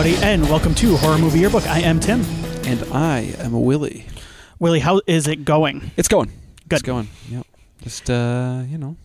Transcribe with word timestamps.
everybody, 0.00 0.24
and 0.26 0.42
welcome 0.48 0.74
to 0.74 0.96
Horror 0.96 1.18
Movie 1.18 1.40
Yearbook. 1.40 1.66
I 1.66 1.80
am 1.80 2.00
Tim. 2.00 2.22
And 2.64 2.82
I 2.90 3.34
am 3.38 3.52
Willie. 3.52 4.06
Willie, 4.58 4.80
how 4.80 5.02
is 5.06 5.28
it 5.28 5.44
going? 5.44 5.90
It's 5.98 6.08
going. 6.08 6.32
Good. 6.68 6.76
It's 6.76 6.82
going. 6.82 7.08
Yep. 7.28 7.46
Just 7.82 8.08
uh, 8.08 8.62
you 8.66 8.78
know, 8.78 8.96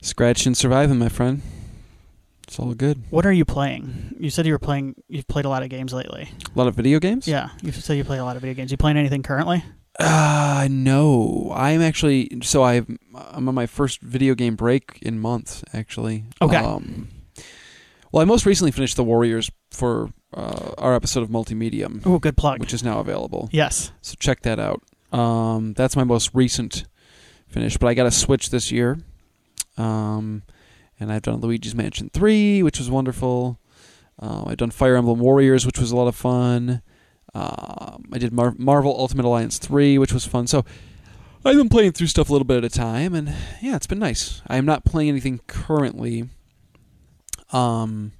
scratch 0.00 0.46
and 0.46 0.56
surviving, 0.56 1.00
my 1.00 1.08
friend. 1.08 1.42
It's 2.46 2.60
all 2.60 2.74
good. 2.74 3.02
What 3.10 3.26
are 3.26 3.32
you 3.32 3.44
playing? 3.44 4.14
You 4.20 4.30
said 4.30 4.46
you 4.46 4.52
were 4.52 4.60
playing. 4.60 5.02
You've 5.08 5.26
played 5.26 5.46
a 5.46 5.48
lot 5.48 5.64
of 5.64 5.68
games 5.68 5.92
lately. 5.92 6.30
A 6.54 6.56
lot 6.56 6.68
of 6.68 6.76
video 6.76 7.00
games. 7.00 7.26
Yeah, 7.26 7.48
you 7.60 7.72
said 7.72 7.96
you 7.96 8.04
play 8.04 8.18
a 8.18 8.24
lot 8.24 8.36
of 8.36 8.42
video 8.42 8.54
games. 8.54 8.70
You 8.70 8.76
playing 8.76 8.98
anything 8.98 9.24
currently? 9.24 9.64
Uh 9.98 10.68
no. 10.70 11.52
I'm 11.56 11.82
actually 11.82 12.38
so 12.42 12.62
I'm 12.62 13.00
I'm 13.16 13.48
on 13.48 13.54
my 13.56 13.66
first 13.66 14.00
video 14.00 14.36
game 14.36 14.54
break 14.54 15.00
in 15.02 15.18
months 15.18 15.64
actually. 15.74 16.24
Okay. 16.40 16.56
Um, 16.56 17.08
well, 18.12 18.22
I 18.22 18.24
most 18.24 18.46
recently 18.46 18.70
finished 18.70 18.96
The 18.96 19.04
Warriors 19.04 19.50
for 19.70 20.10
uh, 20.34 20.72
our 20.78 20.94
episode 20.94 21.22
of 21.22 21.30
Multimedium, 21.30 22.02
Oh, 22.06 22.18
good 22.18 22.36
plug. 22.36 22.60
which 22.60 22.72
is 22.74 22.82
now 22.84 23.00
available. 23.00 23.48
yes. 23.52 23.90
So 24.02 24.14
check 24.20 24.42
that 24.42 24.58
out. 24.60 24.82
Um, 25.12 25.72
that's 25.74 25.96
my 25.96 26.04
most 26.04 26.30
recent 26.34 26.84
finish, 27.48 27.76
but 27.76 27.86
I 27.88 27.94
got 27.94 28.06
a 28.06 28.10
Switch 28.10 28.50
this 28.50 28.70
year. 28.72 28.98
Um, 29.76 30.42
and 31.00 31.12
I've 31.12 31.22
done 31.22 31.40
Luigi's 31.40 31.74
Mansion 31.74 32.10
3, 32.12 32.62
which 32.62 32.78
was 32.78 32.90
wonderful. 32.90 33.58
Uh, 34.20 34.44
I've 34.46 34.56
done 34.58 34.70
Fire 34.70 34.96
Emblem 34.96 35.18
Warriors, 35.18 35.66
which 35.66 35.78
was 35.78 35.90
a 35.90 35.96
lot 35.96 36.06
of 36.08 36.14
fun. 36.14 36.82
Um, 37.34 38.04
I 38.12 38.18
did 38.18 38.32
Mar- 38.32 38.54
Marvel 38.58 38.94
Ultimate 38.98 39.24
Alliance 39.24 39.58
3, 39.58 39.98
which 39.98 40.12
was 40.12 40.24
fun. 40.26 40.46
So 40.46 40.64
I've 41.44 41.56
been 41.56 41.68
playing 41.70 41.92
through 41.92 42.06
stuff 42.08 42.28
a 42.28 42.32
little 42.32 42.44
bit 42.46 42.58
at 42.58 42.64
a 42.64 42.68
time, 42.68 43.14
and 43.14 43.34
yeah, 43.60 43.74
it's 43.76 43.86
been 43.86 43.98
nice. 43.98 44.42
I 44.46 44.56
am 44.58 44.64
not 44.66 44.84
playing 44.84 45.08
anything 45.08 45.40
currently. 45.46 46.28
Um, 47.52 48.12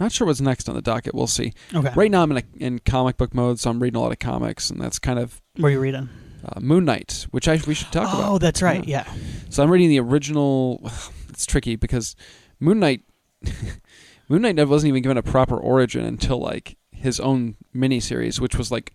not 0.00 0.12
sure 0.12 0.26
what's 0.26 0.40
next 0.40 0.68
on 0.68 0.74
the 0.74 0.82
docket. 0.82 1.14
We'll 1.14 1.26
see. 1.26 1.52
Okay. 1.72 1.92
Right 1.94 2.10
now, 2.10 2.22
I'm 2.22 2.32
in, 2.32 2.38
a, 2.38 2.42
in 2.56 2.78
comic 2.80 3.16
book 3.16 3.34
mode, 3.34 3.60
so 3.60 3.70
I'm 3.70 3.80
reading 3.80 3.96
a 3.96 4.00
lot 4.00 4.12
of 4.12 4.18
comics, 4.18 4.70
and 4.70 4.80
that's 4.80 4.98
kind 4.98 5.18
of 5.18 5.40
What 5.56 5.68
are 5.68 5.70
you 5.70 5.80
reading? 5.80 6.08
uh, 6.44 6.60
Moon 6.60 6.84
Knight, 6.84 7.26
which 7.30 7.48
I 7.48 7.60
we 7.66 7.74
should 7.74 7.92
talk 7.92 8.12
oh, 8.12 8.18
about. 8.18 8.32
Oh, 8.32 8.38
that's 8.38 8.62
right. 8.62 8.86
Yeah. 8.86 9.10
So 9.50 9.62
I'm 9.62 9.70
reading 9.70 9.88
the 9.88 10.00
original. 10.00 10.90
It's 11.34 11.46
tricky 11.46 11.74
because 11.74 12.14
Moon 12.60 12.78
Knight, 12.78 13.02
Moon 14.28 14.42
Knight 14.42 14.54
never 14.54 14.70
wasn't 14.70 14.90
even 14.90 15.02
given 15.02 15.16
a 15.16 15.22
proper 15.22 15.56
origin 15.56 16.04
until 16.04 16.38
like 16.38 16.76
his 16.92 17.18
own 17.18 17.56
miniseries, 17.74 18.38
which 18.38 18.56
was 18.56 18.70
like 18.70 18.94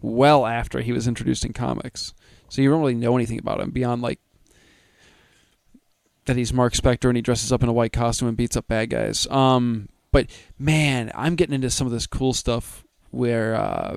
well 0.00 0.46
after 0.46 0.82
he 0.82 0.92
was 0.92 1.08
introduced 1.08 1.44
in 1.44 1.52
comics. 1.52 2.14
So 2.48 2.62
you 2.62 2.70
don't 2.70 2.78
really 2.78 2.94
know 2.94 3.16
anything 3.16 3.40
about 3.40 3.60
him 3.60 3.70
beyond 3.72 4.02
like 4.02 4.20
that 6.30 6.38
he's 6.38 6.52
Mark 6.52 6.72
Spector 6.74 7.08
and 7.08 7.16
he 7.16 7.22
dresses 7.22 7.52
up 7.52 7.62
in 7.62 7.68
a 7.68 7.72
white 7.72 7.92
costume 7.92 8.28
and 8.28 8.36
beats 8.36 8.56
up 8.56 8.68
bad 8.68 8.88
guys. 8.90 9.26
Um, 9.28 9.88
but 10.12 10.26
man, 10.58 11.10
I'm 11.14 11.34
getting 11.34 11.54
into 11.54 11.70
some 11.70 11.86
of 11.86 11.92
this 11.92 12.06
cool 12.06 12.32
stuff 12.32 12.84
where 13.10 13.54
uh, 13.56 13.96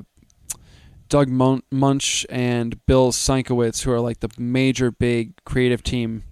Doug 1.10 1.30
Mun- 1.30 1.62
Moench 1.72 2.26
and 2.30 2.84
Bill 2.86 3.12
Sienkiewicz, 3.12 3.84
who 3.84 3.92
are 3.92 4.00
like 4.00 4.20
the 4.22 4.30
major 4.38 4.92
big 4.92 5.34
creative 5.46 5.84
team 5.84 6.24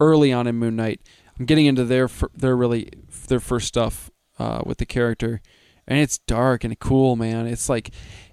early 0.00 0.32
on 0.32 0.46
in 0.46 0.56
Moon 0.56 0.76
Knight, 0.76 1.00
I'm 1.38 1.44
getting 1.46 1.66
into 1.66 1.84
their 1.84 2.08
fir- 2.08 2.30
their 2.36 2.56
really 2.56 2.88
their 3.28 3.40
first 3.40 3.66
stuff 3.68 4.10
uh, 4.38 4.62
with 4.64 4.78
the 4.78 4.86
character, 4.86 5.40
and 5.88 5.98
it's 5.98 6.18
dark 6.18 6.62
and 6.62 6.78
cool, 6.78 7.16
man. 7.16 7.46
It's 7.46 7.68
like 7.68 7.90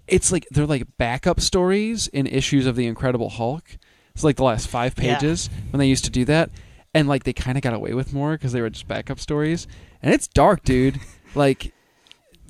it's 0.08 0.32
like 0.32 0.48
they're 0.52 0.66
like 0.68 0.86
backup 0.98 1.40
stories 1.40 2.08
in 2.08 2.28
issues 2.28 2.66
of 2.68 2.76
the 2.76 2.86
Incredible 2.88 3.30
Hulk. 3.30 3.78
It's 4.14 4.24
like 4.24 4.36
the 4.36 4.44
last 4.44 4.68
five 4.68 4.94
Yeah. 4.98 5.16
pages 5.16 5.50
when 5.72 5.80
they 5.80 5.88
used 5.88 6.04
to 6.06 6.12
do 6.12 6.26
that, 6.26 6.50
and 6.94 7.08
like 7.08 7.23
they 7.23 7.34
kind 7.34 7.58
of 7.58 7.62
got 7.62 7.73
away 7.73 7.94
with 7.94 8.14
more 8.14 8.34
because 8.34 8.52
they 8.52 8.62
were 8.62 8.70
just 8.70 8.88
backup 8.88 9.20
stories. 9.20 9.68
And 10.02 10.13
it's 10.13 10.28
dark, 10.28 10.63
dude. 10.63 11.00
like, 11.36 11.74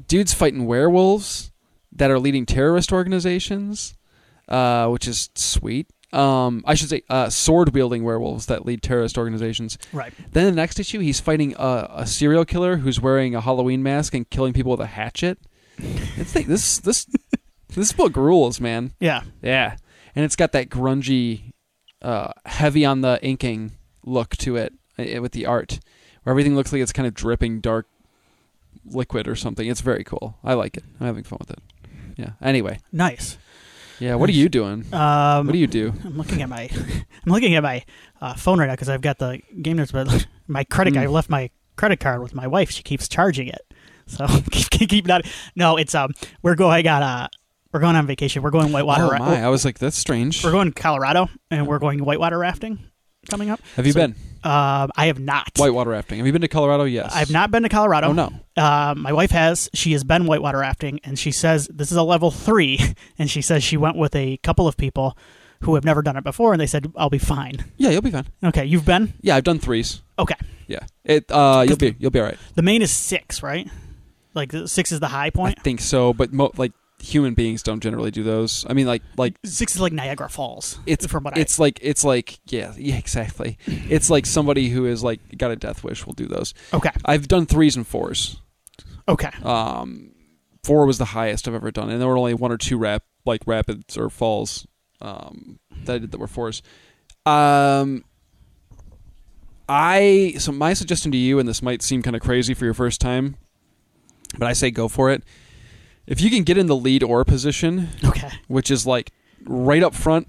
dudes 0.08 0.34
fighting 0.34 0.66
werewolves 0.66 1.52
that 1.92 2.12
are 2.12 2.20
leading 2.20 2.46
terrorist 2.46 2.92
organizations, 2.92 3.96
uh, 4.48 4.88
which 4.88 5.08
is 5.08 5.30
sweet. 5.36 5.88
Um, 6.12 6.64
I 6.66 6.74
should 6.74 6.90
say, 6.90 7.04
uh, 7.10 7.30
sword 7.30 7.74
wielding 7.74 8.04
werewolves 8.04 8.48
that 8.48 8.66
lead 8.66 8.82
terrorist 8.82 9.18
organizations. 9.18 9.78
Right. 9.94 10.12
Then 10.32 10.46
the 10.46 10.52
next 10.52 10.80
issue, 10.80 11.00
he's 11.00 11.20
fighting 11.20 11.56
a, 11.58 11.88
a 11.98 12.08
serial 12.08 12.46
killer 12.46 12.78
who's 12.78 13.00
wearing 13.00 13.36
a 13.36 13.42
Halloween 13.42 13.84
mask 13.84 14.16
and 14.16 14.28
killing 14.30 14.54
people 14.54 14.72
with 14.72 14.82
a 14.82 14.88
hatchet. 14.88 15.40
It's 16.18 16.36
like, 16.36 16.48
this 16.48 16.80
this 16.80 17.08
this 17.74 17.94
book 17.94 18.18
rules, 18.18 18.60
man. 18.60 18.92
Yeah. 19.00 19.22
Yeah, 19.42 19.78
and 20.14 20.26
it's 20.26 20.36
got 20.36 20.52
that 20.52 20.68
grungy, 20.68 21.54
uh, 22.02 22.34
heavy 22.46 22.84
on 22.84 23.00
the 23.00 23.18
inking 23.24 23.72
look 24.06 24.36
to 24.38 24.56
it 24.56 24.74
uh, 24.98 25.22
with 25.22 25.32
the 25.34 25.46
art, 25.46 25.80
where 26.24 26.32
everything 26.32 26.56
looks 26.56 26.72
like 26.74 26.82
it's 26.82 26.94
kind 26.94 27.08
of 27.08 27.14
dripping 27.14 27.60
dark 27.62 27.88
liquid 28.86 29.28
or 29.28 29.36
something. 29.36 29.68
It's 29.68 29.82
very 29.82 30.04
cool. 30.04 30.38
I 30.44 30.54
like 30.54 30.78
it. 30.78 30.84
I'm 31.00 31.08
having 31.08 31.24
fun 31.24 31.38
with 31.40 31.52
it. 31.52 31.60
Yeah. 32.18 32.32
Anyway, 32.42 32.80
Nice. 32.92 33.38
yeah. 34.00 34.16
What 34.16 34.30
are 34.30 34.34
you 34.34 34.50
doing? 34.50 34.86
Um, 34.94 35.46
What 35.46 35.54
do 35.54 35.58
you 35.60 35.68
do? 35.68 35.94
I'm 36.04 36.18
looking 36.18 36.42
at 36.42 36.50
my 36.50 36.70
I'm 37.26 37.32
looking 37.32 37.56
at 37.56 37.64
my 37.64 37.84
uh, 38.22 38.34
phone 38.34 38.60
right 38.60 38.68
now 38.68 38.74
because 38.74 38.90
I've 38.90 39.02
got 39.02 39.20
the 39.20 39.42
game 39.62 39.78
notes, 39.78 39.92
but 39.92 40.28
my 40.48 40.64
credit 40.66 40.94
Mm. 40.94 41.00
I 41.02 41.06
left 41.08 41.30
my 41.30 41.50
credit 41.76 42.00
card 42.00 42.22
with 42.22 42.36
my 42.36 42.46
wife. 42.48 42.72
She 42.72 42.84
keeps 42.84 43.08
charging 43.08 43.48
it, 43.48 43.62
so 44.06 44.28
keep, 44.52 44.90
keep 44.90 45.06
not. 45.08 45.26
No, 45.56 45.78
it's 45.78 45.96
um 45.96 46.12
we're 46.42 46.56
going. 46.56 46.74
I 46.74 46.82
got 46.82 47.04
uh 47.04 47.28
we're 47.72 47.80
going 47.80 47.96
on 47.96 48.06
vacation. 48.08 48.42
We're 48.42 48.50
going 48.52 48.72
whitewater. 48.74 49.04
oh 49.06 49.12
ra- 49.12 49.20
my! 49.20 49.42
I 49.44 49.48
was 49.50 49.64
like, 49.64 49.80
that's 49.80 49.98
strange. 49.98 50.44
We're 50.44 50.52
going 50.52 50.74
to 50.74 50.82
Colorado 50.82 51.30
and 51.52 51.68
we're 51.68 51.80
going 51.80 52.04
whitewater 52.04 52.38
rafting 52.40 52.80
coming 53.30 53.50
up. 53.50 53.60
Have 53.76 53.86
you 53.86 53.94
so- 53.94 54.00
been 54.00 54.16
Um, 54.44 54.90
I 54.96 55.08
have 55.08 55.20
not. 55.20 55.50
whitewater 55.58 55.90
rafting? 55.90 56.18
Have 56.20 56.26
you 56.26 56.32
been 56.32 56.42
to 56.44 56.48
Colorado? 56.48 56.86
Yes. 56.86 57.12
I've 57.14 57.30
not 57.32 57.52
been 57.52 57.64
to 57.64 57.70
Colorado. 57.70 58.08
Oh 58.08 58.14
no. 58.14 58.32
Uh, 58.56 58.94
my 58.98 59.12
wife 59.12 59.32
has. 59.32 59.70
She 59.74 59.92
has 59.92 60.04
been 60.04 60.26
whitewater 60.26 60.60
rafting, 60.60 61.00
and 61.04 61.20
she 61.20 61.32
says 61.32 61.68
this 61.74 61.92
is 61.92 61.98
a 61.98 62.04
level 62.04 62.32
three, 62.32 62.80
and 63.20 63.30
she 63.30 63.42
says 63.42 63.64
she 63.64 63.76
went 63.78 63.98
with 63.98 64.16
a 64.16 64.38
couple 64.38 64.68
of 64.68 64.78
people 64.78 65.18
who 65.64 65.76
have 65.76 65.84
never 65.84 66.02
done 66.02 66.16
it 66.16 66.24
before, 66.24 66.54
and 66.54 66.62
they 66.62 66.68
said 66.68 66.90
I'll 66.96 67.10
be 67.10 67.18
fine. 67.18 67.66
Yeah, 67.76 67.90
you'll 67.90 68.02
be 68.02 68.12
fine. 68.12 68.28
Okay, 68.42 68.64
you've 68.66 68.86
been. 68.86 69.14
Yeah, 69.22 69.36
I've 69.36 69.44
done 69.44 69.60
threes. 69.60 70.02
Okay, 70.18 70.36
Yeah. 70.68 70.80
It. 71.04 71.30
Uh, 71.30 71.66
you'll 71.68 71.76
be. 71.78 71.96
You'll 72.00 72.12
be 72.12 72.20
all 72.20 72.26
right. 72.26 72.38
the 72.56 72.62
main 72.62 72.82
is 72.82 72.92
six, 72.92 73.44
right? 73.44 73.70
Like 74.36 74.54
six 74.68 74.92
is 74.94 75.00
the 75.02 75.08
high 75.10 75.32
point. 75.32 75.58
I 75.60 75.62
think 75.64 75.82
so, 75.82 76.14
but 76.14 76.32
mo- 76.32 76.52
like 76.56 76.72
human 77.02 77.34
beings 77.34 77.64
don't 77.64 77.82
generally 77.82 78.12
do 78.12 78.24
those. 78.24 78.66
I 78.70 78.74
mean, 78.74 78.88
like 78.88 79.02
like 79.18 79.36
Six 79.46 79.76
is 79.76 79.82
like 79.82 79.94
Niagara 79.94 80.30
Falls. 80.30 80.80
it's 80.86 81.06
from 81.06 81.24
what 81.24 81.38
it's 81.38 81.60
like 81.60 81.80
it's 81.82 82.04
like 82.04 82.40
yeah 82.46 82.74
yeah 82.78 82.98
exactly. 82.98 83.58
it's 83.66 84.10
like 84.10 84.26
somebody 84.26 84.70
who 84.70 84.86
is 84.86 85.04
like 85.04 85.20
got 85.38 85.52
a 85.52 85.56
death 85.56 85.84
wish 85.84 86.06
will 86.06 86.14
do 86.14 86.28
those. 86.28 86.54
Okay. 86.74 86.92
I've 87.06 87.28
done 87.28 87.46
threes 87.46 87.76
and 87.76 87.86
fours. 87.86 88.42
Okay. 89.08 89.32
Um, 89.44 90.12
four 90.64 90.86
was 90.86 90.98
the 90.98 91.06
highest 91.06 91.48
I've 91.48 91.56
ever 91.56 91.72
done, 91.72 91.90
and 91.90 92.00
there 92.00 92.08
were 92.08 92.18
only 92.18 92.34
one 92.34 92.52
or 92.52 92.58
two 92.58 92.78
rap 92.78 93.04
like 93.26 93.42
rapids 93.46 93.98
or 93.98 94.10
falls 94.10 94.68
um, 95.02 95.60
that 95.86 95.96
I 95.96 95.98
did 96.00 96.12
that 96.12 96.20
were 96.20 96.28
fours. 96.28 96.62
Um, 97.26 98.04
I 99.68 100.36
so 100.40 100.52
my 100.52 100.74
suggestion 100.74 101.12
to 101.12 101.18
you, 101.18 101.40
and 101.40 101.48
this 101.48 101.62
might 101.62 101.82
seem 101.82 102.02
kind 102.02 102.16
of 102.16 102.22
crazy 102.22 102.54
for 102.54 102.66
your 102.66 102.74
first 102.74 103.02
time, 103.02 103.38
but 104.38 104.48
I 104.48 104.54
say 104.54 104.72
go 104.72 104.88
for 104.88 105.12
it. 105.12 105.24
If 106.10 106.20
you 106.22 106.30
can 106.30 106.44
get 106.44 106.58
in 106.58 106.66
the 106.68 106.76
lead 106.76 107.04
or 107.04 107.24
position, 107.24 107.90
Okay. 108.04 108.30
which 108.48 108.70
is 108.72 108.86
like 108.86 109.12
right 109.46 109.84
up 109.84 109.94
front, 109.96 110.28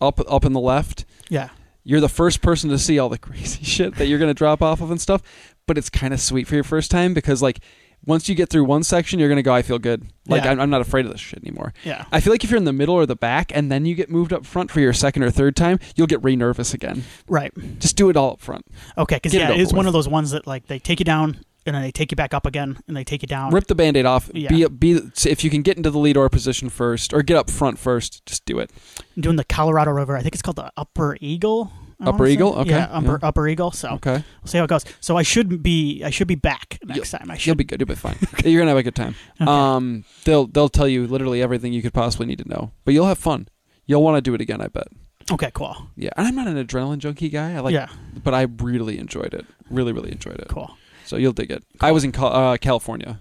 up 0.00 0.20
up 0.30 0.44
in 0.44 0.52
the 0.52 0.60
left, 0.60 1.04
Yeah. 1.28 1.48
you're 1.84 2.00
the 2.00 2.08
first 2.08 2.40
person 2.40 2.70
to 2.70 2.78
see 2.78 2.98
all 2.98 3.08
the 3.08 3.18
crazy 3.28 3.64
shit 3.64 3.96
that 3.96 4.06
you're 4.06 4.18
going 4.18 4.30
to 4.30 4.34
drop 4.34 4.62
off 4.62 4.80
of 4.80 4.90
and 4.90 5.00
stuff 5.00 5.22
but 5.66 5.76
it's 5.76 5.90
kind 5.90 6.14
of 6.14 6.20
sweet 6.20 6.46
for 6.46 6.54
your 6.54 6.64
first 6.64 6.90
time 6.90 7.12
because 7.12 7.42
like 7.42 7.58
once 8.06 8.26
you 8.28 8.34
get 8.34 8.48
through 8.48 8.64
one 8.64 8.82
section 8.82 9.18
you're 9.18 9.28
going 9.28 9.36
to 9.36 9.42
go 9.42 9.52
i 9.52 9.60
feel 9.60 9.78
good 9.78 10.06
like 10.28 10.44
Yeah. 10.44 10.52
I'm, 10.52 10.60
I'm 10.60 10.70
not 10.70 10.80
afraid 10.80 11.04
of 11.04 11.12
this 11.12 11.20
shit 11.20 11.40
anymore 11.42 11.74
Yeah. 11.84 12.04
i 12.12 12.20
feel 12.20 12.32
like 12.32 12.42
if 12.44 12.50
you're 12.50 12.56
in 12.58 12.64
the 12.64 12.72
middle 12.72 12.94
or 12.94 13.04
the 13.06 13.16
back 13.16 13.52
and 13.54 13.70
then 13.70 13.84
you 13.84 13.94
get 13.94 14.08
moved 14.08 14.32
up 14.32 14.46
front 14.46 14.70
for 14.70 14.80
your 14.80 14.92
second 14.94 15.24
or 15.24 15.30
third 15.30 15.56
time 15.56 15.78
you'll 15.96 16.06
get 16.06 16.22
re 16.24 16.36
nervous 16.36 16.72
again 16.72 17.02
Right. 17.28 17.52
just 17.80 17.96
do 17.96 18.08
it 18.08 18.16
all 18.16 18.32
up 18.32 18.40
front 18.40 18.64
Okay. 18.96 19.16
Because 19.16 19.34
it 19.34 19.38
yeah, 19.40 19.50
over 19.50 19.60
it's 19.60 19.72
one 19.74 19.86
of 19.86 19.92
those 19.92 20.08
ones 20.08 20.30
that 20.30 20.46
like 20.46 20.66
they 20.68 20.78
take 20.78 21.00
you 21.00 21.04
down 21.04 21.38
and 21.66 21.74
then 21.74 21.82
they 21.82 21.90
take 21.90 22.10
you 22.12 22.16
back 22.16 22.32
up 22.32 22.46
again 22.46 22.78
and 22.88 22.96
they 22.96 23.04
take 23.04 23.22
you 23.22 23.28
down. 23.28 23.52
rip 23.52 23.66
the 23.66 23.74
band-aid 23.74 24.06
off 24.06 24.30
Yeah. 24.34 24.48
be, 24.50 24.68
be 24.68 25.00
if 25.26 25.44
you 25.44 25.50
can 25.50 25.62
get 25.62 25.76
into 25.76 25.90
the 25.90 25.98
lead 25.98 26.16
or 26.16 26.28
position 26.28 26.68
first 26.70 27.12
or 27.12 27.22
get 27.22 27.36
up 27.36 27.50
front 27.50 27.78
first 27.78 28.24
just 28.26 28.44
do 28.44 28.58
it 28.58 28.70
I'm 29.16 29.22
doing 29.22 29.36
the 29.36 29.44
Colorado 29.44 29.90
River. 29.90 30.16
I 30.16 30.22
think 30.22 30.34
it's 30.34 30.42
called 30.42 30.56
the 30.56 30.70
Upper 30.76 31.16
Eagle. 31.20 31.70
I 32.00 32.04
Upper 32.10 32.18
wanna 32.18 32.26
say. 32.28 32.32
Eagle? 32.34 32.54
Okay, 32.60 32.70
Yeah, 32.70 32.88
upper, 32.92 33.18
yeah. 33.20 33.28
upper 33.28 33.48
Eagle. 33.48 33.70
So 33.72 33.88
okay 33.94 34.12
we'll 34.42 34.46
see 34.46 34.58
how 34.58 34.64
it 34.64 34.68
goes. 34.70 34.84
So 35.00 35.16
I 35.16 35.22
should 35.22 35.62
be 35.62 36.02
I 36.04 36.10
should 36.10 36.28
be 36.28 36.36
back 36.36 36.78
next 36.84 36.96
You'll- 37.12 37.18
time. 37.18 37.30
I 37.30 37.34
you'll 37.34 37.38
should 37.40 37.56
be 37.58 37.64
good 37.64 37.80
you'll 37.80 37.88
be 37.88 37.94
fine 37.96 38.16
you're 38.44 38.60
gonna 38.60 38.70
have 38.70 38.78
a 38.78 38.82
good 38.84 38.94
time 38.94 39.14
Okay. 39.40 39.50
um 39.50 40.04
they'll 40.24 40.46
they'll 40.46 40.68
tell 40.68 40.86
you 40.88 41.06
literally 41.06 41.42
everything 41.42 41.72
you 41.72 41.82
could 41.82 41.92
possibly 41.94 42.26
need 42.26 42.38
to 42.38 42.48
know 42.48 42.70
but 42.84 42.94
you'll 42.94 43.06
have 43.08 43.18
fun 43.18 43.48
you'll 43.86 44.02
want 44.02 44.16
to 44.16 44.20
do 44.20 44.32
it 44.34 44.40
again 44.40 44.60
i 44.60 44.68
bet 44.68 44.86
okay, 45.30 45.50
cool, 45.52 45.76
Yeah, 45.94 46.08
and 46.16 46.26
I'm 46.26 46.34
not 46.36 46.46
an 46.48 46.56
adrenaline 46.56 46.98
junkie 46.98 47.28
guy. 47.28 47.52
I 47.52 47.60
like, 47.60 47.74
yeah, 47.74 47.88
but 48.24 48.32
I 48.32 48.46
really 48.62 48.98
enjoyed 48.98 49.34
it. 49.34 49.44
Really, 49.68 49.92
really 49.92 50.10
enjoyed 50.10 50.38
it. 50.40 50.48
cool. 50.48 50.70
So 51.08 51.16
you'll 51.16 51.32
dig 51.32 51.50
it. 51.50 51.64
I 51.80 51.90
was 51.92 52.04
in 52.04 52.12
Cal- 52.12 52.34
uh, 52.34 52.56
California, 52.58 53.20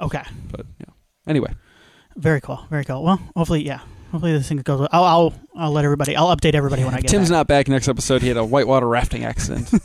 Okay, 0.00 0.22
but 0.50 0.66
yeah. 0.78 0.92
Anyway, 1.26 1.52
very 2.16 2.40
cool, 2.42 2.64
very 2.70 2.84
cool. 2.84 3.02
Well, 3.02 3.18
hopefully, 3.34 3.64
yeah, 3.64 3.80
hopefully 4.12 4.32
this 4.32 4.48
thing 4.48 4.58
goes. 4.58 4.86
I'll, 4.92 5.04
I'll 5.04 5.34
I'll 5.56 5.72
let 5.72 5.84
everybody. 5.86 6.14
I'll 6.14 6.34
update 6.36 6.54
everybody 6.54 6.84
when 6.84 6.92
I 6.94 7.00
get 7.00 7.08
Tim's 7.10 7.28
back. 7.30 7.36
not 7.36 7.46
back 7.46 7.68
next 7.68 7.88
episode. 7.88 8.20
He 8.20 8.28
had 8.28 8.36
a 8.36 8.44
whitewater 8.44 8.86
rafting 8.88 9.24
accident. 9.24 9.70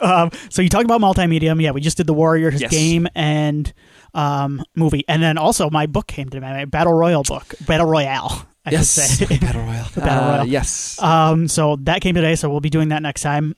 Um, 0.00 0.30
so 0.50 0.62
you 0.62 0.68
talked 0.68 0.84
about 0.84 1.00
multimedia. 1.00 1.58
Yeah, 1.60 1.70
we 1.72 1.80
just 1.80 1.96
did 1.96 2.06
the 2.06 2.12
Warriors 2.14 2.60
Yes. 2.60 2.70
game 2.70 3.08
and 3.14 3.72
um, 4.14 4.62
movie, 4.76 5.04
and 5.08 5.22
then 5.22 5.38
also 5.38 5.68
my 5.70 5.86
book 5.86 6.06
came 6.06 6.28
to 6.28 6.36
me, 6.40 6.46
my 6.46 6.64
battle 6.66 6.92
royal 6.92 7.22
book, 7.22 7.54
battle 7.66 7.86
royale. 7.86 8.46
I 8.64 8.70
yes, 8.72 9.16
should 9.18 9.28
say. 9.28 9.38
battle 9.40 9.62
royale. 9.66 9.88
Battle 9.96 10.24
Uh, 10.24 10.30
Royale. 10.32 10.46
yes. 10.46 11.02
um, 11.02 11.48
so 11.48 11.76
that 11.80 12.00
came 12.02 12.14
today. 12.14 12.34
So 12.36 12.48
we'll 12.50 12.60
be 12.60 12.70
doing 12.70 12.90
that 12.90 13.02
next 13.02 13.22
time. 13.22 13.54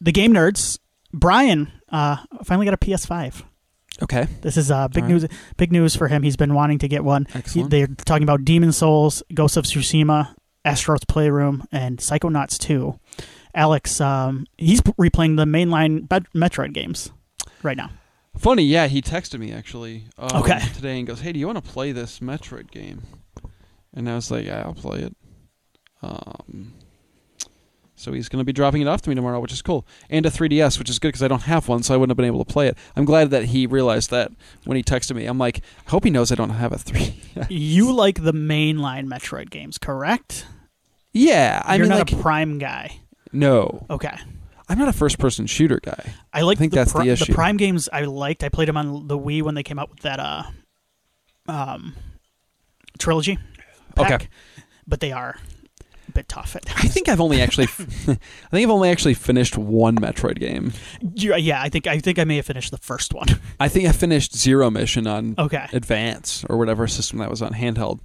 The 0.00 0.10
game 0.12 0.32
nerds. 0.32 0.78
Brian 1.12 1.70
uh, 1.94 2.16
finally 2.44 2.66
got 2.66 2.74
a 2.74 2.78
PS5. 2.78 3.42
okay. 4.02 4.26
This 4.42 4.56
is 4.56 4.70
uh, 4.70 4.88
big 4.88 5.04
All 5.04 5.08
right. 5.10 5.12
news. 5.22 5.26
Big 5.56 5.70
news 5.72 5.94
for 5.96 6.08
him. 6.08 6.22
He's 6.22 6.36
been 6.36 6.52
wanting 6.54 6.78
to 6.80 6.88
get 6.88 7.04
one. 7.04 7.26
He- 7.52 7.62
they're 7.62 7.86
talking 7.86 8.24
about 8.24 8.44
Demon 8.44 8.72
Souls, 8.72 9.22
Ghost 9.32 9.56
of 9.56 9.64
Tsushima, 9.64 10.34
Astro's 10.64 11.04
Playroom, 11.06 11.64
and 11.70 11.98
Psychonauts 11.98 12.58
2. 12.58 12.98
Alex, 13.54 14.00
um, 14.00 14.46
he's 14.58 14.80
replaying 14.82 15.36
the 15.36 15.44
mainline 15.44 16.08
Metroid 16.34 16.72
games 16.74 17.12
right 17.62 17.76
now. 17.76 17.90
Funny, 18.36 18.64
yeah. 18.64 18.88
He 18.88 19.00
texted 19.00 19.38
me 19.38 19.52
actually 19.52 20.06
um, 20.18 20.42
Okay. 20.42 20.58
today 20.74 20.98
and 20.98 21.06
goes, 21.06 21.20
"Hey, 21.20 21.30
do 21.32 21.38
you 21.38 21.46
want 21.46 21.64
to 21.64 21.70
play 21.70 21.92
this 21.92 22.18
Metroid 22.18 22.68
game?" 22.72 23.02
And 23.92 24.10
I 24.10 24.16
was 24.16 24.28
like, 24.32 24.46
"Yeah, 24.46 24.62
I'll 24.66 24.74
play 24.74 25.02
it." 25.02 25.14
Um, 26.02 26.72
so 27.96 28.12
he's 28.12 28.28
going 28.28 28.40
to 28.40 28.44
be 28.44 28.52
dropping 28.52 28.82
it 28.82 28.88
off 28.88 29.02
to 29.02 29.08
me 29.08 29.14
tomorrow, 29.14 29.38
which 29.40 29.52
is 29.52 29.62
cool, 29.62 29.86
and 30.10 30.26
a 30.26 30.30
3DS, 30.30 30.78
which 30.78 30.90
is 30.90 30.98
good 30.98 31.08
because 31.08 31.22
I 31.22 31.28
don't 31.28 31.42
have 31.42 31.68
one, 31.68 31.82
so 31.82 31.94
I 31.94 31.96
wouldn't 31.96 32.10
have 32.10 32.16
been 32.16 32.26
able 32.26 32.44
to 32.44 32.52
play 32.52 32.66
it. 32.68 32.76
I'm 32.96 33.04
glad 33.04 33.30
that 33.30 33.46
he 33.46 33.66
realized 33.66 34.10
that 34.10 34.32
when 34.64 34.76
he 34.76 34.82
texted 34.82 35.14
me. 35.16 35.26
I'm 35.26 35.38
like, 35.38 35.62
I 35.86 35.90
hope 35.90 36.04
he 36.04 36.10
knows 36.10 36.32
I 36.32 36.34
don't 36.34 36.50
have 36.50 36.72
a 36.72 36.78
3. 36.78 37.14
You 37.48 37.92
like 37.92 38.22
the 38.22 38.32
mainline 38.32 39.06
Metroid 39.06 39.50
games, 39.50 39.78
correct? 39.78 40.46
yeah, 41.12 41.62
I 41.64 41.76
You're 41.76 41.84
mean, 41.84 41.90
not 41.90 42.10
like, 42.10 42.12
a 42.18 42.22
Prime 42.22 42.58
guy. 42.58 42.98
no, 43.32 43.86
Okay. 43.90 44.16
I'm 44.66 44.78
not 44.78 44.88
a 44.88 44.94
first-person 44.94 45.46
shooter 45.46 45.78
guy. 45.82 46.14
I 46.32 46.40
like 46.40 46.56
I 46.56 46.60
think 46.60 46.72
the, 46.72 46.76
that's 46.76 46.94
the 46.94 47.02
issue. 47.06 47.34
Prime 47.34 47.58
games. 47.58 47.86
I 47.92 48.04
liked. 48.06 48.42
I 48.42 48.48
played 48.48 48.66
them 48.66 48.78
on 48.78 49.08
the 49.08 49.18
Wii 49.18 49.42
when 49.42 49.54
they 49.54 49.62
came 49.62 49.78
out 49.78 49.90
with 49.90 50.00
that 50.00 50.18
uh, 50.18 50.44
um, 51.46 51.94
trilogy. 52.98 53.38
Okay. 53.98 54.26
but 54.86 55.00
they 55.00 55.12
are 55.12 55.36
bit 56.14 56.28
tough 56.28 56.56
at 56.56 56.64
I 56.76 56.88
think 56.88 57.08
I've 57.08 57.20
only 57.20 57.42
actually, 57.42 57.64
I 57.78 58.16
think 58.50 58.64
I've 58.64 58.70
only 58.70 58.90
actually 58.90 59.14
finished 59.14 59.58
one 59.58 59.96
Metroid 59.96 60.38
game. 60.38 60.72
Yeah, 61.14 61.34
uh, 61.34 61.36
yeah, 61.36 61.60
I 61.62 61.68
think 61.68 61.86
I 61.86 61.98
think 61.98 62.18
I 62.18 62.24
may 62.24 62.36
have 62.36 62.46
finished 62.46 62.70
the 62.70 62.78
first 62.78 63.12
one. 63.12 63.26
I 63.60 63.68
think 63.68 63.88
I 63.88 63.92
finished 63.92 64.36
Zero 64.36 64.70
Mission 64.70 65.06
on 65.06 65.34
Okay. 65.38 65.66
Advance 65.72 66.44
or 66.48 66.56
whatever 66.56 66.86
system 66.86 67.18
that 67.18 67.28
was 67.30 67.42
on 67.42 67.52
handheld. 67.52 68.00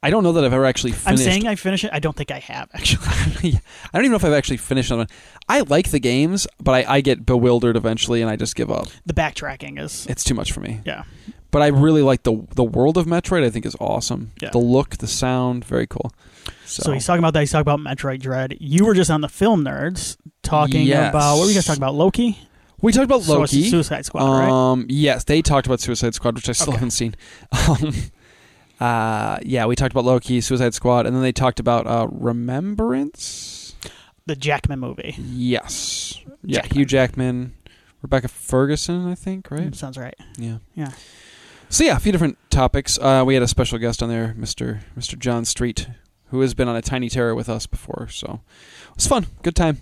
I 0.00 0.10
don't 0.10 0.22
know 0.22 0.30
that 0.32 0.44
I've 0.44 0.52
ever 0.52 0.64
actually 0.64 0.92
finished. 0.92 1.08
I'm 1.08 1.16
saying 1.32 1.46
I 1.48 1.56
finished 1.56 1.82
it. 1.82 1.90
I 1.92 1.98
don't 1.98 2.16
think 2.16 2.30
I 2.30 2.38
have 2.38 2.68
actually. 2.72 3.54
I 3.54 3.60
don't 3.92 4.02
even 4.04 4.10
know 4.12 4.16
if 4.16 4.24
I've 4.24 4.32
actually 4.32 4.58
finished 4.58 4.92
on 4.92 4.98
one. 4.98 5.08
I 5.48 5.60
like 5.62 5.90
the 5.90 5.98
games, 5.98 6.46
but 6.60 6.72
I, 6.72 6.96
I 6.96 7.00
get 7.00 7.26
bewildered 7.26 7.76
eventually, 7.76 8.22
and 8.22 8.30
I 8.30 8.36
just 8.36 8.54
give 8.54 8.70
up. 8.70 8.86
the 9.06 9.14
backtracking 9.14 9.80
is 9.80 10.06
It's 10.06 10.22
too 10.22 10.34
much 10.34 10.52
for 10.52 10.60
me. 10.60 10.80
yeah. 10.84 11.02
But 11.50 11.62
I 11.62 11.68
really 11.68 12.02
like 12.02 12.22
the 12.24 12.46
the 12.54 12.62
world 12.62 12.96
of 12.98 13.06
Metroid. 13.06 13.42
I 13.42 13.50
think 13.50 13.64
is 13.66 13.74
awesome. 13.80 14.32
Yeah. 14.40 14.50
The 14.50 14.58
look, 14.58 14.98
the 14.98 15.06
sound, 15.08 15.64
very 15.64 15.86
cool. 15.86 16.12
So, 16.64 16.82
So. 16.84 16.92
he's 16.92 17.06
talking 17.06 17.20
about 17.20 17.32
that. 17.34 17.40
He's 17.40 17.50
talking 17.52 17.62
about 17.72 17.80
Metroid 17.80 18.20
Dread. 18.20 18.56
You 18.60 18.84
were 18.86 18.94
just 18.94 19.10
on 19.10 19.20
the 19.20 19.28
film 19.28 19.64
nerds 19.64 20.16
talking 20.42 20.86
Yes. 20.86 21.10
about 21.10 21.36
what 21.36 21.42
were 21.44 21.48
you 21.48 21.54
guys 21.54 21.66
talking 21.66 21.82
about? 21.82 21.94
Loki. 21.94 22.38
we 22.80 22.92
talked 22.92 23.04
about 23.06 23.22
So 23.22 23.42
it's 23.42 23.52
Suicide 23.52 24.04
Squad, 24.06 24.38
right? 24.38 24.48
Um, 24.50 24.86
yes, 24.88 25.24
they 25.24 25.42
talked 25.42 25.66
about 25.66 25.80
Suicide 25.80 26.14
Squad, 26.14 26.34
which 26.36 26.48
I 26.48 26.52
still 26.52 26.68
Okay. 26.68 26.76
haven't 26.76 26.90
seen. 26.92 27.14
Um, 27.68 27.92
uh, 28.80 29.38
yeah, 29.42 29.66
we 29.66 29.74
talked 29.74 29.92
about 29.92 30.04
Loki, 30.04 30.40
Suicide 30.40 30.72
Squad, 30.74 31.04
and 31.06 31.14
then 31.16 31.22
they 31.22 31.32
talked 31.32 31.58
about 31.58 31.86
uh, 31.88 32.06
Remembrance. 32.12 33.74
The 34.26 34.36
Jackman 34.36 34.78
movie. 34.78 35.16
Yes, 35.18 36.18
yeah, 36.44 36.60
Jackman. 36.60 36.76
Hugh 36.78 36.84
Jackman, 36.84 37.54
Rebecca 38.02 38.28
Ferguson, 38.28 39.08
I 39.08 39.14
think, 39.14 39.50
right? 39.50 39.74
Sounds 39.74 39.96
right. 39.98 40.14
Yeah, 40.36 40.58
Yeah. 40.74 40.90
So 41.70 41.82
yeah, 41.84 41.96
a 41.96 42.00
few 42.00 42.12
different 42.12 42.38
topics. 42.50 42.98
Uh, 42.98 43.24
we 43.26 43.34
had 43.34 43.42
a 43.42 43.48
special 43.48 43.78
guest 43.78 44.02
on 44.02 44.08
there, 44.08 44.34
Mister 44.36 44.80
Mister 44.94 45.16
John 45.16 45.44
Street, 45.44 45.88
who 46.30 46.40
has 46.40 46.54
been 46.54 46.68
on 46.68 46.76
a 46.76 46.82
Tiny 46.82 47.08
Terror 47.08 47.34
with 47.34 47.48
us 47.48 47.66
before. 47.66 48.08
So 48.10 48.40
it 48.90 48.96
was 48.96 49.06
fun, 49.06 49.26
good 49.42 49.56
time. 49.56 49.78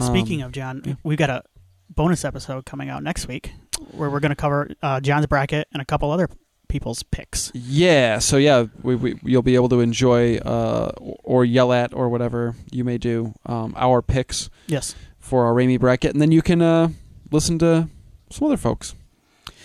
Speaking 0.00 0.42
Um, 0.42 0.46
of 0.46 0.52
John, 0.52 0.82
yeah. 0.84 0.94
we've 1.02 1.18
got 1.18 1.30
a 1.30 1.42
bonus 1.90 2.24
episode 2.24 2.64
coming 2.64 2.88
out 2.88 3.02
next 3.02 3.26
week 3.26 3.52
where 3.92 4.08
we're 4.10 4.20
going 4.20 4.30
to 4.30 4.36
cover 4.36 4.70
uh, 4.82 5.00
John's 5.00 5.26
bracket 5.26 5.66
and 5.72 5.82
a 5.82 5.84
couple 5.84 6.10
other 6.12 6.28
people's 6.68 7.02
picks. 7.02 7.50
Yeah, 7.54 8.18
so 8.18 8.36
yeah, 8.36 8.66
we, 8.82 8.94
we 8.94 9.18
you'll 9.24 9.42
be 9.42 9.54
able 9.56 9.68
to 9.70 9.80
enjoy 9.80 10.36
uh, 10.36 10.92
or 11.24 11.44
yell 11.44 11.72
at 11.72 11.92
or 11.94 12.08
whatever 12.08 12.54
you 12.70 12.84
may 12.84 12.98
do 12.98 13.32
um, 13.46 13.74
our 13.76 14.02
picks 14.02 14.50
Yes. 14.66 14.94
for 15.18 15.46
our 15.46 15.54
Raimi 15.54 15.80
bracket, 15.80 16.12
and 16.12 16.20
then 16.22 16.30
you 16.30 16.42
can 16.42 16.60
uh, 16.62 16.88
listen 17.32 17.58
to 17.60 17.88
some 18.30 18.46
other 18.46 18.56
folks. 18.58 18.94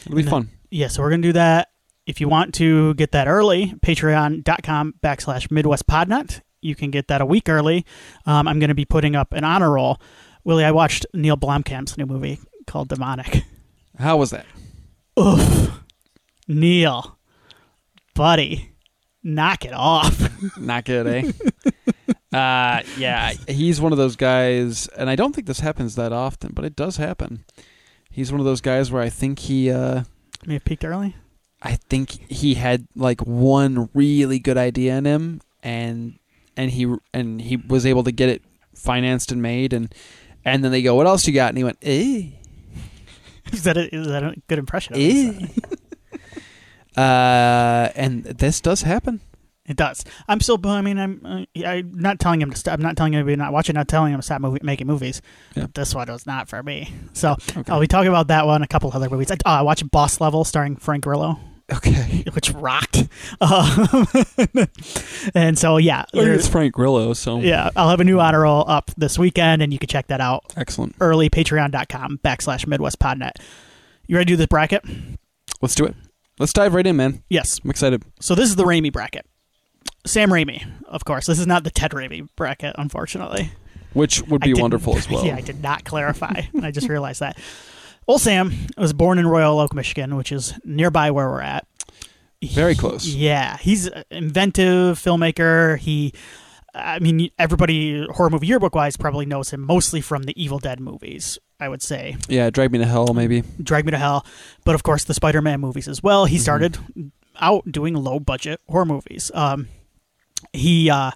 It'll 0.05 0.15
be 0.15 0.21
And 0.21 0.27
then- 0.27 0.31
fun. 0.31 0.49
Yeah, 0.71 0.87
so 0.87 1.03
we're 1.03 1.09
going 1.09 1.21
to 1.21 1.27
do 1.27 1.33
that. 1.33 1.69
If 2.05 2.19
you 2.19 2.27
want 2.27 2.53
to 2.55 2.93
get 2.95 3.11
that 3.13 3.27
early, 3.27 3.73
patreon.com 3.81 4.95
backslash 5.01 5.49
Midwest 5.49 5.87
Podnut. 5.87 6.41
You 6.61 6.75
can 6.75 6.91
get 6.91 7.07
that 7.07 7.21
a 7.21 7.25
week 7.25 7.49
early. 7.49 7.85
Um, 8.25 8.47
I'm 8.47 8.59
going 8.59 8.69
to 8.69 8.75
be 8.75 8.85
putting 8.85 9.15
up 9.15 9.33
an 9.33 9.43
honor 9.43 9.71
roll. 9.71 9.99
Willie, 10.43 10.65
I 10.65 10.71
watched 10.71 11.05
Neil 11.13 11.37
Blomkamp's 11.37 11.97
new 11.97 12.05
movie 12.05 12.39
called 12.67 12.89
Demonic. 12.89 13.43
How 13.97 14.17
was 14.17 14.31
that? 14.31 14.45
Oof. 15.19 15.79
Neil, 16.47 17.17
buddy, 18.15 18.73
knock 19.23 19.63
it 19.63 19.73
off. 19.73 20.29
Not 20.57 20.83
good, 20.83 21.07
eh? 21.07 21.31
uh, 22.37 22.81
yeah, 22.97 23.31
he's 23.47 23.79
one 23.79 23.93
of 23.93 23.97
those 23.97 24.17
guys, 24.17 24.87
and 24.89 25.09
I 25.09 25.15
don't 25.15 25.33
think 25.33 25.47
this 25.47 25.61
happens 25.61 25.95
that 25.95 26.11
often, 26.11 26.51
but 26.53 26.65
it 26.65 26.75
does 26.75 26.97
happen. 26.97 27.45
He's 28.09 28.31
one 28.31 28.41
of 28.41 28.45
those 28.45 28.61
guys 28.61 28.91
where 28.91 29.01
I 29.01 29.09
think 29.09 29.39
he, 29.39 29.71
uh, 29.71 30.03
May 30.45 30.55
have 30.55 30.65
peaked 30.65 30.83
early. 30.83 31.15
I 31.63 31.77
think 31.89 32.29
he 32.29 32.55
had 32.55 32.87
like 32.95 33.21
one 33.21 33.89
really 33.93 34.37
good 34.37 34.57
idea 34.57 34.97
in 34.97 35.05
him, 35.05 35.41
and 35.63 36.19
and 36.57 36.69
he 36.71 36.93
and 37.13 37.41
he 37.41 37.55
was 37.57 37.85
able 37.85 38.03
to 38.03 38.11
get 38.11 38.29
it 38.29 38.43
financed 38.75 39.31
and 39.31 39.41
made, 39.41 39.71
and 39.71 39.93
and 40.43 40.63
then 40.63 40.71
they 40.71 40.81
go, 40.81 40.93
"What 40.95 41.07
else 41.07 41.25
you 41.25 41.33
got?" 41.33 41.49
And 41.49 41.57
he 41.57 41.63
went, 41.63 41.77
"Eh." 41.81 42.27
Is 43.51 43.63
that 43.63 43.77
a, 43.77 43.93
is 43.93 44.07
that 44.07 44.23
a 44.23 44.33
good 44.47 44.57
impression? 44.57 44.95
Eh. 44.97 45.47
uh, 46.99 47.89
and 47.95 48.23
this 48.23 48.61
does 48.61 48.81
happen. 48.81 49.21
It 49.65 49.77
does. 49.77 50.03
I'm 50.27 50.41
still. 50.41 50.59
I 50.65 50.81
mean, 50.81 50.97
I'm. 50.97 51.21
Uh, 51.23 51.65
I'm 51.65 51.93
not 51.93 52.19
telling 52.19 52.41
him 52.41 52.51
to 52.51 52.57
stop. 52.57 52.73
I'm 52.73 52.81
not 52.81 52.97
telling 52.97 53.13
him 53.13 53.25
to 53.25 53.35
not 53.37 53.53
watch 53.53 53.69
it. 53.69 53.73
Not 53.73 53.87
telling 53.87 54.13
him 54.13 54.19
to 54.19 54.23
stop 54.23 54.41
movie, 54.41 54.59
making 54.63 54.87
movies. 54.87 55.21
Yeah. 55.55 55.63
But 55.63 55.75
this 55.75 55.95
one 55.95 56.07
was 56.07 56.25
not 56.25 56.49
for 56.49 56.61
me. 56.63 56.91
So 57.13 57.33
Okay. 57.55 57.71
I'll 57.71 57.79
be 57.79 57.87
talking 57.87 58.09
about 58.09 58.27
that 58.27 58.45
one. 58.45 58.61
A 58.63 58.67
couple 58.67 58.91
other 58.93 59.09
movies. 59.09 59.31
I, 59.31 59.35
uh, 59.35 59.59
I 59.59 59.61
watched 59.61 59.89
Boss 59.91 60.19
Level 60.19 60.43
starring 60.43 60.75
Frank 60.75 61.03
Grillo, 61.03 61.39
Okay. 61.73 62.23
which 62.33 62.51
rocked. 62.51 63.07
Um, 63.41 64.07
and 65.35 65.57
so 65.57 65.77
yeah, 65.77 66.05
I 66.13 66.19
it's 66.19 66.47
Frank 66.47 66.73
Grillo, 66.73 67.13
so 67.13 67.39
yeah. 67.39 67.69
I'll 67.75 67.89
have 67.89 67.99
a 67.99 68.03
new 68.03 68.19
honor 68.19 68.41
roll 68.41 68.63
up 68.67 68.91
this 68.97 69.17
weekend, 69.17 69.61
and 69.61 69.73
you 69.73 69.79
can 69.79 69.87
check 69.87 70.07
that 70.07 70.21
out 70.21 70.53
excellent. 70.57 70.95
early. 70.99 71.29
Patreon.com 71.29 72.19
backslash 72.23 72.67
Midwest 72.67 72.99
Podnet. 72.99 73.33
You 74.07 74.17
ready 74.17 74.25
to 74.25 74.33
do 74.33 74.37
this 74.37 74.47
bracket? 74.47 74.83
Let's 75.61 75.75
do 75.75 75.85
it. 75.85 75.95
Let's 76.39 76.53
dive 76.53 76.73
right 76.73 76.85
in, 76.85 76.95
man. 76.97 77.23
Yes. 77.29 77.59
I'm 77.63 77.69
excited. 77.69 78.03
So 78.19 78.35
this 78.35 78.49
is 78.49 78.55
the 78.55 78.65
Raimi 78.65 78.91
bracket. 78.91 79.25
Sam 80.05 80.29
Raimi, 80.29 80.65
of 80.85 81.05
course. 81.05 81.27
This 81.27 81.39
is 81.39 81.47
not 81.47 81.63
the 81.63 81.69
Ted 81.69 81.91
Raimi 81.91 82.27
bracket, 82.35 82.75
unfortunately. 82.77 83.51
Which 83.93 84.21
would 84.23 84.41
be 84.41 84.53
wonderful 84.53 84.97
as 84.97 85.09
well. 85.09 85.25
Yeah, 85.25 85.35
I 85.35 85.41
did 85.41 85.61
not 85.61 85.85
clarify. 85.85 86.41
I 86.61 86.71
just 86.71 86.89
realized 86.89 87.19
that. 87.21 87.37
Old 88.07 88.21
Sam 88.21 88.51
was 88.77 88.93
born 88.93 89.17
in 89.19 89.27
Royal 89.27 89.59
Oak, 89.59 89.73
Michigan, 89.73 90.15
which 90.15 90.31
is 90.31 90.53
nearby 90.65 91.11
where 91.11 91.29
we're 91.29 91.41
at. 91.41 91.65
Very 92.43 92.75
close. 92.75 93.05
Yeah, 93.07 93.57
he's 93.57 93.87
an 93.87 94.03
inventive 94.11 94.99
filmmaker. 94.99 95.77
He, 95.77 96.13
I 96.75 96.99
mean, 96.99 97.29
everybody 97.39 98.05
horror 98.11 98.29
movie 98.29 98.47
yearbook 98.47 98.75
wise 98.75 98.97
probably 98.97 99.25
knows 99.25 99.51
him 99.51 99.61
mostly 99.61 100.01
from 100.01 100.23
the 100.23 100.41
Evil 100.41 100.59
Dead 100.59 100.81
movies. 100.81 101.39
I 101.61 101.69
would 101.69 101.81
say 101.81 102.17
Yeah, 102.27 102.49
Drag 102.49 102.73
Me 102.73 102.79
to 102.79 102.85
Hell, 102.85 103.13
maybe. 103.13 103.43
Drag 103.61 103.85
Me 103.85 103.91
to 103.91 103.97
Hell, 103.97 104.25
but 104.65 104.75
of 104.75 104.83
course 104.83 105.05
the 105.05 105.13
Spider 105.13 105.41
Man 105.41 105.61
movies 105.61 105.87
as 105.87 106.03
well. 106.03 106.25
He 106.25 106.35
Mhm. 106.37 106.41
started 106.41 106.77
out 107.39 107.71
doing 107.71 107.93
low 107.93 108.19
budget 108.19 108.59
horror 108.67 108.83
movies. 108.85 109.31
Um, 109.33 109.69
he, 110.51 110.89
uh, 110.89 111.11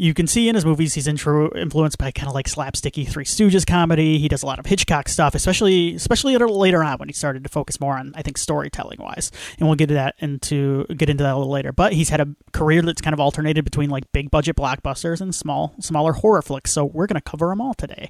you 0.00 0.14
can 0.14 0.26
see 0.26 0.48
in 0.48 0.54
his 0.54 0.64
movies 0.64 0.94
he's 0.94 1.06
intro- 1.06 1.54
influenced 1.54 1.98
by 1.98 2.10
kind 2.10 2.26
of 2.26 2.34
like 2.34 2.46
slapsticky 2.46 3.06
Three 3.06 3.26
Stooges 3.26 3.66
comedy. 3.66 4.18
He 4.18 4.28
does 4.28 4.42
a 4.42 4.46
lot 4.46 4.58
of 4.58 4.64
Hitchcock 4.64 5.10
stuff, 5.10 5.34
especially 5.34 5.94
especially 5.94 6.38
later 6.38 6.82
on 6.82 6.96
when 6.96 7.10
he 7.10 7.12
started 7.12 7.42
to 7.42 7.50
focus 7.50 7.78
more 7.80 7.98
on 7.98 8.12
I 8.14 8.22
think 8.22 8.38
storytelling 8.38 8.98
wise. 8.98 9.30
And 9.58 9.68
we'll 9.68 9.76
get 9.76 9.88
to 9.88 9.94
that 9.94 10.14
into 10.18 10.86
get 10.86 11.10
into 11.10 11.22
that 11.24 11.34
a 11.34 11.36
little 11.36 11.52
later. 11.52 11.72
But 11.72 11.92
he's 11.92 12.08
had 12.08 12.20
a 12.20 12.28
career 12.52 12.80
that's 12.80 13.02
kind 13.02 13.12
of 13.12 13.20
alternated 13.20 13.62
between 13.62 13.90
like 13.90 14.10
big 14.12 14.30
budget 14.30 14.56
blockbusters 14.56 15.20
and 15.20 15.34
small 15.34 15.74
smaller 15.80 16.14
horror 16.14 16.40
flicks. 16.40 16.72
So 16.72 16.86
we're 16.86 17.06
gonna 17.06 17.20
cover 17.20 17.48
them 17.48 17.60
all 17.60 17.74
today. 17.74 18.08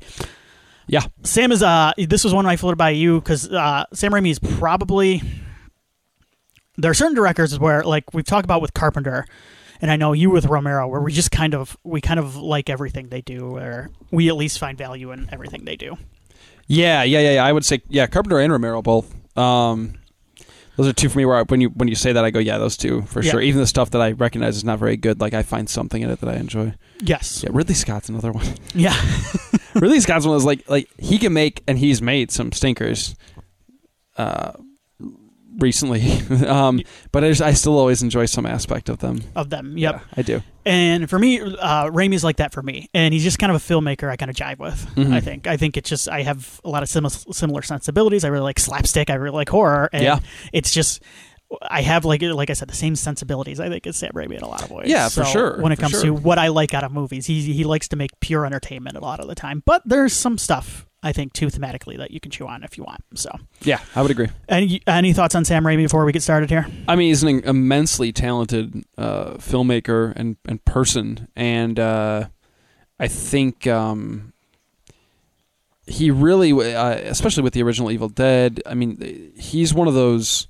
Yeah. 0.86 1.02
Sam 1.24 1.50
is 1.50 1.60
uh 1.60 1.92
this 1.98 2.22
was 2.22 2.32
one 2.32 2.46
I 2.46 2.54
floated 2.54 2.78
by 2.78 2.90
you 2.90 3.20
because 3.20 3.50
uh, 3.50 3.86
Sam 3.92 4.12
Raimi 4.12 4.30
is 4.30 4.38
probably 4.38 5.22
there 6.78 6.92
are 6.92 6.94
certain 6.94 7.16
directors 7.16 7.58
where 7.58 7.82
like 7.82 8.14
we've 8.14 8.24
talked 8.24 8.44
about 8.44 8.62
with 8.62 8.74
Carpenter 8.74 9.26
and 9.80 9.90
I 9.90 9.96
know 9.96 10.12
you 10.12 10.30
with 10.30 10.46
Romero, 10.46 10.86
where 10.88 11.00
we 11.00 11.12
just 11.12 11.30
kind 11.30 11.54
of 11.54 11.76
we 11.84 12.00
kind 12.00 12.20
of 12.20 12.36
like 12.36 12.68
everything 12.70 13.08
they 13.08 13.20
do, 13.22 13.56
or 13.56 13.90
we 14.10 14.28
at 14.28 14.36
least 14.36 14.58
find 14.58 14.76
value 14.78 15.12
in 15.12 15.28
everything 15.32 15.64
they 15.64 15.76
do. 15.76 15.96
Yeah, 16.66 17.02
yeah, 17.02 17.20
yeah, 17.20 17.34
yeah. 17.34 17.44
I 17.44 17.52
would 17.52 17.64
say 17.64 17.82
yeah, 17.88 18.06
Carpenter 18.06 18.38
and 18.38 18.52
Romero 18.52 18.82
both. 18.82 19.12
Um, 19.36 19.94
those 20.76 20.86
are 20.88 20.92
two 20.92 21.08
for 21.08 21.18
me. 21.18 21.24
Where 21.24 21.36
I, 21.36 21.42
when 21.42 21.60
you 21.60 21.68
when 21.70 21.88
you 21.88 21.94
say 21.94 22.12
that, 22.12 22.24
I 22.24 22.30
go 22.30 22.38
yeah, 22.38 22.58
those 22.58 22.76
two 22.76 23.02
for 23.02 23.22
Yeah. 23.22 23.32
sure. 23.32 23.40
Even 23.40 23.60
the 23.60 23.66
stuff 23.66 23.90
that 23.90 24.00
I 24.00 24.12
recognize 24.12 24.56
is 24.56 24.64
not 24.64 24.78
very 24.78 24.96
good, 24.96 25.20
like 25.20 25.34
I 25.34 25.42
find 25.42 25.68
something 25.68 26.00
in 26.02 26.10
it 26.10 26.20
that 26.20 26.28
I 26.28 26.36
enjoy. 26.36 26.74
Yes. 27.02 27.42
Yeah, 27.42 27.50
Ridley 27.52 27.74
Scott's 27.74 28.08
another 28.08 28.32
one. 28.32 28.46
Yeah. 28.74 28.94
Ridley 29.74 30.00
Scott's 30.00 30.26
one 30.26 30.36
is 30.36 30.44
like 30.44 30.68
like 30.70 30.88
he 30.98 31.18
can 31.18 31.32
make 31.32 31.62
and 31.66 31.78
he's 31.78 32.00
made 32.00 32.30
some 32.30 32.52
stinkers. 32.52 33.14
Uh, 34.16 34.52
recently, 35.58 36.02
um, 36.46 36.80
but 37.12 37.24
I, 37.24 37.28
just, 37.28 37.42
I 37.42 37.52
still 37.52 37.78
always 37.78 38.02
enjoy 38.02 38.26
some 38.26 38.46
aspect 38.46 38.88
of 38.88 38.98
them. 38.98 39.20
Of 39.34 39.50
them. 39.50 39.76
Yep. 39.76 39.94
Yeah, 39.94 40.00
I 40.16 40.22
do. 40.22 40.42
And 40.64 41.08
for 41.08 41.18
me, 41.18 41.40
uh, 41.40 41.86
Raimi's 41.90 42.22
like 42.22 42.36
that 42.36 42.52
for 42.52 42.62
me, 42.62 42.88
and 42.94 43.14
he's 43.14 43.22
just 43.22 43.38
kind 43.38 43.50
of 43.50 43.56
a 43.56 43.64
filmmaker 43.64 44.08
I 44.10 44.16
kind 44.16 44.30
of 44.30 44.36
jive 44.36 44.58
with. 44.58 44.86
Mhm. 44.94 45.12
I 45.14 45.20
think. 45.20 45.46
I 45.46 45.56
think 45.56 45.76
it's 45.76 45.88
just 45.88 46.08
I 46.08 46.22
have 46.22 46.60
a 46.64 46.68
lot 46.68 46.82
of 46.82 46.88
similar 46.88 47.10
similar 47.32 47.62
sensibilities. 47.62 48.24
I 48.24 48.28
really 48.28 48.44
like 48.44 48.58
slapstick. 48.60 49.10
I 49.10 49.14
really 49.14 49.36
like 49.36 49.48
horror. 49.48 49.88
And 49.92 50.02
Yeah. 50.02 50.20
It's 50.52 50.72
just 50.72 51.02
I 51.62 51.82
have 51.82 52.04
like 52.04 52.22
like 52.22 52.50
I 52.50 52.52
said 52.52 52.68
the 52.68 52.74
same 52.76 52.94
sensibilities. 52.94 53.58
I 53.58 53.68
think 53.68 53.86
as 53.86 53.96
Sam 53.96 54.12
Raimi 54.14 54.36
in 54.36 54.42
a 54.42 54.48
lot 54.48 54.62
of 54.62 54.70
ways. 54.70 54.88
Yeah, 54.88 55.08
for 55.08 55.24
sure, 55.24 55.60
When 55.60 55.72
it 55.72 55.78
comes 55.78 55.92
sure. 55.92 56.02
to 56.02 56.10
what 56.14 56.38
I 56.38 56.48
like 56.48 56.74
out 56.74 56.84
of 56.84 56.92
movies, 56.92 57.26
he 57.26 57.40
he 57.52 57.64
likes 57.64 57.88
to 57.88 57.96
make 57.96 58.10
pure 58.20 58.44
entertainment 58.46 58.96
a 58.96 59.00
lot 59.00 59.18
of 59.18 59.26
the 59.28 59.34
time. 59.34 59.62
But 59.66 59.82
there's 59.86 60.12
some 60.12 60.36
stuff 60.38 60.86
I 61.02 61.12
think 61.12 61.32
too 61.32 61.46
thematically 61.46 61.96
that 61.96 62.10
you 62.10 62.20
can 62.20 62.30
chew 62.30 62.46
on 62.46 62.62
if 62.62 62.76
you 62.76 62.84
want. 62.84 63.02
So, 63.14 63.30
Yeah, 63.62 63.80
I 63.96 64.02
would 64.02 64.10
agree. 64.10 64.28
any 64.48 64.82
any 64.86 65.12
thoughts 65.14 65.34
on 65.34 65.44
Sam 65.44 65.64
Raimi 65.64 65.84
before 65.84 66.04
we 66.04 66.12
get 66.12 66.22
started 66.22 66.50
here? 66.50 66.66
I 66.86 66.94
mean, 66.96 67.08
he's 67.08 67.22
an 67.22 67.40
immensely 67.44 68.12
talented 68.12 68.84
uh, 68.98 69.34
filmmaker 69.38 70.12
and, 70.14 70.36
and 70.46 70.62
person, 70.64 71.28
and 71.34 71.78
uh, 71.78 72.28
I 72.98 73.08
think 73.08 73.66
um, 73.66 74.34
he 75.86 76.10
really, 76.10 76.52
uh, 76.52 76.90
especially 76.90 77.42
with 77.42 77.54
the 77.54 77.62
original 77.62 77.90
Evil 77.90 78.08
Dead. 78.10 78.60
I 78.66 78.74
mean, 78.74 79.32
he's 79.36 79.72
one 79.72 79.88
of 79.88 79.94
those 79.94 80.48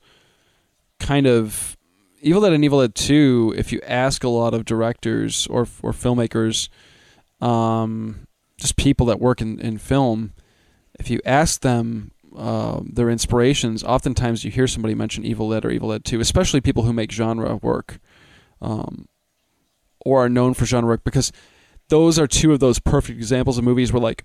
kind 0.99 1.27
of 1.27 1.77
Evil 2.23 2.43
Dead 2.43 2.53
and 2.53 2.65
Evil 2.65 2.81
Dead 2.81 2.95
Two. 2.97 3.55
If 3.57 3.73
you 3.73 3.81
ask 3.87 4.25
a 4.25 4.29
lot 4.29 4.53
of 4.53 4.65
directors 4.65 5.47
or 5.47 5.63
or 5.83 5.93
filmmakers, 5.93 6.69
um, 7.41 8.27
just 8.61 8.77
people 8.77 9.07
that 9.07 9.21
work 9.21 9.41
in, 9.41 9.59
in 9.59 9.79
film, 9.79 10.33
if 10.99 11.11
you 11.11 11.21
ask 11.25 11.63
them 11.63 12.13
uh, 12.37 12.81
their 12.85 13.11
inspirations, 13.11 13.83
oftentimes 13.83 14.45
you 14.45 14.51
hear 14.51 14.67
somebody 14.67 14.95
mention 14.95 15.25
Evil 15.25 15.51
Dead 15.51 15.65
or 15.65 15.71
Evil 15.71 15.91
Dead 15.91 16.05
2, 16.05 16.21
especially 16.21 16.61
people 16.61 16.85
who 16.85 16.93
make 16.93 17.11
genre 17.11 17.57
work 17.57 17.99
um, 18.61 19.09
or 20.05 20.25
are 20.25 20.29
known 20.29 20.55
for 20.55 20.67
genre 20.67 20.91
work, 20.91 21.05
because 21.05 21.33
those 21.89 22.19
are 22.19 22.27
two 22.27 22.53
of 22.53 22.61
those 22.61 22.79
perfect 22.79 23.19
examples 23.19 23.59
of 23.59 23.65
movies 23.65 23.93
where, 23.93 24.01
like, 24.01 24.25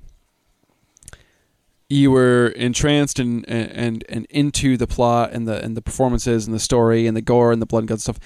you 1.90 2.12
were 2.12 2.48
entranced 2.56 3.20
and, 3.20 3.48
and 3.48 4.04
and 4.10 4.26
into 4.32 4.76
the 4.76 4.88
plot 4.88 5.32
and 5.34 5.48
the 5.48 5.64
and 5.64 5.78
the 5.78 5.82
performances 5.82 6.48
and 6.48 6.56
the 6.56 6.60
story 6.60 7.06
and 7.06 7.16
the 7.16 7.22
gore 7.22 7.52
and 7.52 7.62
the 7.62 7.66
blood 7.66 7.80
and 7.80 7.88
guts 7.88 8.04
stuff, 8.04 8.20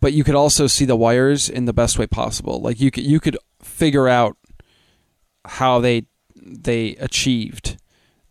but 0.00 0.12
you 0.12 0.22
could 0.22 0.34
also 0.34 0.66
see 0.66 0.84
the 0.84 0.96
wires 0.96 1.48
in 1.48 1.64
the 1.64 1.72
best 1.72 1.98
way 1.98 2.06
possible. 2.06 2.60
Like 2.60 2.78
you 2.78 2.90
could 2.90 3.04
you 3.04 3.18
could 3.18 3.38
figure 3.62 4.08
out 4.08 4.36
how 5.44 5.80
they 5.80 6.06
they 6.36 6.96
achieved 6.96 7.76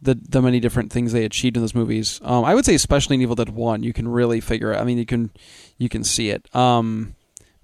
the 0.02 0.16
the 0.16 0.42
many 0.42 0.60
different 0.60 0.92
things 0.92 1.12
they 1.12 1.26
achieved 1.26 1.58
in 1.58 1.64
those 1.64 1.76
movies. 1.76 2.20
Um, 2.24 2.46
I 2.46 2.56
would 2.56 2.66
say 2.66 2.76
especially 2.76 3.16
in 3.16 3.22
Evil 3.22 3.36
Dead 3.36 3.50
One, 3.50 3.84
you 3.84 3.94
can 3.94 4.08
really 4.08 4.40
figure 4.40 4.74
out. 4.74 4.82
I 4.82 4.84
mean, 4.84 4.98
you 4.98 5.06
can 5.06 5.32
you 5.78 5.90
can 5.90 6.04
see 6.04 6.30
it. 6.30 6.54
Um, 6.56 7.16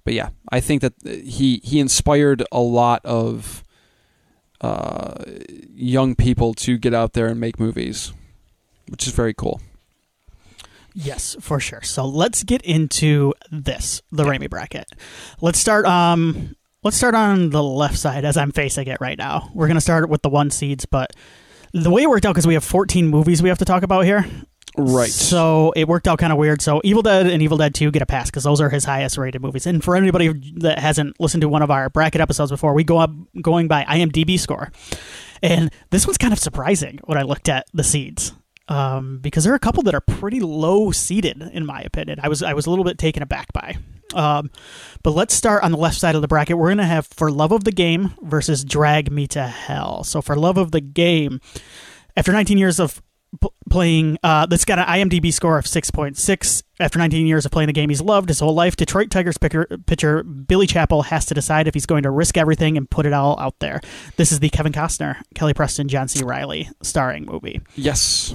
but 0.04 0.14
yeah, 0.14 0.30
I 0.50 0.60
think 0.60 0.82
that 0.82 0.94
he 1.04 1.60
he 1.64 1.80
inspired 1.80 2.44
a 2.52 2.60
lot 2.60 3.04
of 3.04 3.64
uh, 4.60 5.24
young 5.74 6.14
people 6.14 6.54
to 6.54 6.78
get 6.78 6.94
out 6.94 7.12
there 7.14 7.26
and 7.26 7.40
make 7.40 7.58
movies, 7.58 8.12
which 8.88 9.06
is 9.06 9.12
very 9.12 9.34
cool. 9.34 9.60
Yes, 10.94 11.36
for 11.40 11.60
sure. 11.60 11.82
So 11.82 12.06
let's 12.06 12.42
get 12.42 12.62
into 12.62 13.34
this, 13.50 14.00
the 14.10 14.24
Raimi 14.24 14.48
bracket. 14.48 14.90
Let's 15.42 15.58
start 15.58 15.84
um 15.84 16.56
let's 16.86 16.96
start 16.96 17.16
on 17.16 17.50
the 17.50 17.62
left 17.62 17.98
side 17.98 18.24
as 18.24 18.36
I'm 18.36 18.52
facing 18.52 18.86
it 18.86 18.98
right 19.00 19.18
now. 19.18 19.50
We're 19.52 19.66
going 19.66 19.76
to 19.76 19.80
start 19.80 20.08
with 20.08 20.22
the 20.22 20.28
one 20.28 20.52
seeds, 20.52 20.86
but 20.86 21.12
the 21.74 21.90
way 21.90 22.04
it 22.04 22.08
worked 22.08 22.24
out 22.24 22.34
cuz 22.36 22.46
we 22.46 22.54
have 22.54 22.62
14 22.62 23.08
movies 23.08 23.42
we 23.42 23.48
have 23.48 23.58
to 23.58 23.64
talk 23.64 23.82
about 23.82 24.04
here. 24.04 24.24
Right. 24.78 25.10
So 25.10 25.72
it 25.74 25.88
worked 25.88 26.06
out 26.06 26.20
kind 26.20 26.32
of 26.32 26.38
weird. 26.38 26.62
So 26.62 26.80
Evil 26.84 27.02
Dead 27.02 27.26
and 27.26 27.42
Evil 27.42 27.56
Dead 27.56 27.74
2 27.74 27.90
get 27.90 28.02
a 28.02 28.06
pass 28.06 28.30
because 28.30 28.44
those 28.44 28.60
are 28.60 28.70
his 28.70 28.84
highest 28.84 29.18
rated 29.18 29.42
movies. 29.42 29.66
And 29.66 29.82
for 29.82 29.96
anybody 29.96 30.32
that 30.58 30.78
hasn't 30.78 31.18
listened 31.18 31.40
to 31.40 31.48
one 31.48 31.62
of 31.62 31.72
our 31.72 31.90
bracket 31.90 32.20
episodes 32.20 32.52
before, 32.52 32.72
we 32.72 32.84
go 32.84 32.98
up 32.98 33.10
going 33.42 33.66
by 33.66 33.84
IMDb 33.84 34.38
score. 34.38 34.70
And 35.42 35.72
this 35.90 36.06
one's 36.06 36.18
kind 36.18 36.32
of 36.32 36.38
surprising 36.38 37.00
when 37.04 37.18
I 37.18 37.22
looked 37.22 37.48
at 37.48 37.66
the 37.74 37.82
seeds. 37.82 38.32
Um, 38.68 39.18
because 39.18 39.42
there 39.42 39.52
are 39.52 39.56
a 39.56 39.60
couple 39.60 39.82
that 39.84 39.94
are 39.94 40.00
pretty 40.00 40.38
low 40.38 40.92
seated, 40.92 41.42
in 41.52 41.66
my 41.66 41.80
opinion. 41.80 42.20
I 42.22 42.28
was 42.28 42.44
I 42.44 42.52
was 42.52 42.66
a 42.66 42.70
little 42.70 42.84
bit 42.84 42.98
taken 42.98 43.24
aback 43.24 43.52
by. 43.52 43.76
Um, 44.14 44.50
but 45.02 45.10
let's 45.10 45.34
start 45.34 45.62
on 45.64 45.72
the 45.72 45.78
left 45.78 45.98
side 45.98 46.14
of 46.14 46.22
the 46.22 46.28
bracket. 46.28 46.58
We're 46.58 46.68
gonna 46.68 46.86
have 46.86 47.06
For 47.06 47.30
Love 47.30 47.52
of 47.52 47.64
the 47.64 47.72
Game 47.72 48.14
versus 48.22 48.64
Drag 48.64 49.10
Me 49.10 49.26
to 49.28 49.46
Hell. 49.46 50.04
So 50.04 50.22
For 50.22 50.36
Love 50.36 50.58
of 50.58 50.70
the 50.70 50.80
Game, 50.80 51.40
after 52.16 52.32
19 52.32 52.58
years 52.58 52.78
of 52.80 53.02
playing, 53.68 54.16
uh, 54.22 54.46
that's 54.46 54.64
got 54.64 54.78
an 54.78 54.86
IMDb 54.86 55.32
score 55.32 55.58
of 55.58 55.64
6.6. 55.66 56.62
After 56.78 56.98
19 56.98 57.26
years 57.26 57.44
of 57.46 57.52
playing 57.52 57.66
the 57.68 57.72
game 57.72 57.88
he's 57.88 58.00
loved 58.02 58.28
his 58.28 58.40
whole 58.40 58.54
life, 58.54 58.76
Detroit 58.76 59.10
Tigers 59.10 59.38
picker, 59.38 59.66
pitcher 59.86 60.22
Billy 60.22 60.66
Chapel 60.66 61.02
has 61.02 61.24
to 61.26 61.34
decide 61.34 61.66
if 61.66 61.74
he's 61.74 61.86
going 61.86 62.02
to 62.04 62.10
risk 62.10 62.36
everything 62.36 62.76
and 62.76 62.88
put 62.88 63.06
it 63.06 63.12
all 63.12 63.38
out 63.40 63.58
there. 63.58 63.80
This 64.16 64.30
is 64.30 64.40
the 64.40 64.50
Kevin 64.50 64.72
Costner, 64.72 65.16
Kelly 65.34 65.54
Preston, 65.54 65.88
John 65.88 66.08
C. 66.08 66.22
Reilly 66.22 66.68
starring 66.82 67.24
movie. 67.24 67.60
yes. 67.74 68.34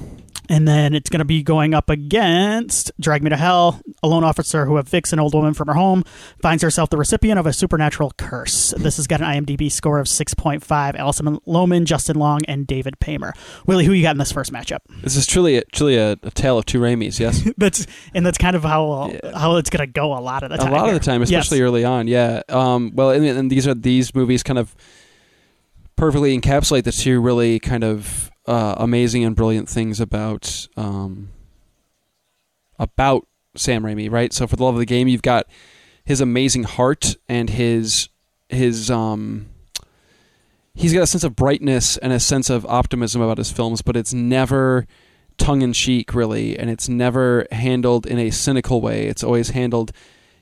And 0.51 0.67
then 0.67 0.93
it's 0.93 1.09
going 1.09 1.19
to 1.19 1.25
be 1.25 1.43
going 1.43 1.73
up 1.73 1.89
against 1.89 2.91
Drag 2.99 3.23
Me 3.23 3.29
to 3.29 3.37
Hell, 3.37 3.79
a 4.03 4.07
loan 4.09 4.25
officer 4.25 4.65
who 4.65 4.73
evicts 4.73 5.13
an 5.13 5.19
old 5.19 5.33
woman 5.33 5.53
from 5.53 5.69
her 5.69 5.73
home, 5.75 6.03
finds 6.41 6.61
herself 6.61 6.89
the 6.89 6.97
recipient 6.97 7.39
of 7.39 7.45
a 7.45 7.53
supernatural 7.53 8.11
curse. 8.17 8.71
This 8.77 8.97
has 8.97 9.07
got 9.07 9.21
an 9.21 9.45
IMDb 9.45 9.71
score 9.71 9.97
of 9.97 10.07
6.5. 10.07 10.95
Alison 10.95 11.37
Lohman, 11.47 11.85
Justin 11.85 12.17
Long, 12.17 12.41
and 12.49 12.67
David 12.67 12.99
Paymer. 12.99 13.31
Willie, 13.65 13.85
who 13.85 13.93
you 13.93 14.01
got 14.03 14.11
in 14.11 14.17
this 14.17 14.33
first 14.33 14.51
matchup? 14.51 14.79
This 15.01 15.15
is 15.15 15.25
truly 15.25 15.55
a, 15.57 15.63
truly 15.71 15.95
a, 15.95 16.17
a 16.21 16.31
tale 16.31 16.57
of 16.57 16.65
two 16.65 16.81
Raimis. 16.81 17.17
Yes. 17.17 17.47
That's 17.57 17.87
and 18.13 18.25
that's 18.25 18.37
kind 18.37 18.55
of 18.57 18.63
how 18.63 19.09
Yeah. 19.23 19.37
how 19.37 19.55
it's 19.55 19.69
going 19.69 19.85
to 19.87 19.91
go 19.91 20.11
a 20.17 20.19
lot 20.19 20.43
of 20.43 20.49
the 20.49 20.57
time. 20.57 20.67
a 20.73 20.75
lot 20.75 20.85
here. 20.87 20.95
of 20.95 20.99
the 20.99 21.05
time, 21.05 21.21
especially 21.21 21.59
Yes. 21.59 21.63
early 21.63 21.85
on. 21.85 22.07
Yeah. 22.07 22.41
Um, 22.49 22.91
well, 22.93 23.11
and, 23.11 23.23
and 23.25 23.49
these 23.49 23.67
are 23.67 23.73
these 23.73 24.13
movies 24.13 24.43
kind 24.43 24.59
of 24.59 24.75
perfectly 26.01 26.35
encapsulate 26.35 26.83
the 26.83 26.91
two 26.91 27.21
really 27.21 27.59
kind 27.59 27.83
of 27.83 28.31
uh, 28.47 28.73
amazing 28.77 29.23
and 29.23 29.35
brilliant 29.35 29.69
things 29.69 29.99
about 29.99 30.67
um, 30.75 31.29
about 32.79 33.27
Sam 33.55 33.83
Raimi, 33.83 34.09
right? 34.09 34.33
So 34.33 34.47
for 34.47 34.55
the 34.55 34.63
love 34.63 34.73
of 34.73 34.79
the 34.79 34.87
game, 34.87 35.07
you've 35.07 35.21
got 35.21 35.45
his 36.03 36.19
amazing 36.19 36.63
heart 36.63 37.15
and 37.29 37.51
his 37.51 38.09
his 38.49 38.89
um 38.89 39.49
he's 40.73 40.91
got 40.91 41.03
a 41.03 41.07
sense 41.07 41.23
of 41.23 41.35
brightness 41.35 41.97
and 41.97 42.11
a 42.11 42.19
sense 42.19 42.49
of 42.49 42.65
optimism 42.65 43.21
about 43.21 43.37
his 43.37 43.51
films, 43.51 43.83
but 43.83 43.95
it's 43.95 44.11
never 44.11 44.87
tongue 45.37 45.61
in 45.61 45.71
cheek 45.71 46.15
really, 46.15 46.57
and 46.57 46.71
it's 46.71 46.89
never 46.89 47.45
handled 47.51 48.07
in 48.07 48.17
a 48.17 48.31
cynical 48.31 48.81
way. 48.81 49.05
It's 49.05 49.23
always 49.23 49.51
handled 49.51 49.91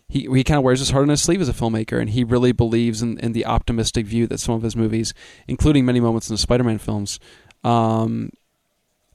he 0.10 0.28
he 0.34 0.44
kind 0.44 0.58
of 0.58 0.64
wears 0.64 0.80
his 0.80 0.90
heart 0.90 1.04
on 1.04 1.10
his 1.10 1.22
sleeve 1.22 1.40
as 1.40 1.48
a 1.48 1.54
filmmaker, 1.54 2.02
and 2.02 2.10
he 2.10 2.24
really 2.24 2.52
believes 2.52 3.02
in, 3.04 3.20
in 3.20 3.32
the 3.32 3.46
optimistic 3.46 4.08
view 4.08 4.26
that 4.28 4.40
some 4.40 4.56
of 4.56 4.64
his 4.64 4.76
movies, 4.76 5.14
including 5.48 5.86
many 5.86 6.00
moments 6.00 6.30
in 6.30 6.34
the 6.34 6.40
Spider-Man 6.40 6.80
films, 6.80 7.20
um, 7.64 8.32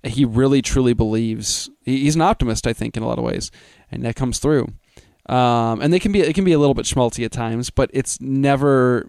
he 0.05 0.25
really 0.25 0.63
truly 0.63 0.95
believes. 0.95 1.69
He, 1.83 2.05
he's 2.05 2.15
an 2.15 2.23
optimist, 2.23 2.67
I 2.67 2.73
think, 2.73 2.97
in 2.97 3.03
a 3.03 3.09
lot 3.09 3.19
of 3.19 3.25
ways, 3.25 3.51
and 3.91 4.05
that 4.05 4.15
comes 4.15 4.39
through. 4.39 4.69
Um, 5.27 5.81
and 5.81 5.93
they 5.93 5.99
can 5.99 6.13
be 6.13 6.21
it 6.21 6.35
can 6.35 6.45
be 6.45 6.53
a 6.53 6.59
little 6.59 6.75
bit 6.75 6.87
schmaltzy 6.87 7.25
at 7.25 7.33
times, 7.33 7.71
but 7.71 7.91
it's 7.93 8.21
never. 8.21 9.05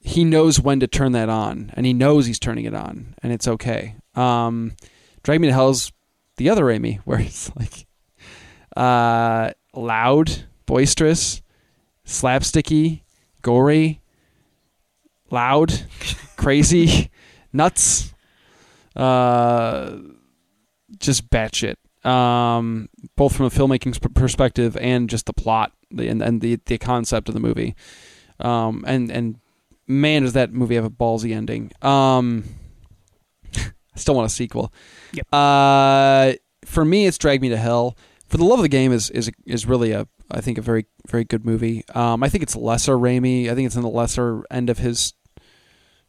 He 0.00 0.24
knows 0.24 0.58
when 0.58 0.80
to 0.80 0.86
turn 0.86 1.12
that 1.12 1.28
on, 1.28 1.72
and 1.74 1.84
he 1.84 1.92
knows 1.92 2.24
he's 2.24 2.38
turning 2.38 2.64
it 2.64 2.74
on, 2.74 3.14
and 3.22 3.34
it's 3.34 3.46
okay. 3.46 3.96
Um, 4.14 4.76
Drag 5.24 5.40
Me 5.42 5.48
to 5.48 5.52
Hell's 5.52 5.92
the 6.38 6.48
other 6.48 6.64
Raimi, 6.64 7.00
where 7.04 7.20
it's 7.20 7.54
like 7.54 7.87
uh, 8.78 9.50
loud, 9.74 10.44
boisterous, 10.66 11.42
slapsticky, 12.06 13.02
gory, 13.42 14.00
loud, 15.30 15.82
crazy, 16.36 17.10
nuts, 17.52 18.14
uh, 18.94 19.96
just 20.98 21.28
batshit. 21.28 21.74
Um, 22.04 22.88
both 23.16 23.36
from 23.36 23.46
a 23.46 23.50
filmmaking 23.50 24.14
perspective 24.14 24.76
and 24.76 25.10
just 25.10 25.26
the 25.26 25.32
plot 25.32 25.72
the, 25.90 26.08
and, 26.08 26.22
and 26.22 26.40
the 26.40 26.60
the 26.66 26.78
concept 26.78 27.28
of 27.28 27.34
the 27.34 27.40
movie. 27.40 27.74
Um, 28.38 28.84
and 28.86 29.10
and 29.10 29.40
man, 29.88 30.22
does 30.22 30.34
that 30.34 30.52
movie 30.52 30.76
have 30.76 30.84
a 30.84 30.90
ballsy 30.90 31.34
ending. 31.34 31.72
Um, 31.82 32.44
I 33.56 33.72
still 33.96 34.14
want 34.14 34.30
a 34.30 34.34
sequel. 34.34 34.72
Yep. 35.12 35.26
Uh, 35.32 36.32
for 36.64 36.84
me, 36.84 37.06
it's 37.06 37.18
Drag 37.18 37.40
Me 37.42 37.48
to 37.48 37.56
Hell. 37.56 37.96
For 38.28 38.36
the 38.36 38.44
love 38.44 38.58
of 38.58 38.62
the 38.62 38.68
game 38.68 38.92
is 38.92 39.10
is 39.10 39.30
is 39.46 39.66
really 39.66 39.92
a 39.92 40.06
I 40.30 40.40
think 40.40 40.58
a 40.58 40.62
very 40.62 40.86
very 41.08 41.24
good 41.24 41.44
movie. 41.44 41.84
Um, 41.94 42.22
I 42.22 42.28
think 42.28 42.42
it's 42.42 42.54
lesser 42.54 42.96
Raimi. 42.96 43.50
I 43.50 43.54
think 43.54 43.66
it's 43.66 43.76
in 43.76 43.82
the 43.82 43.88
lesser 43.88 44.44
end 44.50 44.68
of 44.68 44.78
his 44.78 45.14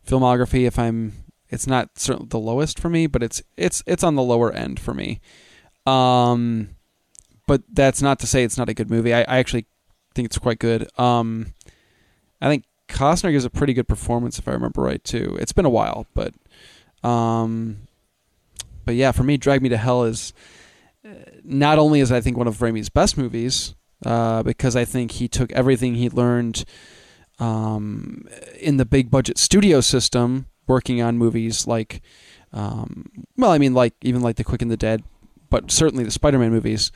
filmography. 0.05 0.67
If 0.67 0.77
I'm, 0.77 1.13
it's 1.49 1.67
not 1.67 1.97
certainly 1.97 2.27
the 2.29 2.39
lowest 2.39 2.79
for 2.79 2.89
me, 2.89 3.07
but 3.07 3.23
it's 3.23 3.41
it's 3.55 3.81
it's 3.87 4.03
on 4.03 4.15
the 4.15 4.21
lower 4.21 4.51
end 4.51 4.79
for 4.79 4.93
me. 4.93 5.21
Um, 5.85 6.71
but 7.47 7.63
that's 7.71 8.01
not 8.01 8.19
to 8.19 8.27
say 8.27 8.43
it's 8.43 8.57
not 8.57 8.69
a 8.69 8.73
good 8.73 8.89
movie. 8.89 9.13
I, 9.13 9.21
I 9.21 9.37
actually 9.37 9.65
think 10.13 10.25
it's 10.25 10.37
quite 10.37 10.59
good. 10.59 10.89
Um, 10.99 11.53
I 12.41 12.49
think 12.49 12.65
Costner 12.89 13.31
gives 13.31 13.45
a 13.45 13.49
pretty 13.49 13.73
good 13.73 13.87
performance 13.87 14.37
if 14.37 14.47
I 14.47 14.51
remember 14.51 14.81
right 14.81 15.03
too. 15.03 15.37
It's 15.39 15.53
been 15.53 15.65
a 15.65 15.69
while, 15.69 16.05
but 16.13 16.33
um, 17.01 17.87
but 18.83 18.95
yeah, 18.95 19.13
for 19.13 19.23
me, 19.23 19.37
Drag 19.37 19.61
Me 19.61 19.69
to 19.69 19.77
Hell 19.77 20.03
is 20.03 20.33
not 21.43 21.77
only 21.77 21.99
is 21.99 22.11
I 22.11 22.21
think 22.21 22.37
one 22.37 22.47
of 22.47 22.57
Raimi's 22.57 22.89
best 22.89 23.17
movies, 23.17 23.75
uh, 24.05 24.43
because 24.43 24.75
I 24.75 24.85
think 24.85 25.11
he 25.11 25.27
took 25.27 25.51
everything 25.51 25.95
he 25.95 26.09
learned 26.09 26.65
um, 27.39 28.25
in 28.59 28.77
the 28.77 28.85
big 28.85 29.09
budget 29.09 29.37
studio 29.37 29.81
system, 29.81 30.47
working 30.67 31.01
on 31.01 31.17
movies 31.17 31.67
like, 31.67 32.01
um, 32.53 33.05
well, 33.37 33.51
I 33.51 33.57
mean, 33.57 33.73
like 33.73 33.93
even 34.01 34.21
like 34.21 34.35
The 34.35 34.43
Quick 34.43 34.61
and 34.61 34.71
the 34.71 34.77
Dead, 34.77 35.03
but 35.49 35.71
certainly 35.71 36.03
the 36.03 36.11
Spider-Man 36.11 36.51
movies. 36.51 36.91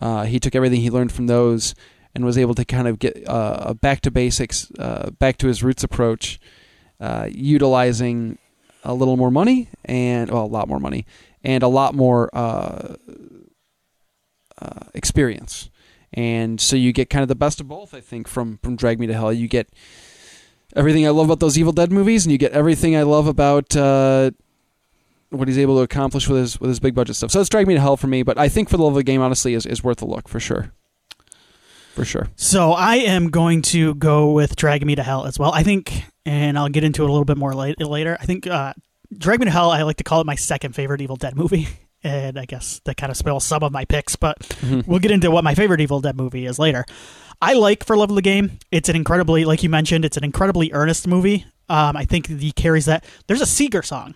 Uh, 0.00 0.24
he 0.24 0.40
took 0.40 0.54
everything 0.54 0.80
he 0.80 0.90
learned 0.90 1.12
from 1.12 1.28
those 1.28 1.74
and 2.14 2.24
was 2.24 2.36
able 2.36 2.54
to 2.54 2.64
kind 2.64 2.88
of 2.88 2.98
get 2.98 3.28
uh, 3.28 3.58
a 3.60 3.74
back 3.74 4.00
to 4.02 4.10
basics, 4.10 4.70
uh, 4.78 5.10
back 5.18 5.38
to 5.38 5.46
his 5.46 5.62
roots 5.62 5.84
approach, 5.84 6.40
uh, 7.00 7.28
utilizing 7.30 8.38
a 8.82 8.94
little 8.94 9.16
more 9.16 9.30
money 9.30 9.68
and 9.84 10.30
well, 10.30 10.44
a 10.44 10.46
lot 10.46 10.68
more 10.68 10.80
money 10.80 11.06
and 11.42 11.62
a 11.62 11.68
lot 11.68 11.94
more 11.94 12.30
uh, 12.36 12.96
uh, 14.60 14.86
experience. 14.94 15.70
And 16.12 16.60
so 16.60 16.76
you 16.76 16.92
get 16.92 17.10
kind 17.10 17.22
of 17.22 17.28
the 17.28 17.34
best 17.34 17.60
of 17.60 17.68
both, 17.68 17.92
I 17.92 18.00
think, 18.00 18.28
from 18.28 18.58
from 18.62 18.76
Drag 18.76 19.00
Me 19.00 19.06
to 19.08 19.14
Hell. 19.14 19.32
You 19.32 19.48
get 19.48 19.68
everything 20.76 21.06
I 21.06 21.10
love 21.10 21.26
about 21.26 21.40
those 21.40 21.58
Evil 21.58 21.72
Dead 21.72 21.90
movies, 21.90 22.24
and 22.24 22.32
you 22.32 22.38
get 22.38 22.52
everything 22.52 22.94
I 22.96 23.02
love 23.02 23.26
about 23.26 23.74
uh, 23.74 24.30
what 25.30 25.48
he's 25.48 25.58
able 25.58 25.76
to 25.78 25.82
accomplish 25.82 26.28
with 26.28 26.38
his 26.38 26.60
with 26.60 26.68
his 26.68 26.80
big 26.80 26.94
budget 26.94 27.16
stuff. 27.16 27.32
So 27.32 27.40
it's 27.40 27.48
Drag 27.48 27.66
Me 27.66 27.74
to 27.74 27.80
Hell 27.80 27.96
for 27.96 28.06
me, 28.06 28.22
but 28.22 28.38
I 28.38 28.48
think 28.48 28.68
for 28.68 28.76
the 28.76 28.84
love 28.84 28.92
of 28.92 28.96
the 28.96 29.02
game, 29.02 29.20
honestly, 29.20 29.54
is, 29.54 29.66
is 29.66 29.82
worth 29.82 30.02
a 30.02 30.06
look 30.06 30.28
for 30.28 30.38
sure. 30.38 30.72
For 31.94 32.04
sure. 32.04 32.28
So 32.36 32.72
I 32.72 32.96
am 32.96 33.30
going 33.30 33.62
to 33.62 33.94
go 33.94 34.32
with 34.32 34.56
Drag 34.56 34.84
Me 34.84 34.94
to 34.96 35.02
Hell 35.02 35.26
as 35.26 35.38
well. 35.38 35.52
I 35.52 35.62
think, 35.62 36.04
and 36.26 36.58
I'll 36.58 36.68
get 36.68 36.82
into 36.82 37.04
it 37.04 37.08
a 37.08 37.12
little 37.12 37.24
bit 37.24 37.36
more 37.36 37.54
late, 37.54 37.80
later. 37.80 38.16
I 38.20 38.26
think 38.26 38.46
uh, 38.48 38.72
Drag 39.16 39.38
Me 39.38 39.44
to 39.44 39.50
Hell, 39.50 39.70
I 39.70 39.82
like 39.82 39.98
to 39.98 40.04
call 40.04 40.20
it 40.20 40.26
my 40.26 40.34
second 40.34 40.74
favorite 40.74 41.00
Evil 41.00 41.16
Dead 41.16 41.36
movie. 41.36 41.68
And 42.04 42.38
I 42.38 42.44
guess 42.44 42.80
that 42.84 42.96
kind 42.98 43.10
of 43.10 43.16
spills 43.16 43.44
some 43.44 43.62
of 43.62 43.72
my 43.72 43.84
picks, 43.86 44.14
but 44.14 44.38
Mhm. 44.60 44.86
we'll 44.86 44.98
get 45.00 45.10
into 45.10 45.30
what 45.30 45.42
my 45.42 45.54
favorite 45.54 45.80
Evil 45.80 46.00
Dead 46.02 46.16
movie 46.16 46.44
is 46.46 46.58
later. 46.58 46.84
I 47.40 47.54
like 47.54 47.82
For 47.84 47.96
Love 47.96 48.10
of 48.10 48.16
the 48.16 48.22
Game. 48.22 48.58
It's 48.70 48.88
an 48.90 48.96
incredibly, 48.96 49.44
like 49.46 49.62
you 49.62 49.70
mentioned, 49.70 50.04
it's 50.04 50.16
an 50.18 50.24
incredibly 50.24 50.70
earnest 50.72 51.06
movie. 51.08 51.46
Um, 51.68 51.96
I 51.96 52.04
think 52.04 52.26
he 52.28 52.52
carries 52.52 52.84
that. 52.84 53.04
There's 53.26 53.40
a 53.40 53.46
Seger 53.46 53.84
song. 53.84 54.14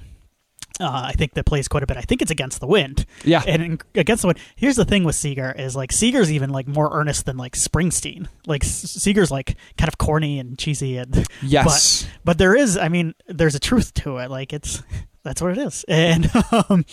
Uh, 0.80 1.02
I 1.06 1.12
think 1.12 1.32
that 1.34 1.44
plays 1.44 1.66
quite 1.66 1.82
a 1.82 1.86
bit. 1.86 1.96
I 1.96 2.02
think 2.02 2.22
it's 2.22 2.30
Against 2.30 2.60
the 2.60 2.66
Wind. 2.68 3.04
Yeah. 3.24 3.42
And 3.48 3.62
in, 3.62 3.78
Against 3.96 4.20
the 4.22 4.28
Wind. 4.28 4.38
Here's 4.54 4.76
the 4.76 4.84
thing 4.84 5.02
with 5.02 5.16
Seger 5.16 5.58
is 5.58 5.74
like 5.74 5.90
Seger's 5.90 6.30
even 6.30 6.50
like 6.50 6.68
more 6.68 6.90
earnest 6.92 7.24
than 7.26 7.36
like 7.36 7.54
Springsteen. 7.56 8.28
Like 8.46 8.62
Seger's 8.62 9.30
like 9.32 9.56
kind 9.76 9.88
of 9.88 9.98
corny 9.98 10.38
and 10.38 10.56
cheesy 10.56 10.98
and 10.98 11.26
Yes. 11.42 12.06
but 12.24 12.38
there 12.38 12.54
is 12.54 12.76
i 12.76 12.88
mean 12.88 13.14
there's 13.26 13.54
a 13.56 13.58
truth 13.58 13.92
to 13.94 14.18
it 14.18 14.30
like 14.30 14.52
it's 14.52 14.82
that's 15.24 15.40
what 15.42 15.50
it 15.50 15.58
is 15.58 15.84
and 15.88 16.30
um, 16.70 16.84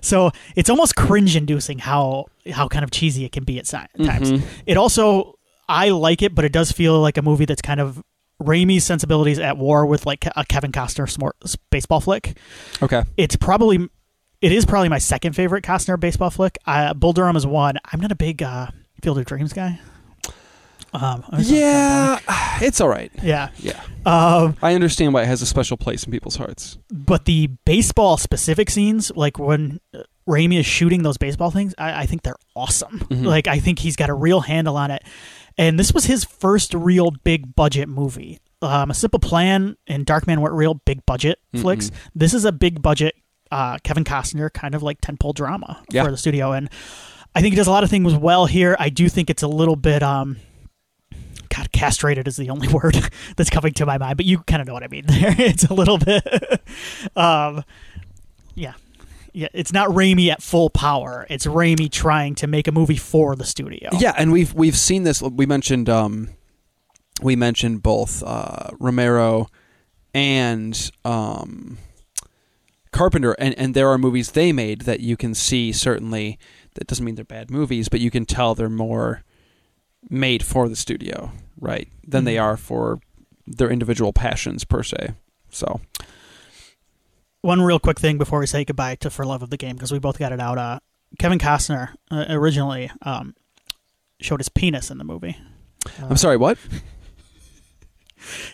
so 0.00 0.30
it's 0.56 0.70
almost 0.70 0.96
cringe 0.96 1.36
inducing 1.36 1.78
how 1.78 2.24
how 2.52 2.66
kind 2.68 2.82
of 2.84 2.90
cheesy 2.90 3.24
it 3.24 3.32
can 3.32 3.44
be 3.44 3.58
at 3.58 3.66
times 3.66 3.90
Mhm. 3.98 4.42
it 4.66 4.76
also 4.76 5.34
i 5.68 5.88
like 5.90 6.22
it 6.22 6.34
but 6.34 6.44
it 6.44 6.52
does 6.52 6.72
feel 6.72 7.00
like 7.00 7.16
a 7.16 7.22
movie 7.22 7.44
that's 7.44 7.62
kind 7.62 7.80
of 7.80 8.02
Raimi's 8.42 8.84
sensibilities 8.84 9.38
at 9.38 9.56
war 9.56 9.86
with 9.86 10.04
like 10.04 10.26
a 10.36 10.44
Kevin 10.44 10.70
Costner 10.70 11.06
smor- 11.10 11.56
baseball 11.70 12.02
flick. 12.02 12.36
Okay. 12.82 13.02
It's 13.16 13.34
probably 13.34 13.88
it 14.42 14.52
is 14.52 14.66
probably 14.66 14.90
my 14.90 14.98
second 14.98 15.32
favorite 15.32 15.64
Costner 15.64 15.98
baseball 15.98 16.28
flick. 16.28 16.58
Uh, 16.66 16.92
Bull 16.92 17.14
Durham 17.14 17.34
is 17.36 17.46
one. 17.46 17.78
I'm 17.90 17.98
not 17.98 18.12
a 18.12 18.14
big 18.14 18.42
uh, 18.42 18.66
Field 19.02 19.16
of 19.18 19.24
Dreams 19.24 19.54
guy. 19.54 19.80
Um, 21.02 21.24
Yeah, 21.38 22.18
it's 22.62 22.80
all 22.80 22.88
right. 22.88 23.10
yeah. 23.22 23.50
Yeah. 23.58 23.80
Um, 24.04 24.56
I 24.62 24.74
understand 24.74 25.12
why 25.14 25.22
it 25.22 25.26
has 25.26 25.42
a 25.42 25.46
special 25.46 25.76
place 25.76 26.04
in 26.04 26.12
people's 26.12 26.36
hearts. 26.36 26.78
but 26.90 27.24
the 27.24 27.48
baseball 27.64 28.16
specific 28.16 28.70
scenes, 28.70 29.10
like 29.16 29.38
when 29.38 29.80
Raimi 30.28 30.58
is 30.58 30.66
shooting 30.66 31.02
those 31.02 31.18
baseball 31.18 31.50
things, 31.50 31.74
I, 31.78 32.02
I 32.02 32.06
think 32.06 32.22
they're 32.22 32.36
awesome. 32.54 33.00
Mhm. 33.10 33.24
Like 33.24 33.46
I 33.48 33.58
think 33.58 33.78
he's 33.80 33.96
got 33.96 34.10
a 34.10 34.14
real 34.14 34.40
handle 34.40 34.76
on 34.76 34.90
it, 34.90 35.02
and 35.58 35.78
this 35.78 35.92
was 35.92 36.04
his 36.06 36.24
first 36.24 36.72
real 36.74 37.10
big 37.24 37.54
budget 37.54 37.88
movie. 37.88 38.38
Um, 38.62 38.90
a 38.90 38.94
Simple 38.94 39.20
Plan 39.20 39.76
and 39.86 40.06
Darkman 40.06 40.38
weren't 40.38 40.54
real 40.54 40.74
big 40.74 41.04
budget 41.04 41.38
flicks. 41.54 41.90
Mm-mm. 41.90 41.96
This 42.14 42.32
is 42.32 42.44
a 42.44 42.52
big 42.52 42.80
budget 42.80 43.14
uh, 43.52 43.78
Kevin 43.84 44.02
Costner 44.02 44.52
kind 44.52 44.74
of 44.74 44.82
like 44.82 45.00
tentpole 45.00 45.34
drama 45.34 45.82
Yeah. 45.90 46.04
for 46.04 46.10
the 46.10 46.16
studio, 46.16 46.52
and 46.52 46.68
I 47.34 47.42
think 47.42 47.52
he 47.52 47.56
does 47.56 47.66
a 47.66 47.70
lot 47.70 47.84
of 47.84 47.90
things 47.90 48.14
well 48.14 48.46
here. 48.46 48.74
I 48.80 48.88
do 48.88 49.08
think 49.08 49.30
it's 49.30 49.42
a 49.42 49.48
little 49.48 49.76
bit. 49.76 50.02
Um, 50.02 50.38
God, 51.56 51.72
castrated 51.72 52.28
is 52.28 52.36
the 52.36 52.50
only 52.50 52.68
word 52.72 52.96
that's 53.36 53.50
coming 53.50 53.72
to 53.74 53.86
my 53.86 53.98
mind, 53.98 54.16
but 54.16 54.26
you 54.26 54.38
kind 54.40 54.60
of 54.60 54.68
know 54.68 54.74
what 54.74 54.82
I 54.82 54.88
mean 54.88 55.06
there. 55.06 55.34
It's 55.46 55.64
a 55.64 55.74
little 55.74 55.98
bit, 55.98 56.22
um, 57.16 57.64
yeah, 58.54 58.74
yeah. 59.32 59.48
It's 59.52 59.72
not 59.72 59.88
Raimi 59.88 60.28
at 60.28 60.42
full 60.42 60.70
power. 60.70 61.26
It's 61.30 61.46
Raimi 61.46 61.90
trying 61.90 62.34
to 62.36 62.46
make 62.46 62.66
a 62.68 62.72
movie 62.72 62.96
for 62.96 63.36
the 63.36 63.44
studio. 63.44 63.90
Yeah, 63.98 64.14
and 64.16 64.32
we've 64.32 64.52
we've 64.52 64.76
seen 64.76 65.04
this. 65.04 65.22
We 65.22 65.46
mentioned 65.46 65.88
um, 65.88 66.30
we 67.22 67.36
mentioned 67.36 67.82
both 67.82 68.22
uh, 68.22 68.70
Romero 68.78 69.48
and 70.12 70.90
um, 71.04 71.78
Carpenter, 72.92 73.32
and 73.38 73.54
and 73.58 73.74
there 73.74 73.88
are 73.88 73.98
movies 73.98 74.32
they 74.32 74.52
made 74.52 74.82
that 74.82 75.00
you 75.00 75.16
can 75.16 75.34
see. 75.34 75.72
Certainly, 75.72 76.38
that 76.74 76.86
doesn't 76.86 77.04
mean 77.04 77.14
they're 77.14 77.24
bad 77.24 77.50
movies, 77.50 77.88
but 77.88 78.00
you 78.00 78.10
can 78.10 78.26
tell 78.26 78.54
they're 78.54 78.68
more 78.68 79.22
made 80.08 80.42
for 80.44 80.68
the 80.68 80.76
studio, 80.76 81.32
right, 81.60 81.88
than 82.06 82.24
they 82.24 82.36
Mhm. 82.36 82.42
are 82.42 82.56
for 82.56 83.00
their 83.46 83.70
individual 83.70 84.12
passions 84.12 84.64
per 84.64 84.82
se. 84.82 85.14
So 85.50 85.80
One 87.42 87.62
real 87.62 87.78
quick 87.78 88.00
thing 88.00 88.18
before 88.18 88.40
we 88.40 88.46
say 88.46 88.64
goodbye 88.64 88.96
to 88.96 89.08
For 89.10 89.24
Love 89.24 89.42
of 89.42 89.50
the 89.50 89.56
Game 89.56 89.76
because 89.76 89.92
we 89.92 90.00
both 90.00 90.18
got 90.18 90.32
it 90.32 90.40
out. 90.40 90.58
Uh, 90.58 90.80
Kevin 91.20 91.38
Costner 91.38 91.90
uh, 92.10 92.24
originally 92.28 92.90
um, 93.02 93.36
showed 94.20 94.40
his 94.40 94.48
penis 94.48 94.90
in 94.90 94.98
the 94.98 95.04
movie. 95.04 95.36
Uh, 96.02 96.06
I'm 96.10 96.16
sorry, 96.16 96.36
what? 96.36 96.58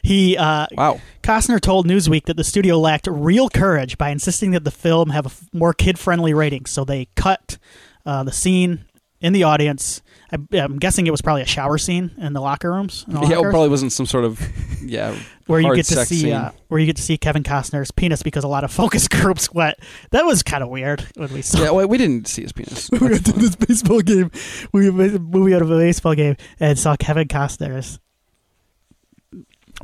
He 0.03 0.37
uh, 0.37 0.67
Wow. 0.73 1.01
Costner 1.23 1.61
told 1.61 1.87
Newsweek 1.87 2.25
that 2.27 2.37
the 2.37 2.45
studio 2.45 2.79
lacked 2.79 3.07
real 3.07 3.49
courage 3.49 3.97
by 3.97 4.11
insisting 4.11 4.51
that 4.51 4.65
the 4.65 4.71
film 4.71 5.11
have 5.11 5.25
a 5.25 5.31
f- 5.31 5.49
more 5.53 5.73
kid-friendly 5.73 6.35
rating, 6.35 6.67
so 6.67 6.85
they 6.85 7.07
cut 7.15 7.57
uh, 8.05 8.23
the 8.23 8.33
scene 8.33 8.85
in 9.21 9.33
the 9.33 9.45
audience. 9.45 10.03
I, 10.33 10.59
I'm 10.59 10.79
guessing 10.79 11.07
it 11.07 11.11
was 11.11 11.21
probably 11.21 11.43
a 11.43 11.47
shower 11.47 11.77
scene 11.79 12.11
in 12.19 12.33
the 12.33 12.41
locker 12.41 12.73
rooms, 12.73 13.05
the 13.07 13.21
Yeah, 13.21 13.39
it 13.39 13.43
probably 13.43 13.69
wasn't 13.69 13.93
some 13.93 14.07
sort 14.07 14.25
of 14.25 14.41
yeah. 14.83 15.15
where 15.47 15.61
you 15.61 15.75
get 15.75 15.85
to 15.87 16.05
see 16.07 16.33
uh, 16.33 16.53
where 16.69 16.81
you 16.81 16.87
get 16.87 16.97
to 16.97 17.03
see 17.03 17.19
Kevin 17.19 17.43
Costner's 17.43 17.91
penis 17.91 18.23
because 18.23 18.43
a 18.43 18.49
lot 18.49 18.65
of 18.65 18.73
focus 18.73 19.09
groups 19.21 19.53
went. 19.53 19.77
That 20.11 20.23
was 20.25 20.43
kind 20.43 20.63
of 20.63 20.71
weird 20.71 21.07
when 21.17 21.33
we 21.33 21.43
saw. 21.43 21.63
Yeah, 21.63 21.71
well, 21.71 21.87
we 21.87 21.99
didn't 21.99 22.29
see 22.29 22.43
his 22.43 22.53
penis. 22.53 22.91
we 22.93 22.99
went 22.99 23.27
to 23.27 23.33
this 23.33 23.57
baseball 23.57 24.01
game. 24.01 24.31
We 24.73 24.91
movie 24.91 25.55
out 25.55 25.63
of 25.63 25.71
a 25.71 25.77
baseball 25.77 26.15
game 26.15 26.37
and 26.59 26.79
saw 26.79 26.97
Kevin 26.97 27.29
Costner's 27.29 27.99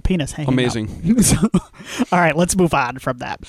penis 0.03 0.33
hanging. 0.33 0.49
out. 0.49 0.53
Amazing. 0.55 1.23
So, 1.23 1.37
all 2.13 2.21
right, 2.21 2.37
let's 2.37 2.57
move 2.57 2.73
on 2.75 2.99
from 2.99 3.19
that. 3.19 3.41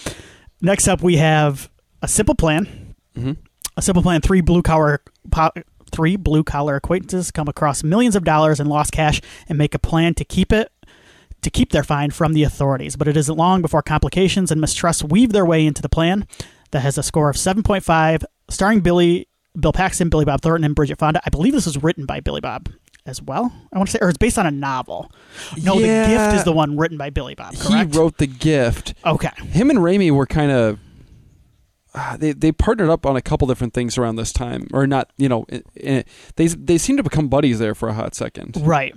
Next 0.62 0.88
up, 0.88 1.02
we 1.02 1.18
have 1.18 1.70
a 2.02 2.08
simple 2.08 2.36
plan. 2.36 2.96
hmm 3.16 3.34
A 3.78 3.82
simple 3.82 4.04
plan. 4.04 4.22
Three 4.22 4.42
blue 4.42 4.62
collar, 4.62 5.02
po- 5.32 5.52
three 6.00 6.16
blue 6.16 6.46
collar 6.46 6.78
acquaintances 6.78 7.30
come 7.30 7.50
across 7.50 7.84
millions 7.84 8.16
of 8.16 8.24
dollars 8.24 8.62
in 8.62 8.68
lost 8.68 8.94
cash 8.94 9.20
and 9.50 9.58
make 9.58 9.76
a 9.76 9.80
plan 9.80 10.14
to 10.14 10.24
keep 10.24 10.54
it. 10.54 10.72
To 11.44 11.50
keep 11.50 11.72
their 11.72 11.84
find 11.84 12.14
from 12.14 12.34
the 12.34 12.44
authorities, 12.44 12.98
but 12.98 13.08
it 13.08 13.16
isn't 13.16 13.38
long 13.38 13.62
before 13.62 13.82
complications 13.82 14.52
and 14.52 14.60
mistrust 14.60 15.06
weave 15.06 15.32
their 15.32 15.46
way 15.46 15.66
into 15.66 15.82
the 15.82 15.88
plan. 15.88 16.28
That 16.72 16.82
has 16.82 16.98
a 16.98 17.04
score 17.04 17.30
of 17.30 17.38
seven 17.38 17.64
point 17.64 17.86
five, 17.86 18.26
starring 18.50 18.82
Billy, 18.82 19.30
Bill 19.58 19.72
Paxton, 19.72 20.10
Billy 20.10 20.26
Bob 20.26 20.42
Thornton, 20.42 20.66
and 20.66 20.76
Bridget 20.76 21.00
Fonda. 21.00 21.22
I 21.26 21.30
believe 21.30 21.54
this 21.54 21.66
was 21.66 21.82
written 21.82 22.06
by 22.06 22.20
Billy 22.20 22.42
Bob 22.42 22.70
as 23.06 23.22
well. 23.22 23.54
I 23.72 23.78
want 23.78 23.88
to 23.88 23.94
say, 23.94 24.00
or 24.02 24.10
it's 24.10 24.18
based 24.18 24.38
on 24.38 24.48
a 24.48 24.52
novel. 24.52 25.14
No, 25.64 25.76
the 25.76 25.88
gift 25.88 26.36
is 26.36 26.44
the 26.44 26.52
one 26.52 26.76
written 26.76 26.98
by 26.98 27.10
Billy 27.10 27.36
Bob. 27.36 27.56
Correct. 27.56 27.94
He 27.94 27.98
wrote 27.98 28.18
the 28.18 28.28
gift. 28.28 28.94
Okay. 29.06 29.32
Him 29.48 29.70
and 29.70 29.80
Raimi 29.80 30.12
were 30.12 30.26
kind 30.26 30.52
of 30.52 30.78
they 32.18 32.34
they 32.34 32.52
partnered 32.52 32.90
up 32.90 33.06
on 33.06 33.16
a 33.16 33.22
couple 33.22 33.48
different 33.48 33.74
things 33.74 33.98
around 33.98 34.16
this 34.16 34.32
time, 34.32 34.68
or 34.74 34.86
not? 34.88 35.12
You 35.18 35.30
know, 35.30 35.46
they 36.36 36.48
they 36.48 36.78
seem 36.78 36.98
to 36.98 37.04
become 37.04 37.28
buddies 37.28 37.60
there 37.60 37.76
for 37.76 37.90
a 37.90 37.94
hot 37.94 38.16
second. 38.16 38.58
Right. 38.62 38.94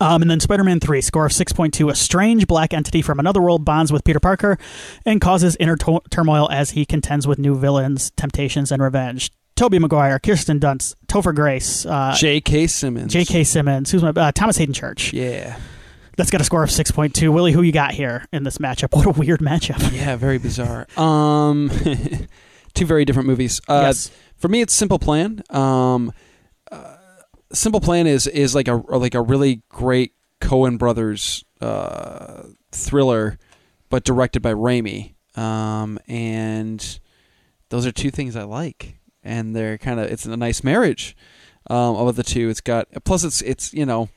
Um, 0.00 0.20
and 0.20 0.30
then 0.30 0.40
Spider 0.40 0.64
Man 0.64 0.80
3, 0.80 1.00
score 1.00 1.26
of 1.26 1.32
6.2. 1.32 1.90
A 1.90 1.94
strange 1.94 2.46
black 2.46 2.74
entity 2.74 3.02
from 3.02 3.20
another 3.20 3.40
world 3.40 3.64
bonds 3.64 3.92
with 3.92 4.04
Peter 4.04 4.20
Parker 4.20 4.58
and 5.06 5.20
causes 5.20 5.56
inner 5.60 5.76
to- 5.76 6.02
turmoil 6.10 6.50
as 6.50 6.70
he 6.70 6.84
contends 6.84 7.26
with 7.26 7.38
new 7.38 7.56
villains, 7.56 8.10
temptations, 8.10 8.72
and 8.72 8.82
revenge. 8.82 9.30
Tobey 9.54 9.78
Maguire, 9.78 10.18
Kirsten 10.18 10.60
Dunst, 10.60 10.96
Topher 11.06 11.34
Grace, 11.34 11.86
uh, 11.86 12.14
J.K. 12.18 12.66
Simmons. 12.66 13.10
J.K. 13.12 13.44
Simmons, 13.44 13.90
who's 13.90 14.02
my 14.02 14.10
uh, 14.10 14.32
Thomas 14.32 14.58
Haden 14.58 14.74
Church. 14.74 15.14
Yeah. 15.14 15.56
That's 16.16 16.30
got 16.30 16.40
a 16.40 16.44
score 16.44 16.62
of 16.62 16.70
six 16.70 16.90
point 16.90 17.14
two. 17.14 17.30
Willie, 17.30 17.52
who 17.52 17.62
you 17.62 17.72
got 17.72 17.92
here 17.92 18.26
in 18.32 18.42
this 18.42 18.58
matchup? 18.58 18.88
What 18.96 19.06
a 19.06 19.10
weird 19.10 19.40
matchup. 19.40 19.94
Yeah, 19.94 20.16
very 20.16 20.38
bizarre. 20.38 20.86
Um, 20.96 21.70
two 22.74 22.86
very 22.86 23.04
different 23.04 23.28
movies. 23.28 23.60
Uh, 23.68 23.82
yes. 23.86 24.10
For 24.36 24.48
me, 24.48 24.60
it's 24.60 24.72
Simple 24.72 24.98
Plan. 24.98 25.42
Um, 25.50 26.12
uh, 26.70 26.96
Simple 27.52 27.80
Plan 27.80 28.06
is 28.06 28.26
is 28.26 28.54
like 28.54 28.68
a 28.68 28.74
like 28.74 29.14
a 29.14 29.20
really 29.20 29.62
great 29.68 30.12
Coen 30.40 30.78
Brothers 30.78 31.44
uh, 31.60 32.44
thriller, 32.72 33.38
but 33.90 34.04
directed 34.04 34.40
by 34.40 34.52
Raimi. 34.52 35.14
Um, 35.36 35.98
and 36.08 36.98
those 37.68 37.86
are 37.86 37.92
two 37.92 38.10
things 38.10 38.36
I 38.36 38.44
like, 38.44 38.98
and 39.22 39.54
they're 39.54 39.76
kind 39.78 40.00
of 40.00 40.10
it's 40.10 40.24
a 40.24 40.36
nice 40.36 40.64
marriage 40.64 41.16
um, 41.68 41.96
of 41.96 42.16
the 42.16 42.22
two. 42.22 42.48
It's 42.48 42.60
got 42.60 42.88
plus 43.04 43.24
it's 43.24 43.42
it's 43.42 43.74
you 43.74 43.84
know 43.84 44.08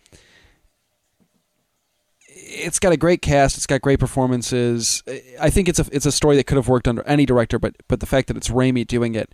it's 2.50 2.80
got 2.80 2.92
a 2.92 2.98
great 2.98 3.22
cast. 3.22 3.58
It's 3.58 3.68
got 3.68 3.82
great 3.82 4.00
performances. 4.00 5.04
I 5.40 5.50
think 5.50 5.70
it's 5.70 5.80
a 5.80 5.86
it's 5.92 6.06
a 6.06 6.12
story 6.12 6.36
that 6.38 6.46
could 6.46 6.58
have 6.58 6.68
worked 6.68 6.88
under 6.88 7.04
any 7.04 7.26
director, 7.26 7.60
but 7.60 7.76
but 7.88 8.00
the 8.00 8.06
fact 8.06 8.28
that 8.28 8.38
it's 8.38 8.50
Raimi 8.50 8.86
doing 8.86 9.16
it 9.16 9.34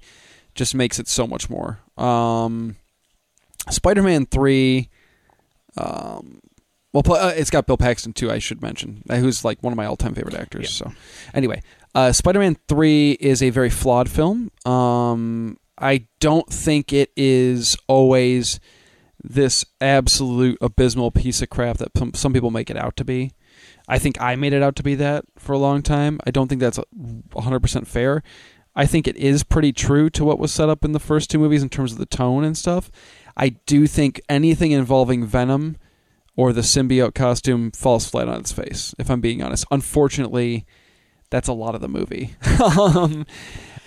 just 0.53 0.75
makes 0.75 0.99
it 0.99 1.07
so 1.07 1.25
much 1.25 1.49
more. 1.49 1.79
Um, 1.97 2.75
Spider-Man 3.69 4.25
three. 4.25 4.89
Um, 5.77 6.41
well, 6.93 7.03
uh, 7.11 7.33
it's 7.35 7.49
got 7.49 7.67
Bill 7.67 7.77
Paxton 7.77 8.13
too. 8.13 8.31
I 8.31 8.39
should 8.39 8.61
mention, 8.61 9.03
uh, 9.09 9.17
who's 9.17 9.43
like 9.43 9.61
one 9.61 9.73
of 9.73 9.77
my 9.77 9.85
all-time 9.85 10.15
favorite 10.15 10.35
actors. 10.35 10.79
Yeah. 10.79 10.87
So, 10.87 10.95
anyway, 11.33 11.61
uh, 11.93 12.13
Spider-Man 12.13 12.57
three 12.69 13.11
is 13.19 13.43
a 13.43 13.49
very 13.49 13.69
flawed 13.69 14.09
film. 14.09 14.51
Um, 14.65 15.57
I 15.77 16.07
don't 16.21 16.47
think 16.47 16.93
it 16.93 17.11
is 17.17 17.75
always 17.87 18.61
this 19.29 19.65
absolute 19.81 20.57
abysmal 20.61 21.11
piece 21.11 21.41
of 21.41 21.49
crap 21.49 21.77
that 21.77 21.91
some- 21.97 22.13
some 22.13 22.33
people 22.33 22.51
make 22.51 22.69
it 22.69 22.77
out 22.77 22.95
to 22.97 23.05
be. 23.05 23.31
I 23.87 23.99
think 23.99 24.19
I 24.21 24.35
made 24.35 24.53
it 24.53 24.63
out 24.63 24.75
to 24.77 24.83
be 24.83 24.95
that 24.95 25.25
for 25.37 25.53
a 25.53 25.57
long 25.57 25.81
time. 25.81 26.19
I 26.25 26.31
don't 26.31 26.47
think 26.47 26.61
that's 26.61 26.79
100% 27.35 27.87
fair. 27.87 28.23
I 28.75 28.85
think 28.85 29.07
it 29.07 29.15
is 29.15 29.43
pretty 29.43 29.71
true 29.71 30.09
to 30.11 30.25
what 30.25 30.39
was 30.39 30.51
set 30.51 30.69
up 30.69 30.83
in 30.83 30.91
the 30.91 30.99
first 30.99 31.29
two 31.29 31.39
movies 31.39 31.63
in 31.63 31.69
terms 31.69 31.93
of 31.93 31.97
the 31.97 32.05
tone 32.05 32.43
and 32.43 32.57
stuff. 32.57 32.91
I 33.37 33.49
do 33.65 33.87
think 33.87 34.21
anything 34.27 34.71
involving 34.71 35.25
Venom 35.25 35.77
or 36.35 36.51
the 36.51 36.61
symbiote 36.61 37.15
costume 37.15 37.71
falls 37.71 38.09
flat 38.09 38.27
on 38.27 38.39
its 38.41 38.51
face, 38.51 38.93
if 38.99 39.09
I'm 39.09 39.21
being 39.21 39.41
honest. 39.41 39.65
Unfortunately, 39.71 40.65
that's 41.29 41.47
a 41.47 41.53
lot 41.53 41.75
of 41.75 41.81
the 41.81 41.87
movie. 41.87 42.35
um, 42.77 43.25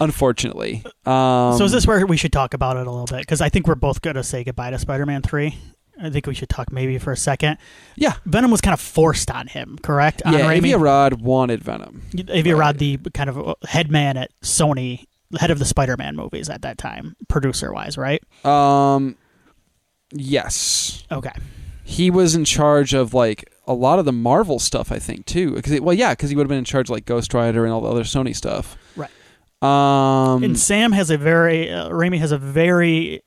unfortunately. 0.00 0.82
Um, 1.06 1.56
so 1.56 1.64
is 1.64 1.72
this 1.72 1.86
where 1.86 2.06
we 2.06 2.16
should 2.16 2.32
talk 2.32 2.54
about 2.54 2.76
it 2.76 2.86
a 2.86 2.90
little 2.90 3.06
bit? 3.06 3.20
Because 3.20 3.40
I 3.40 3.48
think 3.48 3.66
we're 3.66 3.74
both 3.74 4.00
going 4.02 4.16
to 4.16 4.24
say 4.24 4.44
goodbye 4.44 4.70
to 4.70 4.78
Spider-Man 4.78 5.22
three. 5.22 5.58
I 6.00 6.10
think 6.10 6.26
we 6.28 6.34
should 6.34 6.48
talk 6.48 6.70
maybe 6.70 6.96
for 6.98 7.10
a 7.10 7.16
second. 7.16 7.58
Yeah. 7.96 8.14
Venom 8.24 8.52
was 8.52 8.60
kind 8.60 8.72
of 8.72 8.80
forced 8.80 9.30
on 9.32 9.48
him, 9.48 9.78
correct? 9.82 10.22
On 10.24 10.32
Yeah, 10.32 10.40
Raimi? 10.42 10.58
Avi 10.58 10.74
Arad 10.74 11.20
wanted 11.20 11.64
Venom. 11.64 12.02
Avi 12.14 12.52
Right. 12.52 12.58
Arad, 12.58 12.78
the 12.78 12.98
kind 13.14 13.28
of 13.28 13.56
head 13.66 13.90
man 13.90 14.16
at 14.16 14.30
Sony, 14.40 15.06
head 15.40 15.50
of 15.50 15.58
the 15.58 15.64
Spider-Man 15.64 16.14
movies 16.14 16.48
at 16.48 16.62
that 16.62 16.78
time, 16.78 17.16
producer-wise, 17.28 17.98
right? 17.98 18.22
Um, 18.44 19.16
yes, 20.12 21.04
Okay. 21.10 21.32
he 21.84 22.10
was 22.10 22.34
in 22.34 22.44
charge 22.44 22.94
of 22.94 23.12
like 23.14 23.50
a 23.66 23.72
lot 23.74 23.98
of 23.98 24.04
the 24.04 24.12
Marvel 24.12 24.58
stuff, 24.58 24.92
I 24.92 24.98
think 24.98 25.26
too. 25.26 25.54
Because 25.54 25.80
well, 25.80 25.94
yeah, 25.94 26.12
because 26.12 26.30
he 26.30 26.36
would 26.36 26.44
have 26.44 26.48
been 26.48 26.58
in 26.58 26.64
charge 26.64 26.88
of 26.88 26.90
like 26.94 27.06
Ghost 27.06 27.34
Rider 27.34 27.64
and 27.64 27.72
all 27.72 27.80
the 27.80 27.90
other 27.90 28.04
Sony 28.04 28.34
stuff. 28.34 28.76
Um, 29.60 30.44
and 30.44 30.58
Sam 30.58 30.92
has 30.92 31.10
a 31.10 31.18
very 31.18 31.70
uh, 31.70 31.88
Raimi 31.90 32.18
has 32.18 32.32
a 32.32 32.38
very 32.38 33.22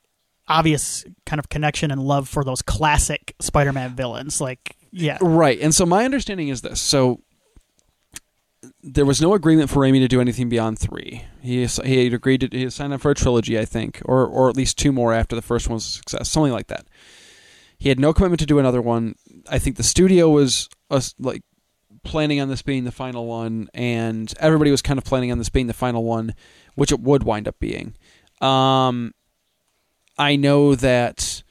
obvious 0.48 1.06
kind 1.26 1.39
of 1.39 1.50
connection 1.50 1.91
and 1.91 2.02
love 2.02 2.28
for 2.28 2.44
those 2.44 2.62
classic 2.62 3.36
Spider-Man 3.39 3.96
villains. 3.96 4.39
Like, 4.39 4.76
yeah, 4.91 5.17
right. 5.22 5.60
And 5.60 5.76
so 5.76 5.86
my 5.86 6.06
understanding 6.06 6.48
is 6.50 6.62
this. 6.62 6.80
So 6.80 7.22
there 8.84 9.06
was 9.06 9.22
no 9.22 9.34
agreement 9.34 9.70
for 9.70 9.80
Raimi 9.80 10.00
to 10.00 10.08
do 10.08 10.22
anything 10.22 10.50
beyond 10.50 10.80
three. 10.80 11.26
He 11.41 11.65
he 11.65 12.06
had 12.06 12.13
agreed 12.13 12.41
to 12.41 12.50
he 12.52 12.63
had 12.63 12.74
signed 12.74 12.94
up 12.94 13.02
for 13.02 13.12
a 13.12 13.15
trilogy, 13.15 13.60
I 13.60 13.65
think, 13.65 14.02
or 14.06 14.26
or 14.26 14.50
at 14.50 14.58
least 14.58 14.78
two 14.78 14.91
more 14.91 15.13
after 15.13 15.36
the 15.36 15.41
first 15.41 15.67
one 15.67 15.76
was 15.76 15.86
a 15.86 15.91
success, 15.91 16.30
something 16.30 16.52
like 16.52 16.67
that. 16.67 16.86
He 17.78 17.89
had 17.89 18.00
no 18.00 18.13
commitment 18.13 18.39
to 18.41 18.46
do 18.46 18.60
another 18.60 18.82
one. 18.82 19.15
I 19.50 19.58
think 19.60 19.76
the 19.76 19.84
studio 19.84 20.30
was 20.30 20.70
uh, 20.89 21.02
like 21.20 21.41
planning 22.04 22.40
on 22.40 22.50
this 22.50 22.62
being 22.62 22.84
the 22.84 22.92
final 22.92 23.26
one, 23.28 23.70
and 23.74 24.34
everybody 24.40 24.72
was 24.72 24.82
kind 24.82 24.98
of 24.98 25.04
planning 25.04 25.32
on 25.32 25.38
this 25.38 25.50
being 25.50 25.68
the 25.68 25.74
final 25.74 26.04
one, 26.04 26.34
which 26.76 26.92
it 26.92 27.00
would 27.00 27.24
wind 27.24 27.48
up 27.48 27.60
being. 27.60 27.96
Um, 28.42 29.14
I 30.18 30.36
know 30.36 30.76
that 30.76 31.44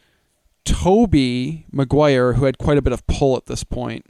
Tobey 0.64 1.66
Maguire, 1.72 2.34
who 2.34 2.44
had 2.44 2.58
quite 2.58 2.78
a 2.78 2.82
bit 2.82 2.92
of 2.92 3.06
pull 3.06 3.36
at 3.36 3.46
this 3.46 3.64
point 3.64 4.06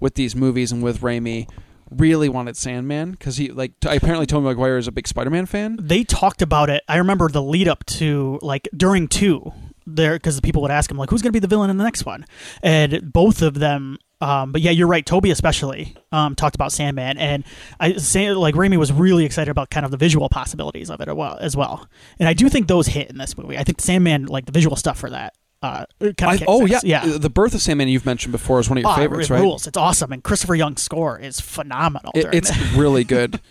with 0.00 0.14
these 0.14 0.34
movies 0.34 0.72
and 0.72 0.82
with 0.82 1.00
Raimi, 1.00 1.48
really 1.90 2.28
wanted 2.28 2.56
Sandman 2.56 3.12
because 3.12 3.36
he 3.36 3.50
like 3.50 3.78
t- 3.80 3.94
apparently 3.94 4.26
Tobey 4.26 4.46
Maguire 4.46 4.78
is 4.78 4.88
a 4.88 4.92
big 4.92 5.06
Spider-Man 5.06 5.46
fan. 5.46 5.78
they 5.80 6.02
talked 6.02 6.42
about 6.42 6.70
it. 6.70 6.82
I 6.88 6.96
remember 6.96 7.28
the 7.28 7.42
lead 7.42 7.68
up 7.68 7.84
to 7.86 8.38
like 8.42 8.68
during 8.76 9.06
two 9.06 9.52
there 9.86 10.14
because 10.14 10.36
the 10.36 10.42
people 10.42 10.62
would 10.62 10.70
ask 10.70 10.90
him 10.90 10.96
like, 10.96 11.10
"Who's 11.10 11.22
going 11.22 11.28
to 11.28 11.36
be 11.36 11.40
the 11.40 11.46
villain 11.46 11.70
in 11.70 11.76
the 11.76 11.84
next 11.84 12.06
one?" 12.06 12.24
And 12.62 13.12
both 13.12 13.42
of 13.42 13.54
them. 13.54 13.98
Um, 14.20 14.52
but 14.52 14.60
yeah, 14.62 14.70
you're 14.70 14.86
right. 14.86 15.04
Tobey 15.04 15.30
especially 15.30 15.96
um, 16.12 16.34
talked 16.34 16.54
about 16.54 16.72
Sandman, 16.72 17.18
and 17.18 17.44
I 17.80 17.94
say 17.96 18.30
like 18.32 18.54
Raimi 18.54 18.78
was 18.78 18.90
really 18.92 19.24
excited 19.24 19.50
about 19.50 19.70
kind 19.70 19.84
of 19.84 19.90
the 19.90 19.96
visual 19.98 20.28
possibilities 20.28 20.88
of 20.88 21.00
it 21.00 21.08
as 21.08 21.14
well. 21.14 21.36
As 21.40 21.56
well. 21.56 21.86
And 22.18 22.28
I 22.28 22.32
do 22.32 22.48
think 22.48 22.68
those 22.68 22.86
hit 22.86 23.10
in 23.10 23.18
this 23.18 23.36
movie. 23.36 23.58
I 23.58 23.64
think 23.64 23.80
Sandman, 23.80 24.26
like 24.26 24.46
the 24.46 24.52
visual 24.52 24.76
stuff 24.76 24.98
for 24.98 25.10
that, 25.10 25.34
uh, 25.62 25.84
kind 26.00 26.22
I- 26.22 26.34
of 26.36 26.44
oh 26.46 26.64
yeah, 26.64 26.80
yeah. 26.84 27.04
The 27.18 27.28
Birth 27.28 27.54
of 27.54 27.60
Sandman 27.60 27.88
you've 27.88 28.06
mentioned 28.06 28.32
before 28.32 28.60
is 28.60 28.68
one 28.70 28.78
of 28.78 28.82
your 28.82 28.92
Oh, 28.92 28.96
favorites, 28.96 29.28
it 29.30 29.34
right? 29.34 29.40
rules. 29.42 29.66
It's 29.66 29.76
awesome, 29.76 30.12
and 30.12 30.22
Christopher 30.22 30.54
Young's 30.54 30.80
score 30.80 31.18
is 31.18 31.40
phenomenal. 31.40 32.12
It, 32.14 32.28
it's 32.32 32.50
that. 32.50 32.76
really 32.76 33.04
good. 33.04 33.40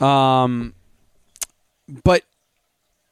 Um, 0.00 0.72
but 2.04 2.22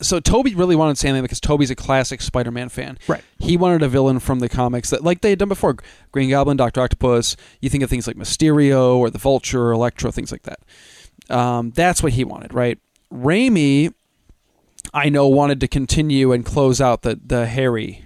so 0.00 0.20
Tobey 0.20 0.54
really 0.54 0.76
wanted 0.76 0.96
Sandman 0.96 1.22
because 1.22 1.40
Tobey's 1.40 1.70
a 1.70 1.74
classic 1.74 2.20
Spider-Man 2.20 2.68
fan. 2.68 2.98
Right. 3.08 3.22
He 3.38 3.56
wanted 3.56 3.82
a 3.82 3.88
villain 3.88 4.20
from 4.20 4.38
the 4.38 4.48
comics 4.48 4.90
that, 4.90 5.02
like 5.02 5.22
they 5.22 5.30
had 5.30 5.40
done 5.40 5.48
before, 5.48 5.76
Green 6.12 6.30
Goblin, 6.30 6.56
Doctor 6.56 6.80
Octopus. 6.80 7.36
You 7.60 7.68
think 7.68 7.82
of 7.82 7.90
things 7.90 8.06
like 8.06 8.16
Mysterio 8.16 8.96
or 8.96 9.10
the 9.10 9.18
Vulture 9.18 9.64
or 9.64 9.72
Electro, 9.72 10.10
things 10.10 10.30
like 10.30 10.42
that. 10.42 10.60
Um, 11.34 11.70
that's 11.70 12.02
what 12.02 12.12
he 12.12 12.24
wanted, 12.24 12.54
right? 12.54 12.78
Raimi, 13.12 13.92
I 14.94 15.08
know, 15.08 15.26
wanted 15.26 15.60
to 15.60 15.68
continue 15.68 16.32
and 16.32 16.44
close 16.44 16.80
out 16.80 17.02
the 17.02 17.18
the 17.22 17.46
Harry 17.46 18.04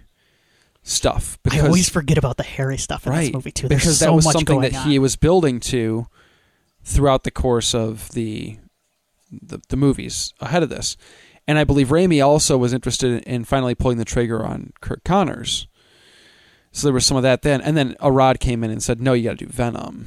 stuff 0.85 1.39
I 1.45 1.51
because 1.51 1.65
always 1.65 1.89
forget 1.89 2.19
about 2.19 2.39
the 2.39 2.43
Harry 2.43 2.77
stuff 2.77 3.07
in 3.07 3.13
right 3.13 3.21
this 3.27 3.33
movie 3.33 3.53
too. 3.53 3.69
There's 3.69 3.83
because 3.83 3.99
so 3.99 4.07
that 4.07 4.13
was 4.15 4.31
something 4.31 4.63
that 4.63 4.75
on. 4.75 4.89
he 4.89 4.99
was 4.99 5.15
building 5.17 5.61
to 5.61 6.07
throughout 6.83 7.23
the 7.23 7.31
course 7.31 7.75
of 7.75 8.11
the, 8.13 8.57
the 9.31 9.61
the 9.69 9.77
movies 9.77 10.33
ahead 10.41 10.63
of 10.63 10.71
this 10.71 10.97
and 11.47 11.59
i 11.59 11.65
believe 11.65 11.89
Raimi 11.89 12.25
also 12.25 12.57
was 12.57 12.73
interested 12.73 13.11
in, 13.13 13.35
in 13.35 13.45
finally 13.45 13.75
pulling 13.75 13.99
the 13.99 14.05
trigger 14.05 14.45
on 14.45 14.73
Curt 14.81 15.05
Connors. 15.05 15.67
So 16.73 16.87
there 16.87 16.95
was 16.95 17.05
some 17.05 17.17
of 17.17 17.23
that 17.23 17.43
then. 17.43 17.61
And 17.61 17.77
then 17.77 17.97
Arad 18.01 18.41
came 18.41 18.65
in 18.65 18.71
and 18.71 18.83
said 18.83 19.01
no 19.01 19.13
you 19.13 19.25
got 19.25 19.39
to 19.39 19.47
do 19.47 19.53
Venom. 19.53 20.07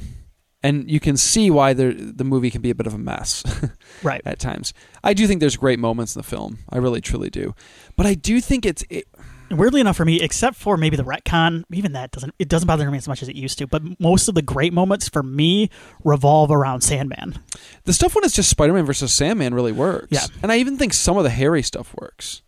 And 0.62 0.90
you 0.90 0.98
can 0.98 1.16
see 1.16 1.48
why 1.50 1.74
the 1.74 1.92
the 1.92 2.24
movie 2.24 2.50
can 2.50 2.60
be 2.60 2.70
a 2.70 2.74
bit 2.74 2.88
of 2.88 2.94
a 2.94 2.98
mess 2.98 3.44
right. 4.02 4.20
at 4.24 4.40
times. 4.40 4.72
I 5.04 5.14
do 5.14 5.26
think 5.26 5.38
there's 5.38 5.56
great 5.56 5.78
moments 5.78 6.16
in 6.16 6.20
the 6.20 6.26
film. 6.26 6.58
I 6.70 6.78
really 6.78 7.00
truly 7.00 7.30
do. 7.30 7.54
But 7.94 8.06
i 8.06 8.14
do 8.14 8.40
think 8.40 8.66
it's 8.66 8.82
it, 8.90 9.06
Weirdly 9.50 9.80
enough 9.80 9.96
for 9.96 10.04
me, 10.04 10.20
except 10.20 10.56
for 10.56 10.76
maybe 10.76 10.96
the 10.96 11.04
retcon, 11.04 11.62
even 11.72 11.92
that 11.92 12.10
doesn't 12.10 12.34
it 12.38 12.48
doesn't 12.48 12.66
bother 12.66 12.90
me 12.90 12.98
as 12.98 13.06
much 13.06 13.22
as 13.22 13.28
it 13.28 13.36
used 13.36 13.58
to. 13.58 13.66
But 13.66 13.82
most 14.00 14.28
of 14.28 14.34
the 14.34 14.42
great 14.42 14.72
moments 14.72 15.08
for 15.08 15.22
me 15.22 15.70
revolve 16.04 16.50
around 16.50 16.80
Sandman. 16.82 17.38
The 17.84 17.92
stuff 17.92 18.14
when 18.14 18.24
it's 18.24 18.34
just 18.34 18.50
Spider 18.50 18.72
Man 18.72 18.84
versus 18.84 19.12
Sandman 19.12 19.54
really 19.54 19.72
works. 19.72 20.08
Yeah. 20.10 20.26
And 20.42 20.50
I 20.50 20.56
even 20.58 20.76
think 20.76 20.92
some 20.92 21.16
of 21.16 21.24
the 21.24 21.30
Harry 21.30 21.62
stuff 21.62 21.94
works. 22.00 22.42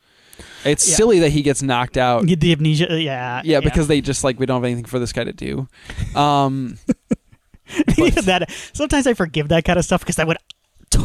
It's 0.65 0.89
Yeah. 0.89 0.97
silly 0.97 1.19
that 1.21 1.31
he 1.31 1.43
gets 1.43 1.63
knocked 1.63 1.97
out. 1.97 2.27
The 2.27 2.53
amnesia, 2.53 2.93
uh, 2.93 2.97
yeah, 2.97 3.43
Yeah, 3.45 3.61
because 3.61 3.87
they 3.89 4.01
just 4.01 4.25
like 4.25 4.39
we 4.41 4.47
don't 4.47 4.57
have 4.57 4.65
anything 4.65 4.85
for 4.85 4.99
this 4.99 5.13
guy 5.13 5.25
to 5.25 5.33
do. 5.33 5.69
Um 6.17 6.79
even 7.99 8.25
that. 8.25 8.51
Sometimes 8.73 9.07
I 9.07 9.15
forgive 9.15 9.49
that 9.49 9.65
kind 9.65 9.79
of 9.79 9.85
stuff 9.85 10.01
because 10.01 10.17
that 10.17 10.27
would 10.27 10.39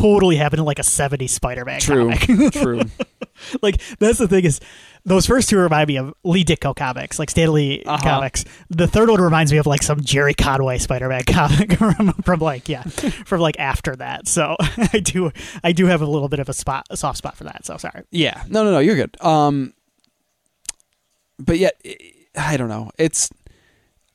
totally 0.01 0.36
happen 0.36 0.60
in 0.60 0.65
like 0.65 0.79
a 0.79 0.84
'70s 0.84 1.29
Spider-Man 1.29 1.79
true. 1.79 2.12
comic. 2.13 2.51
true. 2.53 2.82
like 3.62 3.82
that's 3.99 4.17
the 4.19 4.27
thing 4.27 4.45
is 4.45 4.60
those 5.06 5.25
first 5.25 5.49
two 5.49 5.58
remind 5.58 5.88
me 5.89 5.97
of 5.97 6.13
Lee 6.23 6.45
Ditko 6.45 6.75
comics, 6.75 7.19
like 7.19 7.29
Stan 7.29 7.51
Lee 7.51 7.84
Uh-huh. 7.86 7.97
comics. 8.01 8.45
The 8.69 8.88
third 8.88 9.10
one 9.10 9.21
reminds 9.21 9.51
me 9.51 9.58
of 9.58 9.65
like 9.65 9.84
some 9.84 9.99
Gerry 10.01 10.34
Conway 10.34 10.77
Spider-Man 10.77 11.23
comic 11.27 11.73
from, 11.73 12.13
from 12.23 12.39
like 12.39 12.69
yeah, 12.69 12.84
from 13.25 13.41
like 13.41 13.60
after 13.60 13.95
that. 13.97 14.27
So 14.27 14.56
I 14.60 14.99
do 14.99 15.32
I 15.63 15.71
do 15.73 15.88
have 15.88 16.01
a 16.01 16.06
little 16.06 16.29
bit 16.29 16.39
of 16.39 16.47
a 16.49 16.53
spot 16.53 16.86
a 16.89 16.97
soft 16.97 17.17
spot 17.17 17.36
for 17.36 17.43
that. 17.45 17.65
So 17.65 17.77
sorry. 17.77 18.03
Yeah. 18.12 18.43
No, 18.49 18.63
no, 18.63 18.71
no, 18.71 18.79
you're 18.79 18.95
good. 18.95 19.15
Um 19.21 19.73
but 21.39 21.58
yet 21.60 21.73
I 22.38 22.58
don't 22.58 22.69
know. 22.69 22.89
It's 22.97 23.29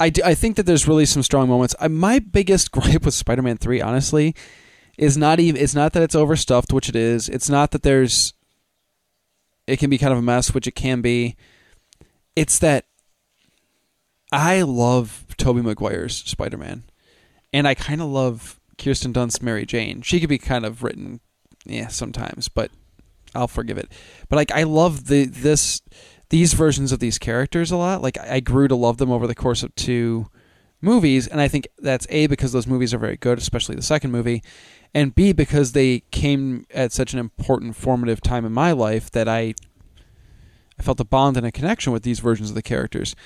I, 0.01 0.11
do- 0.11 0.23
I 0.25 0.35
think 0.35 0.57
that 0.57 0.62
there's 0.62 0.87
really 0.87 1.07
some 1.07 1.25
strong 1.25 1.49
moments. 1.49 1.75
I, 1.81 1.88
my 1.88 2.21
biggest 2.21 2.71
gripe 2.71 3.05
with 3.05 3.14
Spider-Man 3.14 3.57
3 3.57 3.81
honestly 3.81 4.35
is 4.99 5.17
not 5.17 5.41
even 5.41 5.61
it's 5.61 5.75
not 5.75 5.93
that 5.95 6.03
it's 6.03 6.15
overstuffed, 6.15 6.73
which 6.73 6.89
it 6.89 6.97
is. 6.97 7.29
It's 7.29 7.49
not 7.49 7.71
that 7.71 7.83
there's 7.83 8.35
it 9.67 9.79
can 9.79 9.89
be 9.89 9.99
kind 9.99 10.13
of 10.13 10.19
a 10.19 10.23
mess, 10.23 10.53
which 10.53 10.67
it 10.67 10.75
can 10.75 11.01
be. 11.01 11.37
It's 12.35 12.59
that 12.59 12.87
I 14.33 14.63
love 14.63 15.25
Tobey 15.37 15.63
Maguire's 15.63 16.17
Spider-Man, 16.17 16.85
and 17.53 17.69
I 17.69 17.75
kind 17.75 18.01
of 18.03 18.09
love 18.09 18.61
Kirsten 18.77 19.13
Dunst's 19.13 19.43
Mary 19.43 19.65
Jane. 19.65 20.03
She 20.03 20.21
could 20.21 20.29
be 20.29 20.39
kind 20.39 20.67
of 20.67 20.83
written, 20.83 21.21
yeah, 21.65 21.89
sometimes, 21.89 22.49
but 22.49 22.71
I'll 23.35 23.49
forgive 23.49 23.79
it. 23.79 23.91
But 24.29 24.37
like, 24.37 24.51
I 24.53 24.65
love 24.65 25.07
the 25.07 25.25
this 25.25 25.83
these 26.31 26.53
versions 26.55 26.93
of 26.93 26.99
these 26.99 27.19
characters 27.19 27.71
a 27.71 27.77
lot. 27.77 28.03
Like, 28.03 28.19
I 28.19 28.41
grew 28.41 28.69
to 28.69 28.75
love 28.75 28.99
them 28.99 29.11
over 29.11 29.27
the 29.27 29.35
course 29.35 29.63
of 29.63 29.75
two 29.75 30.29
movies, 30.81 31.27
and 31.27 31.41
I 31.41 31.49
think 31.49 31.69
that's 31.79 32.07
a 32.11 32.27
because 32.27 32.53
those 32.53 32.67
movies 32.67 32.93
are 32.93 32.99
very 32.99 33.17
good, 33.17 33.39
especially 33.39 33.77
the 33.77 33.83
second 33.83 34.13
movie, 34.13 34.43
and 34.94 35.14
b 35.14 35.33
because 35.33 35.72
they 35.72 36.01
came 36.11 36.66
at 36.72 36.92
such 36.92 37.12
an 37.12 37.18
important 37.18 37.77
formative 37.77 38.20
time 38.20 38.44
in 38.44 38.53
my 38.53 38.72
life 38.72 39.11
that 39.11 39.29
I 39.29 39.55
I 40.79 40.83
felt 40.83 41.01
a 41.01 41.05
bond 41.05 41.37
and 41.37 41.46
a 41.46 41.53
connection 41.53 41.92
with 41.92 42.03
these 42.03 42.20
versions 42.20 42.51
of 42.51 42.55
the 42.55 42.62
characters. 42.62 43.16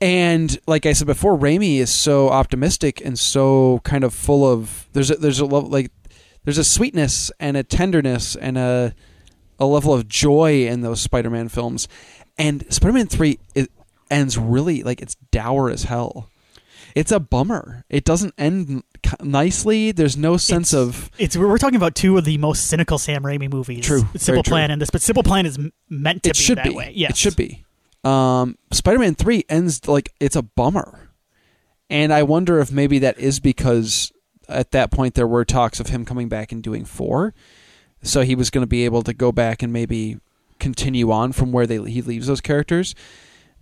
And 0.00 0.58
like 0.66 0.86
I 0.86 0.92
said 0.92 1.06
before, 1.06 1.36
Raimi 1.36 1.78
is 1.78 1.92
so 1.92 2.28
optimistic 2.28 3.02
and 3.04 3.18
so 3.18 3.80
kind 3.84 4.04
of 4.04 4.14
full 4.14 4.50
of 4.50 4.88
there's 4.92 5.10
a, 5.10 5.16
there's 5.16 5.40
a 5.40 5.44
level 5.44 5.68
like 5.68 5.90
there's 6.44 6.58
a 6.58 6.64
sweetness 6.64 7.30
and 7.38 7.56
a 7.56 7.62
tenderness 7.62 8.34
and 8.36 8.56
a 8.56 8.94
a 9.58 9.66
level 9.66 9.92
of 9.92 10.08
joy 10.08 10.66
in 10.66 10.80
those 10.80 11.02
Spider-Man 11.02 11.48
films. 11.48 11.86
And 12.38 12.64
Spider-Man 12.72 13.08
3 13.08 13.38
it 13.54 13.70
ends 14.10 14.38
really 14.38 14.82
like 14.82 15.02
it's 15.02 15.16
dour 15.30 15.70
as 15.70 15.84
hell. 15.84 16.30
It's 16.94 17.12
a 17.12 17.20
bummer. 17.20 17.84
It 17.88 18.04
doesn't 18.04 18.34
end 18.38 18.82
nicely. 19.22 19.92
There's 19.92 20.16
no 20.16 20.36
sense 20.36 20.72
It's- 20.72 20.88
of 20.88 21.10
It's 21.18 21.36
we're 21.36 21.58
talking 21.58 21.76
about 21.76 21.94
two 21.94 22.16
of 22.18 22.24
the 22.24 22.38
most 22.38 22.66
cynical 22.66 22.98
Sam 22.98 23.22
Raimi 23.22 23.50
movies. 23.50 23.84
True, 23.84 24.08
Simple 24.16 24.42
true. 24.42 24.50
Plan 24.52 24.70
and 24.70 24.80
this, 24.80 24.90
but 24.90 25.02
Simple 25.02 25.22
Plan 25.22 25.46
is 25.46 25.58
meant 25.88 26.22
to 26.24 26.30
it 26.30 26.36
be 26.36 26.42
should 26.42 26.58
that 26.58 26.64
be. 26.68 26.74
way. 26.74 26.92
Yes. 26.94 27.10
It 27.12 27.16
should 27.16 27.36
be. 27.36 27.64
Um, 28.02 28.56
Spider-Man 28.72 29.14
Three 29.14 29.44
ends 29.48 29.86
like 29.86 30.12
it's 30.20 30.36
a 30.36 30.42
bummer, 30.42 31.10
and 31.90 32.12
I 32.12 32.22
wonder 32.22 32.58
if 32.60 32.72
maybe 32.72 32.98
that 33.00 33.18
is 33.18 33.40
because 33.40 34.10
at 34.48 34.70
that 34.72 34.90
point 34.90 35.14
there 35.14 35.26
were 35.26 35.44
talks 35.44 35.80
of 35.80 35.88
him 35.88 36.04
coming 36.04 36.28
back 36.28 36.50
and 36.50 36.62
doing 36.62 36.84
four, 36.86 37.34
so 38.02 38.22
he 38.22 38.34
was 38.34 38.48
going 38.50 38.62
to 38.62 38.66
be 38.68 38.84
able 38.86 39.02
to 39.02 39.12
go 39.12 39.32
back 39.32 39.62
and 39.62 39.72
maybe 39.72 40.16
continue 40.58 41.10
on 41.10 41.32
from 41.32 41.52
where 41.52 41.66
they 41.66 41.76
he 41.90 42.00
leaves 42.02 42.26
those 42.26 42.40
characters. 42.40 42.94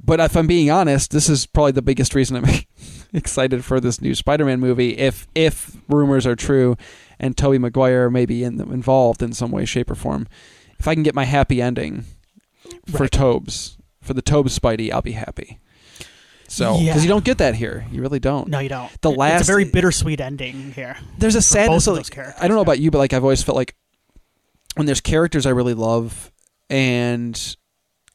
But 0.00 0.20
if 0.20 0.36
I'm 0.36 0.46
being 0.46 0.70
honest, 0.70 1.10
this 1.10 1.28
is 1.28 1.44
probably 1.46 1.72
the 1.72 1.82
biggest 1.82 2.14
reason 2.14 2.36
I'm 2.36 2.44
excited 3.12 3.64
for 3.64 3.80
this 3.80 4.00
new 4.00 4.14
Spider-Man 4.14 4.60
movie. 4.60 4.96
If 4.98 5.26
if 5.34 5.76
rumors 5.88 6.26
are 6.26 6.36
true, 6.36 6.76
and 7.18 7.36
Tobey 7.36 7.58
Maguire 7.58 8.10
may 8.10 8.26
be 8.26 8.44
in, 8.44 8.60
involved 8.60 9.22
in 9.22 9.32
some 9.32 9.50
way, 9.50 9.64
shape, 9.64 9.90
or 9.90 9.94
form, 9.94 10.26
if 10.78 10.86
I 10.88 10.94
can 10.94 11.02
get 11.02 11.14
my 11.14 11.24
happy 11.24 11.60
ending 11.62 12.04
for 12.86 13.02
Right. 13.04 13.10
Tobes 13.10 13.76
for 14.00 14.14
the 14.14 14.22
Tobes 14.22 14.58
Spidey, 14.58 14.92
I'll 14.92 15.02
be 15.02 15.12
happy. 15.12 15.58
So 16.50 16.72
because 16.78 16.86
Yeah. 16.96 17.02
you 17.02 17.08
don't 17.08 17.24
get 17.24 17.38
that 17.38 17.56
here, 17.56 17.86
you 17.92 18.00
really 18.00 18.20
don't. 18.20 18.48
No, 18.48 18.58
you 18.58 18.68
don't. 18.70 18.90
The 19.02 19.10
It's 19.10 19.18
last- 19.18 19.42
a 19.42 19.44
very 19.46 19.64
bittersweet 19.64 20.20
ending 20.20 20.72
here. 20.72 20.96
There's 21.18 21.34
a 21.34 21.42
sadness. 21.42 21.84
both 21.84 21.92
of 21.92 21.96
those 21.98 22.08
characters, 22.10 22.42
I 22.42 22.48
don't 22.48 22.56
know 22.56 22.62
about 22.62 22.78
you, 22.80 22.90
but 22.90 22.98
like 22.98 23.12
I've 23.12 23.22
always 23.22 23.42
felt 23.42 23.56
like 23.56 23.74
when 24.76 24.86
there's 24.86 25.00
characters 25.02 25.44
I 25.44 25.50
really 25.50 25.74
love 25.74 26.32
and 26.70 27.56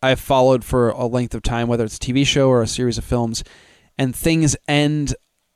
I've 0.02 0.20
followed 0.20 0.64
for 0.64 0.90
a 0.90 1.06
length 1.06 1.36
of 1.36 1.44
time, 1.44 1.68
whether 1.68 1.84
it's 1.84 1.98
a 1.98 2.00
TV 2.00 2.26
show 2.26 2.50
or 2.50 2.62
a 2.62 2.68
series 2.68 2.98
of 2.98 3.04
films, 3.04 3.44
and 3.98 4.16
things 4.16 4.56
end 4.68 5.16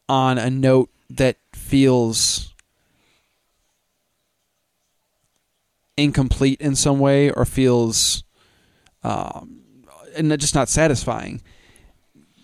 on 0.09 0.37
a 0.37 0.49
note 0.49 0.89
that 1.09 1.37
feels 1.53 2.53
incomplete 5.97 6.61
in 6.61 6.75
some 6.75 6.99
way 6.99 7.31
or 7.31 7.43
feels 7.43 8.23
um, 9.03 9.61
and 10.15 10.39
just 10.39 10.55
not 10.55 10.69
satisfying. 10.69 11.41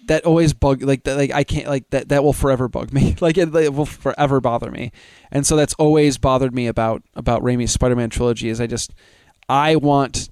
That 0.08 0.26
always 0.26 0.52
bug 0.52 0.82
like 0.82 1.04
that 1.04 1.16
like 1.16 1.32
I 1.32 1.46
can't 1.46 1.68
like 1.68 1.90
that 1.92 2.10
that 2.10 2.24
will 2.26 2.34
forever 2.34 2.68
bug 2.68 2.92
me. 2.92 3.16
Like 3.22 3.38
it, 3.38 3.56
it 3.56 3.74
will 3.74 3.86
forever 3.86 4.42
bother 4.42 4.70
me. 4.70 4.92
And 5.32 5.48
so 5.48 5.56
that's 5.56 5.74
always 5.76 6.18
bothered 6.18 6.54
me 6.54 6.68
about 6.68 7.04
about 7.14 7.42
Raimi's 7.42 7.72
Spider-Man 7.72 8.10
trilogy 8.10 8.50
is 8.50 8.60
I 8.60 8.68
just 8.68 8.94
I 9.48 9.78
want 9.78 10.30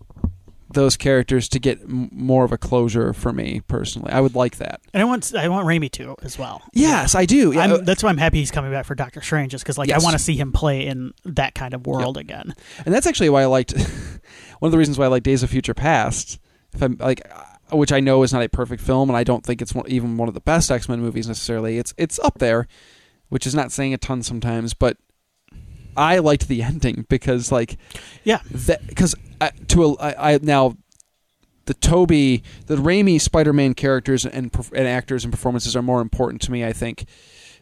those 0.74 0.98
characters 0.98 1.48
to 1.50 1.60
get 1.60 1.82
m- 1.82 2.10
more 2.12 2.44
of 2.46 2.52
a 2.52 2.58
closure 2.58 3.14
for 3.14 3.32
me 3.34 3.62
personally 3.68 4.12
I 4.12 4.22
would 4.22 4.36
like 4.36 4.58
that 4.58 4.82
And 4.94 5.02
I 5.02 5.06
want 5.06 5.34
I 5.36 5.48
want 5.50 5.66
Raimi 5.68 5.92
to 5.92 6.16
as 6.24 6.38
well. 6.40 6.62
yes 6.74 7.16
I 7.16 7.26
do 7.26 7.52
yeah, 7.52 7.62
uh, 7.66 7.78
I'm, 7.78 7.86
that's 7.86 8.04
why 8.04 8.10
I'm 8.10 8.18
happy 8.18 8.40
he's 8.40 8.52
coming 8.52 8.72
back 8.72 8.86
for 8.86 8.96
Doctor 8.96 9.22
Strange, 9.22 9.52
just 9.52 9.64
because 9.64 9.78
like 9.78 9.90
Yes. 9.90 10.02
I 10.02 10.04
want 10.04 10.18
to 10.18 10.24
see 10.24 10.36
him 10.36 10.52
play 10.52 10.86
in 10.88 11.14
that 11.26 11.56
kind 11.56 11.74
of 11.74 11.86
world 11.88 12.18
again. 12.18 12.54
and 12.86 12.94
that's 12.94 13.08
actually 13.08 13.30
why 13.30 13.42
I 13.42 13.46
liked 13.46 13.74
one 14.60 14.68
of 14.68 14.72
the 14.72 14.78
reasons 14.78 14.98
why 14.98 15.06
I 15.06 15.10
like 15.10 15.24
Days 15.24 15.44
of 15.44 15.50
Future 15.50 15.74
Past. 15.74 16.40
If 16.74 16.82
I'm 16.82 16.96
like, 17.00 17.22
uh, 17.30 17.76
which 17.76 17.92
I 17.92 18.00
know 18.00 18.24
is 18.24 18.32
not 18.32 18.44
a 18.44 18.50
perfect 18.50 18.82
film, 18.82 19.10
and 19.10 19.18
I 19.18 19.24
don't 19.26 19.46
think 19.46 19.62
it's 19.62 19.74
one, 19.76 19.86
even 19.90 20.16
one 20.18 20.28
of 20.30 20.34
the 20.34 20.40
best 20.42 20.72
X 20.72 20.88
Men 20.88 21.02
movies 21.02 21.28
necessarily. 21.28 21.78
It's 21.78 21.94
it's 21.98 22.18
up 22.20 22.40
there, 22.40 22.68
which 23.30 23.46
is 23.46 23.54
not 23.54 23.72
saying 23.74 23.94
a 23.94 23.98
ton 23.98 24.24
sometimes, 24.24 24.74
but 24.74 24.96
I 25.98 26.20
liked 26.20 26.48
the 26.48 26.62
ending 26.64 27.06
because 27.10 27.52
like 27.52 27.78
Yeah, 28.24 28.40
that 28.52 28.86
because 28.88 29.16
to 29.68 29.84
a, 29.86 29.94
I, 29.96 30.34
I 30.34 30.40
now 30.42 30.76
the 31.66 31.74
Tobey 31.74 32.44
the 32.68 32.76
Raimi 32.76 33.20
Spider 33.20 33.54
Man 33.54 33.74
characters 33.74 34.26
and 34.26 34.52
and 34.74 34.88
actors 34.88 35.24
and 35.24 35.32
performances 35.32 35.76
are 35.76 35.82
more 35.82 36.02
important 36.02 36.42
to 36.44 36.52
me 36.52 36.66
I 36.66 36.74
think 36.74 37.06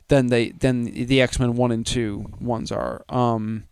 than 0.08 0.28
they 0.28 0.52
than 0.52 0.86
the 0.86 1.22
X 1.22 1.40
Men 1.40 1.56
one 1.56 1.72
and 1.72 1.86
two 1.86 2.26
ones 2.40 2.72
are. 2.72 3.04
Um, 3.10 3.66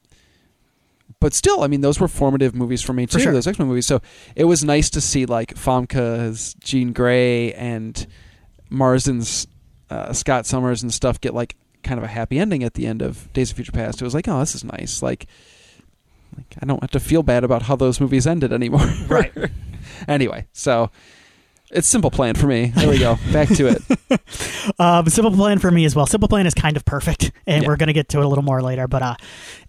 but 1.19 1.33
still, 1.33 1.63
I 1.63 1.67
mean, 1.67 1.81
those 1.81 1.99
were 1.99 2.07
formative 2.07 2.53
movies 2.53 2.83
for 2.83 2.93
me 2.93 3.07
For 3.07 3.13
too. 3.13 3.19
sure. 3.23 3.33
Those 3.33 3.47
X 3.47 3.57
Men 3.57 3.67
movies. 3.67 3.87
So 3.87 4.01
it 4.35 4.43
was 4.43 4.63
nice 4.63 4.89
to 4.91 5.01
see 5.01 5.25
like 5.25 5.55
Famke's 5.55 6.53
Jean 6.55 6.93
Grey 6.93 7.53
and 7.53 8.05
Marsden's 8.69 9.47
uh, 9.89 10.13
Scott 10.13 10.45
Summers 10.45 10.83
and 10.83 10.93
stuff 10.93 11.19
get 11.19 11.33
like 11.33 11.55
kind 11.87 11.97
of 11.97 12.03
a 12.03 12.07
happy 12.07 12.37
ending 12.37 12.63
at 12.63 12.73
the 12.73 12.85
end 12.85 13.01
of 13.01 13.31
Days 13.33 13.49
of 13.49 13.55
Future 13.55 13.71
Past. 13.71 14.01
It 14.01 14.05
was 14.05 14.13
like, 14.13 14.27
oh, 14.27 14.39
this 14.39 14.53
is 14.53 14.63
nice. 14.63 15.01
Like, 15.01 15.27
like 16.35 16.55
I 16.61 16.65
don't 16.65 16.81
have 16.81 16.91
to 16.91 16.99
feel 16.99 17.23
bad 17.23 17.43
about 17.43 17.63
how 17.63 17.75
those 17.75 17.99
movies 17.99 18.27
ended 18.27 18.51
anymore. 18.51 18.87
Right. 19.07 19.31
anyway, 20.07 20.47
so 20.51 20.91
it's 21.71 21.87
simple 21.87 22.11
plan 22.11 22.35
for 22.35 22.47
me. 22.47 22.67
There 22.75 22.89
we 22.89 22.97
go. 22.99 23.17
Back 23.31 23.49
to 23.49 23.67
it. 23.67 23.81
um, 24.79 25.07
Simple 25.09 25.31
Plan 25.31 25.59
for 25.59 25.69
me 25.71 25.85
as 25.85 25.95
well. 25.95 26.05
Simple 26.05 26.29
Plan 26.29 26.45
is 26.47 26.53
kind 26.53 26.77
of 26.77 26.85
perfect, 26.85 27.31
and 27.45 27.63
Yeah. 27.63 27.67
we're 27.67 27.75
gonna 27.77 27.93
get 27.93 28.09
to 28.09 28.19
it 28.19 28.25
a 28.25 28.27
little 28.27 28.43
more 28.43 28.61
later. 28.61 28.87
But 28.87 29.01
uh, 29.01 29.15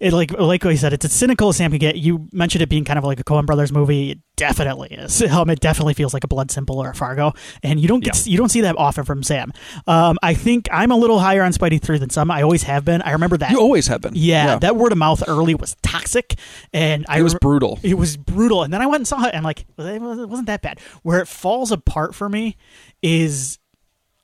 it 0.01 0.13
like 0.13 0.31
like 0.33 0.63
we 0.65 0.77
said, 0.77 0.93
it's 0.93 1.05
as 1.05 1.13
cynical 1.13 1.49
as 1.49 1.57
Sam 1.57 1.71
can 1.71 1.79
get. 1.79 1.97
You 1.97 2.29
mentioned 2.33 2.63
it 2.63 2.69
being 2.69 2.85
kind 2.85 2.99
of 2.99 3.05
like 3.05 3.19
a 3.21 3.25
Coen 3.25 3.47
Brothers 3.47 3.73
movie. 3.73 4.13
It 4.13 4.19
definitely 4.37 4.91
is. 4.91 5.23
Um, 5.39 5.51
it 5.51 5.61
definitely 5.61 5.95
feels 5.95 6.15
like 6.15 6.25
a 6.25 6.29
Blood 6.29 6.51
Simple 6.51 6.79
or 6.83 6.91
a 6.91 6.95
Fargo, 6.95 7.33
and 7.63 7.79
you 7.79 7.87
don't 7.87 8.03
get 8.03 8.27
you 8.27 8.37
don't 8.37 8.49
see 8.49 8.63
that 8.63 8.77
often 8.79 9.05
from 9.05 9.23
Sam. 9.23 9.53
Um, 9.87 10.19
I 10.23 10.35
think 10.35 10.69
I'm 10.73 10.91
a 10.91 10.97
little 10.97 11.19
higher 11.19 11.43
on 11.43 11.53
Spidey 11.53 11.81
three 11.83 11.99
than 11.99 12.11
some. 12.11 12.31
I 12.31 12.43
always 12.43 12.63
have 12.65 12.85
been. 12.85 13.03
I 13.03 13.13
remember 13.13 13.37
that. 13.39 13.51
You 13.51 13.61
always 13.61 13.87
have 13.89 14.01
been. 14.01 14.13
yeah, 14.15 14.59
that 14.59 14.77
word 14.77 14.93
of 14.93 14.99
mouth 14.99 15.23
early 15.29 15.55
was 15.55 15.77
toxic, 15.83 16.37
and 16.73 17.05
I 17.09 17.19
it 17.21 17.23
was 17.23 17.35
re- 17.35 17.39
brutal. 17.43 17.79
it 17.83 17.95
was 17.95 18.17
brutal. 18.17 18.63
And 18.63 18.73
then 18.73 18.81
I 18.83 18.87
went 18.87 19.01
and 19.01 19.09
saw 19.09 19.25
it, 19.27 19.35
and 19.35 19.45
like, 19.45 19.65
it 19.79 20.01
wasn't 20.01 20.47
that 20.47 20.63
bad. 20.63 20.81
Where 21.03 21.21
it 21.21 21.29
falls 21.29 21.71
apart 21.73 21.88
for 22.15 22.29
me 22.29 22.57
is 23.03 23.59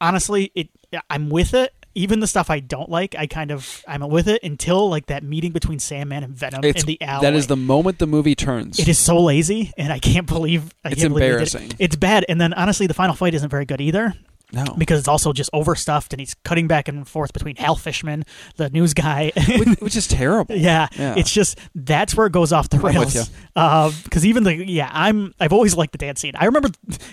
honestly, 0.00 0.50
it. 0.54 0.68
I'm 1.10 1.28
with 1.30 1.54
it. 1.54 1.72
Even 1.96 2.18
the 2.18 2.26
stuff 2.26 2.50
I 2.50 2.58
don't 2.58 2.88
like, 2.90 3.14
I 3.16 3.28
kind 3.28 3.52
of 3.52 3.84
I'm 3.86 4.00
with 4.08 4.26
it 4.26 4.42
until 4.42 4.88
like 4.90 5.06
that 5.06 5.22
meeting 5.22 5.52
between 5.52 5.78
Sandman 5.78 6.24
and 6.24 6.34
Venom 6.34 6.64
It's 6.64 6.82
in 6.82 6.86
the 6.88 7.00
alley. 7.00 7.22
that 7.24 7.34
is 7.34 7.46
the 7.46 7.56
moment 7.56 8.00
the 8.00 8.06
movie 8.08 8.34
turns. 8.34 8.80
It 8.80 8.88
is 8.88 8.98
so 8.98 9.20
lazy, 9.22 9.72
and 9.78 9.92
I 9.92 10.00
can't 10.00 10.26
believe 10.36 10.74
I 10.84 10.88
It's 10.90 11.00
can't 11.02 11.14
believe 11.14 11.20
they 11.20 11.44
did 11.44 11.54
it. 11.54 11.54
embarrassing. 11.54 11.72
It's 11.78 11.94
bad, 11.94 12.24
and 12.28 12.40
then 12.40 12.52
honestly, 12.52 12.88
the 12.88 12.94
final 12.94 13.14
fight 13.14 13.32
isn't 13.34 13.48
very 13.48 13.64
good 13.64 13.80
either 13.80 14.12
no. 14.52 14.64
because 14.78 14.98
it's 14.98 15.08
also 15.08 15.32
just 15.32 15.50
overstuffed, 15.52 16.12
and 16.12 16.20
he's 16.20 16.34
cutting 16.44 16.66
back 16.68 16.88
and 16.88 17.06
forth 17.08 17.32
between 17.32 17.56
Hal 17.56 17.76
Fishman, 17.76 18.24
the 18.56 18.70
news 18.70 18.94
guy, 18.94 19.32
which, 19.58 19.68
which 19.80 19.96
is 19.96 20.06
terrible. 20.06 20.54
Yeah, 20.56 20.88
Yeah. 20.96 21.14
it's 21.16 21.32
just 21.32 21.58
that's 21.74 22.14
where 22.16 22.26
it 22.26 22.32
goes 22.32 22.52
off 22.52 22.68
the 22.68 22.78
rails. 22.78 23.14
Because 23.54 24.24
uh, 24.24 24.26
even 24.26 24.44
the 24.44 24.54
yeah, 24.70 24.90
I'm 24.92 25.34
I've 25.40 25.52
always 25.52 25.76
liked 25.76 25.92
the 25.92 25.98
dance 25.98 26.20
scene. 26.20 26.32
I 26.36 26.44
remember 26.46 26.68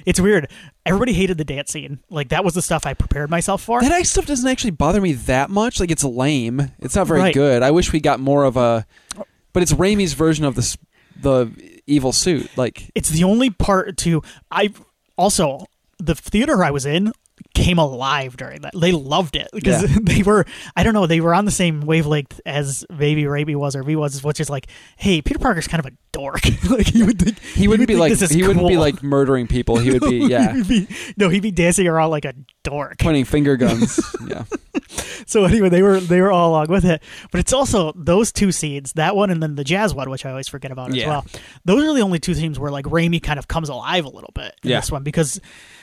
it's 0.05 0.19
weird. 0.19 0.49
Everybody 0.85 1.13
hated 1.13 1.37
the 1.37 1.45
dance 1.45 1.71
scene. 1.71 1.99
Like 2.09 2.29
that 2.29 2.43
was 2.43 2.53
the 2.53 2.61
stuff 2.61 2.85
I 2.85 2.93
prepared 2.93 3.29
myself 3.29 3.61
for. 3.61 3.81
That 3.81 4.05
stuff 4.05 4.25
doesn't 4.25 4.47
actually 4.47 4.71
bother 4.71 4.99
me 5.01 5.13
that 5.13 5.49
much. 5.49 5.79
Like 5.79 5.91
it's 5.91 6.03
lame. 6.03 6.71
It's 6.79 6.95
not 6.95 7.07
very 7.07 7.19
Right. 7.21 7.33
good. 7.33 7.61
I 7.63 7.71
wish 7.71 7.91
we 7.93 7.99
got 7.99 8.19
more 8.19 8.43
of 8.43 8.57
a. 8.57 8.85
But 9.53 9.63
it's 9.63 9.73
Raimi's 9.73 10.13
version 10.13 10.45
of 10.45 10.55
this 10.55 10.77
the 11.19 11.51
evil 11.87 12.11
suit. 12.13 12.49
Like 12.57 12.89
It's 12.95 13.09
the 13.09 13.23
only 13.23 13.49
part 13.49 13.97
to 13.97 14.23
I 14.49 14.73
also 15.17 15.65
the 15.99 16.15
theater 16.15 16.63
I 16.63 16.71
was 16.71 16.85
in 16.85 17.11
came 17.53 17.77
alive 17.77 18.37
during 18.37 18.61
that. 18.61 18.73
They 18.75 18.91
loved 18.91 19.35
it 19.35 19.49
because 19.53 19.83
Yeah. 19.89 19.97
they 20.01 20.23
were 20.23 20.45
I 20.75 20.83
don't 20.83 20.93
know 20.93 21.05
they 21.07 21.21
were 21.21 21.33
on 21.33 21.45
the 21.45 21.51
same 21.51 21.81
wavelength 21.81 22.39
as 22.45 22.85
Baby 22.95 23.27
Raby 23.27 23.55
was 23.55 23.75
or 23.75 23.83
V 23.83 23.95
was, 23.95 24.23
which 24.23 24.39
is 24.39 24.49
like, 24.49 24.67
hey, 24.97 25.21
Peter 25.21 25.39
Parker's 25.39 25.67
kind 25.67 25.79
of 25.85 25.91
a 25.91 25.95
dork. 26.11 26.41
like 26.69 26.93
you 26.93 27.05
would 27.05 27.19
think 27.19 27.39
He 27.39 27.67
wouldn't 27.67 27.81
would 27.81 27.93
be 27.93 27.95
like 27.99 28.17
he 28.31 28.45
wouldn't 28.47 28.67
be 28.67 28.77
like 28.77 29.03
murdering 29.03 29.47
people. 29.47 29.77
He 29.77 29.91
would 29.91 30.01
be 30.01 30.17
yeah, 30.29 30.51
He 30.53 30.57
would 30.59 30.67
be- 30.67 30.87
no, 31.17 31.29
he'd 31.29 31.41
be 31.41 31.51
dancing 31.51 31.87
around 31.87 32.09
like 32.11 32.25
a 32.25 32.33
dork. 32.63 32.99
pointing 32.99 33.25
finger 33.25 33.57
guns. 33.57 33.99
yeah. 34.27 34.43
So 35.27 35.45
anyway, 35.45 35.69
they 35.69 35.81
were 35.83 35.99
they 35.99 36.19
were 36.19 36.31
all 36.31 36.49
along 36.51 36.67
with 36.69 36.83
it. 36.83 37.01
But 37.31 37.39
it's 37.39 37.53
also 37.53 37.93
those 37.95 38.31
two 38.31 38.51
scenes, 38.51 38.93
that 38.93 39.15
one 39.15 39.29
and 39.29 39.41
then 39.41 39.55
the 39.55 39.63
jazz 39.63 39.93
one, 39.93 40.09
which 40.09 40.25
I 40.25 40.29
always 40.31 40.47
forget 40.47 40.71
about 40.71 40.95
as 40.95 41.05
well. 41.05 41.25
Those 41.63 41.83
are 41.85 41.93
the 41.93 42.01
only 42.01 42.19
two 42.19 42.33
scenes 42.33 42.59
where 42.59 42.71
like 42.71 42.85
Raimi 42.85 43.21
kind 43.21 43.37
of 43.39 43.47
comes 43.47 43.69
alive 43.69 44.05
a 44.05 44.09
little 44.09 44.31
bit 44.33 44.55
in 44.63 44.71
Yeah. 44.71 44.79
this 44.79 44.91
one 44.91 45.03
because 45.03 45.39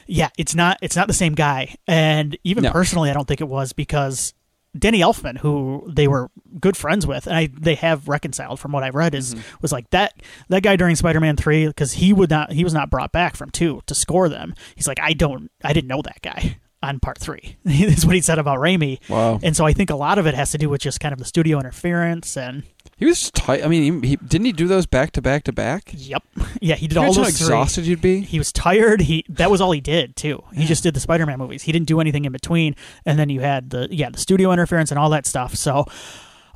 yeah, 0.09 0.31
it's 0.37 0.55
not 0.55 0.79
it's 0.83 0.97
not 0.97 1.07
the 1.07 1.13
same 1.15 1.35
guy. 1.35 1.77
And 1.87 2.37
even 2.43 2.65
No. 2.65 2.73
personally 2.73 3.11
I 3.11 3.13
don't 3.15 3.29
think 3.29 3.41
it 3.41 3.49
was 3.49 3.73
because 3.73 4.35
Danny 4.79 5.01
Elfman, 5.01 5.39
who 5.39 5.85
they 5.89 6.07
were 6.09 6.31
good 6.61 6.77
friends 6.77 7.07
with, 7.07 7.27
and 7.27 7.35
I, 7.37 7.49
they 7.59 7.75
have 7.77 8.07
reconciled 8.07 8.61
from 8.61 8.71
what 8.73 8.83
I've 8.85 8.95
read, 8.95 9.15
is 9.15 9.35
Mm-hmm. 9.35 9.57
was 9.63 9.73
like 9.73 9.89
that 9.91 10.15
that 10.49 10.63
guy 10.63 10.77
during 10.77 10.95
Spider-Man 10.97 11.37
three 11.37 11.67
because 11.67 11.93
he 11.95 12.13
would 12.13 12.31
not 12.31 12.53
he 12.53 12.65
was 12.65 12.75
not 12.75 12.91
brought 12.91 13.13
back 13.13 13.37
from 13.37 13.51
two 13.51 13.81
to 13.87 13.95
score 13.95 14.29
them. 14.29 14.55
He's 14.77 14.87
like 14.89 15.01
I 15.01 15.13
don't 15.13 15.51
I 15.65 15.73
didn't 15.73 15.89
know 15.89 16.03
that 16.03 16.21
guy 16.23 16.59
on 16.83 17.01
part 17.01 17.19
three. 17.19 17.57
is 17.65 18.07
what 18.07 18.15
he 18.15 18.21
said 18.21 18.39
about 18.39 18.59
Raimi. 18.61 19.01
Wow. 19.09 19.41
And 19.43 19.57
so 19.57 19.67
I 19.67 19.73
think 19.73 19.91
a 19.91 19.97
lot 19.97 20.19
of 20.19 20.27
it 20.27 20.35
has 20.35 20.53
to 20.53 20.59
do 20.59 20.69
with 20.69 20.81
just 20.81 21.01
kind 21.01 21.13
of 21.13 21.19
the 21.19 21.25
studio 21.25 21.59
interference 21.59 22.37
and 22.37 22.63
He 22.99 23.07
was 23.07 23.31
tight. 23.31 23.65
I 23.65 23.69
mean, 23.69 24.03
he, 24.03 24.09
he 24.11 24.17
didn't 24.17 24.47
he 24.47 24.53
do 24.53 24.67
those 24.67 24.85
back 24.87 25.13
to 25.13 25.23
back 25.23 25.45
to 25.45 25.53
back? 25.53 25.91
yep, 25.95 26.23
yeah, 26.61 26.75
he 26.75 26.89
did 26.89 26.97
Imagine 26.97 27.09
all 27.09 27.15
how 27.15 27.23
those 27.25 27.39
three. 27.39 27.47
exhausted 27.47 27.87
you'd 27.87 28.01
be. 28.03 28.21
He 28.21 28.39
was 28.39 28.51
tired. 28.53 29.03
He 29.03 29.25
that 29.29 29.51
was 29.51 29.61
all 29.61 29.71
he 29.73 29.81
did 29.81 30.17
too. 30.17 30.43
He 30.53 30.65
just 30.67 30.83
did 30.83 30.95
the 30.95 31.01
Spider-Man 31.01 31.39
movies. 31.39 31.63
He 31.63 31.71
didn't 31.73 31.87
do 31.87 32.01
anything 32.01 32.25
in 32.25 32.33
between. 32.33 32.75
And 33.07 33.19
then 33.19 33.29
you 33.29 33.41
had 33.41 33.71
the 33.71 33.87
yeah 33.91 34.11
the 34.11 34.19
studio 34.19 34.51
interference 34.53 34.91
and 34.91 34.99
all 34.99 35.11
that 35.11 35.27
stuff. 35.27 35.55
So, 35.55 35.85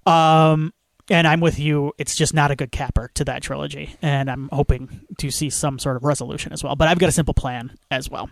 um, 0.04 0.72
and 1.10 1.26
I'm 1.26 1.40
with 1.40 1.58
you. 1.58 1.92
It's 1.98 2.16
just 2.16 2.32
not 2.34 2.50
a 2.50 2.56
good 2.56 2.72
capper 2.72 3.10
to 3.14 3.24
that 3.24 3.42
trilogy, 3.42 3.94
and 4.02 4.30
I'm 4.30 4.48
hoping 4.52 5.02
to 5.18 5.30
see 5.30 5.50
some 5.50 5.78
sort 5.78 5.96
of 5.96 6.04
resolution 6.04 6.52
as 6.52 6.64
well. 6.64 6.76
But 6.76 6.88
I've 6.88 6.98
got 6.98 7.08
a 7.08 7.12
simple 7.12 7.34
plan 7.34 7.76
as 7.90 8.08
well. 8.10 8.30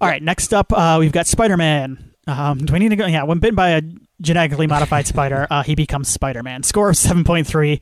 All 0.00 0.08
right, 0.08 0.22
next 0.22 0.52
up, 0.52 0.72
uh, 0.72 0.96
we've 0.98 1.12
got 1.12 1.26
Spider-Man. 1.26 2.12
Um, 2.26 2.58
do 2.58 2.72
we 2.72 2.78
need 2.78 2.90
to 2.90 2.96
go? 2.96 3.06
Yeah, 3.06 3.24
when 3.24 3.38
bitten 3.38 3.56
by 3.56 3.70
a 3.70 3.82
genetically 4.22 4.66
modified 4.66 5.06
spider, 5.06 5.46
uh, 5.50 5.62
he 5.62 5.74
becomes 5.74 6.08
Spider-Man. 6.08 6.62
Score 6.62 6.90
of 6.90 6.96
seven 6.96 7.24
point 7.24 7.46
three. 7.46 7.80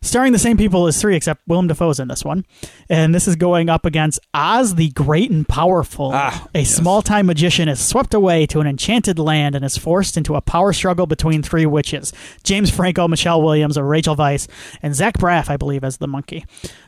Starring 0.00 0.32
the 0.32 0.38
same 0.38 0.56
people 0.56 0.86
as 0.86 1.00
three, 1.00 1.16
except 1.16 1.42
Willem 1.48 1.66
Dafoe's 1.66 1.98
in 1.98 2.06
this 2.06 2.24
one. 2.24 2.44
And 2.88 3.12
this 3.12 3.26
is 3.26 3.34
going 3.34 3.68
up 3.68 3.84
against 3.84 4.20
Oz 4.32 4.76
the 4.76 4.90
Great 4.90 5.30
and 5.30 5.48
Powerful. 5.48 6.12
Ah, 6.14 6.46
a 6.54 6.60
yes. 6.60 6.70
small 6.70 7.02
time 7.02 7.26
magician 7.26 7.68
is 7.68 7.84
swept 7.84 8.14
away 8.14 8.46
to 8.46 8.60
an 8.60 8.66
enchanted 8.66 9.18
land 9.18 9.56
and 9.56 9.64
is 9.64 9.76
forced 9.76 10.16
into 10.16 10.36
a 10.36 10.40
power 10.40 10.72
struggle 10.72 11.06
between 11.06 11.42
three 11.42 11.66
witches 11.66 12.12
James 12.44 12.70
Franco, 12.70 13.08
Michelle 13.08 13.42
Williams, 13.42 13.76
or 13.76 13.84
Rachel 13.84 14.14
Weisz, 14.14 14.46
and 14.82 14.94
Zach 14.94 15.18
Braff, 15.18 15.50
I 15.50 15.56
believe, 15.56 15.82
as 15.82 15.96
the 15.96 16.06
monkey. 16.06 16.44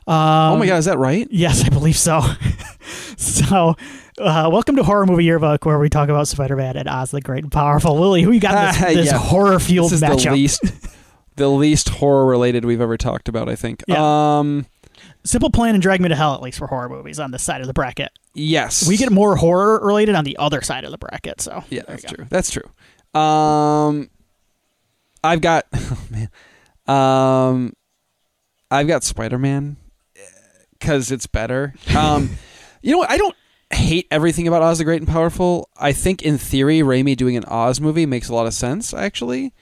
Um, 0.06 0.54
oh 0.54 0.56
my 0.58 0.66
god, 0.66 0.78
is 0.78 0.84
that 0.84 0.98
right? 0.98 1.26
Yes, 1.30 1.64
I 1.64 1.68
believe 1.68 1.96
so. 1.96 2.22
so, 3.16 3.74
uh, 4.20 4.48
welcome 4.50 4.76
to 4.76 4.82
Horror 4.82 5.06
Movie 5.06 5.24
Yearbook, 5.24 5.64
where 5.64 5.78
we 5.78 5.88
talk 5.88 6.08
about 6.08 6.28
Spider 6.28 6.56
Man 6.56 6.76
and 6.76 6.88
Oz 6.88 7.10
the 7.10 7.20
Great 7.20 7.42
and 7.42 7.52
Powerful. 7.52 7.96
Who 7.96 8.30
you 8.30 8.40
got 8.40 8.74
this, 8.74 8.94
this 8.94 9.06
yeah. 9.06 9.18
horror 9.18 9.58
fueled 9.58 9.90
This 9.90 10.02
is 10.02 10.08
matchup? 10.08 10.24
the 10.24 10.32
least 10.32 10.60
the 11.36 11.48
least 11.48 11.88
horror 11.88 12.26
related 12.26 12.64
we've 12.64 12.80
ever 12.80 12.96
talked 12.96 13.28
about. 13.28 13.48
I 13.48 13.56
think. 13.56 13.82
Yeah. 13.88 14.38
Um. 14.38 14.66
Simple 15.24 15.50
Plan 15.50 15.74
and 15.74 15.82
Drag 15.82 16.00
Me 16.00 16.08
to 16.08 16.16
Hell, 16.16 16.34
at 16.34 16.42
least 16.42 16.58
for 16.58 16.66
horror 16.66 16.88
movies, 16.88 17.18
on 17.18 17.30
this 17.30 17.42
side 17.42 17.60
of 17.60 17.66
the 17.66 17.72
bracket. 17.72 18.10
Yes. 18.34 18.86
We 18.86 18.96
get 18.96 19.10
more 19.10 19.36
horror 19.36 19.84
related 19.84 20.14
on 20.14 20.24
the 20.24 20.36
other 20.36 20.62
side 20.62 20.84
of 20.84 20.90
the 20.90 20.98
bracket. 20.98 21.40
So 21.40 21.64
Yeah, 21.68 21.82
that's 21.86 22.04
true. 22.04 22.26
That's 22.28 22.50
true. 22.50 23.20
Um, 23.20 24.10
I've 25.24 25.40
got 25.40 25.66
oh 25.74 26.06
man, 26.10 26.28
um, 26.86 27.72
I've 28.70 28.86
got 28.86 29.04
Spider 29.04 29.38
Man 29.38 29.76
because 30.78 31.10
it's 31.10 31.26
better. 31.26 31.74
Um, 31.96 32.30
you 32.82 32.92
know 32.92 32.98
what? 32.98 33.10
I 33.10 33.16
don't 33.18 33.34
hate 33.72 34.06
everything 34.10 34.48
about 34.48 34.62
Oz 34.62 34.78
the 34.78 34.84
Great 34.84 35.00
and 35.00 35.08
Powerful. 35.08 35.68
I 35.76 35.92
think 35.92 36.22
in 36.22 36.38
theory, 36.38 36.80
Raimi 36.80 37.16
doing 37.16 37.36
an 37.36 37.44
Oz 37.44 37.80
movie 37.80 38.06
makes 38.06 38.28
a 38.28 38.34
lot 38.34 38.46
of 38.46 38.54
sense. 38.54 38.92
Actually, 38.92 39.52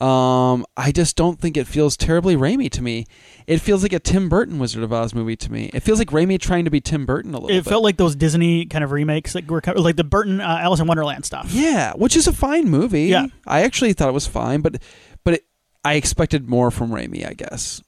um, 0.00 0.64
I 0.76 0.92
just 0.92 1.16
don't 1.16 1.40
think 1.40 1.56
it 1.56 1.66
feels 1.66 1.96
terribly 1.96 2.36
Raimi 2.36 2.70
to 2.70 2.82
me. 2.82 3.06
It 3.48 3.58
feels 3.58 3.82
like 3.82 3.92
a 3.92 3.98
Tim 3.98 4.28
Burton 4.28 4.58
Wizard 4.60 4.84
of 4.84 4.92
Oz 4.92 5.12
movie 5.12 5.34
to 5.36 5.50
me. 5.50 5.70
It 5.74 5.80
feels 5.80 5.98
like 5.98 6.10
Raimi 6.10 6.40
trying 6.40 6.64
to 6.66 6.70
be 6.70 6.80
Tim 6.80 7.04
Burton 7.04 7.34
a 7.34 7.38
little 7.40 7.48
It 7.56 7.64
bit. 7.64 7.70
felt 7.70 7.82
like 7.82 7.96
those 7.96 8.14
Disney 8.14 8.64
kind 8.66 8.84
of 8.84 8.92
remakes 8.92 9.32
that 9.32 9.50
were 9.50 9.60
like 9.76 9.96
the 9.96 10.04
Burton 10.04 10.40
uh, 10.40 10.58
Alice 10.60 10.78
in 10.78 10.86
Wonderland 10.86 11.24
stuff. 11.24 11.50
Yeah, 11.52 11.94
which 11.94 12.14
is 12.14 12.28
a 12.28 12.32
fine 12.32 12.68
movie. 12.70 13.06
Yeah. 13.06 13.26
I 13.46 13.62
actually 13.62 13.92
thought 13.92 14.08
it 14.08 14.12
was 14.12 14.26
fine, 14.28 14.60
but 14.60 14.80
but 15.24 15.34
it, 15.34 15.44
I 15.84 15.94
expected 15.94 16.48
more 16.48 16.70
from 16.70 16.90
Raimi, 16.90 17.26
I 17.28 17.32
guess, 17.32 17.82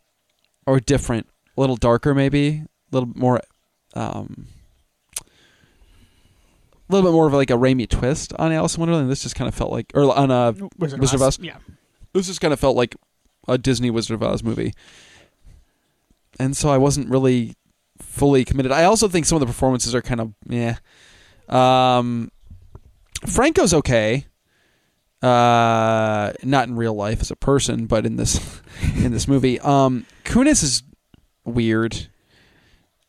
or 0.66 0.80
different, 0.80 1.28
a 1.56 1.61
little 1.61 1.76
darker, 1.76 2.12
maybe, 2.14 2.48
a 2.64 2.66
little 2.90 3.11
more, 3.14 3.40
um, 3.94 4.46
little 6.90 7.11
bit 7.11 7.14
more 7.14 7.26
of 7.26 7.33
like 7.33 7.50
a 7.50 7.55
Raimi 7.55 7.88
twist 7.88 8.33
on 8.38 8.53
Alice 8.53 8.76
in 8.76 8.81
Wonderland. 8.81 9.11
This 9.11 9.22
just 9.22 9.35
kind 9.35 9.48
of 9.48 9.55
felt 9.55 9.70
like, 9.70 9.92
or 9.94 10.16
on 10.16 10.31
a 10.31 10.53
Wizard, 10.79 11.00
Wizard 11.00 11.20
of 11.20 11.26
Oz? 11.26 11.38
Yeah. 11.40 11.57
this 12.12 12.26
just 12.26 12.40
kind 12.40 12.53
of 12.53 12.61
felt 12.61 12.76
like 12.76 12.96
a 13.48 13.59
Disney 13.59 13.90
Wizard 13.90 14.14
of 14.14 14.22
Oz 14.22 14.42
movie, 14.42 14.72
and 16.38 16.57
so 16.57 16.68
I 16.68 16.79
wasn't 16.79 17.09
really 17.09 17.55
fully 17.98 18.44
committed. 18.44 18.72
I 18.72 18.85
also 18.85 19.09
think 19.09 19.26
some 19.26 19.37
of 19.37 19.40
the 19.40 19.46
performances 19.46 19.94
are 19.94 20.03
kind 20.03 20.20
of 20.20 20.35
yeah. 20.48 20.76
Um, 21.48 22.31
Franco's 23.26 23.74
okay. 23.74 24.26
Uh, 25.22 26.33
not 26.42 26.68
in 26.68 26.76
real 26.76 26.94
life 26.94 27.20
as 27.20 27.31
a 27.31 27.37
person, 27.37 27.87
but 27.87 28.07
in 28.07 28.16
this 28.16 28.61
in 28.96 29.12
this 29.12 29.29
movie, 29.29 29.61
um, 29.61 30.07
Kunis 30.24 30.62
is 30.62 30.83
weird. 31.44 32.09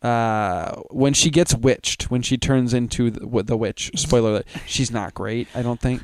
Uh, 0.01 0.81
when 0.89 1.13
she 1.13 1.29
gets 1.29 1.53
witched, 1.53 2.03
when 2.03 2.21
she 2.23 2.37
turns 2.37 2.73
into 2.73 3.11
the, 3.11 3.43
the 3.43 3.55
witch, 3.55 3.91
spoiler 3.95 4.29
alert, 4.31 4.47
she's 4.65 4.91
not 4.91 5.13
great. 5.13 5.47
I 5.53 5.61
don't 5.61 5.79
think 5.79 6.01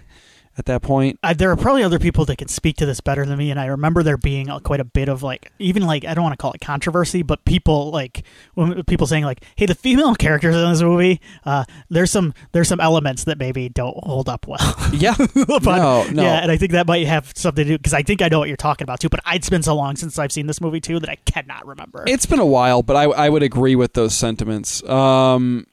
at 0.58 0.66
that 0.66 0.82
point. 0.82 1.20
Uh, 1.24 1.34
there 1.34 1.52
are 1.52 1.56
probably 1.56 1.84
other 1.84 2.00
people 2.00 2.26
that 2.26 2.38
can 2.38 2.48
speak 2.48 2.78
to 2.78 2.86
this 2.86 3.00
better 3.00 3.26
than 3.26 3.38
me, 3.38 3.52
and 3.52 3.60
I 3.60 3.68
remember 3.68 4.04
there 4.04 4.18
being 4.18 4.50
uh, 4.50 4.60
quite 4.60 4.80
a 4.80 4.84
bit 4.86 5.10
of 5.10 5.24
like, 5.24 5.52
even 5.60 5.84
like 5.84 6.06
I 6.06 6.14
don't 6.14 6.24
want 6.24 6.34
to 6.34 6.42
call 6.42 6.54
it 6.54 6.62
controversy, 6.62 7.22
but 7.22 7.46
people 7.46 7.92
like 7.92 8.24
when 8.56 8.84
people 8.84 9.08
saying 9.08 9.24
like, 9.24 9.44
"Hey, 9.56 9.66
the 9.66 9.76
female 9.76 10.16
characters 10.20 10.56
in 10.56 10.70
this 10.70 10.82
movie, 10.82 11.22
uh, 11.46 11.66
there's 11.90 12.12
some 12.12 12.34
there's 12.52 12.68
some 12.68 12.80
elements 12.80 13.26
that 13.26 13.38
maybe 13.38 13.70
don't 13.70 13.98
hold 14.04 14.30
up 14.30 14.48
well." 14.48 14.58
Yeah, 14.94 15.16
but, 15.36 15.64
no, 15.64 16.08
no. 16.10 16.24
Yeah, 16.24 16.40
and 16.42 16.50
I 16.50 16.56
think 16.56 16.72
that 16.72 16.88
might 16.88 17.06
have 17.08 17.32
something 17.36 17.66
to 17.66 17.72
do 17.74 17.78
because 17.78 17.94
I 17.94 18.04
think 18.04 18.22
I 18.22 18.30
know 18.30 18.40
what 18.40 18.48
you're 18.48 18.58
talking 18.58 18.84
about 18.84 19.00
too. 19.00 19.10
But 19.10 19.20
it's 19.28 19.50
been 19.50 19.62
so 19.62 19.76
long 19.76 19.96
since 19.98 20.18
I've 20.18 20.32
seen 20.32 20.48
this 20.48 20.62
movie 20.62 20.80
too 20.80 21.00
that 21.00 21.10
I 21.10 21.16
cannot 21.26 21.68
remember. 21.68 22.04
It's 22.08 22.26
been 22.26 22.40
a 22.40 22.46
while, 22.46 22.84
but 22.84 22.96
I 22.96 23.04
I 23.04 23.30
would 23.30 23.44
agree 23.44 23.76
with 23.76 23.94
those 23.94 24.16
sentiments. 24.16 24.82
Um, 24.84 25.68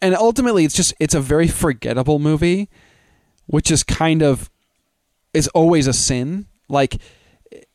and 0.00 0.14
ultimately, 0.14 0.64
it's 0.64 0.74
just 0.74 0.94
it's 1.00 1.14
a 1.14 1.20
very 1.20 1.48
forgettable 1.48 2.18
movie, 2.18 2.68
which 3.46 3.70
is 3.70 3.82
kind 3.82 4.22
of 4.22 4.50
is 5.32 5.48
always 5.48 5.86
a 5.86 5.92
sin. 5.92 6.46
Like 6.68 6.96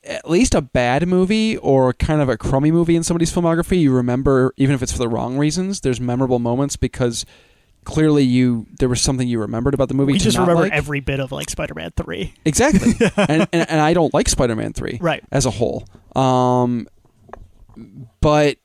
at 0.03 0.29
least 0.29 0.55
a 0.55 0.61
bad 0.61 1.07
movie 1.07 1.57
or 1.57 1.93
kind 1.93 2.21
of 2.21 2.29
a 2.29 2.37
crummy 2.37 2.71
movie 2.71 2.95
in 2.95 3.03
somebody's 3.03 3.31
filmography, 3.33 3.79
you 3.79 3.93
remember 3.93 4.53
even 4.57 4.75
if 4.75 4.81
it's 4.81 4.91
for 4.91 4.97
the 4.97 5.07
wrong 5.07 5.37
reasons. 5.37 5.81
There's 5.81 6.01
memorable 6.01 6.39
moments 6.39 6.75
because 6.75 7.25
clearly 7.85 8.23
you 8.23 8.67
there 8.79 8.89
was 8.89 9.01
something 9.01 9.27
you 9.27 9.39
remembered 9.39 9.73
about 9.73 9.87
the 9.87 9.93
movie. 9.93 10.13
we 10.13 10.19
just 10.19 10.37
remember 10.37 10.63
like. 10.63 10.71
every 10.71 10.99
bit 10.99 11.19
of 11.19 11.31
like 11.31 11.49
Spider-Man 11.49 11.91
three, 11.95 12.33
exactly, 12.45 12.93
and, 13.17 13.47
and 13.51 13.69
and 13.69 13.81
I 13.81 13.93
don't 13.93 14.13
like 14.13 14.29
Spider-Man 14.29 14.73
three 14.73 14.97
right? 15.01 15.23
as 15.31 15.45
a 15.45 15.51
whole. 15.51 15.87
Um, 16.15 16.87
but 18.21 18.57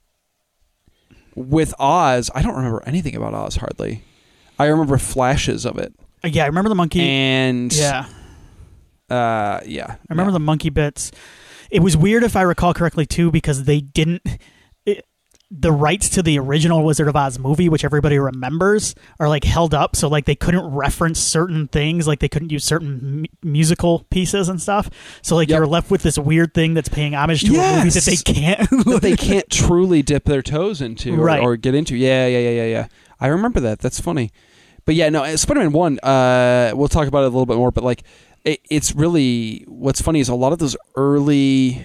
with 1.35 1.75
Oz, 1.79 2.31
I 2.35 2.43
don't 2.43 2.55
remember 2.57 2.83
anything 2.87 3.17
about 3.17 3.35
Oz 3.35 3.57
hardly. 3.57 4.03
I 4.59 4.67
remember 4.67 4.99
flashes 4.99 5.65
of 5.65 5.79
it, 5.79 5.95
Yeah, 6.25 6.45
I 6.45 6.47
remember 6.47 6.69
the 6.69 6.75
monkey. 6.75 7.01
and 7.03 7.73
yeah, 7.73 8.07
uh, 9.11 9.61
yeah, 9.67 9.93
I 9.93 9.99
remember 10.11 10.33
the 10.33 10.41
monkey 10.41 10.71
bits. 10.71 11.11
It 11.71 11.81
was 11.81 11.97
weird, 11.97 12.23
if 12.23 12.37
I 12.37 12.43
recall 12.43 12.73
correctly, 12.75 13.07
too, 13.07 13.31
because 13.31 13.65
they 13.65 13.81
didn't. 13.81 14.23
It, 14.87 15.05
the 15.51 15.71
rights 15.73 16.09
to 16.11 16.23
the 16.23 16.39
original 16.39 16.83
Wizard 16.85 17.07
of 17.09 17.15
Oz 17.15 17.39
movie, 17.39 17.69
which 17.69 17.85
everybody 17.85 18.19
remembers, 18.19 18.95
are 19.21 19.29
like 19.29 19.45
held 19.45 19.73
up. 19.75 19.95
So 19.95 20.09
like 20.09 20.25
they 20.25 20.35
couldn't 20.35 20.65
reference 20.75 21.21
certain 21.21 21.69
things, 21.69 22.07
like 22.09 22.19
they 22.21 22.29
couldn't 22.29 22.51
use 22.51 22.65
certain 22.65 23.21
mu- 23.23 23.27
musical 23.43 24.01
pieces 24.11 24.49
and 24.49 24.61
stuff. 24.61 24.91
So 25.23 25.37
like 25.37 25.49
Yep. 25.49 25.57
you're 25.59 25.67
left 25.67 25.91
with 25.91 26.03
this 26.03 26.19
weird 26.19 26.55
thing 26.55 26.75
that's 26.75 26.89
paying 26.89 27.15
homage 27.15 27.43
to 27.43 27.55
a 27.55 27.77
movie 27.77 27.91
that 27.91 28.03
they 28.05 28.17
can't. 28.17 28.69
that 28.85 28.99
they 29.03 29.17
can't 29.19 29.49
truly 29.51 30.03
dip 30.03 30.25
their 30.25 30.43
toes 30.43 30.81
into 30.81 31.15
or, 31.21 31.25
Right. 31.25 31.41
or 31.43 31.57
get 31.57 31.75
into. 31.75 31.97
Yeah, 31.97 32.27
yeah, 32.27 32.39
yeah, 32.39 32.51
yeah, 32.51 32.67
yeah. 32.67 32.87
I 33.21 33.29
remember 33.29 33.61
that. 33.61 33.79
That's 33.81 34.01
funny. 34.01 34.33
But 34.85 34.95
yeah, 34.95 35.09
no, 35.09 35.25
uh, 35.25 35.37
Spider-Man 35.37 35.73
One. 35.73 35.99
Uh, 36.01 36.73
we'll 36.75 36.89
talk 36.89 37.09
about 37.09 37.23
it 37.23 37.27
a 37.27 37.31
little 37.31 37.47
bit 37.47 37.57
more. 37.57 37.71
But 37.71 37.85
like, 37.85 38.03
it, 38.45 38.61
it's 38.71 38.95
really 38.95 39.65
what's 39.67 40.03
funny 40.03 40.21
is 40.21 40.29
a 40.29 40.35
lot 40.35 40.53
of 40.53 40.59
those 40.59 40.77
early. 40.97 41.83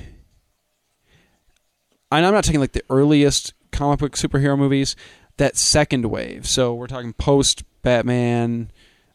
And 2.12 2.26
I'm 2.26 2.34
not 2.34 2.44
taking 2.44 2.60
like 2.60 2.74
the 2.74 2.84
earliest 2.90 3.54
comic 3.72 4.00
book 4.00 4.14
superhero 4.14 4.58
movies. 4.58 4.96
That 5.38 5.56
second 5.56 6.06
wave. 6.06 6.46
So 6.46 6.74
we're 6.74 6.88
talking 6.88 7.14
post 7.14 7.64
Batman, 7.82 8.72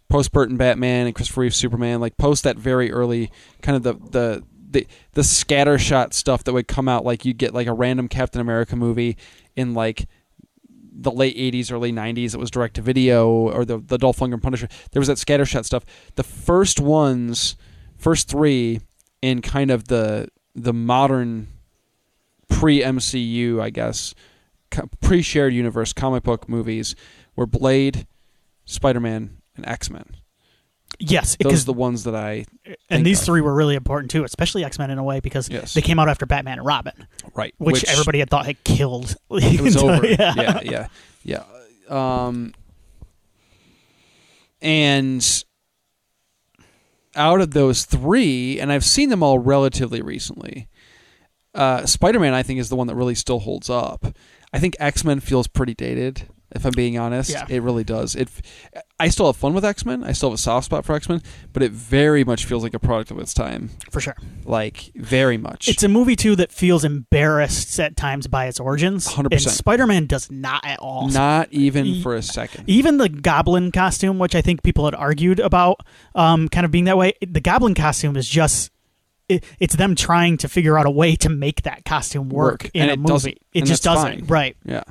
post 0.09 0.33
Burton 0.33 0.57
Batman 0.57 1.07
and 1.07 1.15
Christopher 1.15 1.43
Reeve 1.43 1.55
Superman, 1.55 2.01
like 2.01 2.17
post 2.17 2.45
that 2.45 2.57
very 2.57 2.91
early 2.91 3.31
kind 3.61 3.77
of 3.77 3.83
the 3.83 3.95
the 4.11 4.45
the 4.71 4.87
the 5.13 5.21
scattershot 5.21 6.15
stuff 6.15 6.45
that 6.45 6.53
would 6.55 6.67
come 6.67 6.89
out. 6.89 7.05
Like 7.05 7.27
you 7.27 7.35
get 7.35 7.53
like 7.53 7.67
a 7.67 7.75
random 7.75 8.09
Captain 8.09 8.41
America 8.41 8.75
movie 8.75 9.19
in 9.55 9.75
like 9.75 10.07
the 10.95 11.11
late 11.11 11.37
80s, 11.37 11.73
early 11.73 11.93
90s. 11.93 12.35
It 12.35 12.39
was 12.39 12.51
direct 12.51 12.77
to 12.77 12.83
video 12.83 13.29
or 13.29 13.65
the 13.65 13.79
the 13.79 13.99
Dolph 13.99 14.19
Lundgren 14.19 14.43
Punisher. 14.43 14.69
There 14.93 15.01
was 15.01 15.09
that 15.09 15.19
scattershot 15.19 15.65
stuff. 15.65 15.85
The 16.15 16.23
first 16.23 16.81
ones, 16.81 17.57
first 17.97 18.29
three 18.29 18.81
in 19.21 19.43
kind 19.43 19.71
of 19.71 19.89
the 19.89 20.29
the 20.55 20.73
modern 20.73 21.49
pre 22.49 22.81
MCU, 22.81 23.61
I 23.61 23.71
guess, 23.71 24.15
pre 25.01 25.23
shared 25.23 25.53
universe 25.53 25.93
comic 25.93 26.23
book 26.23 26.49
movies 26.49 26.95
were 27.37 27.47
Blade, 27.47 28.07
Spider 28.65 29.01
Man, 29.01 29.39
and 29.57 29.67
X 29.67 29.91
Men. 29.91 30.05
Yes, 30.99 31.37
Those 31.41 31.63
are 31.63 31.67
the 31.67 31.73
ones 31.73 32.05
that 32.05 32.15
I 32.15 32.45
and 32.91 33.05
these 33.05 33.21
of. 33.21 33.27
three 33.27 33.41
were 33.41 33.55
really 33.55 33.75
important 33.75 34.11
too, 34.11 34.25
especially 34.25 34.65
X 34.65 34.79
Men 34.79 34.91
in 34.91 34.99
a 34.99 35.03
way 35.05 35.21
because 35.21 35.49
Yes. 35.49 35.75
they 35.75 35.81
came 35.83 35.99
out 35.99 36.09
after 36.09 36.27
Batman 36.27 36.59
and 36.59 36.67
Robin, 36.67 37.07
right, 37.35 37.55
which, 37.59 37.85
everybody 37.85 38.19
had 38.21 38.31
thought 38.31 38.47
had 38.47 38.63
killed. 38.65 39.17
it 39.31 39.61
was 39.61 39.77
over. 39.77 40.07
yeah. 40.07 40.35
yeah, 40.37 40.61
yeah, 40.63 40.87
yeah. 41.25 42.27
Um, 42.27 42.55
and 44.63 45.45
out 47.17 47.41
of 47.41 47.53
those 47.53 47.85
three, 47.85 48.59
and 48.61 48.73
I've 48.73 48.85
seen 48.85 49.09
them 49.11 49.23
all 49.23 49.39
relatively 49.39 50.03
recently. 50.03 50.69
Uh, 51.55 51.87
Spider 51.87 52.19
Man, 52.19 52.35
I 52.35 52.43
think, 52.43 52.59
is 52.59 52.69
the 52.69 52.77
one 52.77 52.87
that 52.89 52.95
really 52.97 53.15
still 53.15 53.41
holds 53.41 53.71
up. 53.71 54.07
I 54.53 54.59
think 54.59 54.77
X 54.81 55.05
Men 55.05 55.21
feels 55.21 55.47
pretty 55.47 55.75
dated. 55.75 56.29
If 56.55 56.65
I'm 56.65 56.73
being 56.73 56.97
honest, 56.99 57.31
Yeah. 57.31 57.47
it 57.49 57.63
really 57.63 57.85
does. 57.85 58.15
It. 58.15 58.29
I 59.01 59.09
still 59.09 59.27
have 59.27 59.37
fun 59.37 59.55
with 59.55 59.65
X 59.65 59.85
Men. 59.85 60.05
I 60.05 60.13
still 60.13 60.31
have 60.31 60.35
a 60.39 60.41
soft 60.41 60.67
spot 60.67 60.85
for 60.85 60.95
X 60.95 61.09
Men, 61.09 61.21
but 61.53 61.63
it 61.63 61.73
very 61.73 62.23
much 62.25 62.45
feels 62.45 62.63
like 62.63 62.75
a 62.75 62.79
product 62.79 63.11
of 63.11 63.19
its 63.19 63.35
time. 63.35 63.71
for 63.91 64.01
sure. 64.01 64.17
Like 64.45 64.93
very 64.95 65.37
much. 65.37 65.69
It's 65.69 65.83
a 65.83 65.89
movie 65.89 66.17
too 66.17 66.37
that 66.37 66.53
feels 66.53 66.85
embarrassed 66.85 67.79
at 67.81 67.97
times 67.97 68.27
by 68.27 68.47
its 68.47 68.61
origins. 68.61 69.09
100%. 69.09 69.33
And 69.33 69.41
Spider 69.41 69.87
Man 69.87 70.07
does 70.07 70.31
not 70.31 70.65
at 70.65 70.79
all. 70.79 71.09
not 71.09 71.49
even 71.53 72.03
for 72.03 72.15
a 72.15 72.23
second. 72.23 72.65
Even 72.69 72.99
the 72.99 73.09
Goblin 73.09 73.73
costume, 73.73 74.19
which 74.19 74.35
I 74.35 74.41
think 74.41 74.63
people 74.63 74.85
had 74.85 74.95
argued 74.95 75.41
about, 75.41 75.81
um, 76.15 76.49
kind 76.49 76.65
of 76.65 76.71
being 76.71 76.85
that 76.85 76.97
way. 76.97 77.15
The 77.27 77.41
Goblin 77.41 77.75
costume 77.75 78.17
is 78.17 78.29
just. 78.29 78.71
It, 79.27 79.43
it's 79.59 79.75
them 79.75 79.95
trying 79.95 80.37
to 80.39 80.49
figure 80.49 80.79
out 80.79 80.85
a 80.85 80.91
way 80.91 81.17
to 81.17 81.31
make 81.31 81.63
that 81.63 81.87
costume 81.87 82.29
work, 82.29 82.65
Work. 82.65 82.71
in 82.75 82.83
And 82.83 82.91
a 82.91 82.97
movie. 82.99 83.39
It 83.55 83.65
just 83.65 83.83
doesn't. 83.83 84.19
fine. 84.19 84.27
Right. 84.27 84.55
Yeah. 84.67 84.83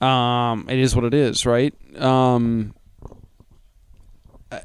Um, 0.00 0.66
it 0.68 0.78
is 0.78 0.94
what 0.94 1.04
it 1.04 1.14
is, 1.14 1.44
right? 1.46 1.74
Um, 2.00 2.74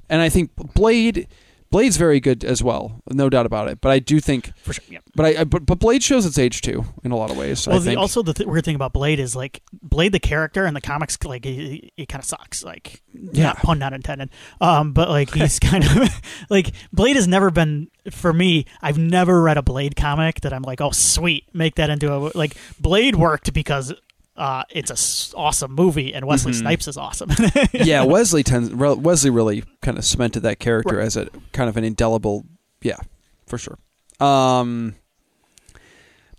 and 0.10 0.22
I 0.22 0.30
think 0.30 0.52
Blade, 0.74 1.28
Blade's 1.72 1.98
very 1.98 2.20
good 2.20 2.44
as 2.46 2.64
well, 2.64 3.02
no 3.12 3.30
doubt 3.30 3.46
about 3.46 3.68
it. 3.68 3.82
But 3.82 3.92
I 3.92 4.00
do 4.00 4.20
think, 4.20 4.56
For 4.60 4.74
sure. 4.74 4.84
Yeah. 4.88 5.00
but 5.16 5.26
I, 5.26 5.42
I 5.42 5.44
but, 5.44 5.66
but 5.66 5.80
Blade 5.80 6.04
shows 6.04 6.26
its 6.26 6.38
age 6.38 6.62
too 6.62 6.86
in 7.04 7.12
a 7.12 7.18
lot 7.18 7.32
of 7.32 7.38
ways. 7.38 7.68
Well, 7.68 7.78
I 7.78 7.80
the, 7.80 7.96
also 7.98 8.22
the 8.22 8.34
th- 8.34 8.48
weird 8.48 8.64
thing 8.64 8.76
about 8.76 8.94
Blade 8.94 9.20
is 9.20 9.36
like 9.36 9.62
Blade, 9.82 10.12
the 10.14 10.20
character 10.20 10.66
in 10.66 10.74
the 10.74 10.82
comics, 10.82 11.18
like 11.26 11.44
he, 11.44 11.92
he 11.98 12.06
kind 12.06 12.22
of 12.22 12.26
sucks. 12.26 12.64
Like, 12.64 13.02
Yeah. 13.14 13.44
not 13.48 13.58
pun 13.58 13.80
not 13.80 13.92
intended. 13.94 14.30
Um, 14.62 14.94
but 14.94 15.10
like 15.10 15.32
he's 15.34 15.60
kind 15.60 15.84
of 15.84 16.22
like 16.50 16.72
Blade 16.94 17.16
has 17.18 17.28
never 17.28 17.50
been 17.52 17.90
for 18.12 18.32
me. 18.32 18.66
I've 18.82 18.98
never 19.00 19.42
read 19.42 19.58
a 19.58 19.64
Blade 19.64 19.96
comic 19.96 20.42
that 20.42 20.54
I'm 20.54 20.62
like, 20.64 20.80
oh 20.80 20.92
sweet, 20.92 21.46
make 21.54 21.76
that 21.76 21.90
into 21.90 22.14
a 22.14 22.32
like 22.36 22.56
Blade 22.80 23.16
worked 23.16 23.52
because. 23.54 23.94
Uh, 24.36 24.64
it's 24.72 24.90
a 24.90 24.94
s- 24.94 25.32
awesome 25.38 25.74
movie, 25.74 26.14
and 26.14 26.26
Wesley 26.26 26.54
Mhm. 26.54 26.60
Snipes 26.60 26.88
is 26.88 26.98
awesome. 26.98 27.30
yeah, 27.74 28.04
Wesley 28.04 28.42
tends. 28.44 28.72
Re- 28.72 28.96
Wesley 28.96 29.30
really 29.30 29.64
kind 29.82 29.98
of 29.98 30.04
cemented 30.06 30.40
that 30.42 30.60
character 30.60 30.98
Right. 30.98 31.06
as 31.06 31.16
a 31.18 31.30
kind 31.52 31.70
of 31.70 31.78
an 31.78 31.84
indelible. 31.84 32.46
Yeah, 32.82 32.98
for 33.46 33.58
sure. 33.60 33.78
Um, 34.20 34.96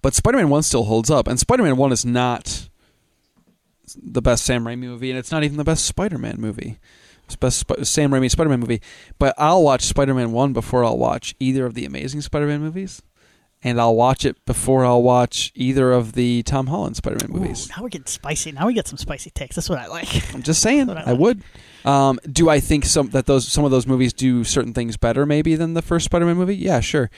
but 0.02 0.14
Spider-Man 0.14 0.48
One 0.50 0.62
still 0.64 0.84
holds 0.84 1.08
up, 1.10 1.28
and 1.28 1.38
Spider-Man 1.38 1.76
One 1.76 1.92
is 1.92 2.04
not 2.04 2.68
the 4.02 4.22
best 4.22 4.44
Sam 4.44 4.64
Raimi 4.64 4.78
movie, 4.80 5.10
and 5.10 5.18
it's 5.18 5.30
not 5.30 5.44
even 5.44 5.56
the 5.56 5.64
best 5.64 5.84
Spider-Man 5.84 6.36
movie. 6.38 6.78
It's 7.26 7.36
best 7.36 7.58
Sp- 7.62 7.84
Sam 7.84 8.10
Raimi 8.10 8.30
Spider-Man 8.30 8.60
movie. 8.60 8.82
But 9.18 9.34
I'll 9.38 9.62
watch 9.62 9.82
Spider-Man 9.82 10.32
One 10.32 10.52
before 10.52 10.84
I'll 10.84 10.98
watch 10.98 11.34
either 11.38 11.64
of 11.64 11.74
the 11.74 11.84
Amazing 11.84 12.22
Spider-Man 12.22 12.60
movies, 12.60 13.02
and 13.64 13.80
I'll 13.80 13.96
watch 13.96 14.24
it 14.24 14.44
before 14.44 14.84
I'll 14.84 15.02
watch 15.02 15.50
either 15.54 15.90
of 15.92 16.12
the 16.12 16.42
Tom 16.44 16.66
Holland 16.68 16.96
Spider-Man 16.96 17.32
movies. 17.40 17.66
Ooh, 17.66 17.70
now 17.76 17.82
we're 17.82 17.88
getting 17.88 18.06
spicy. 18.06 18.52
Now 18.52 18.66
we 18.66 18.74
get 18.74 18.86
some 18.86 18.98
spicy 18.98 19.30
takes. 19.30 19.56
That's 19.56 19.68
what 19.70 19.78
I 19.78 19.86
like. 19.86 20.32
I'm 20.34 20.42
just 20.42 20.60
saying, 20.62 20.90
I 20.90 21.00
I 21.02 21.10
like. 21.12 21.18
would. 21.18 21.42
Um, 21.84 22.20
do 22.30 22.48
I 22.48 22.60
think 22.60 22.84
some 22.84 23.08
that 23.10 23.26
those 23.26 23.48
some 23.48 23.64
of 23.64 23.70
those 23.70 23.86
movies 23.86 24.12
do 24.12 24.44
certain 24.44 24.72
things 24.74 24.96
better 24.96 25.26
maybe 25.26 25.54
than 25.56 25.74
the 25.74 25.82
first 25.82 26.04
Spider-Man 26.04 26.36
movie? 26.36 26.56
Yeah, 26.56 26.80
sure. 26.80 27.10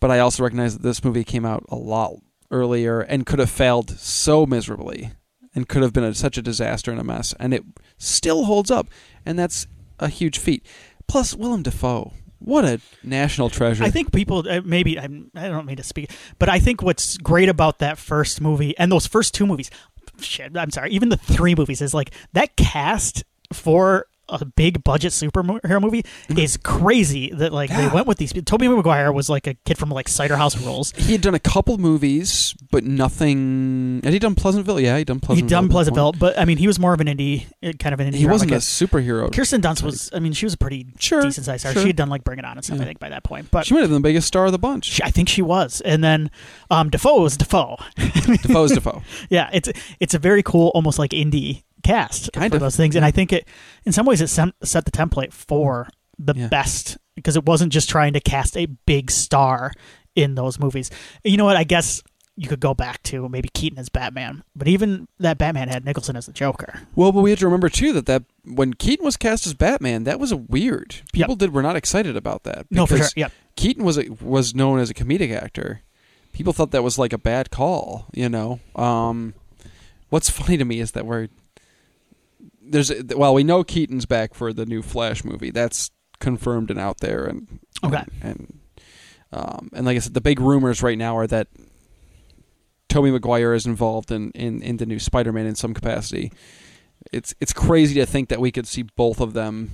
But 0.00 0.10
I 0.10 0.18
also 0.18 0.42
recognize 0.42 0.74
that 0.76 0.82
this 0.82 1.02
movie 1.02 1.24
came 1.24 1.46
out 1.46 1.64
a 1.68 1.76
lot 1.76 2.16
earlier 2.50 3.00
and 3.00 3.24
could 3.24 3.38
have 3.38 3.50
failed 3.50 3.90
so 3.98 4.44
miserably 4.44 5.12
and 5.54 5.68
could 5.68 5.82
have 5.82 5.92
been 5.94 6.04
a, 6.04 6.14
such 6.14 6.36
a 6.36 6.42
disaster 6.42 6.90
and 6.90 7.00
a 7.00 7.04
mess, 7.04 7.32
and 7.40 7.54
it 7.54 7.64
still 7.96 8.44
holds 8.44 8.70
up, 8.70 8.88
and 9.24 9.38
that's 9.38 9.66
a 9.98 10.08
huge 10.08 10.38
feat. 10.38 10.66
Plus, 11.08 11.34
Willem 11.34 11.62
Dafoe, 11.62 12.12
what 12.46 12.64
a 12.64 12.80
national 13.02 13.50
treasure! 13.50 13.82
I 13.82 13.90
think 13.90 14.12
people 14.12 14.44
uh, 14.48 14.60
maybe 14.64 14.98
I'm, 14.98 15.32
I 15.34 15.48
don't 15.48 15.66
mean 15.66 15.78
to 15.78 15.82
speak, 15.82 16.12
but 16.38 16.48
I 16.48 16.60
think 16.60 16.80
what's 16.80 17.16
great 17.18 17.48
about 17.48 17.80
that 17.80 17.98
first 17.98 18.40
movie 18.40 18.76
and 18.78 18.90
those 18.90 19.04
first 19.04 19.34
two 19.34 19.46
movies, 19.46 19.68
shit, 20.20 20.56
I'm 20.56 20.70
sorry, 20.70 20.92
even 20.92 21.08
the 21.08 21.16
three 21.16 21.56
movies 21.56 21.82
is 21.82 21.92
like 21.92 22.12
that 22.34 22.54
cast 22.56 23.24
for 23.52 24.06
a 24.28 24.44
big 24.44 24.82
budget 24.84 25.12
superhero 25.12 25.80
movie 25.80 26.04
is 26.36 26.56
crazy. 26.56 27.30
That 27.32 27.52
like 27.52 27.70
they 27.70 27.88
went 27.88 28.06
with 28.06 28.18
these. 28.18 28.32
Tobey 28.32 28.68
Maguire 28.68 29.12
was 29.12 29.28
like 29.30 29.46
a 29.46 29.54
kid 29.54 29.78
from 29.78 29.90
like 29.90 30.08
Cider 30.08 30.36
House 30.36 30.56
Rules. 30.60 30.92
he 30.92 31.12
had 31.12 31.20
done 31.20 31.34
a 31.34 31.38
couple 31.40 31.78
movies, 31.78 32.54
but 32.70 32.84
nothing. 32.84 34.00
Had 34.04 34.12
he 34.12 34.18
done 34.18 34.34
Pleasantville? 34.34 34.80
Yeah, 34.80 34.98
he'd 34.98 35.06
done 35.06 35.20
Pleasantville. 35.20 35.46
He 35.46 35.50
done 35.50 35.64
at 35.64 35.68
that 35.68 35.72
point. 35.72 35.86
Pleasantville, 35.86 36.12
but 36.12 36.38
I 36.38 36.44
mean 36.44 36.58
he 36.58 36.66
was 36.66 36.78
more 36.78 36.92
of 36.92 37.00
an 37.00 37.06
indie, 37.06 37.46
uh, 37.62 37.72
kind 37.78 37.92
of 37.92 38.00
an 38.00 38.12
indie. 38.12 38.16
He 38.16 38.26
wasn't 38.26 38.52
a 38.52 38.56
superhero. 38.56 39.32
Kirsten 39.32 39.60
Dunst 39.60 39.82
was. 39.82 40.10
I 40.12 40.18
mean, 40.18 40.32
she 40.32 40.46
was 40.46 40.54
a 40.54 40.58
pretty 40.58 40.86
Sure, 40.98 41.22
decent 41.22 41.46
sized 41.46 41.60
star. 41.60 41.72
sure. 41.72 41.82
She 41.82 41.88
had 41.88 41.96
done 41.96 42.08
like 42.08 42.24
Bring 42.24 42.38
It 42.38 42.44
On 42.44 42.56
and 42.56 42.64
stuff. 42.64 42.76
Yeah. 42.78 42.82
I 42.84 42.86
think 42.86 42.98
by 42.98 43.08
that 43.10 43.24
point, 43.24 43.50
but 43.50 43.66
She 43.66 43.74
might 43.74 43.80
have 43.80 43.90
been 43.90 44.02
the 44.02 44.08
biggest 44.08 44.26
star 44.28 44.46
of 44.46 44.52
the 44.52 44.58
bunch. 44.58 44.86
she, 44.86 45.02
I 45.02 45.10
think 45.10 45.28
she 45.28 45.42
was. 45.42 45.80
And 45.82 46.02
then 46.02 46.30
um, 46.70 46.90
Dafoe 46.90 47.20
was 47.22 47.36
Dafoe. 47.36 47.76
Dafoe's 47.96 48.72
Dafoe. 48.72 49.02
Yeah, 49.30 49.50
it's 49.52 49.68
it's 50.00 50.14
a 50.14 50.18
very 50.18 50.42
cool, 50.42 50.68
almost 50.74 50.98
like 50.98 51.10
indie 51.10 51.62
cast 51.82 52.32
Kind 52.32 52.50
for 52.52 52.56
of. 52.56 52.60
those 52.62 52.76
things, 52.76 52.96
and 52.96 53.04
I 53.04 53.10
think 53.10 53.32
it, 53.32 53.46
in 53.84 53.92
some 53.92 54.06
ways, 54.06 54.20
it 54.20 54.28
set 54.28 54.52
the 54.84 54.90
template 54.90 55.32
for 55.32 55.88
the 56.18 56.34
Yeah. 56.36 56.48
best 56.48 56.98
because 57.14 57.36
it 57.36 57.44
wasn't 57.46 57.72
just 57.72 57.88
trying 57.88 58.12
to 58.14 58.20
cast 58.20 58.56
a 58.56 58.66
big 58.66 59.10
star 59.10 59.72
in 60.14 60.34
those 60.34 60.58
movies. 60.58 60.90
You 61.24 61.36
know 61.36 61.44
what? 61.44 61.56
I 61.56 61.64
guess 61.64 62.02
you 62.38 62.48
could 62.48 62.60
go 62.60 62.74
back 62.74 63.02
to 63.04 63.28
maybe 63.30 63.48
Keaton 63.54 63.78
as 63.78 63.88
Batman, 63.88 64.42
but 64.54 64.68
even 64.68 65.08
that 65.18 65.38
Batman 65.38 65.68
had 65.68 65.84
Nicholson 65.86 66.16
as 66.16 66.26
the 66.26 66.32
Joker. 66.32 66.80
Well, 66.94 67.10
but 67.12 67.22
we 67.22 67.30
have 67.30 67.38
to 67.38 67.46
remember 67.46 67.68
too 67.70 67.92
that 67.94 68.04
that 68.06 68.24
when 68.44 68.74
Keaton 68.74 69.04
was 69.04 69.16
cast 69.16 69.46
as 69.46 69.54
Batman, 69.54 70.04
that 70.04 70.20
was 70.20 70.32
a 70.32 70.36
weird. 70.36 70.96
People 71.12 71.32
Yep. 71.32 71.38
did 71.38 71.52
were 71.54 71.62
not 71.62 71.76
excited 71.76 72.14
about 72.16 72.42
that. 72.44 72.66
No, 72.70 72.84
for 72.86 72.98
sure. 72.98 73.08
Yep. 73.16 73.32
Keaton 73.56 73.84
was 73.84 73.96
a, 73.98 74.08
was 74.20 74.54
known 74.54 74.78
as 74.80 74.90
a 74.90 74.94
comedic 74.94 75.34
actor. 75.34 75.80
People 76.32 76.52
thought 76.52 76.72
that 76.72 76.82
was 76.82 76.98
like 76.98 77.14
a 77.14 77.18
bad 77.18 77.50
call. 77.50 78.06
You 78.12 78.28
know. 78.28 78.60
Um, 78.74 79.32
what's 80.10 80.28
funny 80.38 80.58
to 80.58 80.64
me 80.66 80.80
is 80.80 80.92
that 80.92 81.06
we're 81.06 81.28
there's 82.68 82.92
well 83.16 83.32
we 83.34 83.44
know 83.44 83.62
Keaton's 83.64 84.06
back 84.06 84.34
for 84.34 84.52
the 84.52 84.66
new 84.66 84.82
Flash 84.82 85.24
movie. 85.24 85.50
That's 85.50 85.90
confirmed 86.18 86.70
and 86.70 86.80
out 86.80 87.00
there 87.00 87.24
and 87.26 87.60
Okay. 87.84 88.02
and 88.22 88.58
um, 89.32 89.70
and 89.74 89.84
like 89.84 89.96
I 89.96 90.00
said, 90.00 90.14
the 90.14 90.20
big 90.20 90.40
rumors 90.40 90.82
right 90.82 90.96
now 90.96 91.16
are 91.18 91.26
that 91.26 91.48
Tobey 92.88 93.10
Maguire 93.10 93.52
is 93.54 93.66
involved 93.66 94.10
in, 94.12 94.30
in, 94.30 94.62
in 94.62 94.76
the 94.76 94.86
new 94.86 94.98
Spider-Man 94.98 95.44
in 95.46 95.54
some 95.56 95.74
capacity. 95.74 96.32
It's 97.12 97.34
it's 97.40 97.52
crazy 97.52 97.94
to 98.00 98.06
think 98.06 98.28
that 98.30 98.40
we 98.40 98.50
could 98.50 98.66
see 98.66 98.82
both 98.82 99.20
of 99.20 99.32
them 99.32 99.70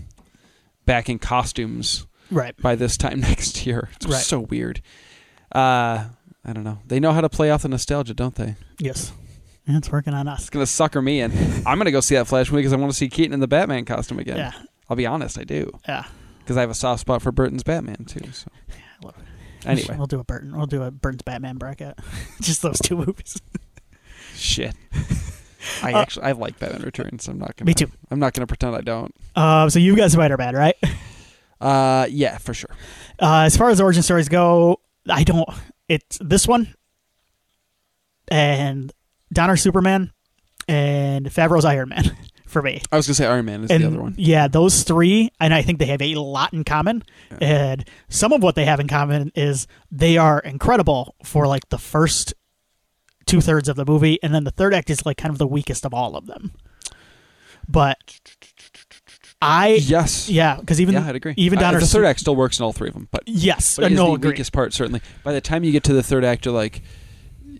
back 0.87 1.09
in 1.09 1.19
costumes 1.19 2.07
Right. 2.31 2.57
by 2.57 2.75
this 2.75 2.97
time 2.97 3.21
next 3.31 3.65
year. 3.67 3.91
It's 3.97 4.07
Right. 4.07 4.23
so 4.23 4.41
weird. 4.41 4.81
Uh, 5.55 6.09
I 6.45 6.53
don't 6.53 6.65
know. 6.65 6.79
They 6.87 6.99
know 6.99 7.13
how 7.13 7.21
to 7.21 7.29
play 7.29 7.51
off 7.51 7.63
the 7.63 7.69
nostalgia, 7.69 8.15
don't 8.15 8.35
they? 8.35 8.57
Yes. 8.79 9.13
Yeah, 9.73 9.79
it's 9.79 9.91
working 9.91 10.15
on 10.15 10.29
us. 10.29 10.41
It's 10.43 10.51
gonna 10.51 10.67
sucker 10.67 11.01
me 11.03 11.21
in. 11.21 11.33
I'm 11.67 11.79
gonna 11.79 11.91
go 11.91 12.01
see 12.01 12.15
that 12.17 12.27
Flash 12.27 12.51
movie 12.51 12.61
because 12.63 12.73
I 12.73 12.77
want 12.77 12.93
to 12.93 12.97
see 12.97 13.09
Keaton 13.09 13.33
in 13.33 13.41
the 13.41 13.49
Batman 13.49 13.85
costume 13.85 14.19
again. 14.19 14.37
Yeah. 14.37 14.53
I'll 14.91 14.97
be 14.97 15.07
honest, 15.07 15.39
I 15.39 15.45
do 15.45 15.71
Yeah. 15.89 16.05
because 16.41 16.57
I 16.57 16.61
have 16.61 16.71
a 16.71 16.75
soft 16.75 17.01
spot 17.01 17.23
for 17.23 17.33
Burton's 17.33 17.63
Batman 17.63 18.05
too. 18.05 18.31
So 18.33 18.49
I 18.71 19.07
love 19.07 19.15
it. 19.19 19.67
anyway, 19.69 19.97
we'll 19.97 20.07
do 20.07 20.21
a 20.21 20.25
Burton. 20.25 20.57
We'll 20.57 20.67
do 20.67 20.83
a 20.83 20.91
Burton's 20.91 21.23
Batman 21.23 21.57
bracket. 21.57 21.99
just 22.41 22.63
those 22.63 22.79
two 22.81 22.97
movies. 22.97 23.41
shit. 24.35 24.75
I 25.83 25.93
Uh, 25.93 25.99
actually 25.99 26.25
I 26.27 26.33
like 26.33 26.59
Batman 26.59 26.83
Returns. 26.83 27.29
I'm 27.29 27.39
not 27.39 27.57
gonna. 27.57 27.69
Me 27.69 27.75
too. 27.75 27.89
I'm 28.11 28.19
not 28.19 28.35
gonna 28.35 28.47
pretend 28.49 28.75
I 28.77 28.81
don't. 28.81 29.15
Uh, 29.37 29.69
so 29.71 29.79
you 29.79 29.95
got 29.97 30.11
Spider 30.11 30.37
Man, 30.37 30.55
right? 30.55 30.77
Uh, 31.61 32.09
yeah, 32.11 32.39
for 32.39 32.53
sure. 32.53 32.75
Uh, 33.21 33.43
as 33.43 33.57
far 33.57 33.71
as 33.71 33.81
origin 33.81 34.03
stories 34.03 34.29
go, 34.29 34.81
I 35.09 35.23
don't. 35.23 35.49
It's 35.89 36.19
this 36.21 36.49
one 36.49 36.75
and 38.29 38.93
Donner 39.33 39.57
Superman 39.57 40.13
and 40.69 41.27
Favreau's 41.27 41.65
Iron 41.65 41.89
Man 41.91 42.17
for 42.47 42.63
me. 42.63 42.83
I 42.93 42.97
was 42.97 43.07
gonna 43.07 43.15
say 43.15 43.27
Iron 43.27 43.47
Man 43.47 43.65
is 43.65 43.71
and 43.71 43.83
the 43.83 43.87
other 43.89 44.01
one. 44.01 44.15
yeah, 44.19 44.47
those 44.49 44.83
three, 44.83 45.31
and 45.41 45.53
I 45.55 45.63
think 45.63 45.79
they 45.79 45.87
have 45.87 46.03
a 46.03 46.15
lot 46.17 46.53
in 46.53 46.65
common. 46.65 47.03
And 47.41 47.85
some 48.09 48.33
of 48.33 48.43
what 48.43 48.55
they 48.55 48.65
have 48.65 48.79
in 48.81 48.89
common 48.89 49.33
is 49.35 49.67
they 49.91 50.17
are 50.19 50.39
incredible 50.41 51.15
for 51.25 51.47
like 51.47 51.69
the 51.71 51.79
first 51.79 52.35
two 53.27 53.41
thirds 53.41 53.69
of 53.69 53.77
the 53.77 53.85
movie, 53.85 54.19
and 54.23 54.35
then 54.35 54.45
the 54.45 54.51
third 54.51 54.75
act 54.75 54.91
is 54.91 55.07
like 55.07 55.17
kind 55.17 55.33
of 55.33 55.39
the 55.39 55.47
weakest 55.47 55.85
of 55.87 55.95
all 55.95 56.17
of 56.17 56.27
them. 56.27 56.53
But 57.69 57.99
I, 59.41 59.75
Yes. 59.83 60.29
yeah, 60.29 60.57
because 60.57 60.81
even 60.81 60.95
Yeah, 60.95 61.07
I'd 61.09 61.17
agree. 61.17 61.35
even 61.37 61.59
Uh, 61.59 61.73
the 61.73 61.87
third 61.87 62.05
act 62.05 62.21
still 62.21 62.37
works 62.37 62.59
in 62.59 62.65
all 62.65 62.73
three 62.73 62.89
of 62.89 62.95
them, 62.95 63.09
but 63.11 63.23
yes, 63.27 63.77
but 63.77 63.87
uh, 63.87 63.89
no, 63.89 64.17
the 64.17 64.29
weakest 64.29 64.53
part 64.53 64.73
certainly. 64.73 65.01
By 65.25 65.33
the 65.33 65.41
time 65.41 65.65
you 65.65 65.73
get 65.73 65.83
to 65.85 65.93
the 65.93 66.03
third 66.03 66.25
act, 66.25 66.45
you're 66.45 66.55
like, 66.55 66.83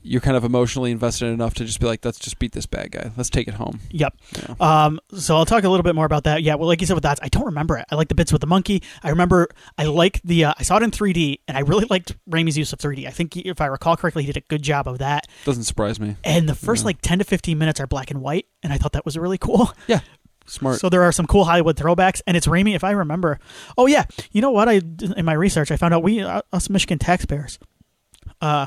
you're 0.03 0.21
kind 0.21 0.37
of 0.37 0.45
emotionally 0.45 0.91
invested 0.91 1.27
enough 1.27 1.55
to 1.55 1.65
just 1.65 1.79
be 1.81 1.87
like, 1.87 2.05
let's 2.05 2.19
just 2.19 2.39
beat 2.39 2.53
this 2.53 2.67
bad 2.67 2.91
guy. 2.93 3.11
Let's 3.17 3.31
take 3.31 3.47
it 3.49 3.55
home. 3.55 3.81
Yep. 3.91 4.15
Yeah. 4.37 4.55
Um, 4.61 5.01
so 5.15 5.37
I'll 5.37 5.47
talk 5.47 5.65
a 5.65 5.69
little 5.69 5.85
bit 5.85 5.95
more 5.95 6.05
about 6.07 6.25
that. 6.25 6.43
Yeah, 6.43 6.57
well, 6.57 6.67
like 6.69 6.81
you 6.81 6.87
said 6.87 6.95
with 6.95 7.05
that, 7.05 7.19
I 7.23 7.29
don't 7.29 7.47
remember 7.47 7.77
it. 7.79 7.87
I 7.91 7.95
like 7.95 8.09
the 8.09 8.15
bits 8.15 8.33
with 8.33 8.41
the 8.41 8.47
monkey. 8.47 8.83
I 9.03 9.11
remember 9.11 9.49
I 9.79 9.85
like 9.85 10.21
the. 10.23 10.47
Uh, 10.47 10.55
I 10.59 10.63
saw 10.65 10.77
it 10.77 10.83
in 10.83 10.91
3D, 10.91 11.41
and 11.47 11.57
I 11.57 11.61
really 11.61 11.87
liked 11.89 12.17
Raimi's 12.29 12.59
use 12.59 12.73
of 12.73 12.79
3D. 12.79 13.07
I 13.07 13.11
think 13.11 13.37
if 13.37 13.61
I 13.61 13.67
recall 13.67 13.97
correctly, 13.97 14.23
he 14.25 14.33
did 14.33 14.43
a 14.43 14.47
good 14.49 14.63
job 14.63 14.89
of 14.89 14.99
that. 14.99 15.29
Doesn't 15.45 15.65
surprise 15.65 16.01
me. 16.01 16.17
And 16.25 16.49
the 16.49 16.55
first 16.55 16.83
Yeah. 16.83 16.87
like 16.87 16.99
10 17.03 17.19
to 17.21 17.25
15 17.25 17.57
minutes 17.57 17.81
are 17.81 17.87
black 17.87 18.11
and 18.11 18.21
white, 18.21 18.47
and 18.63 18.73
I 18.73 18.79
thought 18.79 18.93
that 18.93 19.05
was 19.05 19.17
really 19.17 19.39
cool. 19.39 19.73
Yeah. 19.87 20.01
Smart. 20.45 20.81
So 20.81 20.89
there 20.89 21.03
are 21.05 21.13
some 21.13 21.29
cool 21.29 21.45
Hollywood 21.45 21.77
throwbacks, 21.77 22.21
and 22.27 22.37
it's 22.37 22.49
Raimi, 22.49 22.75
if 22.75 22.83
I 22.83 22.91
remember. 22.91 23.39
Oh 23.79 23.87
yeah, 23.87 24.05
you 24.33 24.41
know 24.41 24.51
what? 24.51 24.69
I 24.69 24.81
in 25.17 25.25
my 25.25 25.35
research, 25.35 25.71
I 25.71 25.77
found 25.77 25.95
out 25.95 26.03
we 26.03 26.21
uh, 26.21 26.43
us 26.53 26.69
Michigan 26.69 26.99
taxpayers. 26.99 27.61
Uh, 28.41 28.67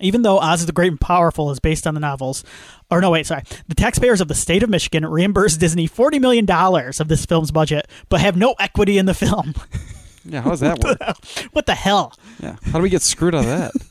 even 0.00 0.22
though 0.22 0.38
Oz 0.38 0.66
the 0.66 0.72
Great 0.72 0.90
and 0.90 1.00
Powerful 1.00 1.50
is 1.50 1.60
based 1.60 1.86
on 1.86 1.94
the 1.94 2.00
novels, 2.00 2.44
or 2.90 3.00
no, 3.00 3.10
wait, 3.10 3.26
sorry, 3.26 3.42
the 3.68 3.74
taxpayers 3.74 4.20
of 4.20 4.28
the 4.28 4.34
state 4.34 4.62
of 4.62 4.70
Michigan 4.70 5.04
reimburse 5.06 5.56
Disney 5.56 5.86
forty 5.86 6.18
million 6.18 6.44
dollars 6.44 7.00
of 7.00 7.08
this 7.08 7.24
film's 7.26 7.50
budget, 7.50 7.86
but 8.08 8.20
have 8.20 8.36
no 8.36 8.54
equity 8.58 8.98
in 8.98 9.06
the 9.06 9.14
film. 9.14 9.54
yeah. 10.24 10.40
How 10.42 10.50
does 10.50 10.60
that 10.60 10.82
work? 10.82 10.98
what 11.52 11.66
the 11.66 11.74
hell? 11.74 12.12
yeah. 12.40 12.56
How 12.64 12.78
do 12.78 12.82
we 12.82 12.90
get 12.90 13.02
screwed 13.02 13.34
out 13.34 13.44
of 13.44 13.46
that? 13.46 13.72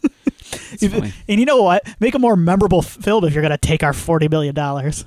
If- 0.80 0.94
and 1.28 1.40
you 1.40 1.46
know 1.48 1.64
what? 1.64 1.82
Make 2.00 2.14
a 2.14 2.20
more 2.20 2.36
memorable 2.36 2.80
f- 2.80 2.86
film 3.02 3.24
if 3.24 3.34
you're 3.34 3.42
going 3.42 3.52
to 3.52 3.58
take 3.58 3.82
our 3.82 3.94
forty 3.94 4.28
million 4.28 4.54
dollars. 4.54 5.06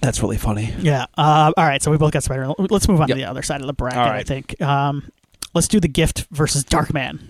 That's 0.00 0.20
really 0.20 0.36
funny. 0.36 0.74
Yeah. 0.80 1.06
Uh, 1.16 1.52
all 1.56 1.64
right. 1.64 1.82
So 1.82 1.90
we 1.90 1.96
both 1.96 2.12
got 2.12 2.22
Spider. 2.24 2.48
Let's 2.58 2.88
move 2.88 3.00
on 3.00 3.08
Yep. 3.08 3.16
to 3.16 3.22
the 3.22 3.28
other 3.30 3.42
side 3.42 3.60
of 3.60 3.66
the 3.68 3.72
bracket. 3.72 3.98
All 3.98 4.06
I 4.08 4.22
think. 4.24 4.60
Um, 4.60 5.10
let's 5.54 5.68
do 5.68 5.78
the 5.80 5.88
Gift 5.88 6.26
versus 6.30 6.64
Darkman. 6.64 7.20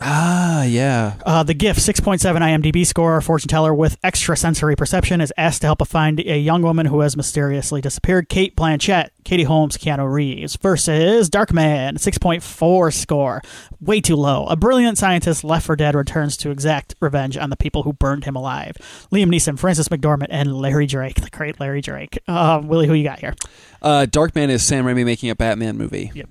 Ah, 0.00 0.64
yeah. 0.64 1.14
Uh, 1.24 1.42
the 1.42 1.54
Gift, 1.54 1.80
6.7 1.80 2.20
IMDb 2.20 2.86
score. 2.86 3.20
Fortune 3.20 3.48
teller 3.48 3.74
with 3.74 3.96
extrasensory 4.04 4.76
perception 4.76 5.20
is 5.20 5.32
asked 5.38 5.62
to 5.62 5.66
help 5.68 5.86
find 5.86 6.20
a 6.20 6.38
young 6.38 6.60
woman 6.62 6.86
who 6.86 7.00
has 7.00 7.16
mysteriously 7.16 7.80
disappeared. 7.80 8.28
Cate 8.28 8.54
Blanchett, 8.56 9.08
Katie 9.24 9.44
Holmes, 9.44 9.78
Keanu 9.78 10.10
Reeves 10.12 10.56
versus 10.56 11.30
Darkman, 11.30 11.94
6.4 11.94 12.92
score. 12.92 13.40
Way 13.80 14.02
too 14.02 14.16
low. 14.16 14.46
A 14.46 14.56
brilliant 14.56 14.98
scientist 14.98 15.44
left 15.44 15.64
for 15.64 15.76
dead 15.76 15.94
returns 15.94 16.36
to 16.38 16.50
exact 16.50 16.94
revenge 17.00 17.38
on 17.38 17.48
the 17.48 17.56
people 17.56 17.82
who 17.82 17.94
burned 17.94 18.24
him 18.24 18.36
alive. 18.36 18.76
Liam 19.10 19.30
Neeson, 19.30 19.58
Frances 19.58 19.88
McDormand, 19.88 20.28
and 20.28 20.54
Larry 20.54 20.86
Drake, 20.86 21.22
the 21.22 21.30
great 21.30 21.58
Larry 21.58 21.80
Drake. 21.80 22.18
Uh, 22.28 22.60
Willie, 22.62 22.86
who 22.86 22.94
you 22.94 23.04
got 23.04 23.20
here? 23.20 23.34
Uh, 23.80 24.06
Darkman 24.08 24.50
is 24.50 24.62
Sam 24.62 24.84
Raimi 24.84 25.06
making 25.06 25.30
a 25.30 25.34
Batman 25.36 25.78
movie. 25.78 26.10
Yep. 26.14 26.28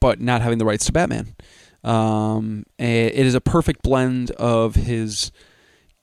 But 0.00 0.20
not 0.20 0.42
having 0.42 0.58
the 0.58 0.64
rights 0.64 0.86
to 0.86 0.92
Batman. 0.92 1.34
Um, 1.84 2.64
it 2.78 3.14
is 3.14 3.34
a 3.34 3.40
perfect 3.40 3.82
blend 3.82 4.30
of 4.32 4.74
his 4.74 5.30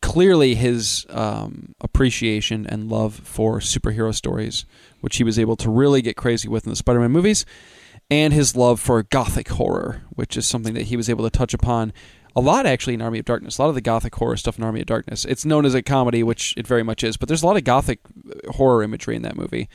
clearly 0.02 0.56
his 0.56 1.06
um, 1.10 1.76
appreciation 1.80 2.66
and 2.66 2.90
love 2.90 3.16
for 3.24 3.60
superhero 3.60 4.14
stories, 4.14 4.66
which 5.00 5.18
he 5.18 5.24
was 5.24 5.38
able 5.38 5.56
to 5.56 5.70
really 5.70 6.02
get 6.02 6.16
crazy 6.16 6.48
with 6.48 6.66
in 6.66 6.72
the 6.72 6.76
Spider-Man 6.76 7.12
movies, 7.12 7.46
and 8.10 8.34
his 8.34 8.56
love 8.56 8.80
for 8.80 9.04
gothic 9.04 9.50
horror, 9.50 10.04
which 10.10 10.36
is 10.36 10.48
something 10.48 10.74
that 10.74 10.84
he 10.84 10.98
was 10.98 11.10
able 11.10 11.24
to 11.24 11.30
touch 11.30 11.54
upon 11.54 11.94
a 12.36 12.42
lot 12.42 12.66
actually 12.66 12.94
in 12.94 13.02
Army 13.02 13.20
of 13.20 13.26
Darkness. 13.26 13.58
A 13.58 13.62
lot 13.62 13.70
of 13.70 13.76
the 13.76 13.82
gothic 13.82 14.16
horror 14.16 14.38
stuff 14.38 14.58
in 14.58 14.64
Army 14.64 14.82
of 14.82 14.86
Darkness. 14.86 15.26
It's 15.26 15.46
known 15.46 15.66
as 15.66 15.74
a 15.74 15.82
comedy, 15.82 16.24
which 16.24 16.54
it 16.58 16.66
very 16.66 16.84
much 16.84 17.04
is, 17.04 17.18
but 17.18 17.28
there's 17.28 17.44
a 17.44 17.46
lot 17.46 17.58
of 17.58 17.64
gothic 17.64 18.00
uh, 18.08 18.52
horror 18.54 18.84
imagery 18.84 19.16
in 19.16 19.22
that 19.24 19.36
movie. 19.36 19.70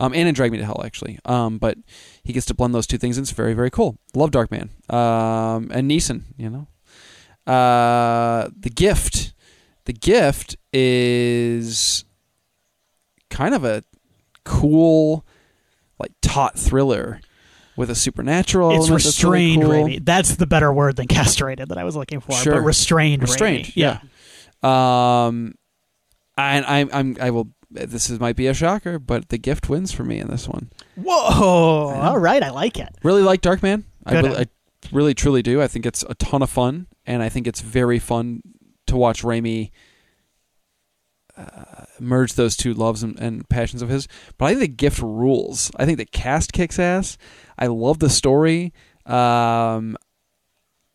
Um, 0.00 0.14
and 0.14 0.28
in 0.28 0.34
Drag 0.34 0.52
Me 0.52 0.58
to 0.58 0.64
Hell, 0.64 0.82
actually. 0.84 1.18
Um, 1.24 1.58
but 1.58 1.76
he 2.28 2.34
gets 2.34 2.44
to 2.44 2.52
blend 2.54 2.74
those 2.74 2.86
two 2.86 2.98
things, 2.98 3.16
and 3.16 3.24
it's 3.24 3.32
very, 3.32 3.54
very 3.54 3.70
cool. 3.70 3.96
Love 4.14 4.30
Darkman. 4.30 4.68
Um, 4.92 5.70
and 5.72 5.90
Neeson, 5.90 6.24
you 6.36 6.50
know. 6.50 6.66
Uh, 7.50 8.50
the 8.54 8.68
Gift. 8.68 9.32
The 9.86 9.94
Gift 9.94 10.58
is 10.70 12.04
kind 13.30 13.54
of 13.54 13.64
a 13.64 13.82
cool, 14.44 15.24
like, 15.98 16.12
taut 16.20 16.58
thriller 16.58 17.22
with 17.78 17.88
a 17.88 17.94
supernatural 17.94 18.72
It's 18.72 18.80
element 18.90 19.04
that's 19.04 19.24
really 19.24 19.56
restrained, 19.56 19.92
cool. 19.94 19.98
That's 20.02 20.36
the 20.36 20.46
better 20.46 20.70
word 20.70 20.96
than 20.96 21.06
castrated 21.06 21.70
that 21.70 21.78
I 21.78 21.84
was 21.84 21.96
looking 21.96 22.20
for. 22.20 22.32
Sure. 22.32 22.56
But 22.56 22.60
restrained, 22.60 23.22
Restrained, 23.22 23.64
Raimi. 23.68 23.72
yeah. 23.74 24.00
Um, 24.62 25.54
and 26.36 26.66
I'm, 26.66 26.90
I'm, 26.92 27.16
I 27.22 27.30
will. 27.30 27.48
This 27.70 28.08
is, 28.08 28.18
might 28.18 28.36
be 28.36 28.46
a 28.46 28.54
shocker, 28.54 28.98
but 28.98 29.28
the 29.28 29.38
gift 29.38 29.68
wins 29.68 29.92
for 29.92 30.02
me 30.02 30.18
in 30.18 30.28
this 30.28 30.48
one. 30.48 30.70
Whoa! 30.96 31.92
All 31.94 32.18
right, 32.18 32.42
I 32.42 32.50
like 32.50 32.78
it. 32.78 32.88
Really 33.02 33.22
like 33.22 33.42
Darkman. 33.42 33.84
I 34.06 34.14
really, 34.14 34.36
I 34.36 34.46
really, 34.90 35.14
truly 35.14 35.42
do. 35.42 35.60
I 35.60 35.68
think 35.68 35.84
it's 35.84 36.02
a 36.08 36.14
ton 36.14 36.42
of 36.42 36.48
fun, 36.48 36.86
and 37.04 37.22
I 37.22 37.28
think 37.28 37.46
it's 37.46 37.60
very 37.60 37.98
fun 37.98 38.42
to 38.86 38.96
watch 38.96 39.22
Raimi 39.22 39.70
uh, 41.38 41.84
merge 42.00 42.34
those 42.34 42.56
two 42.56 42.74
loves 42.74 43.02
and, 43.02 43.18
and 43.20 43.48
passions 43.48 43.82
of 43.82 43.88
his. 43.88 44.08
But 44.38 44.46
I 44.46 44.48
think 44.50 44.60
the 44.60 44.68
gift 44.68 45.00
rules. 45.00 45.70
I 45.76 45.84
think 45.84 45.98
the 45.98 46.04
cast 46.04 46.52
kicks 46.52 46.78
ass. 46.78 47.16
I 47.58 47.66
love 47.66 47.98
the 47.98 48.10
story. 48.10 48.72
Um, 49.06 49.96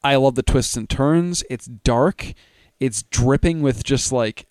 I 0.03 0.15
love 0.17 0.35
the 0.35 0.43
twists 0.43 0.75
and 0.75 0.89
turns. 0.89 1.43
It's 1.49 1.65
dark. 1.65 2.33
It's 2.79 3.03
dripping 3.03 3.61
with 3.61 3.83
just 3.83 4.11
like 4.11 4.45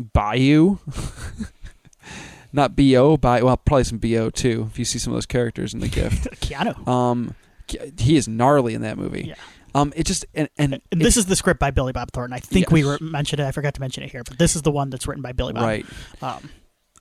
bayou. 0.00 0.78
Not 2.52 2.74
bo, 2.74 3.16
by 3.16 3.42
well, 3.42 3.56
probably 3.56 3.84
some 3.84 3.98
bo 3.98 4.30
too. 4.30 4.68
If 4.72 4.78
you 4.78 4.84
see 4.84 4.98
some 4.98 5.12
of 5.12 5.16
those 5.16 5.26
characters 5.26 5.72
in 5.72 5.80
the 5.80 5.88
gift, 5.88 6.24
Keanu. 6.40 6.86
um, 6.88 7.34
he 7.98 8.16
is 8.16 8.26
gnarly 8.26 8.74
in 8.74 8.82
that 8.82 8.98
movie. 8.98 9.26
Yeah. 9.28 9.34
Um, 9.72 9.92
it 9.94 10.04
just 10.04 10.24
and, 10.34 10.48
and 10.58 10.80
this 10.90 11.16
is 11.16 11.26
the 11.26 11.36
script 11.36 11.60
by 11.60 11.70
Billy 11.70 11.92
Bob 11.92 12.10
Thornton. 12.10 12.32
I 12.34 12.40
think 12.40 12.72
we 12.72 12.82
re- 12.82 12.98
mentioned 13.00 13.38
it. 13.38 13.46
I 13.46 13.52
forgot 13.52 13.74
to 13.74 13.80
mention 13.80 14.02
it 14.02 14.10
here, 14.10 14.24
but 14.24 14.36
this 14.36 14.56
is 14.56 14.62
the 14.62 14.72
one 14.72 14.90
that's 14.90 15.06
written 15.06 15.22
by 15.22 15.30
Billy 15.30 15.52
Bob. 15.52 15.62
right. 15.62 15.86
Um, 16.22 16.50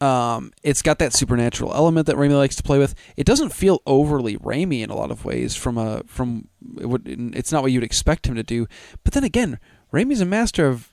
Um, 0.01 0.53
it's 0.63 0.81
got 0.83 0.99
that 0.99 1.11
supernatural 1.13 1.73
element 1.73 2.05
that 2.07 2.15
Raimi 2.15 2.37
likes 2.37 2.55
to 2.57 2.63
play 2.63 2.77
with. 2.77 2.93
It 3.17 3.25
doesn't 3.25 3.49
feel 3.51 3.81
overly 3.85 4.37
Raimi 4.37 4.81
in 4.81 4.89
a 4.91 4.95
lot 4.95 5.09
of 5.11 5.25
ways. 5.25 5.55
From 5.55 5.77
a 5.79 6.03
from 6.05 6.47
it 6.79 6.85
would, 6.85 7.03
it's 7.35 7.51
not 7.51 7.63
what 7.63 7.71
you'd 7.71 7.83
expect 7.83 8.27
him 8.27 8.35
to 8.35 8.43
do. 8.43 8.67
But 9.03 9.13
then 9.13 9.23
again, 9.23 9.59
Raimi's 9.91 10.21
a 10.21 10.25
master 10.25 10.67
of 10.67 10.89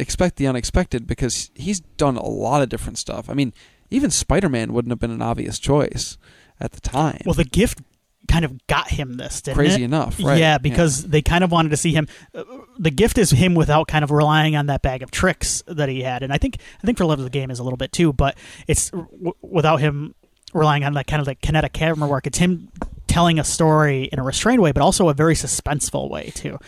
expect 0.00 0.36
the 0.36 0.46
unexpected 0.46 1.06
because 1.06 1.50
he's 1.54 1.80
done 1.80 2.16
a 2.16 2.26
lot 2.26 2.62
of 2.62 2.68
different 2.68 2.98
stuff. 2.98 3.28
I 3.30 3.34
mean, 3.34 3.52
even 3.90 4.10
Spider 4.10 4.48
Man 4.48 4.72
wouldn't 4.72 4.90
have 4.90 4.98
been 5.00 5.10
an 5.10 5.22
obvious 5.22 5.58
choice 5.58 6.16
at 6.58 6.72
the 6.72 6.80
time. 6.80 7.20
well, 7.24 7.34
the 7.34 7.44
gift 7.44 7.80
kind 8.28 8.44
of 8.44 8.64
got 8.68 8.88
him 8.90 9.14
this, 9.14 9.40
didn't 9.42 9.56
Crazy 9.56 9.82
it? 9.82 9.86
enough, 9.86 10.22
right? 10.22 10.38
Yeah, 10.38 10.58
because 10.58 11.04
they 11.08 11.20
kind 11.22 11.42
of 11.42 11.50
wanted 11.50 11.70
to 11.70 11.76
see 11.76 11.92
him. 11.92 12.06
Uh, 12.34 12.44
the 12.78 12.90
gift 12.90 13.18
is 13.18 13.30
him 13.30 13.54
without 13.54 13.88
kind 13.88 14.04
of 14.04 14.10
relying 14.10 14.54
on 14.56 14.66
that 14.66 14.82
bag 14.82 15.02
of 15.02 15.10
tricks 15.10 15.62
that 15.66 15.88
he 15.88 16.02
had, 16.02 16.22
and 16.22 16.32
I 16.32 16.38
think 16.38 16.58
I 16.82 16.86
think 16.86 16.98
for 16.98 17.04
Love 17.04 17.18
of 17.18 17.24
the 17.24 17.30
Game 17.30 17.50
is 17.50 17.58
a 17.58 17.62
little 17.64 17.76
bit 17.76 17.92
too, 17.92 18.12
but 18.12 18.36
it's 18.68 18.90
w- 18.90 19.32
without 19.42 19.78
him 19.80 20.14
relying 20.52 20.84
on 20.84 20.94
that 20.94 21.06
kind 21.06 21.20
of 21.20 21.26
like 21.26 21.40
kinetic 21.40 21.72
camera 21.72 22.08
work. 22.08 22.26
It's 22.26 22.38
him 22.38 22.68
telling 23.10 23.38
a 23.38 23.44
story 23.44 24.04
in 24.12 24.18
a 24.18 24.22
restrained 24.22 24.62
way, 24.62 24.72
but 24.72 24.82
also 24.82 25.08
a 25.08 25.14
very 25.14 25.34
suspenseful 25.34 26.08
way 26.08 26.30
too. 26.34 26.58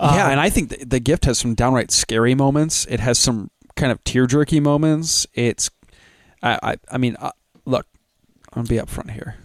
yeah, 0.00 0.24
Um, 0.26 0.30
and 0.32 0.40
I 0.40 0.50
think 0.50 0.70
the, 0.70 0.84
the 0.84 1.00
gift 1.00 1.24
has 1.24 1.38
some 1.38 1.54
downright 1.54 1.90
scary 1.90 2.34
moments. 2.34 2.86
It 2.90 3.00
has 3.00 3.18
some 3.18 3.50
kind 3.76 3.90
of 3.92 4.02
tear 4.04 4.26
jerky 4.26 4.60
moments. 4.60 5.26
It's, 5.32 5.70
I, 6.42 6.58
I, 6.62 6.76
I 6.90 6.98
mean, 6.98 7.16
uh, 7.18 7.30
look, 7.64 7.86
I'm 8.52 8.64
gonna 8.64 8.68
be 8.68 8.76
upfront 8.76 9.10
here. 9.12 9.36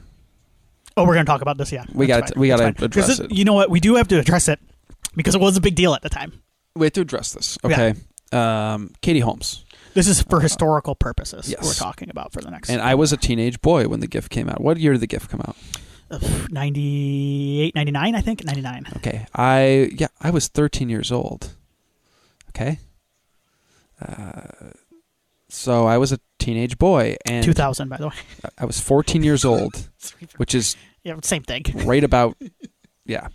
Oh, 0.97 1.05
we're 1.05 1.13
going 1.13 1.25
to 1.25 1.29
talk 1.29 1.41
about 1.41 1.57
this. 1.57 1.71
Yeah, 1.71 1.85
We 1.93 2.07
gotta- 2.07 2.33
we 2.37 2.49
fine. 2.51 2.73
'Cause 2.73 2.83
address 2.83 3.19
it-. 3.19 3.31
You 3.31 3.45
know 3.45 3.53
what? 3.53 3.69
We 3.69 3.79
do 3.79 3.95
have 3.95 4.09
to 4.09 4.19
address 4.19 4.49
it 4.49 4.59
because 5.15 5.33
it 5.33 5.39
was 5.39 5.55
a 5.55 5.61
big 5.61 5.75
deal 5.75 5.93
at 5.93 6.01
the 6.01 6.09
time. 6.09 6.33
We 6.75 6.87
have 6.87 6.93
to 6.93 7.01
address 7.01 7.31
this, 7.31 7.57
okay? 7.63 7.93
Um, 8.33 8.91
Katie 9.01 9.21
Holmes, 9.21 9.63
This 9.93 10.07
is 10.07 10.21
for 10.23 10.41
historical 10.41 10.95
purposes. 10.95 11.47
Uh, 11.47 11.51
yes. 11.57 11.63
We're 11.65 11.73
talking 11.73 12.09
about 12.09 12.31
for 12.33 12.41
the 12.41 12.51
next 12.51 12.69
and 12.69 12.81
I 12.81 12.95
was 12.95 13.11
a 13.13 13.17
teenage 13.17 13.61
boy 13.61 13.87
when 13.87 14.01
the 14.01 14.07
gift 14.07 14.29
came 14.29 14.49
out. 14.49 14.59
What 14.61 14.77
year 14.77 14.91
did 14.91 15.01
the 15.01 15.07
gift 15.07 15.29
come 15.29 15.41
out? 15.41 15.55
98, 16.51 17.75
99, 17.75 18.15
I 18.15 18.21
think 18.21 18.43
99. 18.43 18.85
Okay, 18.97 19.25
I 19.35 19.89
yeah, 19.95 20.07
I 20.21 20.29
was 20.31 20.47
13 20.47 20.89
years 20.89 21.11
old. 21.11 21.55
Okay, 22.49 22.79
uh, 24.01 24.41
so 25.49 25.85
I 25.87 25.97
was 25.97 26.11
a 26.11 26.19
teenage 26.39 26.77
boy, 26.77 27.15
and 27.25 27.43
2000, 27.43 27.89
by 27.89 27.97
the 27.97 28.07
way. 28.07 28.13
I 28.57 28.65
was 28.65 28.79
14 28.79 29.23
years 29.23 29.45
old, 29.45 29.89
which 30.37 30.55
is 30.55 30.75
Yeah, 31.03 31.15
same 31.23 31.43
thing. 31.43 31.63
right 31.85 32.03
about 32.03 32.37
yeah 33.05 33.27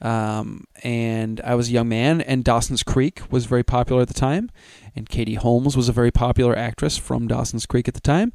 Um, 0.00 0.64
and 0.82 1.40
I 1.44 1.54
was 1.54 1.68
a 1.68 1.72
young 1.72 1.88
man, 1.88 2.20
and 2.20 2.42
Dawson's 2.44 2.82
Creek 2.82 3.20
was 3.30 3.46
very 3.46 3.62
popular 3.62 4.02
at 4.02 4.08
the 4.08 4.14
time, 4.14 4.50
and 4.96 5.08
Katie 5.08 5.34
Holmes 5.36 5.76
was 5.76 5.88
a 5.88 5.92
very 5.92 6.10
popular 6.10 6.56
actress 6.56 6.98
from 6.98 7.28
Dawson's 7.28 7.66
Creek 7.66 7.86
at 7.88 7.94
the 7.94 8.00
time. 8.00 8.32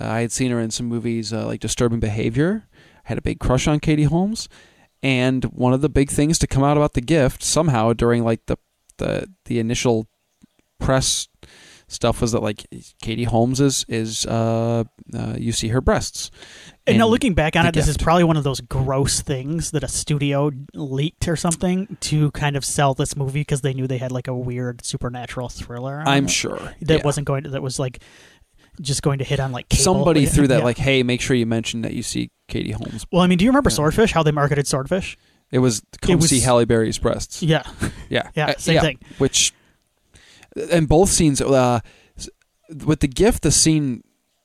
Uh, 0.00 0.06
I 0.08 0.20
had 0.22 0.32
seen 0.32 0.50
her 0.50 0.58
in 0.60 0.70
some 0.70 0.86
movies 0.86 1.32
uh, 1.32 1.46
like 1.46 1.60
Disturbing 1.60 2.00
Behavior. 2.00 2.66
Had 3.04 3.18
a 3.18 3.22
big 3.22 3.40
crush 3.40 3.66
on 3.66 3.80
Katie 3.80 4.04
Holmes, 4.04 4.48
and 5.02 5.44
one 5.44 5.72
of 5.72 5.80
the 5.80 5.88
big 5.88 6.10
things 6.10 6.38
to 6.40 6.46
come 6.46 6.64
out 6.64 6.76
about 6.76 6.94
the 6.94 7.00
gift 7.00 7.42
somehow 7.42 7.92
during 7.92 8.24
like 8.24 8.46
the 8.46 8.56
the 8.98 9.28
the 9.44 9.58
initial 9.58 10.06
press 10.78 11.28
stuff 11.86 12.20
was 12.20 12.32
that 12.32 12.42
like 12.42 12.66
Katie 13.02 13.24
Holmes 13.24 13.60
is 13.60 13.84
is 13.88 14.26
uh, 14.26 14.84
uh 15.14 15.34
you 15.38 15.52
see 15.52 15.68
her 15.68 15.80
breasts. 15.80 16.30
And 16.86 16.98
now 16.98 17.06
looking 17.06 17.32
back 17.32 17.56
on 17.56 17.66
it, 17.66 17.72
this 17.72 17.88
is 17.88 17.96
probably 17.96 18.24
one 18.24 18.36
of 18.36 18.44
those 18.44 18.60
gross 18.60 19.22
things 19.22 19.70
that 19.70 19.82
a 19.82 19.88
studio 19.88 20.50
leaked 20.74 21.28
or 21.28 21.36
something 21.36 21.96
to 22.00 22.30
kind 22.32 22.56
of 22.56 22.64
sell 22.64 22.92
this 22.92 23.16
movie 23.16 23.40
because 23.40 23.62
they 23.62 23.72
knew 23.72 23.86
they 23.86 23.98
had 23.98 24.12
like 24.12 24.28
a 24.28 24.34
weird 24.34 24.84
supernatural 24.84 25.48
thriller. 25.48 26.02
I'm 26.06 26.26
it 26.26 26.30
sure 26.30 26.74
that 26.82 26.98
yeah. 26.98 27.04
wasn't 27.04 27.26
going 27.26 27.44
to 27.44 27.50
that 27.50 27.62
was 27.62 27.78
like 27.78 28.02
just 28.80 29.02
going 29.02 29.18
to 29.18 29.24
hit 29.24 29.40
on 29.40 29.52
like 29.52 29.68
cable. 29.68 29.82
somebody 29.84 30.26
threw 30.26 30.46
that 30.48 30.58
Yeah. 30.58 30.64
like, 30.64 30.78
hey, 30.78 31.02
make 31.02 31.20
sure 31.20 31.36
you 31.36 31.46
mention 31.46 31.82
that 31.82 31.92
you 31.94 32.02
see 32.02 32.30
Katie 32.48 32.72
Holmes. 32.72 33.06
Well, 33.12 33.22
I 33.22 33.26
mean, 33.26 33.38
do 33.38 33.44
you 33.44 33.50
remember 33.50 33.70
Yeah. 33.70 33.76
Swordfish? 33.76 34.12
How 34.12 34.22
they 34.22 34.32
marketed 34.32 34.66
Swordfish? 34.66 35.16
It 35.50 35.58
was 35.60 35.82
come 36.00 36.16
was- 36.16 36.30
see 36.30 36.40
Halle 36.40 36.64
Berry's 36.64 36.98
breasts. 36.98 37.42
Yeah, 37.42 37.62
Yeah, 38.08 38.28
yeah, 38.34 38.46
Uh, 38.46 38.54
same 38.58 38.80
thing. 38.80 38.98
Which, 39.18 39.52
and 40.70 40.88
both 40.88 41.10
scenes. 41.10 41.40
Uh, 41.40 41.80
with 42.84 43.00
the 43.00 43.08
gift, 43.08 43.42
the 43.42 43.50
scene 43.50 44.02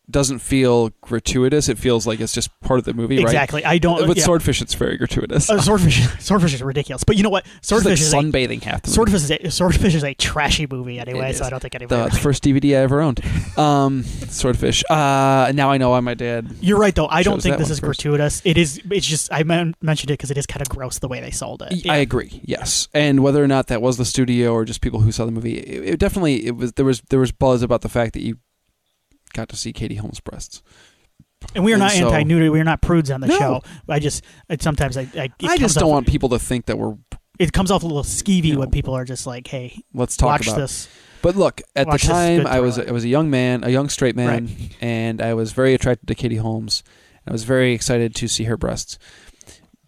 doesn't 0.10 0.40
feel 0.40 0.90
gratuitous. 1.02 1.70
It 1.70 1.78
feels 1.78 2.08
like 2.08 2.20
it's 2.20 2.34
just 2.34 2.50
part 2.62 2.80
of 2.80 2.86
the 2.86 2.94
movie, 2.94 3.18
right? 3.18 3.26
Exactly. 3.26 3.64
I 3.64 3.78
don't. 3.78 4.08
With 4.08 4.18
yeah. 4.18 4.24
Swordfish, 4.24 4.62
it's 4.62 4.74
very 4.74 4.98
gratuitous. 4.98 5.50
Uh, 5.50 5.62
swordfish, 5.62 6.08
swordfish 6.20 6.54
is 6.54 6.64
ridiculous. 6.64 7.04
But 7.04 7.18
you 7.18 7.24
know 7.24 7.30
what? 7.30 7.46
It's 7.58 7.72
like 7.72 7.82
Swordfish 7.82 8.02
is 8.02 8.14
a, 8.14 8.18
sunbathing 8.18 8.64
half 8.64 8.82
the 8.82 8.88
movie. 8.88 8.96
swordfish 8.96 9.24
is 9.24 9.32
a, 9.32 9.52
swordfish 9.52 9.96
is 9.96 10.04
a 10.04 10.14
trashy 10.14 10.68
movie 10.70 11.00
anyway. 11.00 11.34
So. 11.34 11.46
I 11.46 11.50
don't 11.50 11.60
think 11.60 11.76
anybody. 11.76 12.04
the, 12.04 12.10
the 12.10 12.22
first 12.22 12.44
DVD 12.44 12.72
I 12.72 12.82
ever 12.82 13.02
owned. 13.02 13.22
Um, 13.60 14.04
Swordfish. 14.04 14.84
Uh, 14.90 15.52
now 15.54 15.70
I 15.70 15.78
know 15.78 15.90
why 15.90 16.00
my 16.00 16.14
dad. 16.14 16.50
You're 16.62 16.80
right, 16.80 16.96
though. 16.96 17.08
I 17.08 17.24
don't 17.24 17.42
think 17.42 17.58
this 17.58 17.70
is 17.70 17.80
first. 17.80 18.02
gratuitous. 18.02 18.42
It 18.46 18.58
is. 18.58 18.80
It's 18.90 19.06
just 19.06 19.34
I 19.34 19.44
men- 19.44 19.76
mentioned 19.82 20.12
it 20.12 20.14
because 20.14 20.32
it 20.32 20.38
is 20.38 20.46
kind 20.46 20.62
of 20.62 20.70
gross 20.70 21.00
the 21.00 21.10
way 21.10 21.20
they 21.20 21.32
sold 21.32 21.62
it. 21.62 21.86
I 21.90 21.98
agree. 21.98 22.42
Yes, 22.46 22.88
and 22.94 23.22
whether 23.22 23.44
or 23.44 23.48
not 23.48 23.68
that 23.68 23.82
was 23.82 23.98
the 23.98 24.06
studio 24.06 24.54
or 24.54 24.64
just 24.64 24.80
people 24.80 25.02
who 25.02 25.12
saw 25.12 25.26
the 25.26 25.32
movie, 25.32 25.58
it, 25.58 25.96
it 25.96 26.00
definitely 26.00 26.46
it 26.46 26.56
was 26.56 26.74
there 26.74 26.86
was 26.86 27.02
there 27.10 27.20
was 27.20 27.34
buzz 27.34 27.64
about 27.64 27.82
the 27.82 27.90
fact 27.90 28.14
that 28.14 28.22
you 28.22 28.38
got 29.34 29.50
to 29.50 29.56
see 29.56 29.74
Katie 29.74 29.96
Holmes' 29.96 30.20
breasts. 30.20 30.62
and 31.56 31.64
we 31.64 31.72
are 31.72 31.76
and 31.76 31.82
not 31.84 31.92
so- 31.92 32.08
anti-nudity. 32.08 32.50
We 32.50 32.60
are 32.60 32.64
not 32.66 32.82
prudes 32.82 33.10
on 33.12 33.22
the 33.22 33.28
No. 33.28 33.38
show. 33.40 33.62
I 33.88 34.00
just 34.00 34.24
it, 34.50 34.62
sometimes 34.62 34.98
I 34.98 35.08
I, 35.16 35.30
I 35.44 35.58
just 35.58 35.78
don't 35.78 35.90
want 35.90 36.08
people 36.08 36.30
to 36.30 36.40
think 36.40 36.66
that 36.68 36.78
we're. 36.78 36.96
it 37.40 37.54
comes 37.54 37.72
off 37.72 37.84
a 37.84 37.88
little 37.88 38.04
skeevy 38.04 38.44
You 38.46 38.54
know, 38.54 38.60
when 38.60 38.72
people 38.72 38.94
are 38.94 39.06
just 39.06 39.26
like, 39.26 39.48
"Hey, 39.48 39.82
Let's 39.94 40.18
talk 40.18 40.28
watch 40.28 40.48
about. 40.48 40.58
this." 40.58 40.90
But 41.22 41.36
look, 41.36 41.62
at 41.76 41.88
Watch 41.88 42.04
the 42.04 42.08
time, 42.10 42.48
I 42.48 42.60
was. 42.62 42.80
I 42.80 42.92
was 42.92 43.04
a 43.04 43.10
young 43.10 43.30
man, 43.30 43.64
a 43.66 43.70
young 43.70 43.90
straight 43.90 44.16
man, 44.16 44.50
and 44.80 45.22
I 45.22 45.34
was 45.34 45.52
very 45.52 45.74
attracted 45.74 46.08
to 46.08 46.16
Katie 46.16 46.38
Holmes. 46.38 46.82
I 47.28 47.32
was 47.32 47.44
very 47.44 47.74
excited 47.74 48.16
to 48.16 48.28
see 48.30 48.46
her 48.46 48.56
breasts. 48.58 48.98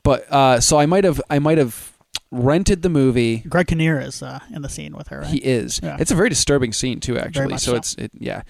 But 0.03 0.31
uh, 0.31 0.59
so 0.59 0.77
I 0.77 0.85
might 0.85 1.03
have 1.05 1.21
I 1.29 1.39
might 1.39 1.57
have 1.57 1.93
rented 2.31 2.81
the 2.81 2.89
movie. 2.89 3.37
Greg 3.47 3.67
Kinnear 3.67 3.99
is 3.99 4.21
uh, 4.23 4.39
in 4.53 4.61
the 4.61 4.69
scene 4.69 4.95
with 4.95 5.07
her. 5.09 5.19
Right? 5.21 5.29
He 5.29 5.37
is. 5.37 5.79
Yeah. 5.81 5.97
It's 5.99 6.11
a 6.11 6.15
very 6.15 6.29
disturbing 6.29 6.73
scene 6.73 6.99
too, 6.99 7.17
actually. 7.17 7.57
so 7.57 7.71
so. 7.71 7.75
it's 7.77 7.93
it, 7.95 8.11
yeah. 8.13 8.41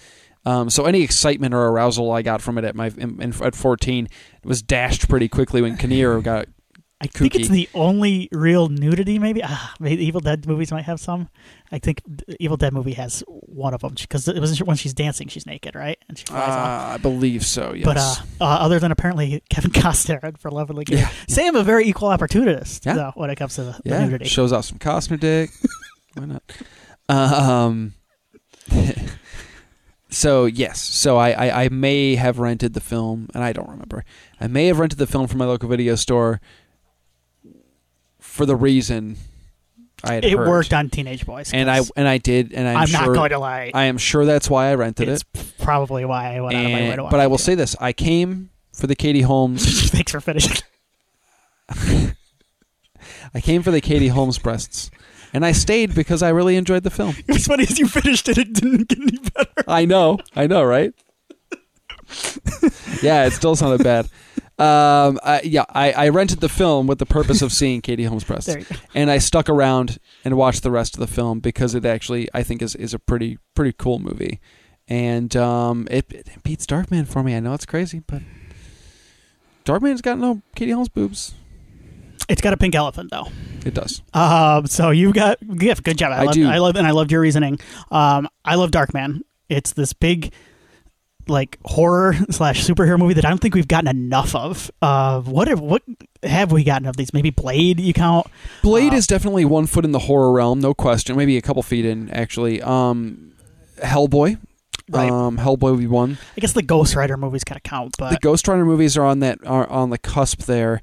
Um, 0.44 0.70
so 0.70 0.86
any 0.86 1.02
excitement 1.02 1.54
or 1.54 1.68
arousal 1.68 2.10
I 2.10 2.22
got 2.22 2.42
from 2.42 2.58
it 2.58 2.64
at 2.64 2.74
my 2.74 2.88
in, 2.98 3.20
in, 3.22 3.32
at 3.42 3.54
14 3.54 4.08
was 4.44 4.60
dashed 4.62 5.08
pretty 5.08 5.28
quickly 5.28 5.62
when 5.62 5.76
Kinnear 5.76 6.20
got. 6.22 6.46
I 7.00 7.06
think 7.08 7.34
it's 7.34 7.48
the 7.48 7.68
only 7.74 8.28
real 8.30 8.68
nudity. 8.68 9.18
Maybe 9.18 9.40
ah, 9.42 9.74
maybe 9.80 10.04
Evil 10.04 10.20
Dead 10.20 10.46
movies 10.46 10.70
might 10.70 10.84
have 10.84 11.00
some. 11.00 11.28
I 11.72 11.80
think 11.80 12.00
the 12.06 12.36
Evil 12.38 12.56
Dead 12.56 12.72
movie 12.72 12.92
has 12.92 13.24
one 13.28 13.74
of 13.74 13.80
them 13.80 13.94
because 14.00 14.28
it 14.28 14.38
wasn't 14.38 14.68
when 14.68 14.76
she's 14.76 14.94
dancing, 14.94 15.26
she's 15.26 15.44
naked, 15.44 15.74
right? 15.74 15.98
And 16.08 16.16
she 16.16 16.24
Uh, 16.26 16.30
flies 16.30 16.48
off. 16.50 16.94
I 16.94 16.96
believe 16.98 17.44
so. 17.44 17.72
Yes. 17.74 17.84
But 17.84 17.96
uh, 17.96 18.14
uh, 18.40 18.44
other 18.60 18.78
than 18.78 18.92
apparently 18.92 19.42
Kevin 19.50 19.70
Costner 19.72 20.38
for 20.38 20.48
Love 20.52 20.70
and 20.70 20.78
Legacy, 20.78 21.00
Yeah. 21.00 21.10
Sam 21.28 21.56
a 21.56 21.64
very 21.64 21.86
equal 21.88 22.06
opportunist 22.08 22.86
Yeah. 22.86 22.94
though, 22.94 23.12
when 23.16 23.30
it 23.30 23.34
comes 23.36 23.56
to 23.56 23.64
the, 23.64 23.80
the 23.84 23.98
nudity. 24.00 24.26
shows 24.26 24.52
off 24.52 24.66
some 24.66 24.78
Costner 24.78 25.18
dick. 25.18 25.50
Why 26.14 26.26
not? 26.26 26.42
Um. 27.08 27.94
So 30.12 30.44
yes, 30.46 30.80
so 30.80 31.16
I, 31.16 31.30
I 31.30 31.64
I 31.64 31.68
may 31.68 32.14
have 32.14 32.38
rented 32.38 32.74
the 32.74 32.80
film, 32.80 33.28
and 33.34 33.42
I 33.42 33.52
don't 33.52 33.68
remember. 33.68 34.04
I 34.40 34.46
may 34.46 34.66
have 34.66 34.78
rented 34.78 34.98
the 34.98 35.06
film 35.06 35.26
from 35.26 35.38
my 35.38 35.46
local 35.46 35.68
video 35.68 35.94
store 35.94 36.40
for 38.20 38.46
the 38.46 38.56
reason 38.56 39.16
I 40.04 40.14
had 40.14 40.24
It 40.24 40.36
heard. 40.36 40.48
worked 40.48 40.72
on 40.72 40.90
teenage 40.90 41.24
boys, 41.26 41.52
and 41.52 41.70
I 41.70 41.80
and 41.96 42.08
I 42.08 42.18
did, 42.18 42.52
and 42.52 42.66
I'm, 42.66 42.76
I'm, 42.78 42.86
sure 42.86 43.06
not 43.06 43.14
going 43.14 43.30
to 43.30 43.38
lie. 43.38 43.70
I 43.72 43.84
am 43.84 43.98
sure 43.98 44.24
that's 44.24 44.50
why 44.50 44.70
I 44.70 44.74
rented 44.74 45.08
it. 45.08 45.12
it's 45.12 45.24
it. 45.34 45.52
probably 45.60 46.04
why 46.04 46.36
I 46.36 46.40
went 46.40 46.56
out 46.56 46.64
of 46.64 46.72
my 46.72 46.88
way 46.88 46.96
to 46.96 47.02
watch 47.04 47.10
but 47.10 47.20
I 47.20 47.26
will 47.26 47.38
too. 47.38 47.44
say 47.44 47.54
this: 47.54 47.76
I 47.80 47.92
came 47.92 48.50
for 48.72 48.86
the 48.86 48.96
Katie 48.96 49.22
Holmes. 49.22 49.90
Thanks 49.90 50.12
for 50.12 50.20
finishing. 50.20 50.56
I 53.34 53.40
came 53.40 53.62
for 53.62 53.70
the 53.70 53.80
Katie 53.80 54.08
Holmes 54.08 54.38
breasts, 54.38 54.90
and 55.32 55.44
I 55.44 55.52
stayed 55.52 55.94
because 55.94 56.22
I 56.22 56.28
really 56.30 56.56
enjoyed 56.56 56.82
the 56.82 56.90
film. 56.90 57.14
It 57.28 57.32
was 57.32 57.46
funny 57.46 57.64
as 57.64 57.78
you 57.78 57.88
finished 57.88 58.28
it, 58.28 58.38
it 58.38 58.52
didn't 58.52 58.88
get 58.88 58.98
any 59.00 59.18
better. 59.18 59.64
I 59.68 59.84
know, 59.84 60.18
I 60.36 60.46
know, 60.46 60.62
right? 60.64 60.92
yeah, 63.02 63.24
it 63.26 63.32
still 63.32 63.56
sounded 63.56 63.82
bad. 63.82 64.06
Um, 64.58 65.18
I, 65.24 65.40
yeah, 65.44 65.64
I, 65.70 65.92
I 65.92 66.08
rented 66.10 66.40
the 66.40 66.48
film 66.48 66.86
with 66.86 66.98
the 66.98 67.06
purpose 67.06 67.42
of 67.42 67.52
seeing 67.52 67.80
Katie 67.80 68.04
Holmes' 68.04 68.24
breasts, 68.24 68.46
There 68.46 68.58
you 68.60 68.64
go. 68.64 68.76
and 68.94 69.10
I 69.10 69.18
stuck 69.18 69.48
around 69.48 69.98
and 70.24 70.36
watched 70.36 70.62
the 70.62 70.70
rest 70.70 70.94
of 70.94 71.00
the 71.00 71.06
film 71.06 71.40
because 71.40 71.74
it 71.74 71.84
actually 71.84 72.28
I 72.34 72.42
think 72.42 72.60
is, 72.62 72.74
is 72.76 72.92
a 72.94 72.98
pretty 72.98 73.38
pretty 73.54 73.72
cool 73.72 73.98
movie, 73.98 74.40
and 74.86 75.34
um, 75.36 75.88
it, 75.90 76.04
it 76.12 76.28
beats 76.44 76.66
Darkman 76.66 77.08
for 77.08 77.22
me. 77.22 77.34
I 77.34 77.40
know 77.40 77.54
it's 77.54 77.66
crazy, 77.66 78.02
but 78.06 78.22
Darkman's 79.64 80.02
got 80.02 80.18
no 80.18 80.42
Katie 80.54 80.72
Holmes 80.72 80.90
boobs. 80.90 81.34
It's 82.28 82.40
got 82.40 82.52
a 82.52 82.56
pink 82.56 82.74
elephant 82.74 83.10
though. 83.10 83.28
It 83.64 83.74
does. 83.74 84.02
Um, 84.14 84.66
so 84.66 84.90
you've 84.90 85.14
got 85.14 85.38
gift. 85.56 85.84
Good 85.84 85.98
job. 85.98 86.12
I, 86.12 86.22
I 86.22 86.24
love, 86.24 86.34
do. 86.34 86.48
I 86.48 86.58
love 86.58 86.76
and 86.76 86.86
I 86.86 86.90
loved 86.90 87.12
your 87.12 87.20
reasoning. 87.20 87.58
Um, 87.90 88.28
I 88.44 88.54
love 88.56 88.70
Darkman. 88.70 89.20
It's 89.48 89.72
this 89.72 89.92
big, 89.92 90.32
like 91.28 91.58
horror 91.64 92.14
slash 92.30 92.66
superhero 92.66 92.98
movie 92.98 93.14
that 93.14 93.24
I 93.24 93.28
don't 93.28 93.38
think 93.40 93.54
we've 93.54 93.68
gotten 93.68 93.88
enough 93.88 94.34
of. 94.34 94.70
Uh, 94.80 95.20
what 95.20 95.46
have, 95.48 95.60
what 95.60 95.82
have 96.22 96.50
we 96.50 96.64
gotten 96.64 96.86
of 96.88 96.96
these? 96.96 97.12
Maybe 97.12 97.30
Blade. 97.30 97.78
You 97.78 97.92
count? 97.92 98.26
Blade 98.62 98.92
Uh, 98.92 98.96
is 98.96 99.06
definitely 99.06 99.44
one 99.44 99.66
foot 99.66 99.84
in 99.84 99.92
the 99.92 100.00
horror 100.00 100.32
realm, 100.32 100.60
no 100.60 100.74
question. 100.74 101.16
Maybe 101.16 101.36
a 101.36 101.42
couple 101.42 101.62
feet 101.62 101.84
in, 101.84 102.10
actually. 102.10 102.60
Um, 102.62 103.32
Hellboy. 103.78 104.38
Right. 104.90 105.10
Um, 105.10 105.38
Hellboy 105.38 105.70
would 105.70 105.78
be 105.80 105.86
one. 105.86 106.18
I 106.36 106.40
guess 106.40 106.52
the 106.54 106.62
Ghost 106.62 106.96
Rider 106.96 107.16
movies 107.16 107.44
kind 107.44 107.56
of 107.56 107.62
count, 107.62 107.94
but 107.98 108.10
the 108.10 108.18
Ghost 108.18 108.48
Rider 108.48 108.64
movies 108.64 108.96
are 108.96 109.04
on 109.04 109.20
that 109.20 109.38
are 109.46 109.68
on 109.70 109.90
the 109.90 109.98
cusp 109.98 110.42
there. 110.42 110.82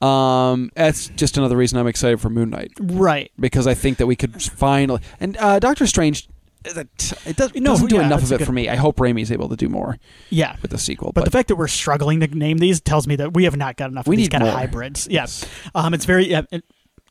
Um, 0.00 0.70
that's 0.74 1.08
just 1.08 1.36
another 1.36 1.56
reason 1.56 1.78
I'm 1.78 1.86
excited 1.86 2.20
for 2.20 2.30
Moon 2.30 2.50
Knight 2.50 2.72
right. 2.80 3.30
because 3.38 3.66
I 3.66 3.74
think 3.74 3.98
that 3.98 4.06
we 4.06 4.16
could 4.16 4.42
finally 4.42 5.00
and 5.20 5.36
uh, 5.36 5.58
Doctor 5.58 5.86
Strange. 5.86 6.28
It 6.62 7.36
does, 7.36 7.54
No, 7.54 7.70
doesn't 7.72 7.86
do 7.88 7.96
yeah, 7.96 8.02
enough 8.06 8.20
that's 8.20 8.24
of 8.24 8.32
a 8.32 8.34
it 8.34 8.38
good- 8.38 8.46
for 8.46 8.52
me. 8.52 8.68
I 8.68 8.76
hope 8.76 8.96
Raimi's 8.96 9.32
able 9.32 9.48
to 9.48 9.56
do 9.56 9.70
more 9.70 9.96
Yeah. 10.28 10.56
with 10.60 10.70
the 10.70 10.76
sequel. 10.78 11.10
But, 11.12 11.24
the 11.24 11.30
fact 11.30 11.48
that 11.48 11.56
we're 11.56 11.68
struggling 11.68 12.20
to 12.20 12.26
name 12.26 12.58
these 12.58 12.82
tells 12.82 13.06
me 13.06 13.16
that 13.16 13.32
we 13.32 13.44
have 13.44 13.56
not 13.56 13.76
got 13.76 13.90
enough 13.90 14.06
We 14.06 14.16
of 14.16 14.18
these 14.18 14.26
need 14.26 14.32
kind 14.32 14.42
of 14.42 14.48
more. 14.50 14.58
hybrids. 14.58 15.08
Yes. 15.10 15.46
Um, 15.74 15.94
it's 15.94 16.04
very. 16.04 16.28
Yeah, 16.30 16.42
it- 16.52 16.64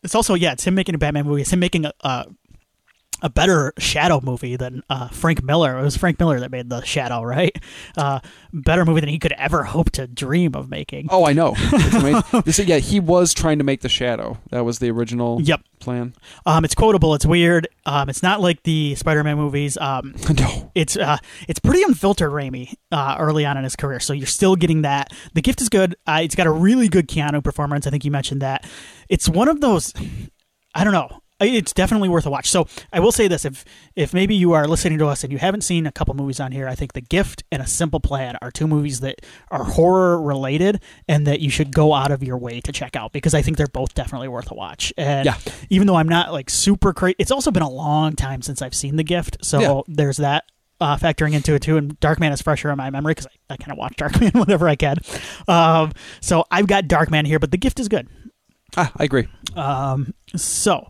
it's 0.04 0.14
also 0.16 0.34
yeah. 0.36 0.52
It's 0.54 0.64
him 0.66 0.76
making 0.76 0.94
a 0.96 0.98
Batman 1.00 1.26
movie. 1.26 1.42
It's 1.42 1.52
him 1.52 1.60
making 1.60 1.86
a 1.86 1.94
a, 2.02 2.26
a 3.22 3.30
better 3.30 3.74
Shadow 3.78 4.20
movie 4.22 4.56
than 4.56 4.84
uh, 4.90 5.10
Frank 5.10 5.44
Miller. 5.44 5.78
It 5.78 5.82
was 5.84 5.98
Frank 5.98 6.20
Miller 6.20 6.40
that 6.40 6.52
made 6.52 6.70
the 6.70 6.82
Shadow, 6.84 7.22
right? 7.24 7.56
Uh, 7.98 8.20
better 8.54 8.86
movie 8.86 9.02
than 9.02 9.10
he 9.10 9.20
could 9.20 9.34
ever 9.34 9.64
hope 9.64 9.92
to 9.92 10.08
dream 10.08 10.56
of 10.56 10.70
making. 10.70 11.08
oh, 11.10 11.26
I 11.26 11.34
know. 11.34 11.56
This- 12.46 12.60
yeah, 12.60 12.78
he 12.78 13.00
was 13.00 13.34
trying 13.34 13.58
to 13.58 13.64
make 13.64 13.82
the 13.82 13.90
Shadow. 13.90 14.38
That 14.52 14.64
was 14.66 14.80
the 14.80 14.90
original 14.92 15.42
Yep. 15.42 15.62
plan. 15.80 16.14
Um, 16.46 16.64
it's 16.66 16.76
quotable. 16.76 17.14
It's 17.16 17.26
weird. 17.26 17.68
Um, 17.86 18.10
it's 18.10 18.22
not 18.24 18.42
like 18.42 18.64
the 18.64 18.96
Spider-Man 18.96 19.38
movies. 19.38 19.78
Um, 19.78 20.16
no. 20.38 20.72
it's 20.76 20.96
uh, 20.98 21.18
it's 21.48 21.60
pretty 21.60 21.84
unfiltered 21.84 22.32
Raimi 22.32 22.74
uh, 22.92 23.16
early 23.20 23.46
on 23.46 23.58
in 23.58 23.64
his 23.64 23.76
career. 23.76 24.00
So 24.00 24.14
you're 24.14 24.28
still 24.28 24.56
getting 24.56 24.82
that. 24.84 25.12
The 25.34 25.42
gift 25.42 25.62
is 25.62 25.70
good. 25.70 25.96
Uh, 26.08 26.20
it's 26.24 26.36
got 26.36 26.48
a 26.48 26.52
really 26.52 26.88
good 26.90 27.08
Keanu 27.08 27.44
performance. 27.44 27.88
I 27.88 27.90
think 27.90 28.06
you 28.06 28.12
mentioned 28.12 28.42
that. 28.42 28.68
It's 29.10 29.28
one 29.30 29.48
of 29.48 29.62
those. 29.62 29.94
I 30.76 30.84
don't 30.84 30.94
know. 30.94 31.22
It's 31.40 31.74
definitely 31.74 32.10
worth 32.10 32.26
a 32.26 32.30
watch. 32.30 32.50
So 32.50 32.68
I 32.92 33.00
will 33.00 33.12
say 33.12 33.28
this: 33.28 33.46
if 33.46 33.64
if 33.96 34.14
maybe 34.14 34.36
you 34.36 34.54
are 34.54 34.68
listening 34.68 34.98
to 35.00 35.08
us 35.08 35.24
and 35.24 35.32
you 35.32 35.40
haven't 35.40 35.62
seen 35.62 35.86
a 35.86 35.92
couple 35.92 36.14
movies 36.14 36.40
on 36.40 36.52
here, 36.52 36.68
I 36.68 36.76
think 36.76 36.94
The 36.94 37.02
Gift 37.02 37.44
and 37.52 37.62
A 37.62 37.68
Simple 37.68 38.00
Plan 38.00 38.38
are 38.42 38.52
two 38.52 38.68
movies 38.68 39.00
that 39.02 39.22
are 39.52 39.64
horror 39.64 40.22
related 40.22 40.82
and 41.08 41.26
that 41.28 41.40
you 41.40 41.50
should 41.50 41.74
go 41.74 41.94
out 41.94 42.12
of 42.12 42.24
your 42.24 42.38
way 42.38 42.60
to 42.62 42.72
check 42.72 42.96
out 42.96 43.12
because 43.14 43.34
I 43.34 43.42
think 43.42 43.58
they're 43.58 43.68
both 43.68 43.94
definitely 43.94 44.28
worth 44.28 44.52
a 44.52 44.54
watch. 44.54 44.92
And 44.98 45.26
Yeah. 45.26 45.36
even 45.70 45.88
though 45.88 45.96
I'm 45.96 46.10
not 46.10 46.32
like 46.34 46.50
super 46.50 46.94
crazy, 46.94 47.16
it's 47.20 47.32
also 47.32 47.52
been 47.52 47.64
a 47.64 47.70
long 47.70 48.16
time 48.16 48.42
since 48.42 48.62
I've 48.62 48.76
seen 48.76 48.96
The 48.98 49.04
Gift, 49.04 49.38
so 49.42 49.60
Yeah. 49.62 49.82
there's 49.88 50.18
that 50.18 50.44
uh, 50.82 50.96
factoring 50.96 51.34
into 51.34 51.54
it 51.56 51.62
too. 51.62 51.76
And 51.78 52.00
Darkman 52.00 52.32
is 52.32 52.42
fresher 52.42 52.70
in 52.72 52.78
my 52.78 52.90
memory 52.90 53.12
because 53.12 53.28
I, 53.50 53.54
I 53.54 53.58
kind 53.58 53.72
of 53.74 53.78
watch 53.78 53.96
Darkman 53.98 54.34
whenever 54.40 54.68
I 54.68 54.76
can. 54.76 54.96
Um, 55.48 55.92
so 56.22 56.46
I've 56.52 56.68
got 56.68 56.86
Darkman 56.86 57.26
here, 57.28 57.38
but 57.40 57.52
The 57.52 57.58
Gift 57.58 57.80
is 57.80 57.88
good. 57.90 58.08
Ah, 58.78 58.92
I 58.98 59.04
agree. 59.04 59.28
Um, 59.56 60.14
so, 60.36 60.88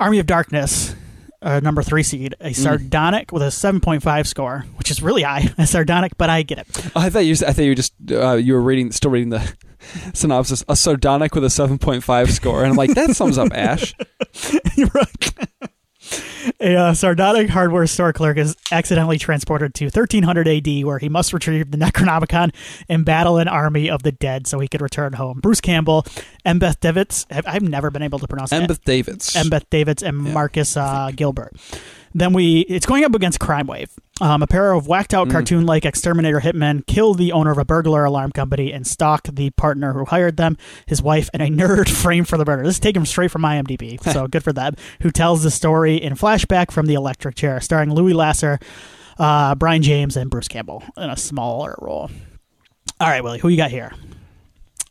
Army 0.00 0.18
of 0.18 0.24
Darkness, 0.26 0.96
uh, 1.42 1.60
number 1.60 1.82
three 1.82 2.02
seed, 2.02 2.34
a 2.40 2.54
sardonic 2.54 3.32
with 3.32 3.42
a 3.42 3.48
7.5 3.48 4.26
score, 4.26 4.64
which 4.76 4.90
is 4.90 5.02
really 5.02 5.22
high. 5.22 5.50
A 5.58 5.66
sardonic, 5.66 6.16
but 6.16 6.30
I 6.30 6.42
get 6.42 6.58
it. 6.58 6.66
I 6.96 7.10
thought 7.10 7.26
you. 7.26 7.32
I 7.46 7.52
thought 7.52 7.62
you 7.62 7.70
were 7.70 7.74
just 7.74 7.92
uh, 8.10 8.34
you 8.34 8.54
were 8.54 8.62
reading, 8.62 8.92
still 8.92 9.10
reading 9.10 9.28
the 9.28 9.54
synopsis. 10.14 10.64
A 10.68 10.76
sardonic 10.76 11.34
with 11.34 11.44
a 11.44 11.50
seven 11.50 11.78
point 11.78 12.02
five 12.02 12.30
score, 12.32 12.62
and 12.62 12.70
I'm 12.70 12.76
like, 12.76 12.94
that 12.94 13.14
sums 13.14 13.36
up 13.36 13.52
Ash. 13.52 13.94
You're 14.76 14.90
right. 14.94 15.69
A 16.60 16.74
uh, 16.74 16.94
sardonic 16.94 17.48
hardware 17.50 17.86
store 17.86 18.12
clerk 18.12 18.36
is 18.38 18.56
accidentally 18.72 19.18
transported 19.18 19.74
to 19.74 19.84
1300 19.86 20.48
AD, 20.48 20.84
where 20.84 20.98
he 20.98 21.08
must 21.08 21.32
retrieve 21.32 21.70
the 21.70 21.76
Necronomicon 21.78 22.54
and 22.88 23.04
battle 23.04 23.38
an 23.38 23.46
army 23.48 23.90
of 23.90 24.02
the 24.02 24.12
dead 24.12 24.46
so 24.46 24.58
he 24.58 24.68
could 24.68 24.80
return 24.80 25.12
home. 25.14 25.40
Bruce 25.40 25.60
Campbell, 25.60 26.02
Embeth 26.46 26.80
Davids, 26.80 27.26
I've- 27.30 27.46
I've 27.46 27.62
never 27.62 27.90
been 27.90 28.02
able 28.02 28.18
to 28.18 28.26
pronounce 28.26 28.50
that. 28.50 28.68
Embeth 28.68 28.84
Davids. 28.84 29.34
Embeth 29.34 29.68
Davids 29.70 30.02
and 30.02 30.26
Yeah. 30.26 30.32
Marcus 30.32 30.76
uh, 30.76 31.10
Gilbert. 31.14 31.54
Then 32.14 32.32
we, 32.32 32.60
it's 32.60 32.86
going 32.86 33.04
up 33.04 33.14
against 33.14 33.38
Crime 33.38 33.66
Wave. 33.66 33.90
Um, 34.22 34.42
a 34.42 34.46
pair 34.46 34.72
of 34.72 34.86
whacked 34.86 35.14
out 35.14 35.28
Mm. 35.28 35.32
cartoon 35.32 35.66
like 35.66 35.86
exterminator 35.86 36.40
hitmen 36.40 36.86
kill 36.86 37.14
the 37.14 37.32
owner 37.32 37.50
of 37.50 37.56
a 37.58 37.64
burglar 37.64 38.04
alarm 38.04 38.32
company 38.32 38.70
and 38.70 38.86
stalk 38.86 39.22
the 39.32 39.48
partner 39.50 39.94
who 39.94 40.04
hired 40.04 40.36
them, 40.36 40.58
his 40.86 41.00
wife, 41.00 41.30
and 41.32 41.40
a 41.42 41.46
nerd 41.48 41.88
framed 42.02 42.28
for 42.28 42.36
the 42.36 42.44
murder. 42.44 42.62
This 42.64 42.74
is 42.74 42.80
taken 42.80 43.06
straight 43.06 43.30
from 43.30 43.42
IMDb, 43.42 43.98
so 44.12 44.26
good 44.30 44.44
for 44.44 44.52
them. 44.52 44.74
Who 45.00 45.10
tells 45.10 45.42
the 45.42 45.50
story 45.50 45.96
in 45.96 46.14
flashback 46.16 46.70
from 46.70 46.84
the 46.86 46.94
electric 46.94 47.34
chair, 47.34 47.60
starring 47.60 47.94
Louise 47.94 48.14
Lasser, 48.14 48.58
uh, 49.18 49.54
Brion 49.54 49.82
James, 49.82 50.16
and 50.18 50.28
Bruce 50.30 50.48
Campbell 50.48 50.82
in 50.98 51.08
a 51.08 51.16
smaller 51.16 51.74
role. 51.80 52.10
All 53.00 53.08
right, 53.08 53.24
Willie, 53.24 53.38
who 53.38 53.48
you 53.48 53.56
got 53.56 53.70
here? 53.70 53.90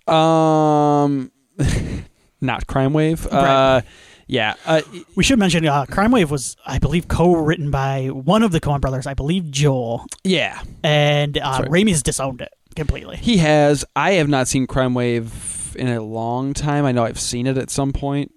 Um, 0.08 1.32
not 2.42 2.66
Crime 2.68 2.94
Wave. 2.94 3.26
Right. 3.26 3.78
Uh, 3.78 3.82
yeah. 4.30 4.54
Uh, 4.66 4.82
We 5.16 5.24
should 5.26 5.40
mention 5.40 5.66
uh, 5.68 5.86
Crime 5.88 6.12
Wave 6.12 6.32
was, 6.32 6.56
I 6.66 6.80
believe, 6.80 7.08
co-written 7.10 7.72
by 7.72 8.08
one 8.08 8.44
of 8.44 8.52
the 8.52 8.62
Coen 8.62 8.80
brothers, 8.80 9.06
I 9.08 9.14
believe 9.16 9.52
Joel, 9.52 10.06
yeah. 10.24 10.62
and 10.84 11.38
uh, 11.38 11.60
right. 11.64 11.70
Raimi's 11.70 12.02
disowned 12.04 12.40
it 12.42 12.54
completely. 12.76 13.18
He 13.18 13.38
has. 13.38 13.84
I 13.96 14.12
have 14.14 14.30
not 14.30 14.48
seen 14.48 14.68
Crime 14.68 14.94
Wave 14.94 15.76
in 15.78 15.88
a 15.88 16.02
long 16.02 16.54
time. 16.54 16.86
I 16.86 16.92
know 16.92 17.04
I've 17.04 17.20
seen 17.20 17.48
it 17.48 17.58
at 17.58 17.70
some 17.70 17.92
point. 17.92 18.32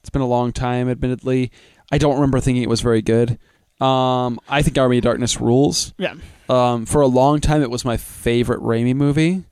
It's 0.00 0.10
been 0.10 0.22
a 0.22 0.26
long 0.26 0.52
time, 0.52 0.88
admittedly. 0.88 1.50
I 1.92 1.98
don't 1.98 2.14
remember 2.14 2.40
thinking 2.40 2.62
it 2.62 2.68
was 2.68 2.80
very 2.80 3.02
good. 3.02 3.38
Um, 3.80 4.38
I 4.48 4.62
think 4.62 4.78
Army 4.78 4.98
of 4.98 5.04
Darkness 5.04 5.40
rules. 5.40 5.92
Yeah, 5.98 6.14
Um, 6.48 6.86
for 6.86 7.00
a 7.00 7.06
long 7.06 7.40
time, 7.40 7.62
it 7.62 7.70
was 7.70 7.84
my 7.84 7.96
favorite 7.96 8.60
Raimi 8.60 8.94
movie. 8.94 9.44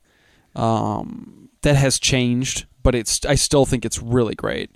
Um, 0.55 1.49
that 1.63 1.75
has 1.75 1.99
changed, 1.99 2.65
but 2.83 2.95
it's. 2.95 3.25
I 3.25 3.35
still 3.35 3.65
think 3.65 3.85
it's 3.85 4.01
really 4.01 4.35
great, 4.35 4.71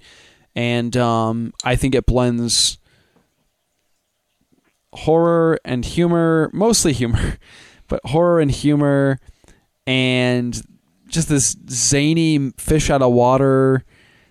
and 0.58 0.98
um, 0.98 1.54
I 1.64 1.76
think 1.76 1.94
it 1.94 2.08
blends 2.08 2.80
horror 4.92 5.60
and 5.64 5.86
humor, 5.86 6.50
mostly 6.52 6.94
humor, 6.94 7.38
but 7.88 8.02
horror 8.06 8.42
and 8.42 8.50
humor, 8.50 9.20
and 9.86 10.60
just 11.08 11.30
this 11.30 11.56
zany 11.70 12.52
fish 12.58 12.90
out 12.90 13.04
of 13.04 13.14
water 13.14 13.86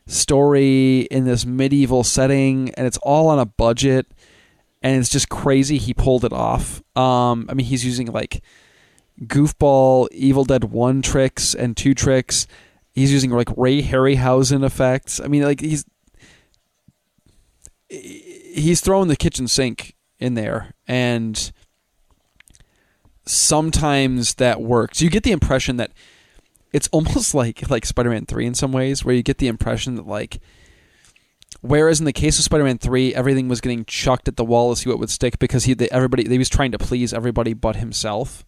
story 0.08 1.02
in 1.12 1.24
this 1.26 1.46
medieval 1.46 2.02
setting, 2.02 2.70
and 2.74 2.88
it's 2.88 2.98
all 3.04 3.28
on 3.28 3.38
a 3.38 3.46
budget, 3.46 4.12
and 4.82 4.98
it's 4.98 5.10
just 5.10 5.28
crazy. 5.28 5.78
He 5.78 5.94
pulled 5.94 6.24
it 6.24 6.32
off. 6.32 6.82
Um, 6.96 7.46
I 7.48 7.54
mean, 7.54 7.66
he's 7.66 7.84
using 7.84 8.08
like 8.08 8.42
goofball 9.22 10.08
Evil 10.10 10.44
Dead 10.44 10.64
one 10.64 11.02
tricks 11.02 11.54
and 11.54 11.76
two 11.76 11.94
tricks. 11.94 12.48
He's 12.94 13.12
using 13.12 13.30
like 13.30 13.48
Ray 13.56 13.80
Harryhausen 13.80 14.64
effects. 14.64 15.20
I 15.20 15.28
mean, 15.28 15.44
like 15.44 15.60
he's 15.60 15.84
he's 17.88 18.80
throwing 18.80 19.08
the 19.08 19.16
kitchen 19.16 19.48
sink 19.48 19.94
in 20.18 20.34
there, 20.34 20.72
and 20.86 21.52
sometimes 23.26 24.34
that 24.34 24.60
works. 24.60 25.02
You 25.02 25.10
get 25.10 25.24
the 25.24 25.32
impression 25.32 25.76
that 25.76 25.92
it's 26.72 26.88
almost 26.92 27.34
like 27.34 27.68
like 27.70 27.84
Spider-Man 27.84 28.26
3 28.26 28.46
in 28.46 28.54
some 28.54 28.72
ways 28.72 29.04
where 29.04 29.14
you 29.14 29.22
get 29.22 29.38
the 29.38 29.48
impression 29.48 29.96
that 29.96 30.06
like 30.06 30.40
whereas 31.60 31.98
in 31.98 32.06
the 32.06 32.12
case 32.12 32.38
of 32.38 32.44
Spider-Man 32.44 32.78
3 32.78 33.14
everything 33.14 33.48
was 33.48 33.60
getting 33.60 33.84
chucked 33.84 34.28
at 34.28 34.36
the 34.36 34.44
wall 34.44 34.74
to 34.74 34.80
see 34.80 34.88
what 34.88 34.98
would 34.98 35.10
stick 35.10 35.38
because 35.38 35.64
he 35.64 35.76
everybody 35.90 36.28
he 36.28 36.38
was 36.38 36.48
trying 36.48 36.72
to 36.72 36.78
please 36.78 37.12
everybody 37.12 37.54
but 37.54 37.76
himself. 37.76 38.44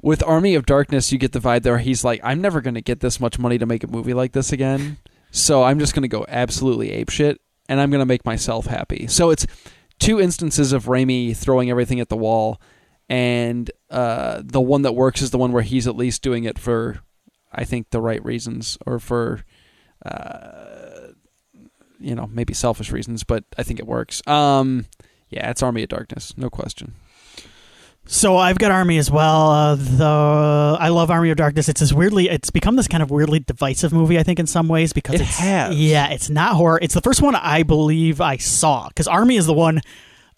With 0.00 0.22
Army 0.22 0.54
of 0.54 0.66
Darkness 0.66 1.12
you 1.12 1.18
get 1.18 1.32
the 1.32 1.40
vibe 1.40 1.62
there 1.62 1.78
he's 1.78 2.04
like 2.04 2.20
I'm 2.22 2.40
never 2.40 2.60
going 2.60 2.74
to 2.74 2.82
get 2.82 3.00
this 3.00 3.20
much 3.20 3.38
money 3.38 3.58
to 3.58 3.66
make 3.66 3.84
a 3.84 3.88
movie 3.88 4.14
like 4.14 4.32
this 4.32 4.52
again. 4.52 4.98
So 5.32 5.64
I'm 5.64 5.78
just 5.78 5.94
going 5.94 6.02
to 6.02 6.08
go 6.08 6.24
absolutely 6.28 6.90
apeshit 6.90 7.38
and 7.68 7.80
I'm 7.80 7.90
going 7.90 8.00
to 8.00 8.06
make 8.06 8.24
myself 8.24 8.66
happy. 8.66 9.06
So 9.06 9.30
it's 9.30 9.46
two 9.98 10.20
instances 10.20 10.72
of 10.72 10.84
Raimi 10.84 11.36
throwing 11.36 11.70
everything 11.70 12.00
at 12.00 12.08
the 12.08 12.16
wall 12.16 12.60
and 13.08 13.70
uh, 13.90 14.42
the 14.44 14.60
one 14.60 14.82
that 14.82 14.94
works 14.94 15.22
is 15.22 15.30
the 15.30 15.38
one 15.38 15.52
where 15.52 15.62
he's 15.62 15.86
at 15.86 15.96
least 15.96 16.22
doing 16.22 16.44
it 16.44 16.58
for, 16.58 17.00
I 17.52 17.64
think, 17.64 17.90
the 17.90 18.00
right 18.00 18.24
reasons 18.24 18.78
or 18.84 18.98
for, 18.98 19.44
uh, 20.04 21.12
you 22.00 22.14
know, 22.14 22.26
maybe 22.26 22.52
selfish 22.52 22.90
reasons, 22.90 23.22
but 23.22 23.44
I 23.56 23.62
think 23.62 23.78
it 23.78 23.86
works. 23.86 24.26
Um, 24.26 24.86
yeah, 25.28 25.50
it's 25.50 25.62
Army 25.62 25.84
of 25.84 25.88
Darkness, 25.88 26.36
no 26.36 26.50
question. 26.50 26.94
So 28.08 28.36
I've 28.36 28.58
got 28.58 28.70
Army 28.70 28.98
as 28.98 29.10
well. 29.10 29.50
Uh, 29.50 29.74
the 29.74 30.76
I 30.80 30.88
love 30.88 31.10
Army 31.10 31.30
of 31.30 31.36
Darkness. 31.36 31.68
It's 31.68 31.80
this 31.80 31.92
weirdly, 31.92 32.28
it's 32.28 32.50
become 32.50 32.76
this 32.76 32.86
kind 32.86 33.02
of 33.02 33.10
weirdly 33.10 33.40
divisive 33.40 33.92
movie. 33.92 34.16
I 34.18 34.22
think 34.22 34.38
in 34.38 34.46
some 34.46 34.68
ways 34.68 34.92
because 34.92 35.16
It 35.16 35.22
it's 35.22 35.38
has. 35.38 35.74
yeah, 35.76 36.10
it's 36.10 36.30
not 36.30 36.54
horror. 36.54 36.78
It's 36.80 36.94
the 36.94 37.00
first 37.00 37.20
one 37.20 37.34
I 37.34 37.64
believe 37.64 38.20
I 38.20 38.36
saw 38.36 38.88
because 38.88 39.08
Army 39.08 39.36
is 39.36 39.46
the 39.46 39.54
one 39.54 39.80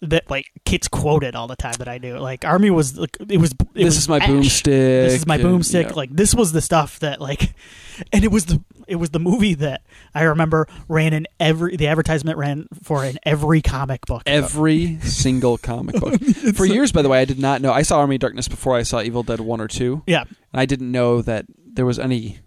that 0.01 0.29
like 0.29 0.45
kids 0.65 0.87
quoted 0.87 1.35
all 1.35 1.47
the 1.47 1.55
time 1.55 1.73
that 1.79 1.87
I 1.87 1.97
knew. 1.97 2.17
Like 2.17 2.45
Army 2.45 2.69
was 2.69 2.97
like 2.97 3.17
it 3.27 3.37
was. 3.37 3.51
It 3.51 3.73
this 3.73 3.85
was 3.85 3.97
is 3.97 4.09
my 4.09 4.17
Ash. 4.19 4.29
boomstick. 4.29 4.63
This 4.65 5.13
is 5.13 5.27
my 5.27 5.35
and, 5.35 5.43
boomstick. 5.43 5.89
yeah. 5.89 5.93
Like 5.93 6.11
this 6.11 6.33
was 6.33 6.51
the 6.51 6.61
stuff 6.61 6.99
that 6.99 7.19
like, 7.19 7.53
and 8.13 8.23
it 8.23 8.31
was 8.31 8.45
the 8.45 8.63
it 8.87 8.95
was 8.95 9.09
the 9.11 9.19
movie 9.19 9.53
that 9.55 9.81
I 10.15 10.23
remember 10.23 10.67
ran 10.87 11.13
in 11.13 11.27
every 11.39 11.75
the 11.75 11.87
advertisement 11.87 12.37
ran 12.37 12.67
for 12.81 13.03
in 13.03 13.19
every 13.23 13.61
comic 13.61 14.05
book. 14.05 14.23
Every 14.25 14.99
single 15.01 15.57
comic 15.57 15.99
book. 15.99 16.19
For 16.55 16.65
years, 16.65 16.91
by 16.91 17.01
the 17.01 17.09
way, 17.09 17.19
I 17.19 17.25
did 17.25 17.39
not 17.39 17.61
know. 17.61 17.71
I 17.71 17.83
saw 17.83 17.99
Army 17.99 18.15
of 18.15 18.21
Darkness 18.21 18.47
before 18.47 18.75
I 18.75 18.83
saw 18.83 19.01
Evil 19.01 19.21
Dead 19.23 19.39
1 19.41 19.61
or 19.61 19.67
2. 19.67 20.03
yeah, 20.07 20.21
And 20.21 20.59
I 20.59 20.65
didn't 20.65 20.91
know 20.91 21.21
that 21.21 21.45
there 21.55 21.85
was 21.85 21.99
any 21.99 22.39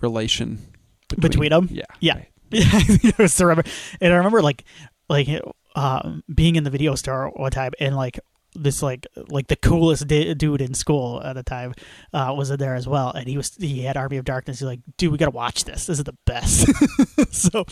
relation 0.00 0.58
between, 1.18 1.50
them 1.50 1.68
Yeah. 1.70 1.84
Yeah. 2.00 2.14
right. 2.14 2.28
Yeah, 2.50 2.64
I 3.18 3.42
remember, 3.42 3.64
and 4.00 4.12
I 4.12 4.16
remember 4.16 4.40
like 4.40 4.64
like 5.10 5.28
um, 5.78 6.24
being 6.34 6.56
in 6.56 6.64
the 6.64 6.70
video 6.70 6.94
store 6.96 7.30
one 7.36 7.50
time, 7.52 7.72
and 7.78 7.94
like 7.96 8.18
this 8.54 8.82
like 8.82 9.06
like 9.28 9.46
the 9.46 9.56
coolest 9.56 10.08
di- 10.08 10.34
dude 10.34 10.60
in 10.60 10.74
school 10.74 11.22
at 11.22 11.34
the 11.34 11.42
time 11.42 11.74
uh, 12.12 12.34
was 12.36 12.50
in 12.50 12.58
there 12.58 12.74
as 12.74 12.88
well, 12.88 13.12
and 13.12 13.28
he 13.28 13.36
was 13.36 13.54
he 13.56 13.82
had 13.82 13.96
Army 13.96 14.16
of 14.16 14.24
Darkness. 14.24 14.58
He's 14.58 14.66
like, 14.66 14.80
dude, 14.96 15.12
we 15.12 15.18
gotta 15.18 15.30
watch 15.30 15.64
this. 15.64 15.86
This 15.86 15.98
is 15.98 16.04
the 16.04 16.16
best. 16.24 16.66
so 17.30 17.64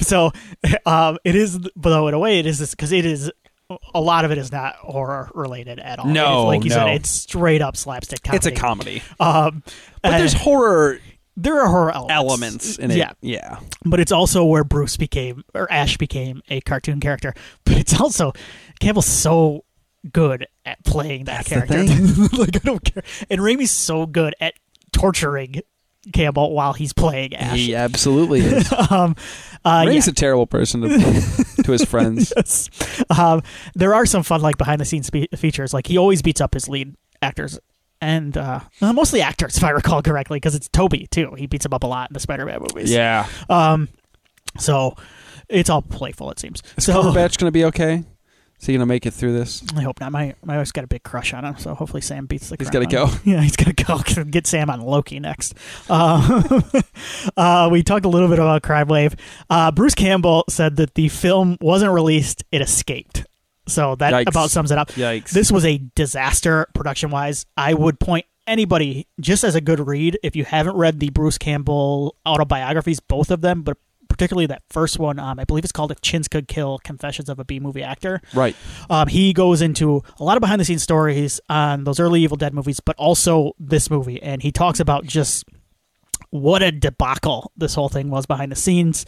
so 0.00 0.32
um, 0.84 1.18
it 1.24 1.36
is, 1.36 1.58
but 1.76 1.90
though 1.90 2.08
in 2.08 2.14
a 2.14 2.18
way 2.18 2.40
it 2.40 2.46
is 2.46 2.58
this 2.58 2.72
because 2.72 2.92
it 2.92 3.06
is. 3.06 3.30
A 3.94 4.00
lot 4.00 4.24
of 4.24 4.30
it 4.30 4.38
is 4.38 4.52
not 4.52 4.76
horror 4.76 5.28
related 5.34 5.80
at 5.80 5.98
all. 5.98 6.06
No, 6.06 6.46
like 6.46 6.62
you 6.62 6.70
said, 6.70 6.86
it's 6.86 7.10
straight 7.10 7.60
up 7.60 7.76
slapstick 7.76 8.22
comedy. 8.22 8.36
It's 8.36 8.46
a 8.46 8.52
comedy. 8.52 9.02
Um, 9.18 9.64
But 10.02 10.18
there's 10.18 10.34
horror 10.34 11.00
there 11.36 11.60
are 11.60 11.68
horror 11.68 11.92
elements, 11.92 12.14
elements 12.14 12.78
in 12.78 12.90
it. 12.90 12.96
Yeah, 12.96 13.12
Yeah. 13.20 13.58
but 13.84 14.00
it's 14.00 14.12
also 14.12 14.44
where 14.44 14.64
Bruce 14.64 14.96
became 14.96 15.44
or 15.54 15.70
Ash 15.70 15.96
became 15.96 16.42
a 16.48 16.60
cartoon 16.62 17.00
character. 17.00 17.34
But 17.64 17.76
it's 17.76 18.00
also 18.00 18.32
Campbell's 18.80 19.06
so 19.06 19.64
good 20.12 20.46
at 20.64 20.84
playing 20.84 21.24
that 21.24 21.44
That's 21.46 21.68
character. 21.68 22.36
like 22.38 22.56
I 22.56 22.60
don't 22.60 22.82
care. 22.84 23.02
And 23.28 23.40
Raimi's 23.40 23.70
so 23.70 24.06
good 24.06 24.34
at 24.40 24.54
torturing 24.92 25.60
Campbell 26.12 26.54
while 26.54 26.72
he's 26.72 26.92
playing 26.92 27.34
Ash. 27.34 27.58
He 27.58 27.74
absolutely 27.74 28.40
is. 28.40 28.72
um, 28.90 29.16
uh, 29.64 29.86
yeah. 29.88 30.00
A 30.06 30.12
terrible 30.12 30.46
person 30.46 30.82
to, 30.82 31.62
to 31.64 31.72
his 31.72 31.84
friends. 31.84 32.32
Yes. 32.36 32.70
Um, 33.10 33.42
there 33.74 33.94
are 33.94 34.06
some 34.06 34.22
fun 34.22 34.40
like 34.40 34.56
behind 34.56 34.80
the 34.80 34.84
scenes 34.84 35.10
features. 35.36 35.74
Like 35.74 35.86
he 35.86 35.98
always 35.98 36.22
beats 36.22 36.40
up 36.40 36.54
his 36.54 36.68
lead 36.68 36.94
actors 37.20 37.58
and 38.00 38.36
uh, 38.36 38.60
uh, 38.80 38.92
mostly 38.92 39.20
actors, 39.20 39.56
if 39.56 39.64
I 39.64 39.70
recall 39.70 40.02
correctly, 40.02 40.36
because 40.36 40.54
it's 40.54 40.68
Tobey 40.68 41.06
too. 41.10 41.34
He 41.36 41.46
beats 41.46 41.64
him 41.66 41.72
up 41.72 41.82
a 41.82 41.86
lot 41.86 42.10
in 42.10 42.14
the 42.14 42.20
Spider-Man 42.20 42.60
movies. 42.60 42.90
Yeah. 42.90 43.26
Um, 43.48 43.88
so 44.58 44.96
it's 45.48 45.70
all 45.70 45.82
playful. 45.82 46.30
It 46.30 46.38
seems. 46.38 46.62
Is 46.76 46.84
so 46.84 47.02
Cumberbatch 47.02 47.38
going 47.38 47.48
to 47.48 47.52
be 47.52 47.64
okay? 47.66 48.04
Is 48.58 48.66
he 48.66 48.72
going 48.72 48.80
to 48.80 48.86
make 48.86 49.04
it 49.04 49.12
through 49.12 49.34
this? 49.34 49.62
I 49.76 49.82
hope 49.82 50.00
not. 50.00 50.12
My 50.12 50.34
my 50.42 50.56
wife's 50.56 50.72
got 50.72 50.82
a 50.84 50.86
big 50.86 51.02
crush 51.02 51.34
on 51.34 51.44
him, 51.44 51.58
so 51.58 51.74
hopefully 51.74 52.00
Sam 52.00 52.24
beats 52.24 52.48
the. 52.48 52.56
He's 52.58 52.70
crap 52.70 52.84
gotta 52.84 52.86
go. 52.86 53.02
of 53.04 53.22
him. 53.22 53.32
Yeah, 53.34 53.42
he's 53.42 53.56
gonna 53.56 53.74
go 53.74 53.98
get 54.24 54.46
Sam 54.46 54.70
on 54.70 54.80
Loki 54.80 55.20
next. 55.20 55.54
Uh, 55.90 56.62
uh, 57.36 57.68
we 57.70 57.82
talked 57.82 58.06
a 58.06 58.08
little 58.08 58.28
bit 58.28 58.38
about 58.38 58.62
Crime 58.62 58.88
Wave. 58.88 59.14
Uh, 59.50 59.70
Bruce 59.72 59.94
Campbell 59.94 60.44
said 60.48 60.76
that 60.76 60.94
the 60.94 61.08
film 61.08 61.58
wasn't 61.60 61.92
released; 61.92 62.44
it 62.50 62.62
escaped. 62.62 63.26
So 63.68 63.96
that 63.96 64.12
Yikes. 64.12 64.28
about 64.28 64.50
sums 64.50 64.70
it 64.70 64.78
up. 64.78 64.90
Yikes. 64.90 65.30
This 65.30 65.50
was 65.50 65.64
a 65.64 65.78
disaster 65.94 66.68
production 66.74 67.10
wise. 67.10 67.46
I 67.56 67.74
would 67.74 67.98
point 67.98 68.26
anybody, 68.46 69.08
just 69.20 69.44
as 69.44 69.54
a 69.54 69.60
good 69.60 69.80
read, 69.80 70.18
if 70.22 70.36
you 70.36 70.44
haven't 70.44 70.76
read 70.76 71.00
the 71.00 71.10
Bruce 71.10 71.38
Campbell 71.38 72.16
autobiographies, 72.24 73.00
both 73.00 73.30
of 73.30 73.40
them, 73.40 73.62
but 73.62 73.76
particularly 74.08 74.46
that 74.46 74.62
first 74.70 74.98
one, 74.98 75.18
um, 75.18 75.38
I 75.38 75.44
believe 75.44 75.64
it's 75.64 75.72
called 75.72 75.90
"If 75.90 76.00
Chins 76.00 76.28
Could 76.28 76.48
Kill: 76.48 76.78
Confessions 76.78 77.28
of 77.28 77.38
a 77.38 77.44
B 77.44 77.60
Movie 77.60 77.82
Actor." 77.82 78.22
Right. 78.34 78.56
Um, 78.88 79.08
he 79.08 79.32
goes 79.32 79.60
into 79.62 80.02
a 80.18 80.24
lot 80.24 80.36
of 80.36 80.40
behind 80.40 80.60
the 80.60 80.64
scenes 80.64 80.82
stories 80.82 81.40
on 81.48 81.84
those 81.84 82.00
early 82.00 82.22
Evil 82.22 82.36
Dead 82.36 82.54
movies, 82.54 82.80
but 82.80 82.96
also 82.96 83.52
this 83.58 83.90
movie, 83.90 84.22
and 84.22 84.42
he 84.42 84.52
talks 84.52 84.80
about 84.80 85.04
just 85.04 85.44
what 86.30 86.62
a 86.62 86.72
debacle 86.72 87.52
this 87.56 87.74
whole 87.74 87.88
thing 87.88 88.10
was 88.10 88.26
behind 88.26 88.52
the 88.52 88.56
scenes. 88.56 89.04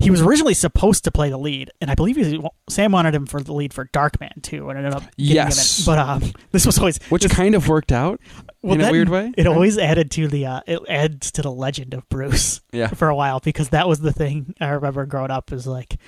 He 0.00 0.10
was 0.10 0.22
originally 0.22 0.54
supposed 0.54 1.04
to 1.04 1.10
play 1.10 1.28
the 1.30 1.36
lead, 1.38 1.70
and 1.80 1.90
I 1.90 1.94
believe 1.94 2.16
he, 2.16 2.42
Sam 2.70 2.90
wanted 2.92 3.14
him 3.14 3.26
for 3.26 3.40
the 3.42 3.52
lead 3.52 3.74
for 3.74 3.84
Darkman 3.86 4.42
too, 4.42 4.70
and 4.70 4.78
ended 4.78 4.94
up 4.94 5.02
Yes. 5.16 5.86
him 5.86 5.92
in. 5.92 5.96
But 5.96 5.98
um, 6.08 6.32
this 6.52 6.64
was 6.66 6.78
always 6.78 6.98
Which 7.10 7.22
this- 7.22 7.32
kind 7.32 7.54
of 7.54 7.68
worked 7.68 7.92
out 7.92 8.18
well, 8.62 8.74
in 8.74 8.80
a 8.80 8.84
that- 8.84 8.92
weird 8.92 9.08
way. 9.10 9.32
It 9.36 9.44
right? 9.46 9.54
always 9.54 9.76
added 9.78 10.10
to 10.12 10.26
the 10.28 10.46
uh, 10.46 10.60
it 10.66 10.80
adds 10.88 11.30
to 11.32 11.42
the 11.42 11.50
legend 11.52 11.92
of 11.94 12.08
Bruce 12.08 12.60
Yeah. 12.72 12.88
for 12.88 13.08
a 13.08 13.14
while 13.14 13.40
because 13.40 13.68
that 13.70 13.86
was 13.88 14.00
the 14.00 14.12
thing 14.12 14.54
I 14.60 14.68
remember 14.70 15.04
growing 15.06 15.30
up 15.30 15.52
is 15.52 15.66
like 15.66 15.98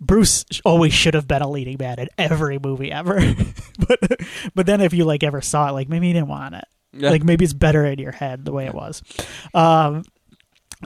Bruce 0.00 0.44
always 0.64 0.92
should 0.92 1.14
have 1.14 1.26
been 1.26 1.42
a 1.42 1.48
leading 1.50 1.76
man 1.80 1.98
in 1.98 2.08
every 2.18 2.58
movie 2.58 2.92
ever. 2.92 3.18
but 3.88 3.98
but 4.54 4.66
then 4.66 4.80
if 4.80 4.92
you 4.92 5.04
like 5.04 5.22
ever 5.24 5.40
saw 5.40 5.68
it, 5.68 5.72
like 5.72 5.88
maybe 5.88 6.06
you 6.06 6.12
didn't 6.12 6.28
want 6.28 6.54
it. 6.54 6.64
Yeah. 6.92 7.10
Like 7.10 7.24
maybe 7.24 7.44
it's 7.44 7.54
better 7.54 7.84
in 7.84 7.98
your 7.98 8.12
head 8.12 8.44
the 8.44 8.52
way 8.52 8.66
it 8.66 8.74
was. 8.74 9.02
Um, 9.52 10.04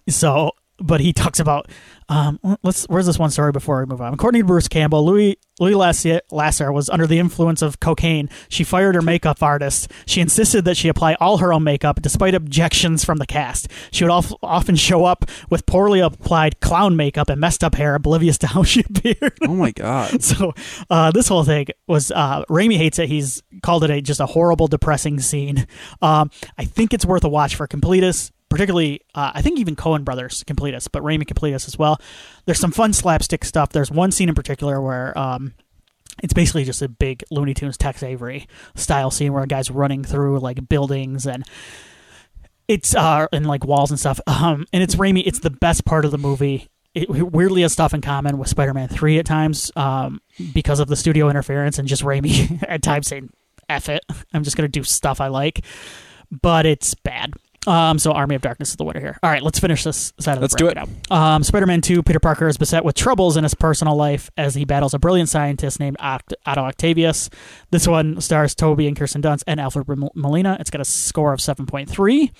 so, 0.08 0.52
but 0.80 1.00
he 1.00 1.12
talks 1.12 1.38
about 1.38 1.68
um, 2.08 2.40
let's. 2.64 2.86
Where's 2.86 3.06
this 3.06 3.18
one 3.18 3.30
story 3.30 3.52
before 3.52 3.78
we 3.78 3.86
move 3.86 4.00
on? 4.00 4.12
According 4.12 4.40
to 4.40 4.46
Bruce 4.46 4.66
Campbell, 4.66 5.06
Louise 5.06 5.36
Louise 5.60 6.20
Lasser, 6.32 6.72
was 6.72 6.88
under 6.90 7.06
the 7.06 7.20
influence 7.20 7.62
of 7.62 7.78
cocaine. 7.78 8.28
She 8.48 8.64
fired 8.64 8.96
her 8.96 9.02
makeup 9.02 9.40
artist. 9.42 9.92
She 10.06 10.20
insisted 10.20 10.64
that 10.64 10.76
she 10.76 10.88
apply 10.88 11.14
all 11.20 11.38
her 11.38 11.52
own 11.52 11.62
makeup, 11.62 12.02
despite 12.02 12.34
objections 12.34 13.04
from 13.04 13.18
the 13.18 13.26
cast. 13.26 13.68
She 13.92 14.02
would 14.02 14.10
of, 14.10 14.34
often 14.42 14.74
show 14.74 15.04
up 15.04 15.26
with 15.50 15.66
poorly 15.66 16.00
applied 16.00 16.58
clown 16.60 16.96
makeup 16.96 17.28
and 17.28 17.40
messed 17.40 17.62
up 17.62 17.76
hair, 17.76 17.94
oblivious 17.94 18.38
to 18.38 18.48
how 18.48 18.62
she 18.64 18.80
appeared. 18.80 19.38
oh 19.42 19.54
my 19.54 19.70
god. 19.70 20.20
So 20.30 20.54
uh, 20.88 21.10
this 21.10 21.26
whole 21.28 21.44
thing 21.44 21.66
was 21.88 22.10
uh, 22.12 22.44
Raimi 22.44 22.76
hates 22.76 22.98
it. 22.98 23.08
He's 23.08 23.42
called 23.62 23.84
it 23.84 23.90
a 23.90 24.00
just 24.00 24.20
a 24.20 24.26
horrible, 24.26 24.68
depressing 24.68 25.18
scene. 25.18 25.66
Um, 26.02 26.30
I 26.56 26.64
think 26.64 26.94
it's 26.94 27.04
worth 27.04 27.24
a 27.24 27.28
watch 27.28 27.56
for 27.56 27.66
completists, 27.66 28.30
particularly 28.50 29.00
uh, 29.14 29.32
I 29.34 29.40
think 29.40 29.58
even 29.58 29.76
Coen 29.76 30.04
brothers 30.04 30.44
complete 30.44 30.74
us, 30.74 30.88
but 30.88 31.02
Raimi 31.02 31.54
us 31.54 31.66
as 31.66 31.78
well. 31.78 31.98
There's 32.44 32.60
some 32.60 32.72
fun 32.72 32.92
slapstick 32.92 33.44
stuff. 33.44 33.70
There's 33.70 33.90
one 33.90 34.12
scene 34.12 34.28
in 34.28 34.34
particular 34.34 34.80
where. 34.80 35.16
Um, 35.18 35.54
it's 36.22 36.34
basically 36.34 36.64
just 36.64 36.82
a 36.82 36.88
big 36.88 37.24
Looney 37.30 37.54
Tunes 37.54 37.78
Tex 37.78 38.02
Avery 38.02 38.46
style 38.74 39.10
scene 39.10 39.32
where 39.32 39.42
a 39.42 39.46
guy's 39.46 39.70
running 39.70 40.04
through 40.04 40.38
like 40.40 40.68
buildings 40.68 41.26
and 41.26 41.44
it's 42.68 42.94
uh 42.94 43.26
and 43.32 43.46
like 43.46 43.64
walls 43.64 43.90
and 43.90 43.98
stuff. 43.98 44.20
Um, 44.26 44.66
and 44.72 44.82
it's 44.82 44.94
Raimi. 44.94 45.22
It's 45.26 45.40
the 45.40 45.50
best 45.50 45.84
part 45.84 46.04
of 46.04 46.10
the 46.10 46.18
movie. 46.18 46.68
It 46.94 47.08
weirdly 47.08 47.62
has 47.62 47.72
stuff 47.72 47.94
in 47.94 48.00
common 48.00 48.38
with 48.38 48.48
Spider-Man 48.48 48.88
Three 48.88 49.18
at 49.18 49.26
times, 49.26 49.70
um, 49.76 50.20
because 50.52 50.80
of 50.80 50.88
the 50.88 50.96
studio 50.96 51.28
interference 51.30 51.78
and 51.78 51.86
just 51.86 52.02
Raimi 52.02 52.62
at 52.68 52.82
times 52.82 53.08
saying 53.08 53.30
"F 53.68 53.88
it." 53.88 54.04
I'm 54.32 54.44
just 54.44 54.56
gonna 54.56 54.68
do 54.68 54.82
stuff 54.84 55.20
I 55.20 55.28
like, 55.28 55.64
but 56.30 56.66
it's 56.66 56.94
bad. 56.94 57.32
Um, 57.66 57.98
so 57.98 58.12
Army 58.12 58.34
of 58.34 58.42
Darkness 58.42 58.70
is 58.70 58.76
the 58.76 58.84
winner 58.84 59.00
here. 59.00 59.18
All 59.22 59.30
right, 59.30 59.42
let's 59.42 59.58
finish 59.58 59.84
this 59.84 60.12
side 60.18 60.32
of 60.32 60.38
the. 60.38 60.44
Let's 60.44 60.54
do 60.54 60.68
it. 60.68 60.78
Um, 61.10 61.42
Spider-Man 61.42 61.82
2, 61.82 62.02
Peter 62.02 62.18
Parker 62.20 62.48
is 62.48 62.56
beset 62.56 62.84
with 62.84 62.94
troubles 62.96 63.36
in 63.36 63.44
his 63.44 63.54
personal 63.54 63.96
life 63.96 64.30
as 64.36 64.54
he 64.54 64.64
battles 64.64 64.94
a 64.94 64.98
brilliant 64.98 65.28
scientist 65.28 65.78
named 65.78 65.98
Oct- 65.98 66.32
Otto 66.46 66.62
Octavius. 66.62 67.28
This 67.70 67.86
one 67.86 68.20
stars 68.20 68.54
Tobey 68.54 68.88
and 68.88 68.96
Kirsten 68.96 69.20
Dunst 69.20 69.42
and 69.46 69.60
Alfred 69.60 69.86
Molina. 70.14 70.56
It's 70.58 70.70
got 70.70 70.80
a 70.80 70.86
score 70.86 71.32
of 71.34 71.40
7.3, 71.40 72.30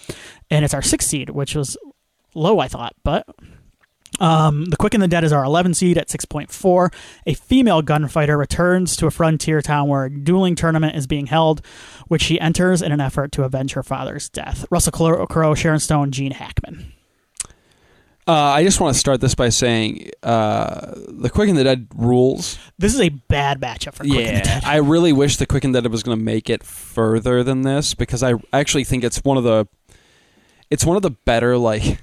and 0.51 0.65
it's 0.65 0.73
our 0.75 0.83
sixth 0.83 1.09
seed, 1.09 1.31
which 1.31 1.55
was 1.55 1.77
low, 2.35 2.59
I 2.59 2.69
thought, 2.69 2.95
but 3.05 3.27
um, 4.21 4.67
the 4.67 4.77
Quick 4.77 4.95
and 4.95 5.03
the 5.03 5.09
Dead 5.09 5.25
is 5.25 5.33
our 5.33 5.45
11 5.45 5.75
seed 5.75 5.99
at 5.99 6.09
6.4. 6.09 6.93
A 7.27 7.35
female 7.35 7.83
gunfighter 7.83 8.37
returns 8.37 8.97
to 8.97 9.07
a 9.07 9.11
frontier 9.11 9.63
town 9.63 9.89
where 9.89 10.05
a 10.05 10.11
dueling 10.11 10.55
tournament 10.55 10.97
is 10.97 11.07
being 11.07 11.27
held, 11.27 11.63
which 12.09 12.23
she 12.23 12.39
enters 12.41 12.83
in 12.83 12.93
an 12.93 13.01
effort 13.01 13.33
to 13.33 13.45
avenge 13.45 13.73
her 13.73 13.83
father's 13.83 14.29
death. 14.29 14.67
Russell 14.71 15.27
Crowe, 15.27 15.55
Sharon 15.55 15.81
Stone, 15.81 16.13
Gene 16.13 16.33
Hackman. 16.33 16.93
Uh, 18.29 18.33
I 18.33 18.63
just 18.63 18.81
want 18.81 18.95
to 18.95 19.01
start 19.01 19.21
this 19.21 19.35
by 19.35 19.49
saying 19.49 20.11
uh, 20.23 20.93
the 21.09 21.31
Quick 21.31 21.49
and 21.49 21.59
the 21.59 21.65
Dead 21.65 21.89
rules. 21.97 22.59
This 22.79 22.95
is 22.95 23.01
a 23.01 23.09
bad 23.09 23.61
matchup 23.61 23.95
for 23.95 24.05
Quick 24.05 24.27
and 24.27 24.37
the 24.37 24.49
Yeah, 24.49 24.61
Dead. 24.61 24.65
I 24.65 24.77
really 24.77 25.13
wish 25.13 25.39
the 25.39 25.47
Quick 25.47 25.65
and 25.65 25.75
the 25.75 25.81
Dead 25.83 25.91
was 25.91 26.03
going 26.03 26.17
to 26.17 26.25
make 26.25 26.49
it 26.49 26.63
further 26.63 27.43
than 27.43 27.63
this 27.63 27.95
because 27.95 28.23
I 28.23 28.35
actually 28.53 28.85
think 28.85 29.03
it's 29.03 29.25
one 29.25 29.37
of 29.37 29.43
the 29.43 29.67
it's 30.71 30.85
one 30.85 30.97
of 30.97 31.03
the 31.03 31.11
better 31.11 31.57
like 31.59 32.01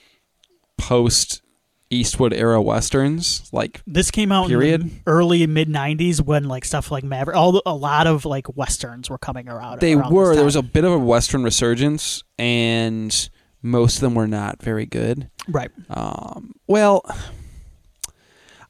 post 0.78 1.42
Eastwood 1.90 2.32
era 2.34 2.60
westerns. 2.60 3.48
Like 3.52 3.82
This 3.86 4.10
came 4.10 4.30
out 4.32 4.44
in 4.44 4.48
Period. 4.50 4.82
the 4.84 4.90
early 5.06 5.46
mid 5.46 5.68
'90s 5.68 6.20
when 6.20 6.44
like 6.44 6.64
stuff 6.64 6.90
like 6.90 7.04
Maverick, 7.04 7.36
all 7.36 7.62
a 7.64 7.74
lot 7.74 8.06
of 8.06 8.24
like 8.24 8.56
westerns 8.56 9.08
were 9.08 9.18
coming 9.18 9.48
around. 9.48 9.80
they 9.80 9.94
around 9.94 10.12
were 10.12 10.34
there 10.34 10.44
was 10.44 10.56
a 10.56 10.62
bit 10.62 10.84
of 10.84 10.92
a 10.92 10.98
western 10.98 11.42
resurgence 11.44 12.22
and 12.38 13.30
most 13.62 13.96
of 13.96 14.00
them 14.02 14.14
were 14.14 14.28
not 14.28 14.62
very 14.62 14.86
good. 14.86 15.30
right. 15.48 15.70
Um, 15.90 16.52
well, 16.66 17.02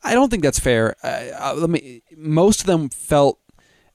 I 0.03 0.15
don't 0.15 0.31
think 0.31 0.43
that's 0.43 0.59
fair. 0.61 0.95
I, 1.03 1.31
I, 1.31 1.53
let 1.53 1.71
me. 1.71 2.03
Most 2.17 2.61
of 2.61 2.67
them 2.67 2.89
felt, 2.89 3.39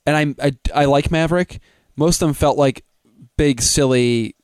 and 0.06 0.36
I, 0.40 0.46
I 0.48 0.82
I 0.82 0.86
like 0.86 1.10
Maverick. 1.12 1.60
Most 1.96 2.22
of 2.22 2.28
them 2.28 2.34
felt 2.36 2.58
like 2.58 2.84
big 3.38 3.62
silly 3.62 4.36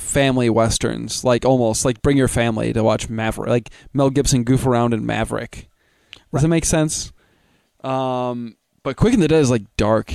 family 0.00 0.50
westerns, 0.50 1.22
like 1.24 1.44
almost 1.44 1.84
like 1.84 2.02
bring 2.02 2.16
your 2.16 2.28
family 2.28 2.72
to 2.72 2.82
watch 2.82 3.08
Maverick, 3.08 3.48
like 3.48 3.70
Mel 3.92 4.10
Gibson 4.10 4.44
goof 4.44 4.66
around 4.66 4.94
in 4.94 5.04
Maverick. 5.06 5.68
Does 6.12 6.20
Right. 6.32 6.42
that 6.42 6.48
make 6.48 6.64
sense? 6.64 7.12
Um, 7.82 8.56
but 8.82 8.96
Quick 8.96 9.14
and 9.14 9.22
the 9.22 9.28
Dead 9.28 9.40
is 9.40 9.50
like 9.50 9.62
dark 9.76 10.12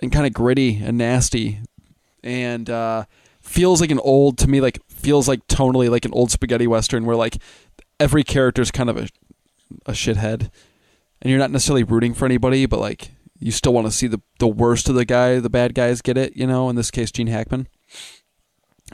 and 0.00 0.12
kind 0.12 0.26
of 0.26 0.32
gritty 0.32 0.80
and 0.82 0.98
nasty, 0.98 1.60
and 2.22 2.68
uh, 2.68 3.04
feels 3.40 3.80
like 3.80 3.90
an 3.90 4.00
old 4.00 4.38
to 4.38 4.48
me 4.48 4.60
like 4.60 4.78
feels 4.88 5.28
like 5.28 5.46
tonally 5.48 5.88
like 5.90 6.04
an 6.04 6.12
old 6.12 6.30
spaghetti 6.30 6.66
western 6.66 7.04
where 7.04 7.16
like 7.16 7.36
every 8.00 8.24
character 8.24 8.62
is 8.62 8.70
kind 8.70 8.90
of 8.90 8.96
a 8.96 9.08
a 9.86 9.92
shithead, 9.92 10.50
and 11.22 11.30
you're 11.30 11.38
not 11.38 11.50
necessarily 11.50 11.82
rooting 11.84 12.14
for 12.14 12.24
anybody, 12.26 12.66
but 12.66 12.80
like 12.80 13.10
you 13.38 13.50
still 13.50 13.72
want 13.72 13.86
to 13.86 13.90
see 13.92 14.06
the 14.06 14.20
the 14.38 14.46
worst 14.48 14.88
of 14.88 14.94
the 14.94 15.04
guy, 15.04 15.38
the 15.40 15.50
bad 15.50 15.74
guys 15.74 16.02
get 16.02 16.16
it. 16.16 16.36
You 16.36 16.46
know, 16.46 16.68
in 16.70 16.76
this 16.76 16.90
case, 16.90 17.10
Gene 17.10 17.26
Hackman. 17.28 17.68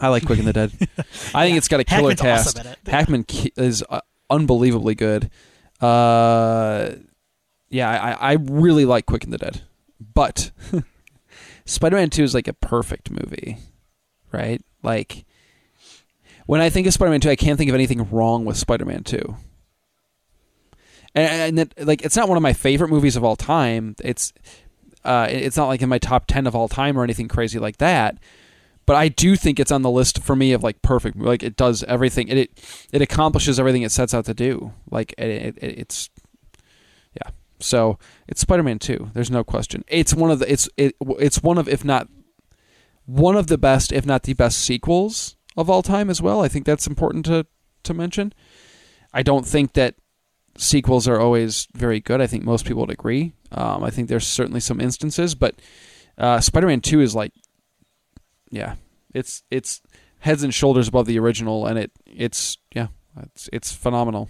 I 0.00 0.08
like 0.08 0.24
Quick 0.24 0.38
and 0.38 0.48
the 0.48 0.52
Dead. 0.52 0.72
I 1.34 1.46
think 1.46 1.56
it's 1.58 1.68
got 1.68 1.80
a 1.80 1.84
killer 1.84 2.10
Hackman's 2.10 2.20
cast. 2.20 2.58
awesome 2.58 2.66
in 2.66 2.72
it. 2.72 2.78
Hackman 2.90 3.24
ki- 3.24 3.52
is 3.56 3.84
uh, 3.88 4.00
unbelievably 4.30 4.94
good. 4.94 5.30
Uh, 5.80 6.92
yeah, 7.68 7.88
I, 7.90 8.32
I 8.32 8.36
really 8.40 8.84
like 8.84 9.06
Quick 9.06 9.24
and 9.24 9.32
the 9.32 9.38
Dead, 9.38 9.62
but 10.14 10.50
Spider-Man 11.64 12.10
Two 12.10 12.24
is 12.24 12.34
like 12.34 12.48
a 12.48 12.52
perfect 12.52 13.10
movie, 13.10 13.58
right? 14.32 14.62
Like 14.82 15.24
when 16.46 16.60
I 16.60 16.70
think 16.70 16.86
of 16.86 16.92
Spider-Man 16.94 17.20
Two, 17.20 17.30
I 17.30 17.36
can't 17.36 17.58
think 17.58 17.68
of 17.68 17.74
anything 17.74 18.08
wrong 18.10 18.44
with 18.44 18.56
Spider-Man 18.56 19.04
Two. 19.04 19.36
And, 21.14 21.58
and 21.58 21.58
that, 21.58 21.86
like, 21.86 22.02
it's 22.02 22.16
not 22.16 22.28
one 22.28 22.36
of 22.36 22.42
my 22.42 22.52
favorite 22.52 22.88
movies 22.88 23.16
of 23.16 23.24
all 23.24 23.36
time. 23.36 23.96
It's 24.02 24.32
uh, 25.04 25.26
it's 25.30 25.56
not 25.56 25.66
like 25.66 25.82
in 25.82 25.88
my 25.88 25.98
top 25.98 26.26
ten 26.26 26.46
of 26.46 26.54
all 26.54 26.68
time 26.68 26.98
or 26.98 27.04
anything 27.04 27.28
crazy 27.28 27.58
like 27.58 27.78
that. 27.78 28.18
But 28.90 28.96
I 28.96 29.06
do 29.06 29.36
think 29.36 29.60
it's 29.60 29.70
on 29.70 29.82
the 29.82 29.90
list 29.90 30.20
for 30.20 30.34
me 30.34 30.52
of 30.52 30.64
like 30.64 30.82
perfect. 30.82 31.16
Like 31.16 31.44
it 31.44 31.54
does 31.54 31.84
everything. 31.84 32.26
It 32.26 32.36
it, 32.38 32.86
it 32.92 33.00
accomplishes 33.00 33.60
everything 33.60 33.82
it 33.82 33.92
sets 33.92 34.12
out 34.14 34.24
to 34.24 34.34
do. 34.34 34.72
Like 34.90 35.14
it, 35.16 35.28
it, 35.28 35.58
it- 35.62 35.78
it's 35.78 36.10
yeah. 37.14 37.30
So 37.60 38.00
it's 38.26 38.40
Spider-Man 38.40 38.80
Two. 38.80 39.10
There's 39.14 39.30
no 39.30 39.44
question. 39.44 39.84
It's 39.86 40.12
one 40.12 40.32
of 40.32 40.40
the 40.40 40.52
it's 40.52 40.68
it, 40.76 40.96
it's 41.20 41.40
one 41.40 41.56
of 41.56 41.68
if 41.68 41.84
not 41.84 42.08
one 43.06 43.36
of 43.36 43.46
the 43.46 43.58
best, 43.58 43.92
if 43.92 44.04
not 44.04 44.24
the 44.24 44.34
best 44.34 44.58
sequels 44.58 45.36
of 45.56 45.70
all 45.70 45.82
time 45.82 46.10
as 46.10 46.20
well. 46.20 46.42
I 46.42 46.48
think 46.48 46.66
that's 46.66 46.88
important 46.88 47.24
to 47.26 47.46
to 47.84 47.94
mention. 47.94 48.32
I 49.14 49.22
don't 49.22 49.46
think 49.46 49.74
that 49.74 49.94
sequels 50.58 51.06
are 51.06 51.20
always 51.20 51.68
very 51.74 52.00
good. 52.00 52.20
I 52.20 52.26
think 52.26 52.42
most 52.42 52.66
people 52.66 52.80
would 52.80 52.90
agree. 52.90 53.34
Um, 53.52 53.84
I 53.84 53.90
think 53.90 54.08
there's 54.08 54.26
certainly 54.26 54.58
some 54.60 54.80
instances, 54.80 55.36
but 55.36 55.54
uh, 56.18 56.40
Spider-Man 56.40 56.80
Two 56.80 57.00
is 57.00 57.14
like, 57.14 57.32
yeah, 58.50 58.74
it's 59.14 59.42
it's 59.50 59.80
heads 60.20 60.42
and 60.42 60.52
shoulders 60.52 60.88
above 60.88 61.06
the 61.06 61.18
original, 61.18 61.66
and 61.66 61.78
it 61.78 61.90
it's 62.06 62.58
yeah, 62.74 62.88
it's 63.22 63.48
it's 63.52 63.72
phenomenal. 63.72 64.28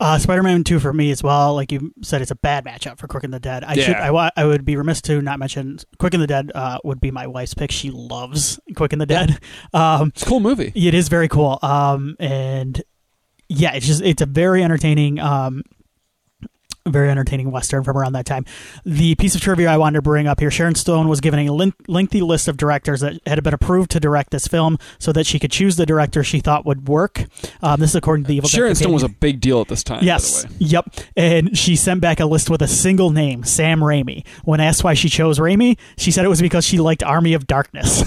Uh, 0.00 0.18
Spider-Man 0.18 0.64
2 0.64 0.80
for 0.80 0.92
me 0.92 1.12
as 1.12 1.22
well. 1.22 1.54
Like 1.54 1.70
you 1.70 1.94
said, 2.02 2.22
it's 2.22 2.32
a 2.32 2.34
bad 2.34 2.64
matchup 2.64 2.98
for 2.98 3.06
Quick 3.06 3.22
and 3.22 3.32
the 3.32 3.38
Dead. 3.38 3.62
I 3.62 3.74
should, 3.76 3.94
I, 3.94 4.32
I 4.36 4.44
would 4.44 4.64
be 4.64 4.74
remiss 4.74 5.00
to 5.02 5.22
not 5.22 5.38
mention 5.38 5.78
Quick 6.00 6.12
and 6.14 6.20
the 6.20 6.26
Dead 6.26 6.50
uh, 6.56 6.78
would 6.82 7.00
be 7.00 7.12
my 7.12 7.28
wife's 7.28 7.54
pick. 7.54 7.70
She 7.70 7.92
loves 7.92 8.58
Quick 8.74 8.92
and 8.92 9.00
the 9.00 9.06
Dead. 9.06 9.38
Um, 9.72 10.08
It's 10.08 10.24
a 10.24 10.26
cool 10.26 10.40
movie. 10.40 10.72
it 10.74 10.94
is 10.94 11.08
very 11.08 11.28
cool. 11.28 11.56
Um, 11.62 12.16
and 12.18 12.82
yeah, 13.48 13.74
it's 13.74 13.86
just 13.86 14.02
it's 14.02 14.22
a 14.22 14.26
very 14.26 14.64
entertaining 14.64 15.20
um, 15.20 15.62
very 16.86 17.10
entertaining 17.10 17.50
western 17.50 17.84
from 17.84 17.96
around 17.96 18.12
that 18.14 18.26
time. 18.26 18.44
The 18.84 19.14
piece 19.14 19.34
of 19.34 19.40
trivia 19.40 19.70
I 19.70 19.76
wanted 19.76 19.96
to 19.96 20.02
bring 20.02 20.26
up 20.26 20.40
here: 20.40 20.50
Sharon 20.50 20.74
Stone 20.74 21.08
was 21.08 21.20
given 21.20 21.40
a 21.46 21.52
lin- 21.52 21.74
lengthy 21.88 22.22
list 22.22 22.48
of 22.48 22.56
directors 22.56 23.00
that 23.00 23.20
had 23.26 23.42
been 23.42 23.54
approved 23.54 23.90
to 23.92 24.00
direct 24.00 24.30
this 24.30 24.46
film, 24.46 24.78
so 24.98 25.12
that 25.12 25.26
she 25.26 25.38
could 25.38 25.50
choose 25.50 25.76
the 25.76 25.86
director 25.86 26.22
she 26.24 26.40
thought 26.40 26.66
would 26.66 26.88
work. 26.88 27.24
Um, 27.62 27.80
this 27.80 27.90
is 27.90 27.96
according 27.96 28.24
to 28.24 28.28
the 28.28 28.36
Evil 28.36 28.48
Dead 28.48 28.56
Sharon 28.56 28.74
Stone 28.74 28.84
Companion. 28.86 28.94
was 28.94 29.02
a 29.04 29.08
big 29.08 29.40
deal 29.40 29.60
at 29.60 29.68
this 29.68 29.82
time. 29.84 30.04
Yes. 30.04 30.44
By 30.44 30.48
the 30.48 30.54
way. 30.54 30.58
Yep. 30.60 30.94
And 31.16 31.58
she 31.58 31.76
sent 31.76 32.00
back 32.00 32.20
a 32.20 32.26
list 32.26 32.50
with 32.50 32.62
a 32.62 32.68
single 32.68 33.10
name, 33.10 33.44
Sam 33.44 33.80
Raimi. 33.80 34.26
When 34.44 34.60
asked 34.60 34.84
why 34.84 34.94
she 34.94 35.08
chose 35.08 35.38
Raimi, 35.38 35.78
she 35.96 36.10
said 36.10 36.24
it 36.24 36.28
was 36.28 36.40
because 36.40 36.64
she 36.64 36.78
liked 36.78 37.02
Army 37.02 37.34
of 37.34 37.46
Darkness. 37.46 38.02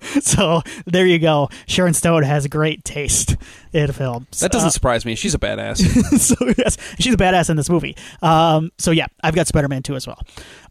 so 0.20 0.62
there 0.86 1.06
you 1.06 1.18
go. 1.18 1.48
Sharon 1.66 1.94
Stone 1.94 2.22
has 2.24 2.46
great 2.46 2.84
taste 2.84 3.36
in 3.74 3.92
films. 3.92 4.40
That 4.40 4.52
doesn't 4.52 4.68
Uh, 4.68 4.70
surprise 4.70 5.04
me. 5.04 5.14
She's 5.14 5.34
a 5.34 5.38
badass. 5.38 5.78
so 6.18 6.36
yes, 6.56 6.76
she's 6.98 7.14
a 7.14 7.16
badass 7.16 7.50
in 7.50 7.56
this 7.56 7.68
movie. 7.68 7.96
Um, 8.22 8.70
so 8.78 8.90
yeah, 8.90 9.06
I've 9.22 9.34
got 9.34 9.46
Spider-Man 9.48 9.82
2 9.82 9.96
as 9.96 10.06
well. 10.06 10.20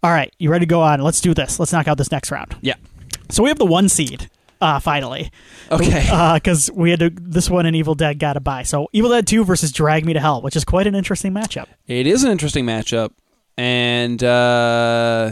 All 0.02 0.12
right, 0.12 0.34
you 0.40 0.50
ready 0.50 0.66
to 0.66 0.70
go 0.70 0.82
on? 0.82 1.02
Let's 1.02 1.22
do 1.22 1.34
this. 1.34 1.60
Let's 1.60 1.72
knock 1.74 1.88
out 1.88 1.98
this 1.98 2.12
next 2.12 2.32
round. 2.32 2.56
yeah. 2.62 2.76
So 3.30 3.42
we 3.44 3.50
have 3.50 3.58
the 3.60 3.66
one 3.66 3.90
seed. 3.90 4.30
Uh, 4.62 4.80
finally, 4.80 5.30
Okay. 5.72 6.08
because 6.36 6.72
we 6.74 6.90
had 6.92 7.00
to. 7.00 7.10
This 7.10 7.50
one 7.50 7.66
and 7.66 7.76
Evil 7.76 7.96
Dead 7.96 8.18
got 8.18 8.34
to 8.34 8.40
buy. 8.40 8.64
So 8.64 8.88
Evil 8.94 9.10
Dead 9.10 9.28
Two 9.28 9.44
versus 9.44 9.74
Drag 9.74 10.06
Me 10.06 10.14
to 10.14 10.22
Hell, 10.22 10.42
which 10.42 10.56
is 10.56 10.64
quite 10.64 10.88
an 10.88 10.96
interesting 10.96 11.34
matchup. 11.34 11.66
It 11.86 12.08
is 12.08 12.24
an 12.24 12.32
interesting 12.32 12.66
matchup, 12.66 13.12
and 13.58 14.24
uh, 14.24 15.32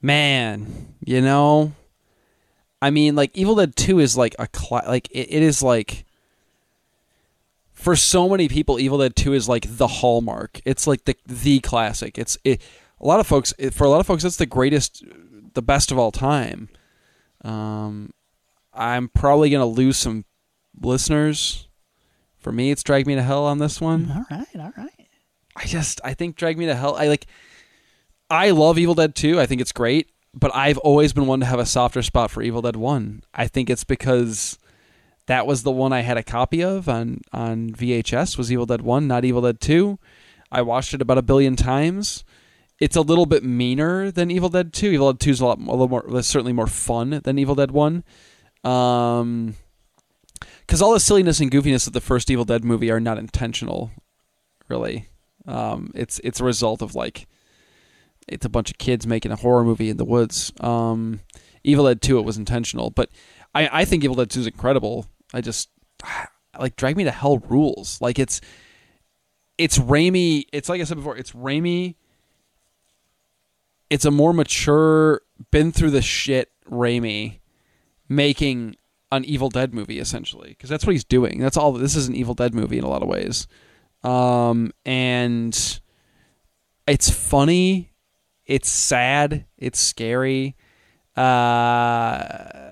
man, 0.00 0.94
you 1.04 1.20
know, 1.20 1.72
I 2.80 2.90
mean, 2.90 3.14
like 3.14 3.30
Evil 3.36 3.56
Dead 3.56 3.76
Two 3.76 3.98
is 3.98 4.16
like 4.16 4.34
a 4.38 4.46
cla- 4.48 4.84
like 4.86 5.08
it, 5.10 5.28
it 5.32 5.42
is 5.42 5.62
like 5.62 6.04
for 7.80 7.96
so 7.96 8.28
many 8.28 8.48
people, 8.48 8.78
Evil 8.78 8.98
Dead 8.98 9.16
Two 9.16 9.32
is 9.32 9.48
like 9.48 9.64
the 9.66 9.86
hallmark. 9.86 10.60
It's 10.64 10.86
like 10.86 11.04
the 11.04 11.16
the 11.26 11.60
classic. 11.60 12.18
It's 12.18 12.36
it. 12.44 12.62
A 13.00 13.06
lot 13.06 13.20
of 13.20 13.26
folks, 13.26 13.54
for 13.72 13.84
a 13.84 13.88
lot 13.88 14.00
of 14.00 14.06
folks, 14.06 14.24
it's 14.24 14.36
the 14.36 14.44
greatest, 14.44 15.02
the 15.54 15.62
best 15.62 15.90
of 15.90 15.98
all 15.98 16.12
time. 16.12 16.68
Um, 17.42 18.10
I'm 18.74 19.08
probably 19.08 19.48
gonna 19.48 19.66
lose 19.66 19.96
some 19.96 20.26
listeners. 20.78 21.68
For 22.38 22.52
me, 22.52 22.70
it's 22.70 22.82
Drag 22.82 23.06
Me 23.06 23.14
to 23.14 23.22
Hell 23.22 23.44
on 23.44 23.58
this 23.58 23.80
one. 23.80 24.10
All 24.14 24.24
right, 24.30 24.46
all 24.56 24.72
right. 24.76 25.08
I 25.56 25.64
just 25.64 26.00
I 26.04 26.14
think 26.14 26.36
Drag 26.36 26.58
Me 26.58 26.66
to 26.66 26.74
Hell. 26.74 26.96
I 26.96 27.08
like. 27.08 27.26
I 28.28 28.50
love 28.50 28.78
Evil 28.78 28.94
Dead 28.94 29.16
2. 29.16 29.40
I 29.40 29.46
think 29.46 29.60
it's 29.60 29.72
great, 29.72 30.10
but 30.32 30.54
I've 30.54 30.78
always 30.78 31.12
been 31.12 31.26
one 31.26 31.40
to 31.40 31.46
have 31.46 31.58
a 31.58 31.66
softer 31.66 32.00
spot 32.00 32.30
for 32.30 32.42
Evil 32.42 32.62
Dead 32.62 32.76
1. 32.76 33.24
I 33.34 33.48
think 33.48 33.68
it's 33.68 33.82
because 33.82 34.56
that 35.26 35.46
was 35.46 35.62
the 35.62 35.70
one 35.70 35.92
I 35.92 36.00
had 36.00 36.16
a 36.16 36.22
copy 36.22 36.62
of 36.62 36.88
on 36.88 37.20
on 37.32 37.70
VHS 37.70 38.36
was 38.36 38.50
Evil 38.50 38.66
Dead 38.66 38.82
1, 38.82 39.06
not 39.06 39.24
Evil 39.24 39.42
Dead 39.42 39.60
2. 39.60 39.98
I 40.52 40.62
watched 40.62 40.94
it 40.94 41.02
about 41.02 41.18
a 41.18 41.22
billion 41.22 41.56
times. 41.56 42.24
It's 42.80 42.96
a 42.96 43.02
little 43.02 43.26
bit 43.26 43.44
meaner 43.44 44.10
than 44.10 44.30
Evil 44.30 44.48
Dead 44.48 44.72
2. 44.72 44.90
Evil 44.90 45.12
Dead 45.12 45.20
2 45.20 45.30
is 45.30 45.40
a 45.40 45.46
lot 45.46 45.58
a 45.58 45.62
little 45.62 45.88
more 45.88 46.22
certainly 46.22 46.52
more 46.52 46.66
fun 46.66 47.20
than 47.24 47.38
Evil 47.38 47.54
Dead 47.54 47.70
1. 47.70 48.04
Um 48.64 49.54
cuz 50.66 50.82
all 50.82 50.92
the 50.92 51.00
silliness 51.00 51.40
and 51.40 51.50
goofiness 51.50 51.86
of 51.86 51.92
the 51.92 52.00
first 52.00 52.30
Evil 52.30 52.44
Dead 52.44 52.64
movie 52.64 52.90
are 52.90 53.00
not 53.00 53.18
intentional, 53.18 53.90
really. 54.68 55.08
Um, 55.46 55.90
it's 55.94 56.20
it's 56.22 56.40
a 56.40 56.44
result 56.44 56.82
of 56.82 56.94
like 56.94 57.26
it's 58.28 58.46
a 58.46 58.50
bunch 58.50 58.70
of 58.70 58.78
kids 58.78 59.06
making 59.06 59.32
a 59.32 59.36
horror 59.36 59.64
movie 59.64 59.90
in 59.90 59.96
the 59.96 60.04
woods. 60.04 60.52
Um, 60.60 61.20
Evil 61.64 61.86
Dead 61.86 62.00
Two, 62.00 62.18
it 62.18 62.24
was 62.24 62.38
intentional, 62.38 62.90
but 62.90 63.10
I, 63.54 63.80
I 63.80 63.84
think 63.84 64.04
Evil 64.04 64.16
Dead 64.16 64.30
Two 64.30 64.40
is 64.40 64.46
incredible. 64.46 65.06
I 65.32 65.40
just 65.40 65.68
like 66.58 66.76
Drag 66.76 66.96
Me 66.96 67.04
to 67.04 67.10
Hell 67.10 67.38
rules. 67.38 68.00
Like 68.00 68.18
it's 68.18 68.40
it's 69.58 69.78
Raimi. 69.78 70.44
It's 70.52 70.68
like 70.68 70.80
I 70.80 70.84
said 70.84 70.96
before. 70.96 71.16
It's 71.16 71.32
Raimi. 71.32 71.96
It's 73.88 74.04
a 74.04 74.10
more 74.10 74.32
mature, 74.32 75.22
been 75.50 75.72
through 75.72 75.90
the 75.90 76.02
shit 76.02 76.52
Raimi 76.70 77.40
making 78.08 78.76
an 79.10 79.24
Evil 79.24 79.48
Dead 79.48 79.74
movie 79.74 79.98
essentially 79.98 80.50
because 80.50 80.70
that's 80.70 80.86
what 80.86 80.92
he's 80.92 81.04
doing. 81.04 81.40
That's 81.40 81.56
all. 81.56 81.72
This 81.72 81.96
is 81.96 82.06
an 82.06 82.14
Evil 82.14 82.34
Dead 82.34 82.54
movie 82.54 82.78
in 82.78 82.84
a 82.84 82.88
lot 82.88 83.02
of 83.02 83.08
ways 83.08 83.48
um, 84.02 84.72
and 84.84 85.80
it's 86.86 87.10
funny, 87.10 87.92
it's 88.46 88.68
sad, 88.68 89.46
it's 89.58 89.78
scary. 89.78 90.56
Uh, 91.16 92.69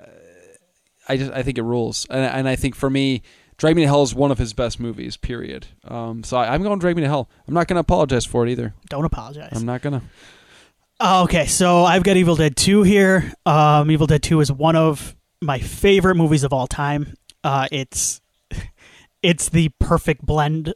I 1.09 1.17
just 1.17 1.33
I 1.33 1.43
think 1.43 1.59
it 1.59 1.63
rules, 1.63 2.07
and, 2.11 2.25
and 2.25 2.49
I 2.49 2.57
think 2.57 2.75
for 2.75 2.91
me, 2.91 3.23
Drag 3.57 3.75
Me 3.75 3.83
to 3.83 3.89
Hell 3.89 4.03
is 4.03 4.15
one 4.15 4.31
of 4.31 4.39
his 4.39 4.53
best 4.53 4.79
movies. 4.79 5.17
Period. 5.17 5.67
Um, 5.85 6.23
so 6.23 6.37
I, 6.37 6.55
I'm 6.55 6.63
going 6.63 6.79
Drag 6.79 6.95
Me 6.97 7.03
to 7.03 7.09
Hell. 7.09 7.29
I'm 7.47 7.55
not 7.55 7.67
going 7.67 7.77
to 7.77 7.81
apologize 7.81 8.25
for 8.25 8.47
it 8.47 8.51
either. 8.51 8.75
Don't 8.89 9.05
apologize. 9.05 9.53
I'm 9.53 9.67
not 9.67 9.83
gonna. 9.83 10.03
Oh, 11.01 11.25
okay, 11.25 11.47
so 11.47 11.85
I've 11.85 12.03
got 12.03 12.17
Evil 12.17 12.35
Dead 12.35 12.57
2 12.57 12.83
here. 12.83 13.33
Um, 13.47 13.89
Evil 13.91 14.09
Dead 14.09 14.23
2 14.23 14.41
is 14.41 14.51
one 14.51 14.75
of 14.75 15.15
my 15.41 15.61
favorite 15.61 16.17
movies 16.17 16.43
of 16.43 16.53
all 16.53 16.67
time. 16.67 17.15
Uh, 17.45 17.69
it's 17.71 18.21
it's 19.23 19.49
the 19.49 19.71
perfect 19.79 20.25
blend 20.25 20.75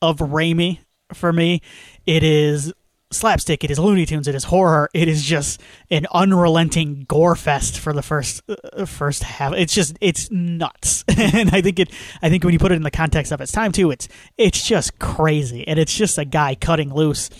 of 0.00 0.18
Raimi 0.18 0.78
for 1.12 1.32
me. 1.32 1.60
It 2.06 2.22
is 2.22 2.72
slapstick, 3.14 3.64
it 3.64 3.70
is 3.70 3.78
Looney 3.78 4.06
Tunes, 4.06 4.28
it 4.28 4.34
is 4.34 4.44
horror, 4.44 4.88
it 4.94 5.08
is 5.08 5.22
just 5.22 5.60
an 5.90 6.06
unrelenting 6.12 7.04
gore 7.08 7.36
fest 7.36 7.78
for 7.78 7.92
the 7.92 8.02
first 8.02 8.42
uh, 8.48 8.84
first 8.84 9.22
half. 9.22 9.52
It's 9.54 9.74
just 9.74 9.96
it's 10.00 10.30
nuts, 10.30 11.04
and 11.16 11.50
I 11.54 11.60
think 11.60 11.78
it. 11.78 11.90
I 12.22 12.28
think 12.28 12.44
when 12.44 12.52
you 12.52 12.58
put 12.58 12.72
it 12.72 12.76
in 12.76 12.82
the 12.82 12.90
context 12.90 13.32
of 13.32 13.40
its 13.40 13.52
time 13.52 13.72
too, 13.72 13.90
it's 13.90 14.08
it's 14.36 14.66
just 14.66 14.98
crazy, 14.98 15.66
and 15.66 15.78
it's 15.78 15.94
just 15.94 16.18
a 16.18 16.24
guy 16.24 16.54
cutting 16.54 16.92
loose 16.92 17.30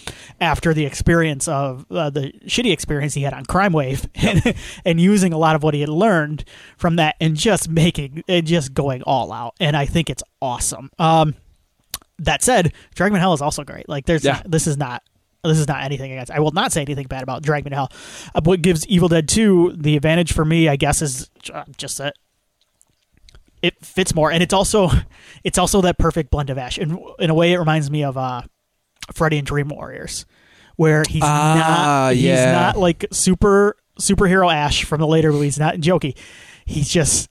after 0.41 0.75
the 0.75 0.85
experience 0.87 1.47
of 1.49 1.85
uh, 1.91 2.11
the 2.11 2.33
shitty 2.47 2.72
experience 2.72 3.14
he 3.14 3.22
had 3.22 3.35
on 3.35 3.45
Crime 3.45 3.72
Wave, 3.72 4.09
and, 4.14 4.55
and 4.85 5.01
using 5.01 5.33
a 5.33 5.39
lot 5.39 5.57
of 5.57 5.62
what 5.62 5.75
he 5.75 5.81
had 5.81 5.89
learned 5.89 6.45
from 6.77 6.97
that, 6.97 7.16
and 7.20 7.37
just 7.37 7.68
making 7.68 8.22
and 8.29 8.47
just 8.47 8.75
going 8.75 9.03
all 9.03 9.33
out, 9.33 9.55
and 9.61 9.77
I 9.77 9.87
think 9.87 10.11
it's 10.11 10.22
awesome. 10.41 10.91
Um, 10.99 11.35
that 12.20 12.43
said, 12.45 12.72
Dragon 12.95 13.18
Hell 13.18 13.33
is 13.33 13.43
also 13.43 13.64
great. 13.64 13.89
Like, 13.89 14.07
there's 14.07 14.25
Yeah. 14.25 14.41
this 14.47 14.68
is 14.68 14.77
not 14.77 15.03
this 15.45 15.59
is 15.59 15.69
not 15.69 15.83
anything 15.85 16.13
against. 16.13 16.31
I 16.33 16.41
will 16.41 16.51
not 16.53 16.73
say 16.73 16.83
anything 16.83 17.07
bad 17.07 17.23
about 17.23 17.43
Dragman 17.43 17.73
Hell. 17.73 17.91
Uh, 18.35 18.41
what 18.45 18.63
gives 18.63 18.87
Evil 18.87 19.09
Dead 19.09 19.29
Two 19.29 19.73
the 19.77 19.97
advantage 19.97 20.33
for 20.33 20.45
me, 20.45 20.69
I 20.69 20.77
guess, 20.77 21.03
is 21.03 21.31
uh, 21.53 21.65
just 21.77 21.99
that 21.99 22.15
it 23.63 23.75
fits 23.85 24.15
more, 24.15 24.31
and 24.31 24.43
it's 24.43 24.53
also 24.55 24.91
it's 25.45 25.59
also 25.59 25.81
that 25.83 25.99
perfect 25.99 26.31
blend 26.31 26.51
of 26.51 26.59
Ash. 26.59 26.79
In 26.79 26.99
in 27.19 27.31
a 27.31 27.35
way, 27.35 27.53
it 27.53 27.59
reminds 27.59 27.91
me 27.91 28.05
of 28.05 28.17
uh, 28.17 28.43
Freddy 29.13 29.39
and 29.39 29.47
Dream 29.47 29.69
Warriors, 29.69 30.27
where 30.77 31.03
he's 31.09 31.23
Ah, 31.25 32.07
not 32.09 32.15
he's 32.15 32.25
yeah. 32.25 32.53
not 32.53 32.77
like 32.79 33.07
super 33.13 33.77
superhero 34.01 34.53
Ash 34.53 34.85
from 34.85 35.01
the 35.01 35.07
later 35.07 35.33
movies, 35.33 35.59
not 35.59 35.77
jokey. 35.77 36.17
He's 36.67 36.89
just 36.89 37.29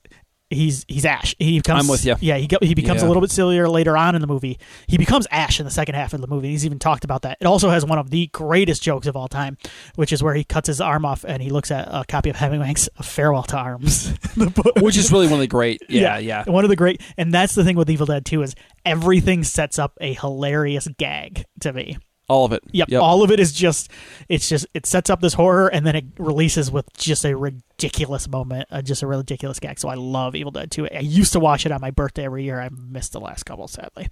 he's 0.54 0.84
he's 0.88 1.04
Ash. 1.04 1.34
He 1.38 1.58
becomes 1.58 1.84
I'm 1.84 1.88
with 1.88 2.04
ya. 2.04 2.16
Yeah, 2.20 2.36
he 2.36 2.48
he 2.62 2.74
becomes 2.74 3.02
a 3.02 3.06
little 3.06 3.20
bit 3.20 3.30
sillier 3.30 3.68
later 3.68 3.96
on 3.96 4.14
in 4.14 4.20
the 4.20 4.26
movie. 4.26 4.58
He 4.86 4.96
becomes 4.98 5.26
Ash 5.30 5.58
in 5.60 5.64
the 5.64 5.70
second 5.70 5.94
half 5.94 6.14
of 6.14 6.20
the 6.20 6.26
movie. 6.26 6.48
He's 6.50 6.64
even 6.64 6.78
talked 6.78 7.04
about 7.04 7.22
that. 7.22 7.38
It 7.40 7.46
also 7.46 7.70
has 7.70 7.84
one 7.84 7.98
of 7.98 8.10
the 8.10 8.28
greatest 8.28 8.82
jokes 8.82 9.06
of 9.06 9.16
all 9.16 9.28
time, 9.28 9.58
which 9.96 10.12
is 10.12 10.22
where 10.22 10.34
he 10.34 10.44
cuts 10.44 10.68
his 10.68 10.80
arm 10.80 11.04
off 11.04 11.24
and 11.26 11.42
he 11.42 11.50
looks 11.50 11.70
at 11.70 11.88
a 11.90 12.04
copy 12.06 12.30
of 12.30 12.36
Hemingway's 12.36 12.88
"Farewell 13.02 13.42
to 13.44 13.56
Arms," 13.56 14.12
the 14.36 14.50
book. 14.50 14.76
Which 14.76 14.96
is 14.96 15.10
really 15.12 15.26
one 15.26 15.34
of 15.34 15.40
the 15.40 15.46
great. 15.46 15.82
Yeah, 15.94 16.18
yeah. 16.18 16.44
One 16.44 16.64
of 16.64 16.70
the 16.70 16.76
great, 16.76 17.00
and 17.16 17.32
that's 17.32 17.54
the 17.54 17.62
thing 17.62 17.76
with 17.76 17.88
Evil 17.88 18.06
Dead 18.06 18.24
2 18.24 18.42
is 18.42 18.54
everything 18.84 19.44
sets 19.44 19.78
up 19.78 19.96
a 20.00 20.12
hilarious 20.14 20.88
gag 20.98 21.44
to 21.60 21.72
me. 21.72 21.98
All 22.28 22.46
of 22.46 22.52
it. 22.52 22.62
Yep, 22.72 22.92
all 22.92 23.22
of 23.22 23.30
it 23.30 23.38
is 23.38 23.52
just, 23.52 23.90
it's 24.30 24.48
just, 24.48 24.66
it 24.72 24.86
sets 24.86 25.10
up 25.10 25.20
this 25.20 25.34
horror 25.34 25.68
and 25.68 25.86
then 25.86 25.94
it 25.94 26.04
releases 26.18 26.70
with 26.70 26.90
just 26.96 27.24
a 27.26 27.36
ridiculous 27.36 28.26
moment, 28.28 28.66
uh, 28.70 28.80
just 28.80 29.02
a 29.02 29.06
ridiculous 29.06 29.60
gag. 29.60 29.78
So 29.78 29.88
I 29.88 29.94
love 29.94 30.34
Evil 30.34 30.50
Dead 30.50 30.70
2. 30.70 30.88
I 30.88 31.00
used 31.00 31.34
to 31.34 31.40
watch 31.40 31.66
it 31.66 31.72
on 31.72 31.82
my 31.82 31.90
birthday 31.90 32.24
every 32.24 32.44
year. 32.44 32.60
I 32.60 32.70
missed 32.70 33.12
the 33.12 33.20
last 33.20 33.44
couple, 33.44 33.68
sadly. 33.68 34.08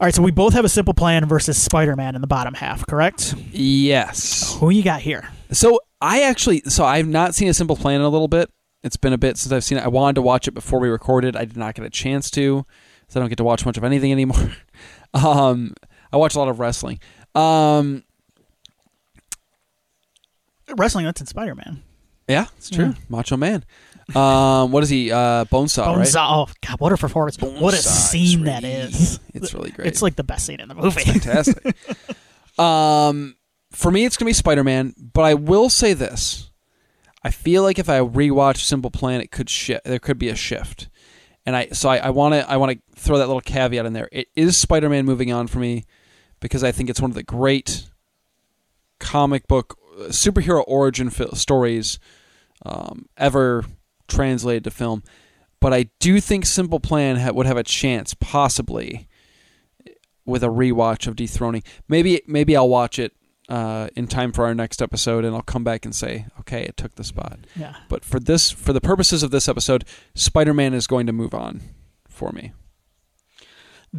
All 0.00 0.06
right, 0.06 0.14
so 0.14 0.22
we 0.22 0.30
both 0.30 0.52
have 0.52 0.64
a 0.64 0.68
simple 0.68 0.94
plan 0.94 1.26
versus 1.26 1.60
Spider 1.60 1.96
Man 1.96 2.14
in 2.14 2.20
the 2.20 2.28
bottom 2.28 2.54
half, 2.54 2.86
correct? 2.86 3.34
yes. 3.50 4.56
Who 4.60 4.70
you 4.70 4.84
got 4.84 5.00
here? 5.00 5.28
So 5.50 5.80
I 6.00 6.22
actually, 6.22 6.62
so 6.66 6.84
I've 6.84 7.08
not 7.08 7.34
seen 7.34 7.48
a 7.48 7.54
simple 7.54 7.74
plan 7.74 7.96
in 7.96 8.02
a 8.02 8.08
little 8.08 8.28
bit. 8.28 8.48
It's 8.84 8.96
been 8.96 9.12
a 9.12 9.18
bit 9.18 9.36
since 9.36 9.52
I've 9.52 9.64
seen 9.64 9.78
it. 9.78 9.84
I 9.84 9.88
wanted 9.88 10.14
to 10.14 10.22
watch 10.22 10.46
it 10.46 10.52
before 10.52 10.78
we 10.78 10.88
recorded. 10.88 11.34
I 11.34 11.44
did 11.46 11.56
not 11.56 11.74
get 11.74 11.84
a 11.84 11.90
chance 11.90 12.30
to, 12.30 12.64
so 13.08 13.18
I 13.18 13.20
don't 13.20 13.28
get 13.28 13.38
to 13.38 13.44
watch 13.44 13.66
much 13.66 13.76
of 13.76 13.82
anything 13.82 14.12
anymore. 14.12 14.52
um, 15.14 15.74
I 16.12 16.16
watch 16.16 16.34
a 16.34 16.38
lot 16.38 16.48
of 16.48 16.58
wrestling. 16.60 17.00
Um, 17.34 18.04
Wrestling, 20.76 21.04
that's 21.06 21.20
in 21.20 21.26
Spider 21.26 21.54
Man. 21.54 21.82
yeah, 22.28 22.46
it's 22.56 22.70
true. 22.70 22.86
Yeah. 22.86 22.94
Macho 23.08 23.36
Man. 23.36 23.64
Um, 24.14 24.72
what 24.72 24.82
is 24.82 24.88
he? 24.88 25.10
Uh, 25.12 25.44
Bonesaw, 25.46 25.86
right? 25.86 26.06
Bonesaw. 26.06 26.48
Oh, 26.48 26.52
God, 26.66 26.80
what 26.80 26.92
a 26.92 26.96
performance. 26.96 27.38
what 27.40 27.74
a 27.74 27.76
Bonesaw, 27.76 28.10
scene 28.10 28.44
that. 28.44 28.64
It's 28.64 29.54
really 29.54 29.70
great. 29.70 29.88
It's 29.88 30.02
like 30.02 30.16
the 30.16 30.24
best 30.24 30.46
scene 30.46 30.60
in 30.60 30.68
the 30.68 30.74
movie. 30.74 31.02
fantastic. 31.02 31.76
um, 32.58 33.36
for 33.70 33.90
me, 33.90 34.04
it's 34.04 34.16
gonna 34.16 34.28
be 34.28 34.32
Spider 34.34 34.64
Man, 34.64 34.94
but 34.98 35.22
I 35.22 35.34
will 35.34 35.68
say 35.68 35.92
this: 35.92 36.50
I 37.22 37.30
feel 37.30 37.62
like 37.62 37.78
if 37.78 37.88
I 37.88 38.00
rewatch 38.00 38.58
Simple 38.58 38.90
Plan, 38.90 39.20
it 39.20 39.30
could 39.30 39.50
shift. 39.50 39.84
There 39.84 39.98
could 39.98 40.18
be 40.18 40.28
a 40.28 40.36
shift, 40.36 40.88
and 41.44 41.54
I 41.54 41.68
so 41.68 41.90
I 41.90 42.10
want 42.10 42.34
to 42.34 42.50
I 42.50 42.56
want 42.56 42.72
to 42.72 43.00
throw 43.00 43.18
that 43.18 43.26
little 43.26 43.42
caveat 43.42 43.84
in 43.84 43.92
there. 43.92 44.08
It 44.10 44.28
is 44.34 44.56
Spider 44.56 44.88
Man 44.88 45.04
moving 45.04 45.32
on 45.32 45.46
for 45.48 45.58
me, 45.58 45.84
because 46.40 46.64
I 46.64 46.72
think 46.72 46.90
it's 46.90 47.00
one 47.00 47.10
of 47.10 47.14
the 47.14 47.22
great 47.22 47.88
comic 49.00 49.46
book 49.46 49.78
superhero 50.08 50.64
origin 50.66 51.10
fi- 51.10 51.28
stories 51.34 51.98
um, 52.64 53.06
ever 53.16 53.64
translated 54.06 54.64
to 54.64 54.70
film. 54.70 55.02
But 55.60 55.74
I 55.74 55.90
do 55.98 56.20
think 56.20 56.46
Simple 56.46 56.80
Plan 56.80 57.16
ha- 57.16 57.32
would 57.32 57.46
have 57.46 57.56
a 57.56 57.64
chance, 57.64 58.14
possibly, 58.14 59.08
with 60.24 60.44
a 60.44 60.48
rewatch 60.48 61.06
of 61.06 61.16
Dethroning. 61.16 61.62
Maybe 61.88 62.22
maybe 62.26 62.56
I'll 62.56 62.68
watch 62.68 62.98
it 62.98 63.12
uh, 63.48 63.88
in 63.96 64.06
time 64.06 64.30
for 64.30 64.44
our 64.44 64.54
next 64.54 64.80
episode, 64.80 65.24
and 65.24 65.34
I'll 65.34 65.42
come 65.42 65.64
back 65.64 65.84
and 65.84 65.94
say, 65.94 66.26
okay, 66.40 66.62
it 66.62 66.76
took 66.76 66.94
the 66.94 67.04
spot. 67.04 67.40
Yeah. 67.56 67.74
But 67.88 68.04
for 68.04 68.20
this, 68.20 68.50
for 68.50 68.72
the 68.72 68.80
purposes 68.80 69.22
of 69.22 69.30
this 69.30 69.48
episode, 69.48 69.84
Spider-Man 70.14 70.74
is 70.74 70.86
going 70.86 71.06
to 71.06 71.12
move 71.12 71.34
on 71.34 71.62
for 72.08 72.30
me. 72.30 72.52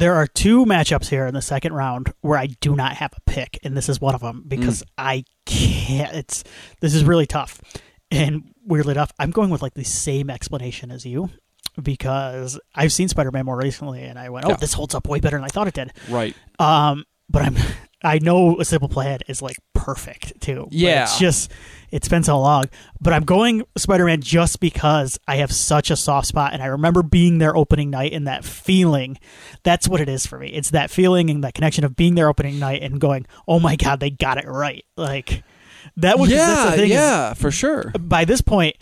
There 0.00 0.14
are 0.14 0.26
two 0.26 0.64
matchups 0.64 1.08
here 1.10 1.26
in 1.26 1.34
the 1.34 1.42
second 1.42 1.74
round 1.74 2.10
where 2.22 2.38
I 2.38 2.46
do 2.46 2.74
not 2.74 2.94
have 2.96 3.12
a 3.14 3.20
pick, 3.30 3.58
and 3.62 3.76
this 3.76 3.90
is 3.90 4.00
one 4.00 4.14
of 4.14 4.22
them 4.22 4.44
because 4.48 4.82
I 4.96 5.24
can't. 5.44 6.14
It's 6.16 6.42
this 6.80 6.94
is 6.94 7.04
really 7.04 7.26
tough, 7.26 7.60
and 8.10 8.54
weirdly 8.64 8.92
enough, 8.92 9.12
I'm 9.18 9.30
going 9.30 9.50
with 9.50 9.60
like 9.60 9.74
the 9.74 9.84
same 9.84 10.30
explanation 10.30 10.90
as 10.90 11.04
you 11.04 11.28
because 11.82 12.58
I've 12.74 12.92
seen 12.94 13.08
Spider-Man 13.08 13.44
more 13.44 13.58
recently, 13.58 14.02
and 14.04 14.18
I 14.18 14.30
went, 14.30 14.46
"Oh, 14.46 14.50
Yeah. 14.50 14.56
this 14.56 14.72
holds 14.72 14.94
up 14.94 15.06
way 15.06 15.20
better 15.20 15.36
than 15.36 15.44
I 15.44 15.48
thought 15.48 15.68
it 15.68 15.74
did." 15.74 15.92
Right. 16.08 16.34
Um, 16.58 17.04
but 17.28 17.42
I'm 17.42 17.56
I 18.02 18.20
know 18.20 18.58
a 18.58 18.64
simple 18.64 18.88
plan 18.88 19.18
is 19.28 19.42
like 19.42 19.56
perfect 19.74 20.40
too. 20.40 20.66
Yeah. 20.70 21.02
it's 21.02 21.18
just 21.18 21.50
it's 21.90 22.08
been 22.08 22.22
so 22.22 22.38
long. 22.38 22.64
But 23.00 23.12
I'm 23.12 23.24
going 23.24 23.64
Spider 23.76 24.04
Man 24.04 24.20
just 24.20 24.60
because 24.60 25.18
I 25.26 25.36
have 25.36 25.52
such 25.52 25.90
a 25.90 25.96
soft 25.96 26.26
spot, 26.28 26.52
and 26.52 26.62
I 26.62 26.66
remember 26.66 27.02
being 27.02 27.38
there 27.38 27.56
opening 27.56 27.90
night 27.90 28.12
and 28.12 28.26
that 28.26 28.44
feeling. 28.44 29.18
That's 29.62 29.88
what 29.88 30.00
it 30.00 30.08
is 30.08 30.26
for 30.26 30.38
me. 30.38 30.48
It's 30.48 30.70
that 30.70 30.90
feeling 30.90 31.30
and 31.30 31.44
that 31.44 31.54
connection 31.54 31.84
of 31.84 31.96
being 31.96 32.14
there 32.14 32.28
opening 32.28 32.58
night 32.58 32.82
and 32.82 33.00
going, 33.00 33.26
"Oh 33.46 33.60
my 33.60 33.76
god, 33.76 34.00
they 34.00 34.10
got 34.10 34.38
it 34.38 34.46
right!" 34.46 34.84
Like 34.96 35.42
that 35.96 36.18
was 36.18 36.30
yeah, 36.30 36.70
the 36.70 36.76
thing 36.76 36.90
yeah, 36.90 37.34
for 37.34 37.50
sure. 37.50 37.92
by 37.98 38.24
this 38.24 38.40
point, 38.40 38.76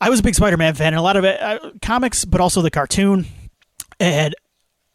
I 0.00 0.10
was 0.10 0.20
a 0.20 0.22
big 0.22 0.34
Spider-Man 0.34 0.74
fan, 0.74 0.88
and 0.88 0.96
a 0.96 1.02
lot 1.02 1.16
of 1.16 1.24
it 1.24 1.40
uh, 1.40 1.70
comics, 1.82 2.24
but 2.24 2.40
also 2.40 2.62
the 2.62 2.70
cartoon. 2.70 3.26
And 4.00 4.34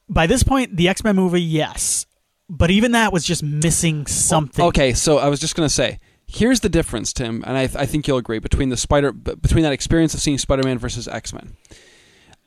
by 0.10 0.28
this 0.28 0.44
point, 0.44 0.76
the 0.78 0.88
X-Men 0.88 1.16
movie, 1.16 1.42
yes, 1.42 2.06
but 2.50 2.72
even 2.72 2.94
that 2.94 3.12
was 3.12 3.24
just 3.26 3.44
missing 3.44 4.06
something. 4.06 4.66
Okay, 4.66 4.94
so 4.94 5.18
I 5.18 5.28
was 5.28 5.40
just 5.40 5.56
gonna 5.56 5.70
say, 5.70 6.00
here's 6.34 6.62
the 6.62 6.70
difference, 6.70 7.14
Tim, 7.14 7.44
and 7.46 7.58
I, 7.58 7.64
I 7.64 7.86
think 7.86 8.08
you'll 8.08 8.18
agree 8.18 8.40
between 8.40 8.70
the 8.70 8.78
Spider 8.78 9.12
b- 9.12 9.36
between 9.36 9.64
that 9.64 9.74
experience 9.74 10.14
of 10.14 10.20
seeing 10.20 10.38
Spider-Man 10.38 10.80
versus 10.80 11.08
X-Men. 11.08 11.56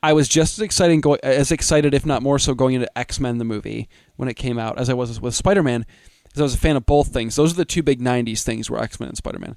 I 0.03 0.13
was 0.13 0.27
just 0.27 0.59
as 0.59 0.61
excited, 0.61 1.01
go, 1.01 1.13
as 1.15 1.51
excited, 1.51 1.93
if 1.93 2.05
not 2.05 2.21
more 2.21 2.37
so, 2.37 2.53
going 2.53 2.75
into 2.75 2.97
X-Men 2.97 3.37
the 3.37 3.45
movie 3.45 3.89
when 4.15 4.29
it 4.29 4.35
came 4.35 4.59
out 4.59 4.77
as 4.77 4.89
I 4.89 4.93
was 4.93 5.19
with 5.19 5.35
Spider-Man, 5.35 5.85
because 6.25 6.41
I 6.41 6.43
was 6.43 6.53
a 6.53 6.59
fan 6.59 6.75
of 6.75 6.85
both 6.85 7.07
things. 7.07 7.35
Those 7.35 7.53
are 7.53 7.57
the 7.57 7.65
two 7.65 7.81
big 7.81 8.01
'90s 8.01 8.43
things 8.43 8.69
were 8.69 8.81
X-Men 8.81 9.09
and 9.09 9.17
Spider-Man, 9.17 9.55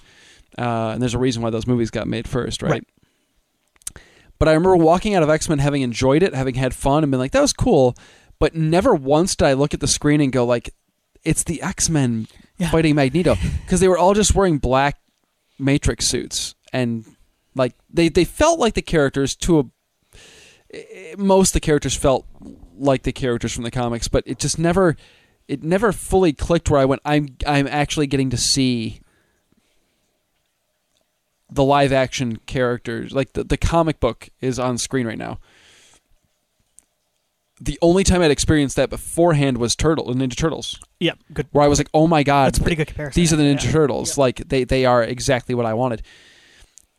uh, 0.58 0.90
and 0.92 1.02
there's 1.02 1.14
a 1.14 1.18
reason 1.18 1.42
why 1.42 1.50
those 1.50 1.66
movies 1.66 1.90
got 1.90 2.06
made 2.06 2.28
first, 2.28 2.62
right? 2.62 2.70
Right. 2.70 2.84
But 4.38 4.48
I 4.48 4.52
remember 4.52 4.76
walking 4.76 5.14
out 5.14 5.22
of 5.22 5.28
X 5.28 5.48
Men 5.48 5.58
having 5.58 5.82
enjoyed 5.82 6.22
it, 6.22 6.34
having 6.34 6.54
had 6.54 6.74
fun, 6.74 7.04
and 7.04 7.10
been 7.10 7.20
like, 7.20 7.32
"That 7.32 7.42
was 7.42 7.52
cool," 7.52 7.94
but 8.38 8.54
never 8.54 8.94
once 8.94 9.36
did 9.36 9.46
I 9.46 9.52
look 9.52 9.74
at 9.74 9.80
the 9.80 9.86
screen 9.86 10.22
and 10.22 10.32
go 10.32 10.46
like, 10.46 10.70
"It's 11.24 11.42
the 11.42 11.60
X 11.60 11.90
Men 11.90 12.26
Yeah. 12.60 12.70
fighting 12.70 12.94
Magneto," 12.94 13.36
because 13.64 13.80
they 13.80 13.88
were 13.88 13.98
all 13.98 14.14
just 14.14 14.34
wearing 14.34 14.58
black 14.58 14.98
Matrix 15.58 16.06
suits, 16.06 16.54
and 16.72 17.04
like 17.54 17.74
they 17.88 18.08
they 18.08 18.24
felt 18.24 18.60
like 18.60 18.74
the 18.74 18.82
characters 18.82 19.34
to 19.36 19.58
a 19.60 19.64
most 21.16 21.52
the 21.52 21.60
characters 21.60 21.96
felt 21.96 22.26
like 22.76 23.02
the 23.02 23.12
characters 23.12 23.52
from 23.52 23.64
the 23.64 23.70
comics, 23.70 24.08
but 24.08 24.22
it 24.26 24.38
just 24.38 24.58
never 24.58 24.96
it 25.48 25.62
never 25.62 25.92
fully 25.92 26.32
clicked 26.32 26.70
where 26.70 26.80
I 26.80 26.84
went. 26.84 27.02
I'm 27.04 27.36
I'm 27.46 27.66
actually 27.66 28.06
getting 28.06 28.30
to 28.30 28.36
see 28.36 29.00
the 31.52 31.64
live 31.64 31.92
action 31.92 32.36
characters 32.46 33.12
like 33.12 33.32
the, 33.32 33.42
the 33.42 33.56
comic 33.56 33.98
book 33.98 34.28
is 34.40 34.58
on 34.58 34.78
screen 34.78 35.04
right 35.04 35.18
now 35.18 35.40
the 37.60 37.78
only 37.82 38.02
time 38.04 38.22
i'd 38.22 38.30
experienced 38.30 38.76
that 38.76 38.88
beforehand 38.90 39.58
was 39.58 39.76
turtle 39.76 40.06
ninja 40.14 40.36
turtles 40.36 40.78
Yeah, 40.98 41.12
good. 41.32 41.46
where 41.52 41.64
i 41.64 41.68
was 41.68 41.78
like 41.78 41.90
oh 41.94 42.06
my 42.06 42.22
god 42.22 42.46
That's 42.46 42.58
a 42.58 42.62
pretty 42.62 42.76
good 42.76 42.86
comparison. 42.88 43.20
these 43.20 43.32
are 43.32 43.36
the 43.36 43.42
ninja 43.42 43.64
Yeah. 43.64 43.72
turtles 43.72 44.16
Yeah. 44.16 44.20
like 44.22 44.48
they, 44.48 44.64
they 44.64 44.84
are 44.86 45.02
exactly 45.02 45.54
what 45.54 45.66
i 45.66 45.74
wanted 45.74 46.02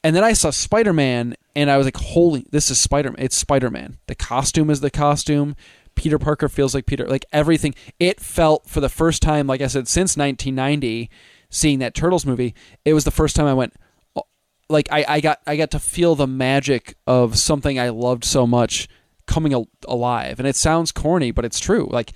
and 0.03 0.16
then 0.16 0.24
i 0.24 0.34
saw 0.34 0.49
spider-man 0.49 1.36
and 1.55 1.70
i 1.72 1.78
was 1.78 1.86
like 1.86 1.97
holy 1.97 2.45
this 2.51 2.70
is 2.72 2.80
spider-man 2.80 3.20
it's 3.24 3.36
spider-man 3.38 3.97
the 4.07 4.16
costume 4.16 4.70
is 4.70 4.82
the 4.82 4.91
costume 4.91 5.55
peter 5.95 6.18
parker 6.20 6.47
feels 6.49 6.74
like 6.74 6.86
peter 6.86 7.07
like 7.07 7.26
everything 7.34 7.74
it 7.99 8.20
felt 8.20 8.68
for 8.68 8.80
the 8.80 8.89
first 8.89 9.22
time 9.22 9.47
like 9.47 9.62
i 9.62 9.68
said 9.68 9.88
since 9.88 10.16
1990 10.18 11.09
seeing 11.49 11.80
that 11.80 11.93
turtles 11.93 12.26
movie 12.26 12.53
it 12.86 12.93
was 12.93 13.03
the 13.03 13.12
first 13.12 13.36
time 13.36 13.45
i 13.45 13.53
went 13.53 13.74
oh, 14.16 14.24
like 14.70 14.88
I, 14.91 15.03
I 15.07 15.20
got 15.22 15.39
I 15.45 15.57
got 15.57 15.72
to 15.72 15.80
feel 15.80 16.16
the 16.16 16.28
magic 16.28 16.95
of 17.05 17.38
something 17.38 17.78
I 17.78 17.89
loved 17.89 18.24
so 18.24 18.47
much 18.47 18.88
coming 19.32 19.54
al- 19.54 19.70
alive, 19.88 20.40
and 20.40 20.48
it 20.48 20.56
sounds 20.56 20.92
corny, 20.92 21.32
but 21.32 21.46
it's 21.46 21.60
true. 21.60 21.88
Like 21.90 22.12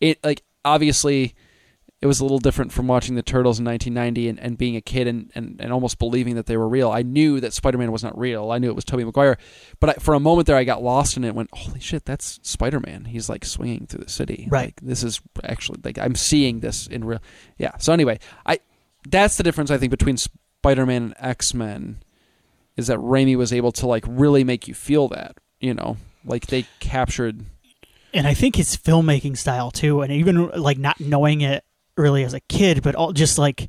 it, 0.00 0.22
like 0.22 0.42
obviously, 0.64 1.34
it 2.00 2.06
was 2.06 2.20
a 2.20 2.24
little 2.24 2.38
different 2.38 2.72
from 2.72 2.86
watching 2.86 3.16
the 3.16 3.22
Turtles 3.22 3.58
in 3.58 3.64
1990 3.64 4.28
and, 4.28 4.38
and 4.38 4.56
being 4.56 4.76
a 4.76 4.80
kid 4.80 5.06
and, 5.06 5.30
and, 5.34 5.60
and 5.60 5.72
almost 5.72 5.98
believing 5.98 6.36
that 6.36 6.46
they 6.46 6.56
were 6.56 6.68
real. 6.68 6.90
I 6.90 7.02
knew 7.02 7.40
that 7.40 7.52
Spider-Man 7.52 7.92
was 7.92 8.02
not 8.02 8.16
real. 8.16 8.52
I 8.52 8.58
knew 8.58 8.68
it 8.68 8.76
was 8.76 8.84
Tobey 8.84 9.04
Maguire, 9.04 9.36
but 9.80 9.90
I, 9.90 9.92
for 9.94 10.14
a 10.14 10.20
moment 10.20 10.46
there, 10.46 10.56
I 10.56 10.64
got 10.64 10.82
lost 10.82 11.16
in 11.16 11.24
it. 11.24 11.28
and 11.28 11.36
Went, 11.36 11.50
holy 11.52 11.80
shit, 11.80 12.04
that's 12.04 12.38
Spider-Man. 12.42 13.06
He's 13.06 13.28
like 13.28 13.44
swinging 13.44 13.86
through 13.86 14.04
the 14.04 14.10
city. 14.10 14.48
Right. 14.48 14.68
Like, 14.68 14.80
this 14.80 15.02
is 15.02 15.20
actually 15.42 15.80
like 15.84 15.98
I'm 15.98 16.14
seeing 16.14 16.60
this 16.60 16.86
in 16.86 17.04
real. 17.04 17.20
Yeah. 17.58 17.76
So 17.78 17.92
anyway, 17.92 18.18
I 18.46 18.60
that's 19.08 19.36
the 19.36 19.42
difference 19.42 19.70
I 19.70 19.76
think 19.76 19.90
between 19.90 20.16
Spider-Man 20.16 21.02
and 21.02 21.14
X-Men 21.18 22.02
is 22.76 22.86
that 22.86 22.98
Raimi 22.98 23.36
was 23.36 23.52
able 23.52 23.72
to 23.72 23.86
like 23.86 24.04
really 24.06 24.44
make 24.44 24.68
you 24.68 24.74
feel 24.74 25.08
that, 25.08 25.36
you 25.60 25.74
know, 25.74 25.96
like 26.24 26.46
they 26.46 26.66
captured 26.80 27.44
and 28.12 28.26
I 28.26 28.34
think 28.34 28.56
his 28.56 28.76
filmmaking 28.76 29.36
style 29.36 29.70
too, 29.70 30.02
and 30.02 30.12
even 30.12 30.48
like 30.50 30.78
not 30.78 31.00
knowing 31.00 31.42
it 31.42 31.64
really 31.96 32.24
as 32.24 32.34
a 32.34 32.40
kid, 32.40 32.82
but 32.82 32.94
all 32.94 33.12
just 33.12 33.38
like 33.38 33.68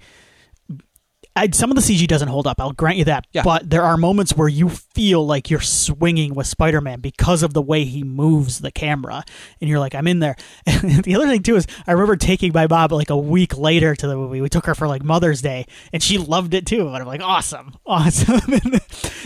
I, 1.36 1.49
some 1.51 1.71
of 1.71 1.75
the 1.75 1.82
CG 1.82 2.07
doesn't 2.07 2.27
hold 2.27 2.45
up. 2.45 2.59
I'll 2.59 2.73
grant 2.73 2.97
you 2.97 3.05
that. 3.05 3.25
Yeah. 3.32 3.43
But 3.43 3.69
there 3.69 3.84
are 3.84 3.95
moments 3.95 4.36
where 4.36 4.49
you 4.49 4.69
feel 4.69 5.25
like 5.25 5.49
you're 5.49 5.61
swinging 5.61 6.34
with 6.34 6.45
Spider-Man 6.45 6.99
because 6.99 7.41
of 7.41 7.53
the 7.53 7.61
way 7.61 7.86
he 7.86 8.03
moves 8.03 8.59
the 8.59 8.71
camera, 8.71 9.23
and 9.61 9.69
you're 9.69 9.79
like, 9.79 9.95
I'm 9.95 10.07
in 10.07 10.19
there. 10.19 10.36
And 10.82 11.03
the 11.03 11.15
other 11.15 11.27
thing 11.27 11.43
too 11.43 11.57
is, 11.57 11.67
I 11.86 11.91
remember 11.91 12.15
taking 12.15 12.51
my 12.53 12.65
mom 12.65 12.89
like 12.91 13.09
a 13.09 13.17
week 13.17 13.57
later 13.57 13.95
to 13.95 14.07
the 14.07 14.15
movie. 14.15 14.41
We 14.41 14.49
took 14.49 14.65
her 14.65 14.73
for 14.73 14.88
like 14.88 15.03
Mother's 15.03 15.41
Day, 15.41 15.67
and 15.93 16.01
she 16.01 16.17
loved 16.17 16.53
it 16.53 16.65
too. 16.65 16.88
And 16.88 16.97
I'm 16.97 17.05
like, 17.05 17.21
awesome, 17.21 17.75
awesome. 17.86 18.41
and, 18.51 18.82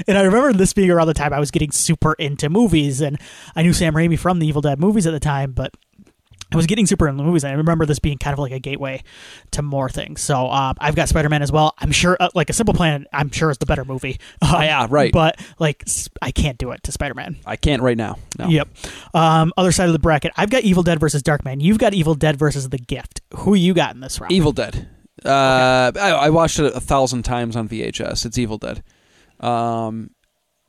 and 0.07 0.17
I 0.17 0.21
remember 0.23 0.53
this 0.53 0.73
being 0.73 0.91
around 0.91 1.07
the 1.07 1.13
time 1.13 1.33
I 1.33 1.39
was 1.39 1.51
getting 1.51 1.71
super 1.71 2.13
into 2.13 2.49
movies, 2.49 3.01
and 3.01 3.19
I 3.55 3.63
knew 3.63 3.73
Sam 3.73 3.93
Raimi 3.93 4.19
from 4.19 4.39
the 4.39 4.47
Evil 4.47 4.61
Dead 4.61 4.79
movies 4.79 5.07
at 5.07 5.11
the 5.11 5.19
time, 5.19 5.53
but 5.53 5.73
I 6.55 6.57
was 6.57 6.67
getting 6.67 6.85
super 6.85 7.07
into 7.07 7.21
movies, 7.21 7.43
and 7.43 7.51
I 7.51 7.55
remember 7.57 7.85
this 7.85 7.99
being 7.99 8.17
kind 8.17 8.33
of 8.33 8.39
like 8.39 8.53
a 8.53 8.59
gateway 8.59 9.03
to 9.51 9.61
more 9.61 9.89
things. 9.89 10.21
So 10.21 10.49
um, 10.49 10.75
I've 10.79 10.95
got 10.95 11.09
Spider 11.09 11.27
Man 11.27 11.41
as 11.41 11.51
well. 11.51 11.73
I'm 11.79 11.91
sure, 11.91 12.15
uh, 12.19 12.29
like 12.33 12.49
a 12.49 12.53
Simple 12.53 12.73
Plan, 12.73 13.05
I'm 13.11 13.29
sure 13.29 13.51
is 13.51 13.57
the 13.57 13.65
better 13.65 13.85
movie. 13.85 14.19
Um, 14.45 14.61
yeah, 14.61 14.85
right. 14.89 15.11
But 15.11 15.39
like, 15.59 15.83
I 16.21 16.31
can't 16.31 16.57
do 16.57 16.71
it 16.71 16.83
to 16.83 16.91
Spider 16.91 17.15
Man. 17.15 17.37
I 17.45 17.55
can't 17.55 17.81
right 17.81 17.97
now. 17.97 18.17
No. 18.37 18.47
Yep. 18.47 18.67
Um, 19.13 19.51
other 19.57 19.71
side 19.71 19.87
of 19.87 19.93
the 19.93 19.99
bracket, 19.99 20.31
I've 20.37 20.51
got 20.51 20.63
Evil 20.63 20.83
Dead 20.83 20.99
versus 20.99 21.23
Darkman. 21.23 21.61
You've 21.61 21.79
got 21.79 21.93
Evil 21.93 22.13
Dead 22.13 22.37
versus 22.37 22.69
The 22.69 22.77
Gift. 22.77 23.21
Who 23.33 23.55
you 23.55 23.73
got 23.73 23.95
in 23.95 24.01
this 24.01 24.21
round? 24.21 24.31
Evil 24.31 24.51
Dead. 24.51 24.87
Uh, 25.25 25.91
I, 25.99 26.11
I 26.11 26.29
watched 26.29 26.59
it 26.59 26.75
a 26.75 26.79
thousand 26.79 27.23
times 27.23 27.55
on 27.55 27.67
VHS. 27.67 28.25
It's 28.25 28.37
Evil 28.37 28.59
Dead. 28.59 28.83
Um, 29.39 30.11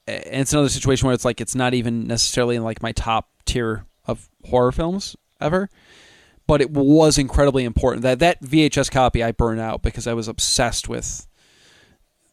and 0.06 0.40
it's 0.40 0.52
another 0.52 0.70
situation 0.70 1.06
where 1.06 1.14
it's 1.14 1.24
like 1.24 1.40
it's 1.40 1.54
not 1.54 1.74
even 1.74 2.06
necessarily 2.06 2.56
in 2.56 2.64
like 2.64 2.82
my 2.82 2.92
top 2.92 3.28
tier 3.44 3.84
of 4.06 4.28
horror 4.44 4.72
films 4.72 5.16
ever, 5.40 5.68
but 6.46 6.60
it 6.60 6.70
was 6.70 7.18
incredibly 7.18 7.64
important. 7.64 8.02
That 8.02 8.18
that 8.20 8.42
VHS 8.42 8.90
copy 8.90 9.22
I 9.22 9.32
burned 9.32 9.60
out 9.60 9.82
because 9.82 10.06
I 10.06 10.14
was 10.14 10.28
obsessed 10.28 10.88
with 10.88 11.26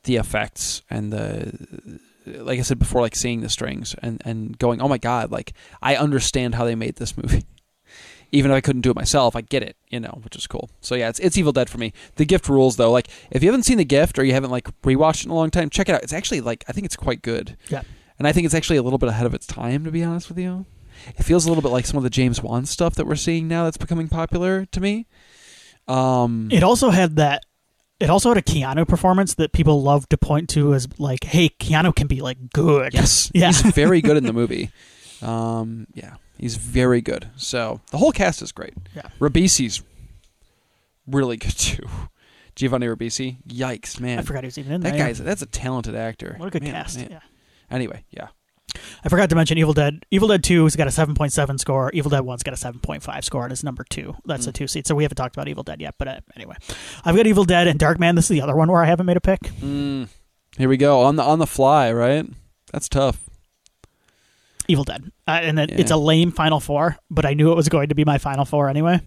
the 0.04 0.18
effects 0.18 0.82
and 0.90 1.12
the 1.12 2.00
like 2.26 2.60
I 2.60 2.62
said 2.62 2.80
before, 2.80 3.02
like 3.02 3.16
seeing 3.16 3.42
the 3.42 3.50
strings 3.50 3.96
and 4.02 4.22
and 4.26 4.58
going, 4.58 4.82
oh 4.82 4.88
my 4.88 4.98
god, 4.98 5.32
like 5.32 5.54
I 5.82 5.96
understand 5.96 6.56
how 6.56 6.66
they 6.66 6.76
made 6.76 6.96
this 6.96 7.18
movie. 7.18 7.46
Even 8.32 8.50
if 8.50 8.56
I 8.56 8.62
couldn't 8.62 8.82
do 8.82 8.90
it 8.90 8.96
myself, 8.96 9.36
I 9.36 9.42
get 9.42 9.62
it, 9.62 9.78
you 9.90 10.00
know, 10.00 10.20
which 10.24 10.36
is 10.36 10.48
cool. 10.48 10.72
So 10.82 10.96
yeah, 10.96 11.10
it's 11.10 11.20
it's 11.20 11.38
Evil 11.38 11.52
Dead 11.52 11.70
for 11.70 11.78
me. 11.78 11.94
The 12.16 12.26
Gift 12.26 12.50
rules 12.50 12.78
though. 12.78 12.92
Like 12.92 13.08
if 13.30 13.44
you 13.44 13.50
haven't 13.50 13.64
seen 13.64 13.78
The 13.78 13.86
Gift 13.86 14.18
or 14.18 14.24
you 14.24 14.34
haven't 14.34 14.50
like 14.50 14.70
rewatched 14.82 15.22
it 15.22 15.26
in 15.26 15.32
a 15.32 15.36
long 15.36 15.52
time, 15.52 15.70
check 15.70 15.88
it 15.88 15.96
out. 15.96 16.04
It's 16.04 16.14
actually 16.14 16.42
like 16.42 16.64
I 16.68 16.72
think 16.72 16.86
it's 16.86 16.96
quite 16.96 17.22
good. 17.22 17.58
Yeah. 17.70 17.84
And 18.18 18.28
I 18.28 18.32
think 18.32 18.46
it's 18.46 18.56
actually 18.56 18.78
a 18.78 18.84
little 18.84 19.00
bit 19.00 19.10
ahead 19.10 19.26
of 19.26 19.34
its 19.34 19.46
time, 19.46 19.84
to 19.86 19.92
be 19.92 20.04
honest 20.04 20.30
with 20.30 20.40
you. 20.40 20.66
It 21.18 21.24
feels 21.24 21.46
a 21.46 21.50
little 21.50 21.62
bit 21.62 21.72
like 21.72 21.86
some 21.86 21.98
of 21.98 22.04
the 22.04 22.10
James 22.10 22.42
Wan 22.42 22.66
stuff 22.66 22.96
that 22.96 23.06
we're 23.08 23.16
seeing 23.16 23.48
now 23.48 23.66
that's 23.66 23.78
becoming 23.78 24.08
popular 24.08 24.66
to 24.68 24.80
me. 24.82 25.08
Um, 25.88 26.50
It 26.52 26.64
also 26.64 26.90
had 26.90 27.16
that. 27.18 27.44
It 28.00 28.10
also 28.10 28.30
had 28.30 28.38
a 28.38 28.42
Keanu 28.42 28.88
performance 28.88 29.36
that 29.36 29.54
people 29.54 29.82
love 29.82 30.10
to 30.10 30.18
point 30.18 30.50
to 30.50 30.74
as 30.74 30.88
like, 31.00 31.24
"Hey, 31.24 31.50
Keanu 31.50 31.96
can 31.96 32.08
be 32.08 32.22
like 32.22 32.38
good." 32.54 32.94
yes, 32.94 33.32
Yeah. 33.36 33.48
he's 33.48 33.62
very 33.62 34.02
good 34.02 34.18
in 34.18 34.24
the 34.26 34.34
movie. 34.34 34.70
Um, 35.22 35.88
yeah, 35.94 36.16
he's 36.38 36.56
very 36.58 37.00
good. 37.02 37.30
So 37.38 37.80
the 37.92 37.98
whole 37.98 38.12
cast 38.12 38.42
is 38.42 38.52
great. 38.52 38.74
Yeah. 38.96 39.04
Ribisi's 39.20 39.84
really 41.08 41.38
good 41.38 41.58
too. 41.58 41.84
Giovanni 42.56 42.86
Ribisi, 42.88 43.38
yikes, 43.48 44.00
man! 44.00 44.20
I 44.20 44.22
forgot 44.22 44.44
he 44.44 44.48
was 44.48 44.58
even 44.60 44.74
in 44.74 44.82
that 44.82 44.90
there. 44.92 45.00
yeah. 45.00 45.06
guy's 45.08 45.20
that's 45.20 45.42
a 45.42 45.46
talented 45.48 45.96
actor. 45.96 46.36
What 46.38 46.48
a 46.48 46.52
good 46.52 46.64
Man, 46.64 46.74
cast. 46.74 46.98
man. 46.98 47.08
Yeah. 47.12 47.20
Anyway, 47.72 48.04
yeah. 48.12 48.28
I 49.06 49.10
forgot 49.10 49.30
to 49.30 49.36
mention 49.36 49.58
Evil 49.58 49.74
Dead. 49.74 50.06
Evil 50.12 50.28
Dead 50.28 50.44
2 50.44 50.64
has 50.64 50.76
got 50.76 50.88
a 50.88 50.90
7.7 50.90 51.60
score. 51.60 51.92
Evil 51.94 52.10
Dead 52.10 52.22
1's 52.22 52.42
got 52.44 52.54
a 52.54 52.58
7.5 52.58 53.24
score 53.24 53.44
and 53.44 53.52
it's 53.52 53.64
number 53.64 53.84
2. 53.90 54.16
That's 54.26 54.46
Mm. 54.46 54.50
a 54.50 54.52
2 54.54 54.68
seat. 54.68 54.88
So 54.88 54.96
we 54.96 55.04
haven't 55.04 55.16
talked 55.18 55.36
about 55.36 55.48
Evil 55.48 55.64
Dead 55.64 55.80
yet, 55.82 55.96
but 56.00 56.08
uh, 56.08 56.20
anyway. 56.36 56.56
I've 57.06 57.16
got 57.16 57.28
Evil 57.28 57.44
Dead 57.44 57.68
and 57.68 57.80
Darkman. 57.80 58.16
This 58.16 58.26
is 58.26 58.30
the 58.30 58.42
other 58.42 58.56
one 58.56 58.72
where 58.72 58.82
I 58.84 58.88
haven't 58.88 59.06
made 59.06 59.18
a 59.18 59.22
pick. 59.22 59.42
Mm. 59.62 60.08
Here 60.58 60.70
we 60.70 60.78
go 60.78 61.02
on 61.02 61.16
the 61.18 61.24
on 61.24 61.40
the 61.40 61.48
fly, 61.48 61.92
right? 61.92 62.26
That's 62.72 62.88
tough. 62.90 63.20
Evil 64.68 64.86
Dead. 64.86 65.12
Uh, 65.28 65.40
and 65.44 65.58
then 65.58 65.70
Yeah. 65.70 65.76
it's 65.80 65.92
a 65.92 65.98
lame 65.98 66.32
final 66.32 66.60
four, 66.60 66.98
but 67.12 67.26
I 67.26 67.34
knew 67.34 67.52
it 67.52 67.56
was 67.56 67.70
going 67.70 67.90
to 67.90 67.96
be 67.96 68.06
my 68.06 68.18
final 68.18 68.46
four 68.46 68.70
anyway 68.70 69.02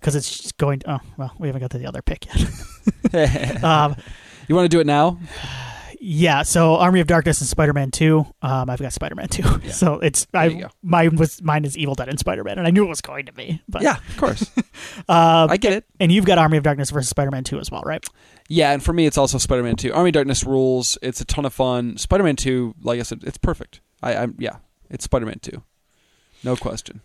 because 0.00 0.14
it's 0.16 0.38
just 0.42 0.56
going 0.56 0.82
oh, 0.88 0.98
well, 1.18 1.32
we 1.38 1.46
haven't 1.48 1.60
got 1.60 1.70
to 1.72 1.78
the 1.78 1.86
other 1.86 2.00
pick 2.02 2.26
yet. 2.26 3.62
um, 3.64 3.96
you 4.48 4.54
want 4.54 4.64
to 4.64 4.68
do 4.74 4.80
it 4.80 4.86
now? 4.86 5.18
yeah, 6.06 6.42
so 6.42 6.76
Army 6.76 7.00
of 7.00 7.06
Darkness 7.06 7.40
and 7.40 7.48
Spider-Man 7.48 7.90
2. 7.90 8.26
Um, 8.42 8.68
I've 8.68 8.80
got 8.80 8.92
Spider-Man 8.92 9.28
2. 9.28 9.42
Yeah. 9.42 9.58
So 9.72 9.98
it's 10.00 10.26
There 10.26 10.42
I 10.42 10.66
mine 10.82 11.16
was 11.16 11.42
mine 11.42 11.64
is 11.64 11.76
Evil 11.76 11.94
Dead 11.94 12.08
and 12.08 12.18
Spider-Man 12.18 12.58
and 12.58 12.66
I 12.66 12.70
knew 12.70 12.84
it 12.84 12.88
was 12.88 13.00
going 13.00 13.26
to 13.26 13.32
be. 13.32 13.62
But 13.68 13.82
yeah, 13.82 13.96
of 13.96 14.16
course. 14.16 14.50
um, 15.08 15.50
I 15.50 15.56
get 15.56 15.72
it. 15.72 15.84
and 15.98 16.12
you've 16.12 16.26
got 16.26 16.38
Army 16.38 16.58
of 16.58 16.62
Darkness 16.62 16.90
versus 16.90 17.08
Spider-Man 17.08 17.44
2 17.44 17.58
as 17.58 17.70
well, 17.70 17.82
right? 17.84 18.04
Yeah, 18.48 18.72
and 18.72 18.82
for 18.82 18.92
me, 18.92 19.06
it's 19.06 19.16
also 19.16 19.38
Spider-Man 19.38 19.76
Two. 19.76 19.92
Army 19.92 20.10
of 20.10 20.14
Darkness 20.14 20.44
rules. 20.44 20.98
It's 21.00 21.20
a 21.20 21.24
ton 21.24 21.46
of 21.46 21.54
fun. 21.54 21.96
Spider-Man 21.96 22.36
Two, 22.36 22.74
like 22.82 23.00
I 23.00 23.02
said, 23.02 23.22
it's 23.24 23.38
perfect. 23.38 23.80
I, 24.02 24.16
I'm 24.16 24.34
yeah, 24.38 24.56
it's 24.90 25.04
Spider-Man 25.04 25.38
Two, 25.40 25.62
no 26.42 26.54
question. 26.56 27.00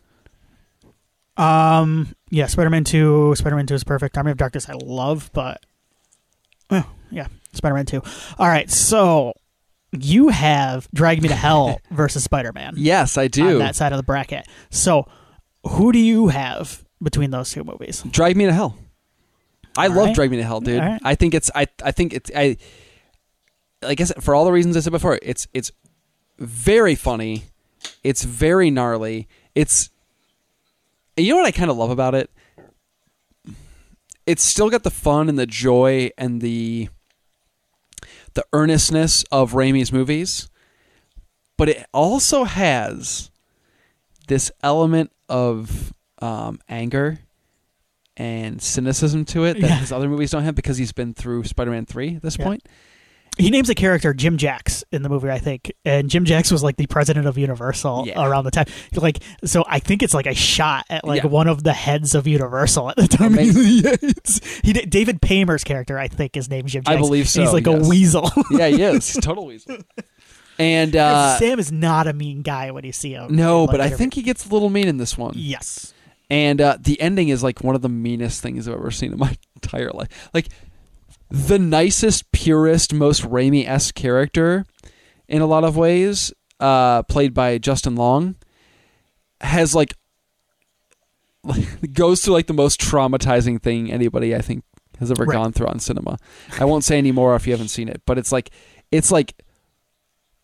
Um, 1.37 2.13
yeah, 2.29 2.47
Spider-Man 2.47 2.83
Two. 2.83 3.33
Spider-Man 3.35 3.67
Two 3.67 3.75
is 3.75 3.85
perfect. 3.85 4.17
Army 4.17 4.31
of 4.31 4.37
Darkness, 4.37 4.67
I 4.67 4.73
love, 4.73 5.29
but 5.33 5.65
oh, 6.69 6.85
yeah, 7.09 7.27
Spider-Man 7.53 7.85
Two. 7.85 8.01
All 8.37 8.47
right, 8.47 8.69
so 8.69 9.33
you 9.91 10.29
have 10.29 10.87
Drag 10.93 11.21
Me 11.21 11.29
to 11.29 11.35
Hell 11.35 11.79
versus 11.91 12.23
Spider-Man 12.23 12.73
Yes, 12.77 13.17
I 13.17 13.23
on 13.23 13.29
do. 13.29 13.57
that 13.59 13.75
side 13.75 13.91
of 13.91 13.97
the 13.97 14.03
bracket. 14.03 14.47
So, 14.69 15.07
who 15.67 15.91
do 15.91 15.97
you 15.99 16.27
have 16.27 16.83
between 17.01 17.31
those 17.31 17.51
two 17.51 17.63
movies? 17.63 18.03
Drag 18.03 18.37
Me 18.37 18.45
to 18.45 18.53
Hell. 18.53 18.77
I 19.77 19.87
All 19.87 19.93
love 19.95 20.05
right. 20.07 20.15
Drag 20.15 20.31
Me 20.31 20.37
to 20.37 20.43
Hell, 20.43 20.61
dude. 20.61 20.79
Right. 20.79 21.01
I 21.03 21.15
think 21.15 21.33
it's 21.33 21.49
I 21.55 21.67
I 21.83 21.91
think 21.91 22.13
it's 22.13 22.31
I 22.35 22.57
I 23.81 23.95
said 23.95 24.21
for 24.23 24.35
all 24.35 24.45
the 24.45 24.51
reasons 24.51 24.75
I 24.77 24.81
said 24.81 24.91
before, 24.91 25.17
it's 25.21 25.47
it's 25.53 25.71
very 26.37 26.95
funny. 26.95 27.45
It's 28.03 28.23
very 28.23 28.69
gnarly. 28.69 29.27
It's 29.55 29.89
you 31.17 31.31
know 31.31 31.37
what 31.37 31.45
I 31.45 31.51
kind 31.51 31.71
of 31.71 31.77
love 31.77 31.89
about 31.91 32.13
it? 32.15 32.29
It's 34.25 34.43
still 34.43 34.69
got 34.69 34.83
the 34.83 34.91
fun 34.91 35.27
and 35.29 35.39
the 35.39 35.47
joy 35.47 36.11
and 36.17 36.41
the 36.41 36.89
the 38.33 38.45
earnestness 38.53 39.23
of 39.31 39.53
Raimi's 39.53 39.91
movies, 39.91 40.49
but 41.57 41.69
it 41.69 41.85
also 41.93 42.43
has 42.45 43.31
this 44.27 44.51
element 44.63 45.11
of 45.27 45.93
um, 46.21 46.59
anger 46.69 47.19
and 48.17 48.61
cynicism 48.61 49.23
to 49.25 49.45
it 49.45 49.53
that 49.53 49.61
Yeah. 49.61 49.79
his 49.79 49.91
other 49.91 50.09
movies 50.09 50.31
don't 50.31 50.43
have 50.43 50.55
because 50.55 50.77
he's 50.77 50.91
been 50.91 51.13
through 51.13 51.43
Spider-Man 51.45 51.85
three 51.85 52.15
at 52.15 52.21
this 52.21 52.37
Yeah. 52.37 52.45
point. 52.45 52.67
He 53.39 53.49
names 53.49 53.69
a 53.69 53.75
character 53.75 54.13
Jim 54.13 54.37
Jacks 54.37 54.83
in 54.91 55.01
the 55.01 55.09
movie, 55.09 55.29
I 55.29 55.39
think, 55.39 55.71
and 55.85 56.09
Jim 56.09 56.25
Jacks 56.25 56.51
was 56.51 56.61
like 56.61 56.77
the 56.77 56.85
president 56.87 57.25
of 57.25 57.37
Universal 57.37 58.03
Yeah. 58.07 58.23
around 58.27 58.43
the 58.43 58.51
time. 58.51 58.65
Like, 58.93 59.19
so 59.45 59.63
I 59.67 59.79
think 59.79 60.03
it's 60.03 60.13
like 60.13 60.25
a 60.27 60.35
shot 60.35 60.85
at 60.89 61.05
like 61.05 61.23
Yeah. 61.23 61.29
one 61.29 61.47
of 61.47 61.63
the 61.63 61.73
heads 61.73 62.15
of 62.15 62.27
Universal 62.27 62.89
at 62.89 62.95
the 62.97 63.07
time. 63.07 63.33
He 64.63 64.73
did, 64.73 64.89
David 64.89 65.21
Paymer's 65.21 65.63
character, 65.63 65.97
I 65.97 66.07
think, 66.07 66.35
is 66.37 66.49
named 66.49 66.67
Jim 66.69 66.83
I 66.85 66.93
Jacks. 66.95 67.07
believe 67.07 67.21
and 67.23 67.29
so, 67.29 67.41
He's 67.41 67.53
like 67.53 67.65
yes. 67.65 67.85
a 67.85 67.89
weasel. 67.89 68.31
yeah, 68.51 68.67
he 68.67 68.81
is 68.83 69.07
He's 69.13 69.23
total 69.23 69.45
weasel. 69.45 69.77
And 70.57 70.95
uh, 70.95 71.37
Sam 71.37 71.57
is 71.59 71.71
not 71.71 72.07
a 72.07 72.13
mean 72.13 72.41
guy 72.41 72.71
when 72.71 72.83
you 72.83 72.91
see 72.91 73.13
him. 73.13 73.33
no, 73.35 73.63
like, 73.63 73.71
but 73.71 73.81
I 73.81 73.89
think 73.89 74.13
he 74.13 74.21
gets 74.21 74.45
a 74.45 74.49
little 74.49 74.69
mean 74.69 74.87
in 74.87 74.97
this 74.97 75.17
one. 75.17 75.33
yes. 75.35 75.93
And 76.31 76.61
uh, 76.61 76.77
the 76.79 76.99
ending 77.01 77.29
is 77.29 77.41
like 77.41 77.63
one 77.63 77.73
of 77.73 77.81
the 77.81 77.89
meanest 77.89 78.41
things 78.41 78.67
I've 78.67 78.75
ever 78.75 78.91
seen 78.91 79.13
in 79.13 79.17
my 79.17 79.35
entire 79.55 79.89
life. 79.91 80.29
Like 80.33 80.49
the 81.29 81.59
nicest, 81.59 82.31
purest, 82.31 82.93
most 82.93 83.21
Raimi 83.23 83.67
esque 83.67 83.95
character 83.95 84.65
in 85.27 85.41
a 85.41 85.45
lot 85.45 85.63
of 85.63 85.77
ways, 85.77 86.33
uh, 86.59 87.03
played 87.03 87.33
by 87.33 87.57
Justin 87.57 87.95
Long, 87.95 88.35
has 89.41 89.75
like 89.75 89.93
goes 91.93 92.21
through 92.23 92.33
like 92.33 92.47
the 92.47 92.53
most 92.53 92.79
traumatizing 92.81 93.61
thing 93.61 93.91
anybody 93.91 94.35
I 94.35 94.41
think 94.41 94.63
has 94.99 95.11
ever 95.11 95.23
Right. 95.23 95.33
gone 95.35 95.53
through 95.53 95.67
on 95.67 95.79
cinema. 95.79 96.17
I 96.59 96.65
won't 96.65 96.83
say 96.83 96.97
any 96.97 97.11
more 97.11 97.35
if 97.35 97.47
you 97.47 97.53
haven't 97.53 97.69
seen 97.69 97.87
it, 97.87 98.01
but 98.05 98.17
it's 98.17 98.31
like 98.31 98.49
it's 98.91 99.11
like 99.11 99.33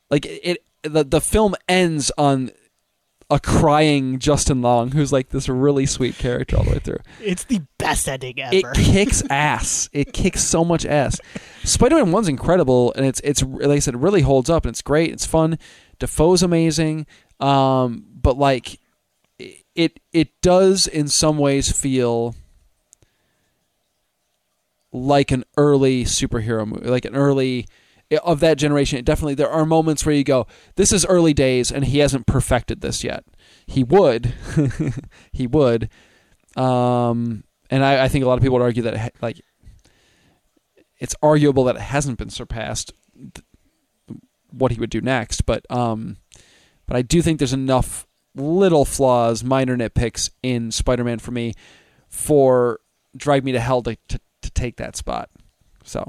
like 0.10 0.26
it 0.26 0.64
the 0.84 1.04
the 1.04 1.20
film 1.20 1.56
ends 1.68 2.12
on 2.18 2.52
a 3.30 3.40
crying 3.40 4.20
Justin 4.20 4.62
Long, 4.62 4.92
who's 4.92 5.12
like 5.12 5.30
this 5.30 5.50
really 5.50 5.86
sweet 5.86 6.16
character 6.18 6.58
all 6.58 6.64
the 6.64 6.72
way 6.72 6.80
through. 6.80 7.00
It's 7.22 7.44
the 7.44 7.62
best 7.80 8.08
ending 8.08 8.40
ever. 8.40 8.56
It 8.56 8.66
kicks 8.76 9.24
ass. 9.30 9.90
It 9.94 10.14
kicks 10.14 10.44
so 10.44 10.64
much 10.64 10.86
ass. 10.86 11.20
Spider-Man 11.64 12.12
One's 12.12 12.28
incredible, 12.28 12.94
and 12.96 13.06
it's 13.06 13.20
it's 13.24 13.42
like 13.42 13.78
I 13.78 13.80
said, 13.80 13.96
it 13.96 14.00
really 14.00 14.22
holds 14.22 14.50
up, 14.50 14.66
and 14.66 14.74
it's 14.74 14.82
great. 14.82 15.12
It's 15.12 15.26
fun. 15.26 15.58
Dafoe's 15.98 16.44
amazing, 16.44 17.08
um, 17.40 18.06
but 18.22 18.38
like 18.38 18.80
it 19.76 20.00
it 20.14 20.30
does 20.42 20.88
in 20.88 21.08
some 21.08 21.38
ways 21.38 21.72
feel 21.72 22.36
like 24.92 25.32
an 25.32 25.44
early 25.58 26.06
superhero 26.06 26.66
movie, 26.66 26.90
like 26.90 27.06
an 27.06 27.16
early 27.16 27.68
of 28.24 28.40
that 28.40 28.58
generation. 28.58 29.00
It 29.00 29.06
definitely 29.06 29.36
there 29.36 29.50
are 29.50 29.66
moments 29.66 30.06
where 30.06 30.16
you 30.16 30.24
go, 30.24 30.48
this 30.76 30.92
is 30.92 31.06
early 31.06 31.34
days, 31.34 31.72
and 31.72 31.86
he 31.86 32.00
hasn't 32.00 32.28
perfected 32.28 32.82
this 32.82 33.04
yet. 33.04 33.24
He 33.66 33.84
would, 33.84 34.34
he 35.32 35.48
would, 35.48 35.90
um, 36.56 37.44
and 37.70 37.84
I, 37.84 38.06
I 38.06 38.08
think 38.08 38.24
a 38.24 38.28
lot 38.28 38.38
of 38.38 38.42
people 38.44 38.58
would 38.58 38.64
argue 38.64 38.84
that 38.84 39.14
like 39.22 39.42
it's 41.00 41.16
arguable 41.22 41.64
that 41.66 41.76
it 41.76 41.82
hasn't 41.82 42.18
been 42.18 42.30
surpassed. 42.30 42.94
th- 43.16 43.46
What 44.52 44.72
he 44.72 44.80
would 44.80 44.90
do 44.90 45.02
next, 45.02 45.46
but 45.46 45.66
um, 45.70 46.18
but 46.86 46.96
I 46.96 47.02
do 47.02 47.22
think 47.22 47.40
there's 47.40 47.54
enough 47.54 48.06
little 48.36 48.86
flaws, 48.86 49.44
minor 49.44 49.76
nitpicks 49.78 50.30
in 50.44 50.72
Spider-Man 50.72 51.20
for 51.20 51.32
me 51.32 51.54
for 52.10 52.80
Drag 53.18 53.44
Me 53.44 53.52
to 53.54 53.60
Hell 53.60 53.82
to, 53.84 53.98
to, 54.10 54.20
to 54.42 54.52
take 54.52 54.78
that 54.78 54.96
spot. 54.96 55.30
So 55.84 56.06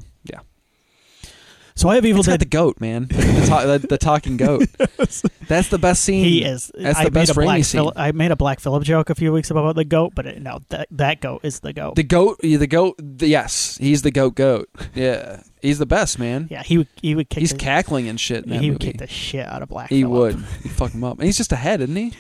so 1.77 1.89
I 1.89 1.95
have 1.95 2.05
Evil 2.05 2.21
it's 2.21 2.27
got 2.27 2.33
Dead. 2.33 2.41
the 2.41 2.47
goat, 2.47 2.81
man, 2.81 3.07
the, 3.07 3.45
ta- 3.47 3.67
the, 3.67 3.79
the 3.79 3.99
talking 3.99 4.37
goat. 4.37 4.65
That's 5.47 5.69
the 5.69 5.79
best 5.79 6.03
scene. 6.03 6.25
he 6.25 6.43
is. 6.45 6.73
That's 6.75 6.99
I 6.99 7.05
the 7.05 7.11
best 7.13 7.37
made 7.37 7.43
a 7.43 7.47
black 7.47 7.61
Raimi 7.61 7.65
scene. 7.65 7.81
Phil- 7.83 7.93
I 7.95 8.11
made 8.13 8.31
a 8.33 8.37
Black 8.37 8.59
Phillip 8.59 8.83
joke 8.83 9.11
a 9.11 9.15
few 9.15 9.33
weeks 9.33 9.49
ago 9.51 9.61
about 9.61 9.77
the 9.77 9.85
goat, 9.85 10.13
but 10.17 10.27
it, 10.27 10.43
no, 10.43 10.59
that 10.71 10.89
that 10.91 11.21
goat 11.21 11.43
is 11.45 11.61
the 11.61 11.73
goat. 11.73 11.95
The 11.95 12.03
goat, 12.03 12.39
the 12.43 12.67
goat. 12.67 12.97
The, 12.99 13.29
yes, 13.29 13.77
he's 13.79 14.03
the 14.03 14.11
goat. 14.11 14.35
Goat. 14.35 14.69
Yeah, 14.95 15.43
he's 15.63 15.79
the 15.79 15.87
best, 15.87 16.19
man. 16.19 16.49
yeah, 16.51 16.63
he 16.65 16.79
would 16.79 16.89
he 17.01 17.15
would 17.15 17.29
kick 17.31 17.41
He's 17.41 17.53
the, 17.53 17.59
cackling 17.59 18.09
and 18.09 18.19
shit 18.19 18.43
in 18.45 18.51
that 18.51 18.61
he 18.61 18.71
would 18.71 18.83
movie. 18.83 18.93
kick 18.93 18.99
the 18.99 19.07
shit 19.07 19.47
out 19.47 19.63
of 19.63 19.69
Black. 19.69 19.89
he 19.89 20.03
Phillip. 20.03 20.35
would. 20.35 20.45
He'd 20.63 20.73
fuck 20.73 20.91
him 20.93 21.05
up. 21.05 21.19
And 21.19 21.27
he's 21.27 21.37
just 21.37 21.53
a 21.53 21.57
head, 21.57 21.81
isn't 21.81 21.95
he? 21.95 22.13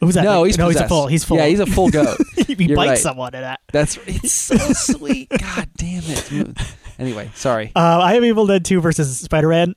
Who's 0.00 0.14
that? 0.16 0.24
No, 0.24 0.44
he's 0.44 0.58
no, 0.58 0.68
he's 0.68 0.78
a 0.78 0.86
full. 0.86 1.06
He's 1.06 1.24
full. 1.24 1.38
Yeah, 1.38 1.46
he's 1.46 1.60
a 1.60 1.64
full 1.66 1.88
goat. 1.88 2.18
he 2.46 2.52
You're 2.54 2.76
bites 2.76 2.88
right. 2.90 2.98
someone 2.98 3.34
in 3.34 3.40
that. 3.40 3.60
That's 3.72 3.96
it's 4.06 4.32
so 4.32 4.56
sweet. 4.74 5.30
God 5.30 5.70
damn 5.78 6.02
it. 6.04 6.58
Anyway, 6.98 7.30
sorry. 7.34 7.72
Uh, 7.76 8.00
I 8.00 8.14
have 8.14 8.24
Evil 8.24 8.46
Dead 8.46 8.64
2 8.64 8.80
versus 8.80 9.18
Spider 9.18 9.48
Man. 9.48 9.74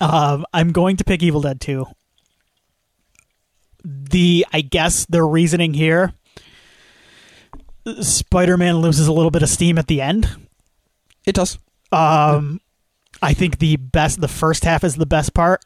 Um, 0.00 0.44
I'm 0.52 0.72
going 0.72 0.96
to 0.98 1.04
pick 1.04 1.22
Evil 1.22 1.40
Dead 1.40 1.60
2. 1.60 1.86
The 3.84 4.46
I 4.52 4.60
guess 4.60 5.06
the 5.06 5.24
reasoning 5.24 5.74
here 5.74 6.14
Spider 8.00 8.56
Man 8.56 8.76
loses 8.76 9.08
a 9.08 9.12
little 9.12 9.30
bit 9.30 9.42
of 9.42 9.48
steam 9.48 9.78
at 9.78 9.88
the 9.88 10.00
end. 10.00 10.28
It 11.26 11.34
does. 11.34 11.58
Um, 11.90 12.60
I 13.20 13.34
think 13.34 13.58
the 13.58 13.76
best, 13.76 14.20
the 14.20 14.28
first 14.28 14.64
half 14.64 14.84
is 14.84 14.96
the 14.96 15.06
best 15.06 15.34
part. 15.34 15.64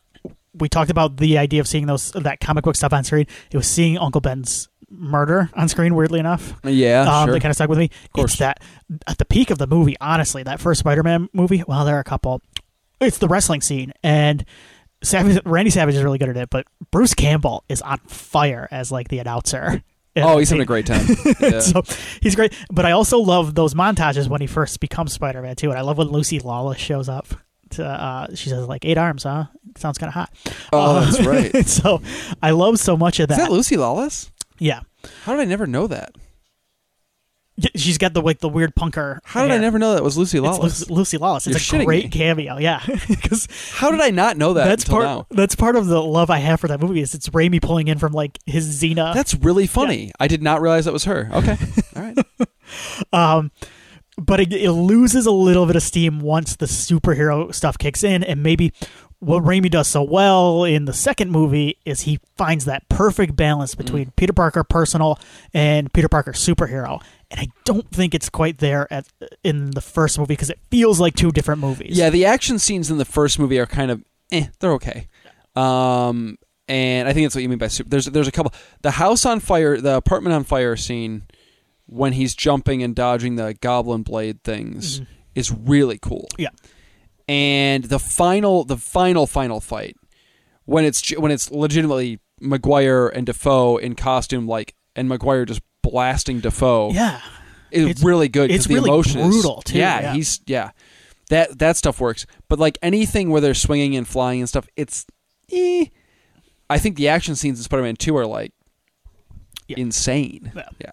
We 0.54 0.68
talked 0.68 0.90
about 0.90 1.18
the 1.18 1.36
idea 1.38 1.60
of 1.60 1.68
seeing 1.68 1.86
those 1.86 2.12
that 2.12 2.40
comic 2.40 2.64
book 2.64 2.76
stuff 2.76 2.92
on 2.92 3.04
screen. 3.04 3.26
It 3.50 3.56
was 3.56 3.68
seeing 3.68 3.98
Uncle 3.98 4.22
Ben's 4.22 4.68
murder 4.90 5.50
on 5.54 5.68
screen. 5.68 5.94
Weirdly 5.94 6.20
enough, 6.20 6.54
Yeah, 6.64 7.02
um, 7.02 7.26
sure. 7.26 7.34
that 7.34 7.40
kind 7.40 7.50
of 7.50 7.56
stuck 7.56 7.68
with 7.68 7.78
me. 7.78 7.90
Of 8.04 8.12
course. 8.12 8.32
It's 8.32 8.38
that 8.40 8.62
at 9.06 9.18
the 9.18 9.24
peak 9.24 9.50
of 9.50 9.58
the 9.58 9.66
movie, 9.66 9.96
honestly, 10.00 10.42
that 10.44 10.60
first 10.60 10.80
Spider-Man 10.80 11.28
movie. 11.32 11.62
Well, 11.66 11.84
there 11.84 11.96
are 11.96 12.00
a 12.00 12.04
couple. 12.04 12.40
It's 13.00 13.18
the 13.18 13.28
wrestling 13.28 13.60
scene, 13.60 13.92
and 14.02 14.44
Savage, 15.02 15.38
Randy 15.44 15.70
Savage 15.70 15.94
is 15.94 16.02
really 16.02 16.18
good 16.18 16.30
at 16.30 16.36
it. 16.36 16.50
But 16.50 16.66
Bruce 16.90 17.14
Campbell 17.14 17.64
is 17.68 17.82
on 17.82 17.98
fire 18.06 18.68
as 18.70 18.90
like 18.90 19.08
the 19.08 19.18
announcer. 19.18 19.82
oh, 20.16 20.38
he's 20.38 20.48
having 20.48 20.62
a 20.62 20.66
great 20.66 20.86
time. 20.86 21.04
Yeah. 21.40 21.58
so 21.60 21.82
he's 22.22 22.34
great. 22.34 22.54
But 22.72 22.86
I 22.86 22.92
also 22.92 23.18
love 23.18 23.54
those 23.54 23.74
montages 23.74 24.28
when 24.28 24.40
he 24.40 24.46
first 24.46 24.80
becomes 24.80 25.12
Spider 25.12 25.42
Man 25.42 25.56
too. 25.56 25.68
And 25.70 25.78
I 25.78 25.82
love 25.82 25.98
when 25.98 26.08
Lucy 26.08 26.40
Lawless 26.40 26.78
shows 26.78 27.08
up. 27.08 27.26
To, 27.70 27.84
uh, 27.84 28.28
she 28.34 28.48
says 28.48 28.66
like 28.68 28.84
eight 28.86 28.96
arms, 28.96 29.24
huh? 29.24 29.46
Sounds 29.76 29.98
kind 29.98 30.08
of 30.08 30.14
hot. 30.14 30.32
oh, 30.72 30.96
Uh, 30.96 31.00
that's 31.04 31.26
right. 31.26 31.66
so 31.66 32.00
I 32.40 32.52
love 32.52 32.78
so 32.78 32.96
much 32.96 33.20
of 33.20 33.30
Is 33.30 33.36
that. 33.36 33.48
that 33.48 33.52
Lucy 33.52 33.76
Lawless? 33.76 34.30
Yeah, 34.58 34.80
How 35.24 35.32
did 35.34 35.40
I 35.42 35.44
never 35.44 35.66
know 35.66 35.86
that? 35.86 36.12
She's 37.74 37.96
got 37.96 38.12
the 38.12 38.20
like 38.20 38.40
the 38.40 38.50
weird 38.50 38.74
punker. 38.74 39.20
How 39.24 39.40
did 39.42 39.50
I 39.50 39.56
never 39.56 39.78
know 39.78 39.94
that 39.94 40.02
was 40.02 40.18
Lucy 40.18 40.36
It's 40.36 40.44
Lawless? 40.44 40.90
Lucy, 40.90 41.16
Lawless. 41.16 41.46
It's 41.46 41.72
You're 41.72 41.80
a 41.80 41.84
great 41.86 42.04
me. 42.04 42.10
cameo. 42.10 42.58
Yeah, 42.58 42.82
because 43.08 43.48
How 43.72 43.90
did 43.90 44.02
I 44.02 44.10
not 44.10 44.36
know 44.36 44.52
that 44.52 44.66
that's 44.66 44.84
part. 44.84 45.04
now? 45.04 45.26
That's 45.30 45.56
part 45.56 45.74
of 45.74 45.86
the 45.86 46.02
love 46.02 46.28
I 46.28 46.36
have 46.38 46.60
for 46.60 46.68
that 46.68 46.80
movie. 46.80 47.00
Is 47.00 47.14
it's 47.14 47.30
Raimi 47.30 47.62
pulling 47.62 47.88
in 47.88 47.98
from 47.98 48.12
like 48.12 48.38
his 48.44 48.82
Xena. 48.82 49.14
That's 49.14 49.32
really 49.34 49.66
funny. 49.66 50.12
I 50.20 50.28
did 50.28 50.42
not 50.42 50.60
realize 50.60 50.84
that 50.84 50.92
was 50.92 51.04
her. 51.04 51.30
Okay. 51.32 51.56
All 51.96 52.02
right. 52.02 52.18
Um, 53.14 53.50
but 54.18 54.40
it, 54.40 54.52
it 54.52 54.72
loses 54.72 55.24
a 55.24 55.30
little 55.30 55.64
bit 55.64 55.76
of 55.76 55.82
steam 55.82 56.20
once 56.20 56.56
the 56.56 56.66
superhero 56.66 57.54
stuff 57.54 57.78
kicks 57.78 58.04
in, 58.04 58.22
and 58.22 58.42
maybe 58.42 58.72
what 59.20 59.43
Raimi 59.43 59.70
does 59.70 59.88
so 59.88 60.02
well 60.02 60.64
in 60.64 60.84
the 60.84 60.93
second 60.93 61.30
movie 61.30 61.78
is 61.84 62.02
he 62.02 62.20
finds 62.36 62.66
that 62.66 62.88
perfect 62.88 63.34
balance 63.34 63.74
Mm. 63.74 63.78
between 63.78 64.12
Peter 64.16 64.32
Parker 64.32 64.62
personal 64.62 65.18
and 65.55 65.93
Peter 65.93 66.09
Parker 66.09 66.32
superhero, 66.32 67.01
and 67.30 67.40
I 67.40 67.48
don't 67.64 67.90
think 67.90 68.14
it's 68.14 68.28
quite 68.28 68.59
there 68.59 68.86
at 68.93 69.06
in 69.43 69.70
the 69.70 69.80
first 69.80 70.18
movie 70.18 70.34
because 70.34 70.51
it 70.51 70.59
feels 70.70 71.01
like 71.01 71.14
two 71.14 71.32
different 71.32 71.60
movies. 71.60 71.97
Yeah, 71.97 72.10
the 72.10 72.26
action 72.26 72.59
scenes 72.59 72.90
in 72.90 72.98
the 72.98 73.05
first 73.06 73.38
movie 73.38 73.59
are 73.59 73.66
kind 73.66 73.90
of 73.90 74.05
eh, 74.30 74.47
they're 74.60 74.72
okay. 74.74 75.09
Um, 75.55 76.36
and 76.68 77.09
I 77.09 77.12
think 77.12 77.24
that's 77.24 77.34
what 77.34 77.43
you 77.43 77.48
mean 77.48 77.59
by 77.59 77.68
super. 77.68 77.88
There's 77.88 78.06
there's 78.06 78.28
a 78.28 78.32
couple. 78.32 78.52
The 78.82 78.90
house 78.93 79.24
on 79.24 79.40
fire, 79.40 79.80
the 79.80 79.97
apartment 79.97 80.34
on 80.34 80.44
fire 80.44 80.76
scene, 80.76 81.22
when 81.86 82.12
he's 82.12 82.34
jumping 82.34 82.82
and 82.82 82.94
dodging 82.94 83.36
the 83.36 83.55
goblin 83.55 84.02
blade 84.02 84.43
things, 84.44 85.01
Mhm. 85.01 85.06
is 85.34 85.51
really 85.52 85.98
cool. 85.98 86.28
Yeah. 86.36 86.48
And 87.28 87.85
the 87.85 87.98
final, 87.98 88.65
the 88.65 88.77
final, 88.77 89.27
final 89.27 89.61
fight, 89.61 89.97
when 90.65 90.85
it's 90.85 91.11
when 91.19 91.32
it's 91.32 91.51
legitimately 91.51 92.20
Maguire 92.40 93.09
and 93.09 93.27
Dafoe 93.27 93.78
in 93.78 93.94
costume, 93.97 94.47
like, 94.47 94.74
and 94.94 95.09
Maguire 95.09 95.44
just 95.44 95.61
blasting 95.82 96.40
Dafoe 96.40 96.93
yeah. 96.93 97.20
is 97.70 97.89
It's- 97.90 98.05
really 98.05 98.28
good. 98.28 98.51
'cause 98.51 98.57
it's 98.57 98.66
the 98.66 98.74
really 98.74 98.90
emotion 98.90 99.20
is- 99.20 99.27
brutal, 99.28 99.62
too, 99.62 99.78
Yeah, 99.78 100.01
yeah. 100.01 100.12
he's 100.15 100.40
yeah. 100.47 100.70
That 101.31 101.59
that 101.59 101.77
stuff 101.77 102.01
works, 102.01 102.27
but 102.48 102.59
like 102.61 102.78
anything 102.82 103.31
where 103.31 103.40
they're 103.40 103.55
swinging 103.55 103.97
and 103.97 104.07
flying 104.07 104.40
and 104.40 104.48
stuff, 104.48 104.69
it's. 104.77 105.05
Eh. 105.51 105.86
I 106.70 106.78
think 106.78 106.97
the 106.97 107.09
action 107.09 107.35
scenes 107.36 107.59
in 107.59 107.65
Spider-Man 107.65 107.97
Two 107.97 108.16
are 108.16 108.27
like 108.27 108.53
Yeah. 109.69 109.78
insane. 109.78 110.53
Yeah. 110.55 110.69
Yeah. 110.81 110.90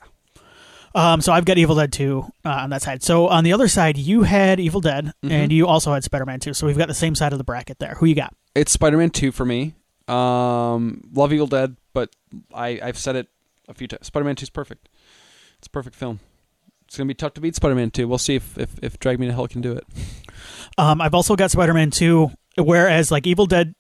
Um, 0.96 1.22
so 1.22 1.32
I've 1.34 1.46
got 1.46 1.58
Evil 1.58 1.76
Dead 1.76 1.92
2 1.92 2.26
uh, 2.46 2.50
on 2.50 2.70
that 2.70 2.82
side. 2.84 3.02
So 3.04 3.28
on 3.28 3.44
the 3.44 3.54
other 3.54 3.68
side, 3.68 3.98
you 3.98 4.24
had 4.24 4.60
Evil 4.60 4.80
Dead, 4.82 5.12
Mhm. 5.24 5.32
and 5.32 5.52
you 5.52 5.66
also 5.68 5.94
had 5.94 6.04
Spider 6.04 6.26
Man 6.26 6.40
2. 6.40 6.54
So 6.54 6.68
we've 6.68 6.78
got 6.78 6.88
the 6.88 6.94
same 6.94 7.16
side 7.16 7.32
of 7.34 7.38
the 7.40 7.44
bracket 7.44 7.80
there. 7.80 7.96
Who 7.96 8.06
you 8.06 8.16
got? 8.16 8.34
It's 8.56 8.72
Spider-Man 8.72 9.10
Two 9.10 9.32
for 9.32 9.46
me. 9.46 9.74
Um, 10.08 11.02
love 11.12 11.34
Evil 11.34 11.48
Dead, 11.48 11.76
but 11.94 12.16
I 12.54 12.80
I've 12.84 12.98
said 13.00 13.16
it 13.16 13.28
a 13.68 13.74
few 13.74 13.88
times. 13.88 14.06
Spider-Man 14.06 14.36
Two 14.36 14.44
is 14.44 14.50
perfect. 14.52 14.90
It's 15.58 15.66
a 15.68 15.72
perfect 15.72 15.96
film. 15.96 16.20
It's 16.86 16.96
gonna 16.98 17.08
be 17.08 17.16
tough 17.16 17.34
to 17.34 17.42
beat 17.42 17.56
Spider-Man 17.56 17.90
Two. 17.90 18.08
We'll 18.08 18.20
see 18.20 18.36
if 18.36 18.56
if, 18.58 18.70
if 18.84 19.00
Drag 19.00 19.20
Me 19.20 19.26
to 19.26 19.34
Hell 19.34 19.48
can 19.48 19.62
do 19.62 19.72
it. 19.72 19.86
Um, 20.78 21.02
I've 21.02 21.16
also 21.16 21.36
got 21.36 21.50
Spider 21.52 21.74
Man 21.74 21.90
2, 21.90 22.30
whereas 22.58 23.10
like 23.12 23.26
Evil 23.26 23.46
Dead. 23.48 23.74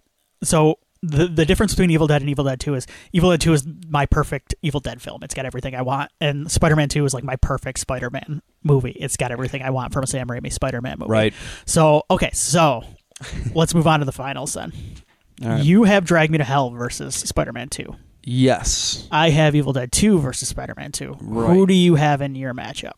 So 0.43 0.79
the 1.03 1.27
the 1.27 1.45
difference 1.45 1.73
between 1.73 1.91
Evil 1.91 2.07
Dead 2.07 2.21
and 2.21 2.29
Evil 2.29 2.45
Dead 2.45 2.59
2 2.59 2.75
is 2.75 2.87
Evil 3.11 3.29
Dead 3.29 3.41
2 3.41 3.53
is 3.53 3.67
my 3.89 4.05
perfect 4.05 4.55
Evil 4.61 4.79
Dead 4.79 5.01
film. 5.01 5.21
It's 5.23 5.33
got 5.33 5.45
everything 5.45 5.75
I 5.75 5.81
want, 5.81 6.11
and 6.21 6.49
Spider 6.49 6.75
Man 6.75 6.89
2 6.89 7.03
is 7.05 7.13
like 7.13 7.23
my 7.23 7.35
perfect 7.35 7.79
Spider 7.79 8.09
Man 8.09 8.41
movie. 8.63 8.91
It's 8.91 9.17
got 9.17 9.31
everything 9.31 9.61
I 9.61 9.69
want 9.69 9.91
from 9.93 10.03
a 10.03 10.07
Sam 10.07 10.27
Raimi 10.27 10.51
Spider 10.51 10.81
Man 10.81 10.97
movie. 10.99 11.11
Right. 11.11 11.33
So 11.65 12.03
okay, 12.09 12.31
so 12.33 12.83
let's 13.53 13.75
move 13.75 13.85
on 13.85 13.99
to 13.99 14.05
the 14.05 14.11
finals 14.11 14.53
then. 14.53 14.71
Right. 15.41 15.63
You 15.63 15.83
have 15.83 16.05
Drag 16.05 16.31
Me 16.31 16.37
to 16.37 16.43
Hell 16.43 16.69
versus 16.71 17.15
Spider 17.15 17.51
Man 17.51 17.67
2. 17.69 17.95
yes. 18.23 19.07
I 19.11 19.29
have 19.31 19.55
Evil 19.55 19.73
Dead 19.73 19.91
2 19.91 20.19
versus 20.19 20.47
Spider 20.47 20.73
Man 20.77 20.91
2. 20.93 21.13
Who 21.15 21.67
do 21.67 21.73
you 21.73 21.95
have 21.95 22.21
in 22.21 22.35
your 22.35 22.53
matchup? 22.53 22.93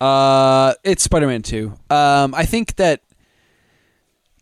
Uh, 0.00 0.74
it's 0.84 1.02
Spider-Man 1.02 1.40
Two. 1.42 1.72
Um, 1.88 2.34
I 2.34 2.44
think 2.44 2.76
that 2.76 3.00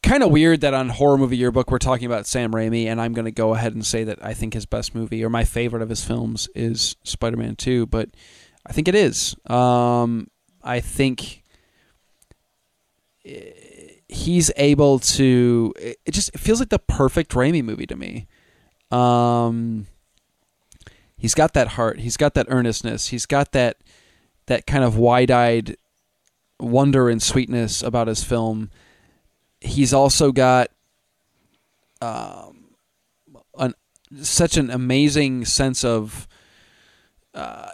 kind 0.04 0.22
of 0.22 0.30
weird 0.30 0.60
that 0.60 0.74
on 0.74 0.90
horror 0.90 1.16
movie 1.16 1.36
yearbook 1.36 1.70
we're 1.70 1.78
talking 1.78 2.06
about 2.06 2.26
Sam 2.26 2.52
Raimi, 2.52 2.86
and 2.86 3.00
I'm 3.00 3.14
going 3.14 3.24
to 3.24 3.32
go 3.32 3.54
ahead 3.54 3.74
and 3.74 3.84
say 3.84 4.04
that 4.04 4.24
I 4.24 4.34
think 4.34 4.52
his 4.52 4.66
best 4.66 4.94
movie 4.94 5.24
or 5.24 5.30
my 5.30 5.44
favorite 5.44 5.82
of 5.82 5.88
his 5.88 6.04
films 6.04 6.48
is 6.54 6.96
Spider-Man 7.04 7.56
Two, 7.56 7.86
but 7.86 8.10
I 8.66 8.72
think 8.72 8.86
it 8.86 8.94
is. 8.94 9.34
Um, 9.46 10.28
I 10.62 10.80
think 10.80 11.42
eh, 13.24 13.50
he's 14.08 14.50
able 14.56 14.98
to. 14.98 15.72
It 15.78 16.12
just 16.12 16.30
it 16.34 16.38
feels 16.38 16.60
like 16.60 16.68
the 16.68 16.78
perfect 16.78 17.32
Raimi 17.32 17.64
movie 17.64 17.86
to 17.86 17.96
me. 17.96 18.26
Um, 18.90 19.86
he's 21.16 21.34
got 21.34 21.54
that 21.54 21.68
heart. 21.68 22.00
He's 22.00 22.18
got 22.18 22.34
that 22.34 22.46
earnestness. 22.50 23.08
He's 23.08 23.26
got 23.26 23.52
that 23.52 23.78
that 24.46 24.66
kind 24.66 24.84
of 24.84 24.98
wide-eyed 24.98 25.76
wonder 26.60 27.08
and 27.08 27.22
sweetness 27.22 27.82
about 27.82 28.08
his 28.08 28.22
film. 28.22 28.70
He's 29.64 29.92
also 29.92 30.30
got 30.30 30.70
um, 32.00 32.74
an 33.58 33.74
such 34.20 34.56
an 34.56 34.70
amazing 34.70 35.44
sense 35.44 35.84
of. 35.84 36.28
Uh, 37.34 37.70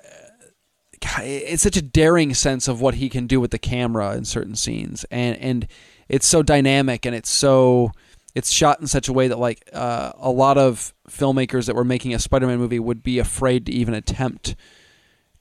it's 1.22 1.62
such 1.62 1.76
a 1.76 1.82
daring 1.82 2.34
sense 2.34 2.68
of 2.68 2.80
what 2.80 2.94
he 2.94 3.08
can 3.08 3.26
do 3.26 3.40
with 3.40 3.50
the 3.50 3.58
camera 3.58 4.14
in 4.14 4.24
certain 4.24 4.54
scenes, 4.54 5.04
and 5.10 5.36
and 5.38 5.66
it's 6.08 6.26
so 6.26 6.42
dynamic 6.42 7.04
and 7.04 7.14
it's 7.14 7.30
so 7.30 7.92
it's 8.34 8.50
shot 8.50 8.80
in 8.80 8.86
such 8.86 9.08
a 9.08 9.12
way 9.12 9.28
that 9.28 9.38
like 9.38 9.68
uh, 9.72 10.12
a 10.18 10.30
lot 10.30 10.58
of 10.58 10.94
filmmakers 11.08 11.66
that 11.66 11.74
were 11.74 11.84
making 11.84 12.14
a 12.14 12.18
Spider-Man 12.18 12.58
movie 12.58 12.78
would 12.78 13.02
be 13.02 13.18
afraid 13.18 13.66
to 13.66 13.72
even 13.72 13.94
attempt 13.94 14.54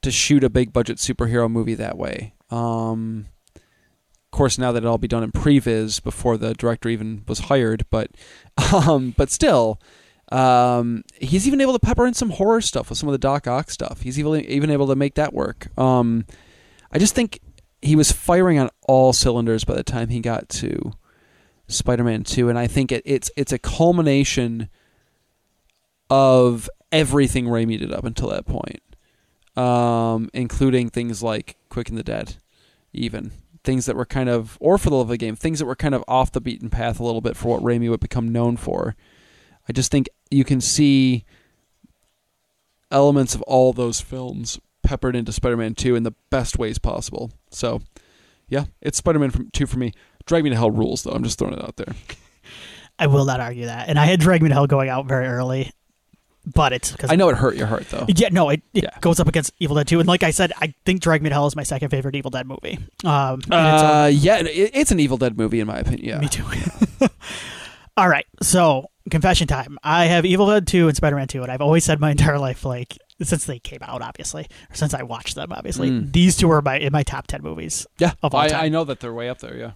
to 0.01 0.11
shoot 0.11 0.43
a 0.43 0.49
big 0.49 0.73
budget 0.73 0.97
superhero 0.97 1.49
movie 1.49 1.75
that 1.75 1.97
way. 1.97 2.33
Um, 2.49 3.27
of 4.31 4.37
course, 4.37 4.57
now 4.57 4.71
that 4.71 4.79
it'll 4.79 4.91
all 4.91 4.97
be 4.97 5.07
done 5.07 5.23
in 5.23 5.31
previs 5.31 6.01
before 6.01 6.37
the 6.37 6.53
director 6.53 6.89
even 6.89 7.23
was 7.27 7.39
hired, 7.39 7.85
but 7.89 8.11
um, 8.73 9.13
but 9.17 9.29
still, 9.29 9.79
um, 10.31 11.03
he's 11.19 11.47
even 11.47 11.61
able 11.61 11.73
to 11.73 11.79
pepper 11.79 12.05
in 12.05 12.13
some 12.13 12.31
horror 12.31 12.61
stuff 12.61 12.89
with 12.89 12.99
some 12.99 13.09
of 13.09 13.13
the 13.13 13.17
Doc 13.17 13.47
Ock 13.47 13.69
stuff. 13.71 14.01
He's 14.01 14.19
even 14.19 14.41
even 14.45 14.69
able 14.69 14.87
to 14.87 14.95
make 14.95 15.15
that 15.15 15.33
work. 15.33 15.67
Um, 15.77 16.25
I 16.91 16.99
just 16.99 17.15
think 17.15 17.39
he 17.81 17.95
was 17.95 18.11
firing 18.11 18.59
on 18.59 18.69
all 18.87 19.13
cylinders 19.13 19.63
by 19.63 19.75
the 19.75 19.83
time 19.83 20.09
he 20.09 20.19
got 20.19 20.49
to 20.49 20.93
Spider-Man 21.67 22.23
Two, 22.23 22.49
and 22.49 22.59
I 22.59 22.67
think 22.67 22.91
it, 22.91 23.01
it's 23.05 23.31
it's 23.35 23.51
a 23.51 23.59
culmination 23.59 24.69
of 26.09 26.69
everything 26.91 27.45
Raimi 27.45 27.79
did 27.79 27.91
up 27.91 28.03
until 28.03 28.29
that 28.29 28.45
point 28.45 28.81
um, 29.59 30.29
including 30.33 30.89
things 30.89 31.21
like 31.21 31.57
Quick 31.69 31.89
and 31.89 31.97
the 31.97 32.03
Dead, 32.03 32.37
even 32.93 33.31
things 33.63 33.85
that 33.85 33.95
were 33.95 34.05
kind 34.05 34.29
of, 34.29 34.57
or 34.59 34.77
for 34.77 34.89
the 34.89 34.95
love 34.95 35.07
of 35.07 35.09
the 35.09 35.17
game, 35.17 35.35
things 35.35 35.59
that 35.59 35.65
were 35.65 35.75
kind 35.75 35.95
of 35.95 36.03
off 36.07 36.31
the 36.31 36.41
beaten 36.41 36.69
path 36.69 36.99
a 36.99 37.03
little 37.03 37.21
bit 37.21 37.35
for 37.35 37.49
what 37.49 37.63
Raimi 37.63 37.89
would 37.89 37.99
become 37.99 38.31
known 38.31 38.57
for. 38.57 38.95
I 39.67 39.73
just 39.73 39.91
think 39.91 40.09
you 40.31 40.43
can 40.43 40.61
see 40.61 41.25
elements 42.91 43.35
of 43.35 43.41
all 43.43 43.73
those 43.73 44.01
films 44.01 44.59
peppered 44.83 45.15
into 45.15 45.31
Spider-Man 45.31 45.75
2 45.75 45.95
in 45.95 46.03
the 46.03 46.15
best 46.29 46.57
ways 46.57 46.79
possible. 46.79 47.31
So, 47.51 47.81
yeah, 48.47 48.65
it's 48.81 48.97
Spider-Man 48.97 49.49
2 49.53 49.67
for 49.67 49.77
me. 49.77 49.93
Drag 50.25 50.43
Me 50.43 50.49
to 50.49 50.55
Hell 50.55 50.71
rules, 50.71 51.03
though. 51.03 51.11
I'm 51.11 51.23
just 51.23 51.37
throwing 51.37 51.53
it 51.53 51.63
out 51.63 51.77
there. 51.77 51.93
I 52.99 53.07
will 53.07 53.25
not 53.25 53.39
argue 53.39 53.65
that. 53.65 53.87
And 53.87 53.97
I 53.97 54.05
had 54.05 54.19
Drag 54.19 54.41
Me 54.41 54.49
to 54.49 54.55
Hell 54.55 54.67
going 54.67 54.89
out 54.89 55.05
very 55.05 55.27
early, 55.27 55.71
but 56.53 56.73
it's 56.73 56.91
because 56.91 57.11
I 57.11 57.15
know 57.15 57.29
it 57.29 57.37
hurt 57.37 57.55
your 57.55 57.67
heart, 57.67 57.87
though. 57.89 58.05
Yeah, 58.07 58.29
no, 58.31 58.49
it, 58.49 58.61
it 58.73 58.83
Yeah. 58.83 58.89
goes 59.01 59.19
up 59.19 59.27
against 59.27 59.51
Evil 59.59 59.75
Dead 59.75 59.87
2. 59.87 59.99
And 59.99 60.07
like 60.07 60.23
I 60.23 60.31
said, 60.31 60.51
I 60.59 60.73
think 60.85 61.01
Drag 61.01 61.21
Me 61.21 61.29
to 61.29 61.35
Hell 61.35 61.47
is 61.47 61.55
my 61.55 61.63
second 61.63 61.89
favorite 61.89 62.15
Evil 62.15 62.31
Dead 62.31 62.47
movie. 62.47 62.79
Um, 63.03 63.41
and 63.51 63.73
it's 63.73 63.83
a- 63.83 63.93
Uh, 63.95 64.05
yeah, 64.13 64.37
it, 64.39 64.71
it's 64.73 64.91
an 64.91 64.99
Evil 64.99 65.17
Dead 65.17 65.37
movie 65.37 65.59
in 65.59 65.67
my 65.67 65.77
opinion. 65.79 66.05
Yeah, 66.07 66.19
Me 66.19 66.27
too. 66.27 66.45
All 67.97 68.07
right, 68.07 68.25
so 68.41 68.89
confession 69.09 69.47
time. 69.47 69.77
I 69.83 70.05
have 70.05 70.25
Evil 70.25 70.47
Dead 70.47 70.65
2 70.65 70.87
and 70.87 70.95
Spider 70.95 71.17
Man 71.17 71.27
2, 71.27 71.43
and 71.43 71.51
I've 71.51 71.61
always 71.61 71.83
said 71.83 71.99
my 71.99 72.11
entire 72.11 72.39
life, 72.39 72.63
like, 72.63 72.97
since 73.21 73.45
they 73.45 73.59
came 73.59 73.79
out, 73.81 74.01
obviously, 74.01 74.47
or 74.69 74.75
since 74.75 74.93
I 74.93 75.03
watched 75.03 75.35
them, 75.35 75.51
obviously, 75.51 75.89
Mm. 75.89 76.13
these 76.13 76.37
two 76.37 76.49
are 76.51 76.61
my 76.61 76.77
in 76.79 76.93
my 76.93 77.03
top 77.03 77.27
10 77.27 77.41
movies. 77.43 77.85
yeah. 77.97 78.13
Of 78.23 78.33
all 78.33 78.39
I, 78.41 78.47
time. 78.47 78.63
I 78.65 78.69
know 78.69 78.85
that 78.85 79.01
they're 79.01 79.13
way 79.13 79.27
up 79.27 79.39
there. 79.39 79.57
Yeah, 79.57 79.71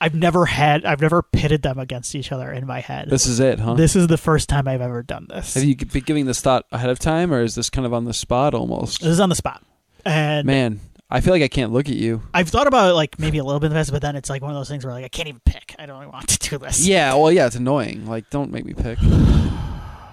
I've 0.00 0.14
never 0.14 0.46
had, 0.46 0.84
I've 0.84 1.00
never 1.00 1.22
pitted 1.22 1.62
them 1.62 1.78
against 1.78 2.14
each 2.14 2.32
other 2.32 2.50
in 2.50 2.66
my 2.66 2.80
head. 2.80 3.10
this 3.10 3.26
is 3.26 3.38
it, 3.38 3.60
huh? 3.60 3.74
This 3.74 3.94
is 3.94 4.06
the 4.06 4.16
first 4.16 4.48
time 4.48 4.66
I've 4.66 4.80
ever 4.80 5.02
done 5.02 5.26
this. 5.28 5.54
Have 5.54 5.64
you 5.64 5.76
been 5.76 6.02
giving 6.04 6.24
this 6.26 6.40
thought 6.40 6.64
ahead 6.72 6.88
of 6.88 6.98
time, 6.98 7.32
or 7.32 7.42
is 7.42 7.54
this 7.54 7.68
kind 7.68 7.86
of 7.86 7.92
on 7.92 8.06
the 8.06 8.14
spot 8.14 8.54
almost? 8.54 9.00
This 9.00 9.10
is 9.10 9.20
on 9.20 9.28
the 9.28 9.34
spot. 9.34 9.62
And 10.06 10.46
Man, 10.46 10.80
I 11.10 11.20
feel 11.20 11.34
like 11.34 11.42
I 11.42 11.48
can't 11.48 11.72
look 11.72 11.88
at 11.88 11.96
you. 11.96 12.22
I've 12.32 12.48
thought 12.48 12.66
about 12.66 12.90
it, 12.90 12.94
like 12.94 13.18
maybe 13.18 13.38
a 13.38 13.44
little 13.44 13.60
bit 13.60 13.68
the 13.68 13.74
past, 13.74 13.92
but 13.92 14.00
then 14.00 14.16
it's 14.16 14.30
like 14.30 14.40
one 14.40 14.50
of 14.50 14.56
those 14.56 14.68
things 14.68 14.84
where 14.84 14.94
like 14.94 15.04
I 15.04 15.08
can't 15.08 15.28
even 15.28 15.42
pick. 15.44 15.74
I 15.78 15.84
don't 15.84 15.98
even 16.00 16.12
want 16.12 16.28
to 16.28 16.50
do 16.50 16.58
this. 16.58 16.86
Yeah, 16.86 17.14
well, 17.14 17.30
yeah, 17.30 17.46
it's 17.46 17.56
annoying. 17.56 18.06
Like, 18.06 18.30
don't 18.30 18.50
make 18.50 18.64
me 18.64 18.74
pick. 18.74 18.98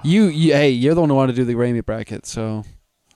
You, 0.03 0.25
you 0.25 0.53
hey, 0.53 0.69
you're 0.69 0.93
the 0.93 1.01
one 1.01 1.09
who 1.09 1.15
wanted 1.15 1.35
to 1.35 1.41
do 1.41 1.43
the 1.43 1.55
Raimi 1.55 1.83
bracket, 1.83 2.25
so 2.25 2.63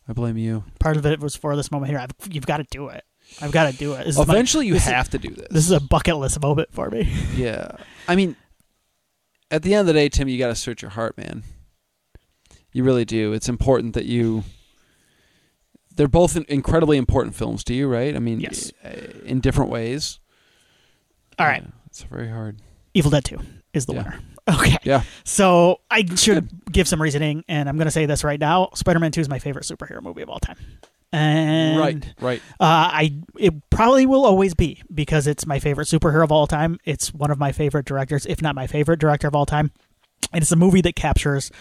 I 0.09 0.13
blame 0.13 0.35
you. 0.35 0.65
Part 0.79 0.97
of 0.97 1.05
it 1.05 1.21
was 1.21 1.35
for 1.35 1.55
this 1.55 1.71
moment 1.71 1.89
here. 1.91 1.99
I've, 1.99 2.11
you've 2.29 2.47
got 2.47 2.57
to 2.57 2.65
do 2.69 2.89
it. 2.89 3.05
I've 3.41 3.51
got 3.51 3.71
to 3.71 3.77
do 3.77 3.93
it. 3.93 4.05
This 4.05 4.17
is 4.17 4.27
my- 4.27 4.33
Eventually, 4.33 4.67
you 4.67 4.73
this 4.73 4.83
is- 4.87 4.91
have 4.91 5.09
to 5.11 5.17
do 5.19 5.29
this. 5.29 5.47
This 5.51 5.65
is 5.65 5.71
a 5.71 5.79
bucket 5.79 6.17
list 6.17 6.39
moment 6.41 6.69
for 6.73 6.89
me. 6.89 7.11
yeah, 7.35 7.71
I 8.07 8.15
mean, 8.15 8.35
at 9.49 9.63
the 9.63 9.73
end 9.73 9.81
of 9.81 9.87
the 9.87 9.93
day, 9.93 10.09
Tim, 10.09 10.27
you 10.27 10.37
got 10.37 10.47
to 10.47 10.55
search 10.55 10.81
your 10.81 10.91
heart, 10.91 11.17
man. 11.17 11.43
You 12.73 12.83
really 12.83 13.05
do. 13.05 13.33
It's 13.33 13.49
important 13.49 13.93
that 13.95 14.05
you. 14.05 14.43
they're 15.95 16.07
both 16.07 16.37
incredibly 16.37 16.97
important 16.97 17.35
films 17.35 17.63
to 17.65 17.73
you, 17.73 17.87
right? 17.87 18.15
I 18.15 18.19
mean, 18.19 18.39
Yes. 18.39 18.71
uh, 18.83 18.89
in 19.25 19.41
different 19.41 19.69
ways. 19.69 20.19
All 21.37 21.45
right, 21.45 21.61
Yeah, 21.63 21.69
it's 21.87 22.03
very 22.03 22.29
hard. 22.29 22.61
Evil 22.93 23.11
Dead 23.11 23.25
Two 23.25 23.39
is 23.73 23.85
the 23.85 23.93
Yeah. 23.93 24.03
winner. 24.03 24.19
Okay, 24.49 24.77
Yeah. 24.83 25.03
so 25.23 25.81
I 25.91 26.03
should 26.15 26.49
give 26.71 26.87
some 26.87 26.99
reasoning, 27.01 27.43
and 27.47 27.69
I'm 27.69 27.77
going 27.77 27.85
to 27.85 27.91
say 27.91 28.05
this 28.07 28.23
right 28.23 28.39
now: 28.39 28.69
Spider-Man 28.73 29.11
Two 29.11 29.21
is 29.21 29.29
my 29.29 29.37
favorite 29.39 29.65
superhero 29.65 30.01
movie 30.01 30.21
of 30.23 30.29
all 30.29 30.39
time. 30.39 30.57
And 31.13 31.77
right. 31.79 32.13
Right. 32.21 32.41
Uh, 32.59 32.87
I 32.93 33.21
it 33.37 33.53
probably 33.69 34.05
will 34.05 34.25
always 34.25 34.53
be 34.53 34.81
because 34.93 35.27
it's 35.27 35.45
my 35.45 35.59
favorite 35.59 35.87
superhero 35.87 36.23
of 36.23 36.31
all 36.31 36.47
time. 36.47 36.79
It's 36.85 37.13
one 37.13 37.31
of 37.31 37.37
my 37.39 37.51
favorite 37.51 37.85
directors, 37.85 38.25
if 38.25 38.41
not 38.41 38.55
my 38.55 38.67
favorite 38.67 38.99
director 38.99 39.27
of 39.27 39.35
all 39.35 39.45
time. 39.45 39.71
And 40.31 40.41
it's 40.41 40.51
a 40.51 40.55
movie 40.55 40.81
that 40.81 40.95
captures 40.95 41.51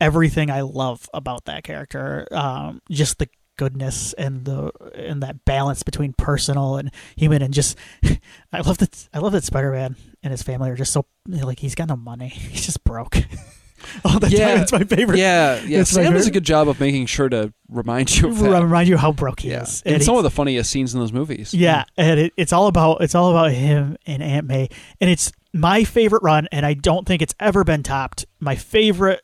everything 0.00 0.50
I 0.50 0.60
love 0.60 1.08
about 1.12 1.46
that 1.46 1.64
character. 1.64 2.28
Um, 2.30 2.80
just 2.88 3.18
the 3.18 3.28
goodness 3.56 4.14
and 4.14 4.46
the 4.46 4.70
and 4.94 5.22
that 5.22 5.44
balance 5.44 5.82
between 5.82 6.14
personal 6.14 6.76
and 6.76 6.90
human, 7.16 7.42
and 7.42 7.52
just 7.52 7.76
I 8.52 8.60
love 8.60 8.78
that 8.78 9.08
I 9.12 9.18
love 9.18 9.32
that 9.32 9.44
Spider 9.44 9.72
Man 9.72 9.96
and 10.22 10.30
his 10.30 10.42
family 10.42 10.70
are 10.70 10.76
just 10.76 10.92
so 10.92 11.04
like 11.26 11.58
he's 11.58 11.74
got 11.74 11.88
no 11.88 11.96
money. 11.96 12.28
He's 12.28 12.64
just 12.64 12.84
broke. 12.84 13.18
all 14.04 14.18
the 14.18 14.28
Yeah. 14.28 14.54
time. 14.54 14.62
It's 14.62 14.72
my 14.72 14.84
favorite. 14.84 15.18
Yeah. 15.18 15.60
Yeah. 15.64 15.80
It's 15.80 15.90
Sam 15.90 16.12
does 16.12 16.26
a 16.26 16.30
good 16.30 16.44
job 16.44 16.68
of 16.68 16.78
making 16.80 17.06
sure 17.06 17.28
to 17.28 17.52
remind 17.68 18.16
you 18.16 18.28
of 18.28 18.38
that. 18.38 18.62
Remind 18.62 18.88
you 18.88 18.96
how 18.96 19.12
broke 19.12 19.40
he 19.40 19.50
Yeah. 19.50 19.62
is. 19.62 19.82
And 19.86 19.96
he- 19.98 20.02
some 20.02 20.16
of 20.16 20.22
the 20.22 20.30
funniest 20.30 20.70
scenes 20.70 20.94
in 20.94 21.00
those 21.00 21.12
movies. 21.12 21.52
Yeah, 21.54 21.84
and 21.96 22.18
it, 22.20 22.32
it's 22.36 22.52
all 22.52 22.66
about 22.66 23.02
it's 23.02 23.14
all 23.14 23.30
about 23.30 23.52
him 23.52 23.96
and 24.06 24.22
Aunt 24.22 24.46
May, 24.46 24.68
and 25.00 25.08
it's 25.10 25.32
my 25.52 25.84
favorite 25.84 26.22
run, 26.22 26.48
and 26.52 26.64
I 26.64 26.74
don't 26.74 27.06
think 27.06 27.22
it's 27.22 27.34
ever 27.40 27.64
been 27.64 27.82
topped. 27.82 28.24
My 28.38 28.54
favorite 28.56 29.22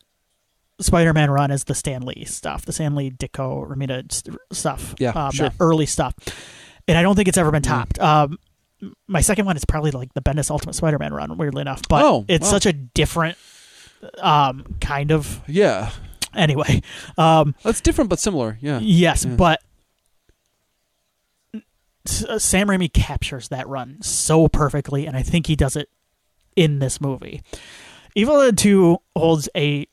Spider-Man 0.80 1.30
run 1.30 1.50
is 1.50 1.64
the 1.64 1.74
Stan 1.74 2.02
Lee 2.02 2.24
stuff, 2.26 2.66
the 2.66 2.72
Stan 2.72 2.94
Lee 2.94 3.10
Ditko 3.10 3.66
Romita 3.66 4.12
st- 4.12 4.36
stuff, 4.52 4.94
Yeah, 4.98 5.10
um, 5.10 5.30
sure. 5.32 5.50
early 5.58 5.86
stuff, 5.86 6.14
and 6.86 6.98
I 6.98 7.02
don't 7.02 7.14
think 7.16 7.28
it's 7.28 7.38
ever 7.38 7.50
been 7.50 7.62
Yeah. 7.64 7.70
topped. 7.70 7.98
Um, 7.98 8.38
my 9.08 9.22
second 9.22 9.46
one 9.46 9.56
is 9.56 9.64
probably 9.64 9.90
like 9.90 10.12
the 10.12 10.20
Bendis 10.20 10.50
Ultimate 10.50 10.74
Spider-Man 10.74 11.14
run, 11.14 11.38
weirdly 11.38 11.62
enough, 11.62 11.80
but 11.88 12.04
Oh, 12.04 12.24
it's 12.28 12.44
wow. 12.44 12.50
such 12.50 12.66
a 12.66 12.74
different 12.74 13.38
um, 14.18 14.76
kind 14.80 15.10
of 15.10 15.40
Yeah. 15.46 15.90
anyway. 16.34 16.82
Um, 17.18 17.54
That's 17.62 17.80
different 17.80 18.10
but 18.10 18.18
similar. 18.18 18.58
Yeah. 18.60 18.78
Yes, 18.80 19.24
Yeah. 19.24 19.34
but 19.36 19.60
uh, 22.28 22.38
Sam 22.38 22.68
Raimi 22.68 22.92
captures 22.92 23.48
that 23.48 23.66
run 23.68 23.98
so 24.02 24.48
perfectly, 24.48 25.06
and 25.06 25.16
I 25.16 25.22
think 25.22 25.46
he 25.46 25.56
does 25.56 25.76
it 25.76 25.88
in 26.54 26.78
this 26.78 27.00
movie. 27.00 27.42
Evil 28.14 28.40
Dead 28.40 28.56
2 28.56 28.96
holds 29.16 29.48
a 29.56 29.86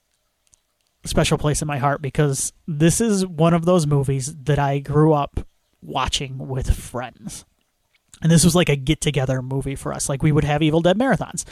special 1.05 1.37
place 1.37 1.61
in 1.61 1.67
my 1.67 1.77
heart 1.79 2.01
because 2.01 2.53
this 2.67 3.01
is 3.01 3.25
one 3.25 3.53
of 3.53 3.65
those 3.65 3.85
movies 3.85 4.33
that 4.43 4.59
I 4.59 4.79
grew 4.79 5.11
up 5.13 5.45
watching 5.81 6.37
with 6.47 6.73
friends. 6.73 7.43
And 8.21 8.31
this 8.31 8.45
was 8.45 8.55
like 8.55 8.69
a 8.69 8.77
get 8.77 9.01
together 9.01 9.41
movie 9.41 9.75
for 9.75 9.91
us. 9.93 10.07
Like 10.07 10.23
we 10.23 10.31
would 10.31 10.45
have 10.45 10.61
Evil 10.61 10.79
Dead 10.79 10.97
marathons. 10.97 11.43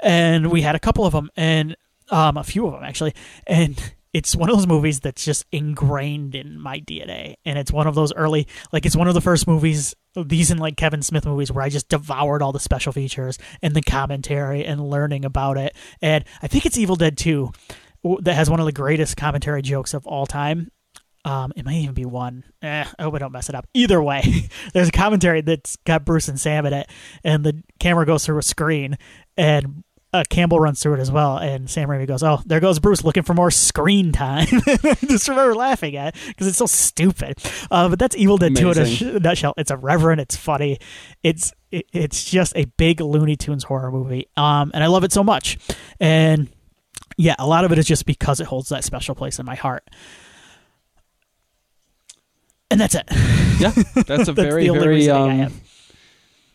And 0.00 0.50
we 0.50 0.62
had 0.62 0.74
a 0.74 0.80
couple 0.80 1.04
of 1.04 1.12
them 1.12 1.28
and 1.36 1.76
um, 2.14 2.36
a 2.36 2.44
few 2.44 2.66
of 2.66 2.72
them 2.72 2.84
actually. 2.84 3.12
And 3.46 3.76
it's 4.12 4.36
one 4.36 4.48
of 4.48 4.56
those 4.56 4.68
movies 4.68 5.00
that's 5.00 5.24
just 5.24 5.44
ingrained 5.50 6.36
in 6.36 6.58
my 6.58 6.78
DNA. 6.78 7.34
And 7.44 7.58
it's 7.58 7.72
one 7.72 7.88
of 7.88 7.96
those 7.96 8.14
early, 8.14 8.46
like 8.72 8.86
it's 8.86 8.94
one 8.94 9.08
of 9.08 9.14
the 9.14 9.20
first 9.20 9.48
movies, 9.48 9.94
these 10.14 10.52
and 10.52 10.60
like 10.60 10.76
Kevin 10.76 11.02
Smith 11.02 11.26
movies, 11.26 11.50
where 11.50 11.64
I 11.64 11.68
just 11.68 11.88
devoured 11.88 12.40
all 12.40 12.52
the 12.52 12.60
special 12.60 12.92
features 12.92 13.36
and 13.60 13.74
the 13.74 13.82
commentary 13.82 14.64
and 14.64 14.88
learning 14.88 15.24
about 15.24 15.58
it. 15.58 15.76
And 16.00 16.24
I 16.40 16.46
think 16.46 16.64
it's 16.64 16.78
Evil 16.78 16.94
Dead 16.94 17.18
2 17.18 17.50
that 18.20 18.34
has 18.34 18.48
one 18.48 18.60
of 18.60 18.66
the 18.66 18.72
greatest 18.72 19.16
commentary 19.16 19.62
jokes 19.62 19.92
of 19.92 20.06
all 20.06 20.26
time. 20.26 20.70
Um, 21.24 21.52
it 21.56 21.64
might 21.64 21.76
even 21.76 21.94
be 21.94 22.04
one. 22.04 22.44
Eh, 22.62 22.84
I 22.98 23.02
hope 23.02 23.14
I 23.14 23.18
don't 23.18 23.32
mess 23.32 23.48
it 23.48 23.54
up. 23.56 23.66
Either 23.74 24.00
way, 24.00 24.48
there's 24.74 24.88
a 24.88 24.92
commentary 24.92 25.40
that's 25.40 25.76
got 25.84 26.04
Bruce 26.04 26.28
and 26.28 26.38
Sam 26.38 26.66
in 26.66 26.74
it, 26.74 26.88
and 27.24 27.42
the 27.42 27.64
camera 27.80 28.06
goes 28.06 28.26
through 28.26 28.38
a 28.38 28.42
screen, 28.42 28.98
and 29.36 29.82
uh, 30.14 30.22
Campbell 30.30 30.60
runs 30.60 30.80
through 30.80 30.94
it 30.94 31.00
as 31.00 31.10
well. 31.10 31.38
And 31.38 31.68
Sam 31.68 31.88
Raimi 31.88 32.06
goes, 32.06 32.22
"Oh, 32.22 32.40
there 32.46 32.60
goes 32.60 32.78
Bruce 32.78 33.02
looking 33.02 33.24
for 33.24 33.34
more 33.34 33.50
screen 33.50 34.12
time." 34.12 34.46
Just 35.08 35.28
remember 35.28 35.54
laughing 35.56 35.96
at 35.96 36.14
because 36.28 36.46
it's 36.46 36.56
so 36.56 36.66
stupid. 36.66 37.38
Uh, 37.70 37.88
but 37.88 37.98
that's 37.98 38.16
Evil 38.16 38.38
Dead 38.38 38.54
Two 38.54 38.70
in 38.70 38.78
a 38.78 38.86
sh- 38.86 39.02
nutshell. 39.02 39.54
It's 39.56 39.72
irreverent. 39.72 40.20
It's 40.20 40.36
funny. 40.36 40.78
It's 41.24 41.52
it, 41.72 41.86
it's 41.92 42.24
just 42.24 42.52
a 42.56 42.66
big 42.76 43.00
Looney 43.00 43.34
Tunes 43.34 43.64
horror 43.64 43.90
movie. 43.90 44.28
Um, 44.36 44.70
and 44.72 44.84
I 44.84 44.86
love 44.86 45.02
it 45.02 45.12
so 45.12 45.24
much. 45.24 45.58
And 45.98 46.48
yeah, 47.16 47.34
a 47.38 47.46
lot 47.46 47.64
of 47.64 47.72
it 47.72 47.78
is 47.78 47.86
just 47.86 48.06
because 48.06 48.38
it 48.38 48.46
holds 48.46 48.68
that 48.68 48.84
special 48.84 49.16
place 49.16 49.40
in 49.40 49.46
my 49.46 49.56
heart. 49.56 49.82
And 52.70 52.80
that's 52.80 52.94
it. 52.94 53.04
Yeah. 53.58 53.72
That's 53.94 53.96
a 53.96 54.02
That's 54.04 54.28
very 54.30 54.68
very 54.68 55.10
um. 55.10 55.52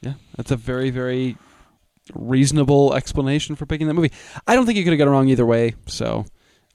Yeah, 0.02 0.14
that's 0.38 0.52
a 0.52 0.56
very, 0.56 0.91
very 0.91 1.36
reasonable 2.14 2.94
explanation 2.94 3.56
for 3.56 3.65
picking 3.65 3.88
that 3.88 3.94
movie. 3.94 4.11
I 4.48 4.56
don't 4.56 4.65
think 4.65 4.77
you 4.77 4.84
could 4.84 4.94
have 4.94 4.99
got 4.99 5.07
it 5.07 5.11
wrong 5.11 5.30
either 5.30 5.45
way. 5.45 5.76
So 5.86 6.26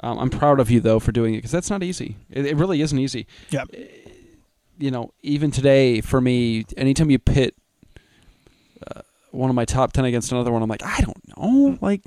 um, 0.01 0.19
I'm 0.19 0.31
proud 0.31 0.61
of 0.61 0.71
you 0.71 0.81
though 0.81 0.99
for 1.01 1.13
doing 1.13 1.35
it 1.35 1.39
because 1.39 1.51
that's 1.53 1.71
not 1.71 1.83
easy. 1.83 2.17
It, 2.31 2.47
it 2.47 2.57
really 2.57 2.81
isn't 2.81 2.99
easy. 2.99 3.27
Yeah. 3.51 3.65
You 4.79 4.91
know, 4.91 5.13
even 5.23 5.51
today 5.51 6.01
for 6.01 6.21
me, 6.21 6.65
anytime 6.77 7.11
you 7.11 7.19
pit 7.19 7.55
uh, 8.87 9.03
one 9.31 9.51
of 9.51 9.57
my 9.57 9.65
top 9.65 9.93
ten 9.93 10.05
against 10.05 10.33
another 10.33 10.51
one, 10.53 10.63
I'm 10.63 10.69
like, 10.69 10.85
I 10.85 11.01
don't 11.01 11.37
know, 11.39 11.79
like, 11.81 12.03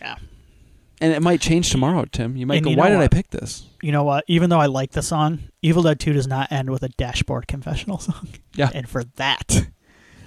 Yeah. 0.00 0.16
and 1.00 1.12
it 1.12 1.22
might 1.22 1.40
change 1.40 1.70
tomorrow, 1.70 2.04
Tim. 2.10 2.36
You 2.36 2.46
might 2.46 2.56
And 2.56 2.64
go, 2.64 2.70
you 2.70 2.76
why 2.76 2.88
know 2.88 2.96
did 2.98 3.04
I 3.04 3.08
pick 3.08 3.30
this? 3.30 3.64
You 3.82 3.92
know 3.92 4.02
what? 4.02 4.24
Even 4.26 4.50
though 4.50 4.58
I 4.60 4.66
like 4.66 4.90
the 4.90 5.02
song, 5.02 5.38
Evil 5.62 5.82
Dead 5.84 6.00
2 6.00 6.12
does 6.12 6.26
not 6.26 6.50
end 6.50 6.68
with 6.70 6.82
a 6.82 6.88
dashboard 6.90 7.46
confessional 7.46 7.98
song. 8.00 8.28
Yeah. 8.54 8.70
And 8.74 8.88
for 8.88 9.04
that 9.16 9.68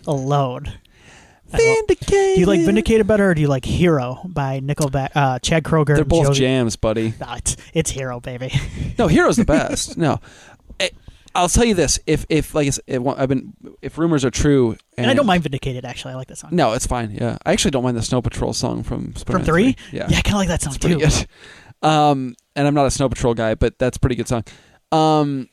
alone. 0.07 0.72
I 1.54 1.58
love- 1.58 1.78
Vindicated. 1.88 2.36
do 2.36 2.40
you 2.40 2.46
like 2.46 2.62
Vindicated 2.62 3.08
better 3.08 3.30
or 3.30 3.34
do 3.34 3.42
you 3.42 3.48
like 3.48 3.66
Hero 3.66 4.22
by 4.26 4.60
Nickelback, 4.60 5.10
uh, 5.16 5.40
Chad 5.40 5.64
Kroeger? 5.64 5.96
They're 5.96 6.06
both 6.06 6.28
Josie- 6.28 6.40
jams, 6.42 6.76
buddy. 6.76 7.14
No, 7.20 7.34
it's, 7.38 7.58
it's 7.74 7.92
Hero, 7.92 8.20
baby. 8.20 8.52
No, 9.00 9.08
Hero's 9.08 9.38
the 9.38 9.46
best. 9.46 9.98
no, 9.98 10.20
I, 10.80 10.92
I'll 11.36 11.50
tell 11.50 11.66
you 11.66 11.74
this: 11.74 12.00
if 12.06 12.26
if 12.30 12.54
like 12.54 12.68
I 12.68 12.70
said, 12.70 12.84
if, 12.88 13.02
I've 13.08 13.28
been 13.30 13.54
if 13.82 13.98
rumors 13.98 14.24
are 14.24 14.30
true, 14.30 14.78
And 14.98 15.10
I 15.10 15.16
don't 15.16 15.26
mind 15.26 15.42
Vindicated, 15.44 15.84
actually. 15.84 16.14
I 16.14 16.16
like 16.18 16.28
that 16.28 16.38
song. 16.38 16.52
No, 16.54 16.74
it's 16.74 16.86
fine. 16.86 17.10
Yeah, 17.12 17.38
I 17.46 17.54
actually 17.54 17.72
don't 17.72 17.84
mind 17.84 17.98
the 17.98 18.04
Snow 18.04 18.22
Patrol 18.22 18.54
song 18.54 18.84
from 18.84 19.16
Spider-Man 19.16 19.46
From 19.46 19.54
3? 19.54 19.76
Yeah, 19.92 20.08
Yeah, 20.10 20.18
I 20.18 20.22
kind 20.22 20.28
of 20.28 20.34
like 20.36 20.48
that 20.50 20.62
song 20.62 20.76
it's 20.76 20.86
too. 20.86 21.00
good. 21.00 21.28
Um, 21.82 22.36
and 22.56 22.66
I'm 22.66 22.74
not 22.76 22.86
a 22.86 22.92
Snow 22.92 23.10
Patrol 23.10 23.34
guy, 23.34 23.56
but 23.56 23.78
that's 23.78 23.98
a 23.98 24.00
pretty 24.00 24.16
good 24.16 24.28
song. 24.30 24.46
Um, 24.94 25.50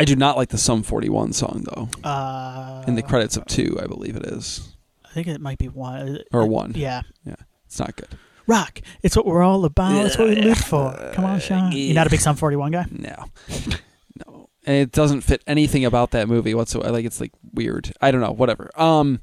I 0.00 0.04
do 0.04 0.16
not 0.16 0.36
like 0.36 0.48
the 0.48 0.58
Sum 0.58 0.82
41 0.82 1.32
song 1.34 1.64
though. 1.66 1.88
Uh, 2.08 2.82
In 2.88 2.94
the 2.96 3.02
credits 3.02 3.36
of 3.36 3.44
two, 3.46 3.78
I 3.82 3.86
believe 3.86 4.16
it 4.16 4.24
is, 4.26 4.74
I 5.04 5.08
think 5.12 5.26
it 5.28 5.40
might 5.40 5.58
be 5.58 5.68
one. 5.68 6.20
or 6.32 6.46
one. 6.46 6.72
Yeah. 6.74 7.02
Yeah, 7.24 7.34
it's 7.66 7.78
not 7.78 7.94
good. 7.96 8.08
Rock. 8.46 8.80
It's 9.02 9.14
what 9.16 9.26
we're 9.26 9.42
all 9.42 9.64
about. 9.64 10.06
It's 10.06 10.18
what 10.18 10.28
we 10.28 10.36
live 10.36 10.58
for. 10.58 10.92
Come 11.14 11.24
on, 11.24 11.38
Sean. 11.38 11.70
You're 11.72 11.94
not 11.94 12.06
a 12.06 12.10
big 12.10 12.20
Sum 12.20 12.34
41 12.34 12.72
guy? 12.72 12.86
No, 12.90 13.26
no, 14.26 14.48
and 14.66 14.76
it 14.76 14.90
doesn't 14.92 15.20
fit 15.20 15.42
anything 15.46 15.84
about 15.84 16.10
that 16.12 16.28
movie 16.28 16.54
whatsoever. 16.54 16.90
Like 16.92 17.04
it's 17.04 17.20
like 17.20 17.32
weird. 17.52 17.92
I 18.00 18.10
don't 18.10 18.20
know. 18.20 18.32
Whatever. 18.32 18.70
Um, 18.76 19.20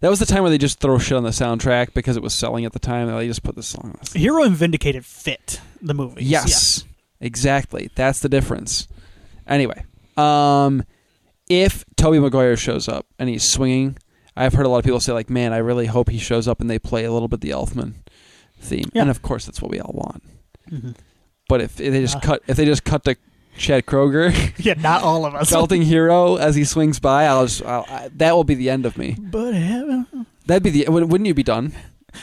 that 0.00 0.10
was 0.10 0.20
the 0.20 0.26
time 0.26 0.42
where 0.42 0.50
they 0.50 0.58
just 0.58 0.78
throw 0.78 0.98
shit 0.98 1.16
on 1.16 1.24
the 1.24 1.30
soundtrack 1.30 1.92
because 1.92 2.16
it 2.16 2.22
was 2.22 2.32
selling 2.34 2.64
at 2.64 2.72
the 2.72 2.78
time. 2.78 3.08
and 3.08 3.18
They 3.18 3.26
just 3.26 3.42
put 3.42 3.56
this 3.56 3.66
song. 3.66 3.98
on. 3.98 4.20
Hero 4.20 4.44
and 4.44 4.54
Vindicated 4.54 5.04
fit 5.04 5.60
the 5.82 5.94
movie. 5.94 6.22
Yes, 6.24 6.84
exactly. 7.20 7.90
That's 7.96 8.20
the 8.20 8.28
difference. 8.28 8.86
Anyway, 9.46 9.84
um, 10.18 10.82
if 11.48 11.84
Tobey 11.96 12.18
Maguire 12.18 12.56
shows 12.56 12.88
up 12.88 13.06
and 13.18 13.28
he's 13.28 13.44
swinging, 13.44 13.96
I've 14.36 14.52
heard 14.52 14.66
a 14.66 14.68
lot 14.68 14.78
of 14.78 14.84
people 14.84 15.00
say 15.00 15.12
like, 15.12 15.30
"Man, 15.30 15.52
I 15.52 15.58
really 15.58 15.86
hope 15.86 16.08
he 16.10 16.18
shows 16.18 16.46
up 16.48 16.60
and 16.60 16.68
they 16.68 16.78
play 16.78 17.04
a 17.04 17.12
little 17.12 17.28
bit 17.28 17.40
the 17.40 17.50
Elfman 17.50 17.94
theme." 18.60 18.90
Yeah. 18.92 19.02
And 19.02 19.10
of 19.10 19.22
course, 19.22 19.46
that's 19.46 19.60
what 19.62 19.70
we 19.70 19.80
all 19.80 19.92
want. 19.94 20.22
Mhm. 20.70 20.94
But 21.48 21.60
if, 21.62 21.80
if 21.80 21.92
they 21.92 22.00
just 22.00 22.16
Uh. 22.16 22.20
cut, 22.20 22.42
if 22.46 22.56
they 22.56 22.64
just 22.66 22.84
cut 22.84 23.04
to 23.04 23.16
Chad 23.56 23.86
Kroeger 23.86 24.32
Yeah, 24.64 24.74
not 24.74 25.02
all 25.02 25.24
of 25.26 25.34
us. 25.34 25.50
belting 25.50 25.82
hero 25.82 26.36
as 26.36 26.54
he 26.54 26.64
swings 26.64 27.00
by, 27.00 27.24
I'll 27.24 27.46
just 27.46 27.62
I'll, 27.64 27.86
I, 27.88 28.08
that 28.16 28.36
will 28.36 28.44
be 28.44 28.54
the 28.54 28.70
end 28.70 28.84
of 28.86 28.96
me. 28.98 29.16
But 29.18 29.54
heaven. 29.54 30.26
That'd 30.46 30.62
be 30.62 30.70
the 30.70 30.86
wouldn't 30.90 31.26
you 31.26 31.34
be 31.34 31.42
done? 31.42 31.72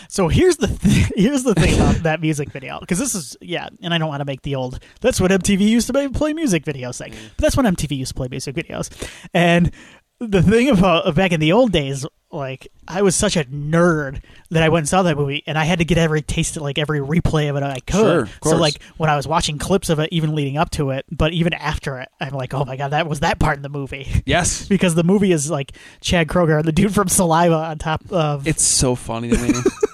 So 0.07 0.27
here's 0.27 0.57
the 0.57 0.67
th- 0.67 1.11
here's 1.15 1.43
the 1.43 1.55
thing 1.55 1.75
about 1.75 2.03
that 2.03 2.21
music 2.21 2.49
video 2.49 2.79
because 2.79 2.99
this 2.99 3.15
is 3.15 3.37
yeah, 3.41 3.69
and 3.81 3.93
I 3.93 3.97
don't 3.97 4.09
want 4.09 4.21
to 4.21 4.25
make 4.25 4.41
the 4.41 4.55
old 4.55 4.79
that's 5.01 5.19
what 5.19 5.31
MTV 5.31 5.61
used 5.61 5.87
to 5.87 6.09
play 6.09 6.33
music 6.33 6.65
videos 6.65 6.97
thing, 6.97 7.13
mm. 7.13 7.29
but 7.35 7.43
that's 7.43 7.57
what 7.57 7.65
MTV 7.65 7.97
used 7.97 8.09
to 8.09 8.15
play 8.15 8.27
music 8.29 8.55
videos, 8.55 8.89
and 9.33 9.71
the 10.19 10.41
thing 10.41 10.69
about 10.69 11.07
uh, 11.07 11.11
back 11.11 11.31
in 11.31 11.39
the 11.39 11.51
old 11.51 11.71
days, 11.71 12.05
like 12.31 12.67
I 12.87 13.01
was 13.01 13.15
such 13.15 13.35
a 13.35 13.43
nerd 13.45 14.21
that 14.49 14.63
I 14.63 14.69
went 14.69 14.83
and 14.83 14.89
saw 14.89 15.03
that 15.03 15.17
movie, 15.17 15.43
and 15.45 15.57
I 15.57 15.65
had 15.65 15.79
to 15.79 15.85
get 15.85 15.97
every 15.97 16.21
taste, 16.21 16.57
like 16.57 16.77
every 16.77 16.99
replay 16.99 17.49
of 17.49 17.55
it 17.55 17.63
I 17.63 17.79
could. 17.79 17.91
Sure, 17.91 18.21
of 18.21 18.39
so 18.43 18.55
like 18.57 18.81
when 18.97 19.09
I 19.09 19.15
was 19.15 19.27
watching 19.27 19.57
clips 19.57 19.89
of 19.89 19.99
it, 19.99 20.09
even 20.11 20.35
leading 20.35 20.57
up 20.57 20.69
to 20.71 20.91
it, 20.91 21.05
but 21.11 21.33
even 21.33 21.53
after 21.53 21.99
it, 21.99 22.09
I'm 22.19 22.33
like, 22.33 22.53
oh 22.53 22.65
my 22.65 22.77
god, 22.77 22.89
that 22.89 23.07
was 23.07 23.21
that 23.21 23.39
part 23.39 23.57
in 23.57 23.63
the 23.63 23.69
movie. 23.69 24.07
Yes. 24.25 24.65
because 24.69 24.95
the 24.95 25.03
movie 25.03 25.31
is 25.31 25.51
like 25.51 25.73
Chad 26.01 26.27
Kroeger 26.27 26.57
and 26.57 26.65
the 26.65 26.71
dude 26.71 26.93
from 26.93 27.07
Saliva 27.07 27.55
on 27.55 27.77
top 27.77 28.01
of 28.11 28.47
It's 28.47 28.63
so 28.63 28.95
funny 28.95 29.29
to 29.29 29.37
me. 29.37 29.53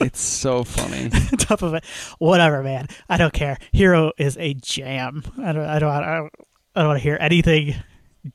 it's 0.00 0.20
so 0.20 0.64
funny. 0.64 1.08
top 1.38 1.62
of 1.62 1.74
it. 1.74 1.84
Whatever, 2.18 2.62
man. 2.62 2.88
I 3.08 3.16
don't 3.16 3.32
care. 3.32 3.58
Hero 3.72 4.12
is 4.18 4.36
a 4.38 4.54
jam. 4.54 5.22
I 5.38 5.52
don't. 5.52 5.64
I 5.64 5.78
don't. 5.78 5.90
I 5.90 6.00
don't 6.16 6.30
I 6.76 6.80
don't 6.80 6.88
want 6.88 6.98
to 6.98 7.02
hear 7.02 7.16
anything 7.20 7.74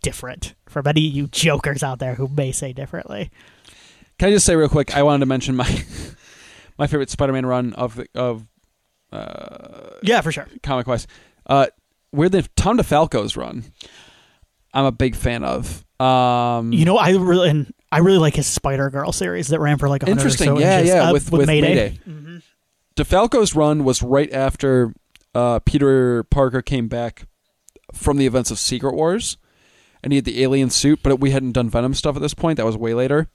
different 0.02 0.56
from 0.68 0.88
any 0.88 1.08
of 1.08 1.14
you 1.14 1.28
jokers 1.28 1.84
out 1.84 2.00
there 2.00 2.16
who 2.16 2.28
may 2.30 2.52
say 2.52 2.72
differently. 2.74 3.30
Can 4.18 4.30
I 4.30 4.32
just 4.32 4.46
say 4.46 4.56
real 4.56 4.70
quick? 4.70 4.96
I 4.96 5.04
wanted 5.04 5.20
to 5.20 5.26
mention 5.26 5.56
my 5.56 5.84
my 6.78 6.88
favorite 6.88 7.10
Spider-Man 7.10 7.46
run 7.46 7.74
of 7.74 7.96
the, 7.96 8.08
of 8.16 8.46
uh, 9.12 9.90
Yeah, 10.04 10.22
for 10.22 10.32
sure. 10.32 10.48
comic 10.64 10.88
wise. 10.88 11.08
Uh, 11.46 11.68
where 12.12 12.30
the 12.30 12.44
Tom 12.56 12.78
DeFalco's 12.78 13.36
run, 13.36 13.66
I'm 14.74 14.86
a 14.86 14.92
big 14.92 15.16
fan 15.16 15.44
of. 15.44 15.86
Um, 16.00 16.72
You 16.72 16.86
know, 16.86 16.98
I 16.98 17.12
really 17.12 17.50
and 17.50 17.74
I 17.92 18.00
really 18.00 18.20
like 18.20 18.36
his 18.36 18.48
Spider 18.48 18.90
Girl 18.90 19.12
series 19.12 19.48
that 19.48 19.60
ran 19.60 19.78
for 19.78 19.90
like 19.90 20.04
100 20.04 20.20
interesting, 20.20 20.50
or 20.50 20.56
so 20.56 20.60
yeah, 20.60 20.80
inches, 20.80 20.94
yeah, 20.94 21.10
uh, 21.10 21.14
with 21.14 21.32
with 21.32 21.48
Mayday. 21.48 22.00
Mhm. 22.08 22.42
DeFalco's 22.96 23.56
run 23.56 23.84
was 23.84 24.04
right 24.04 24.32
after 24.34 24.94
uh, 25.34 25.60
Peter 25.60 26.24
Parker 26.24 26.62
came 26.62 26.88
back 26.88 27.28
from 27.94 28.18
the 28.18 28.26
events 28.26 28.52
of 28.52 28.60
Secret 28.60 28.94
Wars, 28.94 29.38
and 30.04 30.12
he 30.12 30.18
had 30.18 30.26
the 30.26 30.44
alien 30.44 30.70
suit. 30.70 31.00
But 31.02 31.20
we 31.20 31.32
hadn't 31.32 31.54
done 31.54 31.70
Venom 31.70 31.94
stuff 31.94 32.16
at 32.16 32.22
this 32.22 32.34
point. 32.34 32.58
That 32.58 32.66
was 32.66 32.78
way 32.78 32.94
later. 32.94 33.28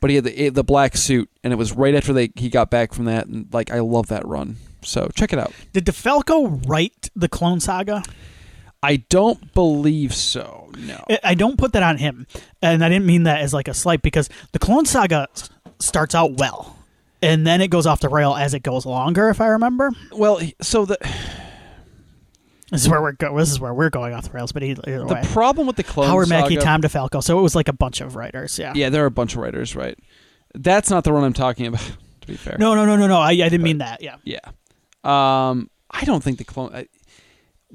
But 0.00 0.10
he 0.10 0.16
had 0.16 0.24
the 0.24 0.48
the 0.50 0.64
black 0.64 0.96
suit, 0.96 1.30
and 1.42 1.52
it 1.52 1.56
was 1.56 1.72
right 1.72 1.94
after 1.94 2.12
they 2.12 2.30
he 2.36 2.50
got 2.50 2.70
back 2.70 2.92
from 2.92 3.06
that. 3.06 3.26
And 3.26 3.46
like, 3.52 3.70
I 3.70 3.80
love 3.80 4.08
that 4.08 4.26
run. 4.26 4.56
So 4.82 5.08
check 5.14 5.32
it 5.32 5.38
out. 5.38 5.52
Did 5.72 5.86
DeFalco 5.86 6.68
write 6.68 7.10
the 7.16 7.28
Clone 7.28 7.60
Saga? 7.60 8.02
I 8.84 8.96
don't 9.08 9.52
believe 9.54 10.14
so. 10.14 10.70
No. 10.78 11.02
I- 11.22 11.34
don't 11.34 11.56
put 11.58 11.72
that 11.72 11.82
on 11.82 11.96
him, 11.98 12.26
and 12.62 12.84
I 12.84 12.88
didn't 12.88 13.06
mean 13.06 13.22
that 13.24 13.40
as 13.40 13.52
like 13.54 13.68
a 13.68 13.74
slight 13.74 14.02
because 14.02 14.28
the 14.52 14.58
Clone 14.58 14.84
Saga 14.86 15.28
s- 15.34 15.50
starts 15.78 16.14
out 16.14 16.34
well, 16.38 16.76
and 17.22 17.46
then 17.46 17.60
it 17.60 17.68
goes 17.68 17.86
off 17.86 18.00
the 18.00 18.08
rail 18.08 18.34
as 18.34 18.54
it 18.54 18.62
goes 18.62 18.84
longer. 18.86 19.28
If 19.30 19.40
I 19.40 19.46
remember, 19.48 19.90
well, 20.12 20.40
so 20.60 20.84
the 20.84 20.98
this 22.70 22.82
is 22.82 22.88
where 22.88 23.00
we're 23.02 23.12
go- 23.12 23.36
this 23.36 23.50
is 23.50 23.60
where 23.60 23.72
we're 23.74 23.90
going 23.90 24.14
off 24.14 24.24
the 24.24 24.30
rails. 24.30 24.52
But 24.52 24.62
either, 24.62 24.82
either 24.86 24.98
the 25.06 25.14
way, 25.14 25.22
problem 25.32 25.66
with 25.66 25.76
the 25.76 25.82
Clone 25.84 26.06
Howard 26.08 26.28
Saga, 26.28 26.42
Mackie, 26.42 26.56
Tom 26.56 26.80
DeFalco. 26.82 27.22
So 27.22 27.38
it 27.38 27.42
was 27.42 27.54
like 27.54 27.68
a 27.68 27.72
bunch 27.72 28.00
of 28.00 28.16
writers. 28.16 28.58
Yeah. 28.58 28.72
Yeah, 28.74 28.88
there 28.90 29.02
are 29.04 29.06
a 29.06 29.10
bunch 29.10 29.34
of 29.34 29.40
writers, 29.40 29.76
right? 29.76 29.98
That's 30.54 30.90
not 30.90 31.04
the 31.04 31.12
one 31.12 31.24
I'm 31.24 31.32
talking 31.32 31.66
about. 31.66 31.92
To 32.20 32.28
be 32.28 32.36
fair. 32.38 32.56
No, 32.58 32.74
no, 32.74 32.86
no, 32.86 32.96
no, 32.96 33.06
no. 33.06 33.18
I, 33.18 33.32
I 33.32 33.34
didn't 33.50 33.60
mean 33.64 33.78
that. 33.78 34.00
Yeah. 34.00 34.16
Yeah. 34.24 34.38
Um, 35.04 35.68
I 35.90 36.06
don't 36.06 36.24
think 36.24 36.38
the 36.38 36.44
clone. 36.44 36.74
I, 36.74 36.86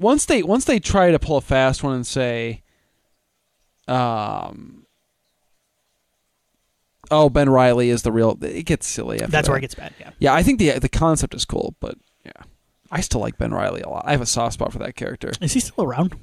once 0.00 0.24
they 0.24 0.42
once 0.42 0.64
they 0.64 0.80
try 0.80 1.10
to 1.12 1.18
pull 1.18 1.36
a 1.36 1.40
fast 1.40 1.82
one 1.84 1.94
and 1.94 2.06
say, 2.06 2.62
um, 3.86 4.86
oh 7.10 7.28
Ben 7.30 7.48
Reilly 7.48 7.90
is 7.90 8.02
the 8.02 8.12
real. 8.12 8.38
It 8.42 8.64
gets 8.64 8.86
silly. 8.86 9.16
After 9.20 9.30
That's 9.30 9.46
that. 9.46 9.50
where 9.52 9.58
it 9.58 9.62
gets 9.62 9.74
bad. 9.74 9.94
Yeah. 10.00 10.10
Yeah, 10.18 10.34
I 10.34 10.42
think 10.42 10.58
the 10.58 10.78
the 10.78 10.88
concept 10.88 11.34
is 11.34 11.44
cool, 11.44 11.74
but 11.80 11.96
yeah, 12.24 12.32
I 12.90 13.00
still 13.00 13.20
like 13.20 13.38
Ben 13.38 13.52
Reilly 13.52 13.82
a 13.82 13.88
lot. 13.88 14.04
I 14.06 14.12
have 14.12 14.20
a 14.20 14.26
soft 14.26 14.54
spot 14.54 14.72
for 14.72 14.78
that 14.78 14.96
character. 14.96 15.32
Is 15.40 15.52
he 15.52 15.60
still 15.60 15.84
around? 15.84 16.16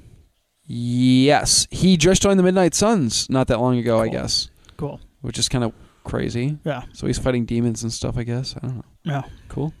Yes, 0.66 1.66
he 1.70 1.96
just 1.96 2.20
joined 2.20 2.38
the 2.38 2.42
Midnight 2.42 2.74
Suns 2.74 3.30
not 3.30 3.46
that 3.48 3.58
long 3.60 3.78
ago, 3.78 4.00
I 4.00 4.08
guess, 4.08 4.50
Cool. 4.76 5.00
which 5.22 5.38
is 5.38 5.48
kind 5.48 5.64
of 5.64 5.72
crazy. 6.04 6.58
Yeah. 6.64 6.82
So 6.92 7.06
he's 7.06 7.18
fighting 7.18 7.46
demons 7.46 7.82
and 7.82 7.90
stuff. 7.92 8.18
I 8.18 8.22
guess 8.24 8.54
I 8.56 8.66
don't 8.66 8.76
know. 8.76 8.84
Yeah. 9.02 9.22
Cool, 9.48 9.72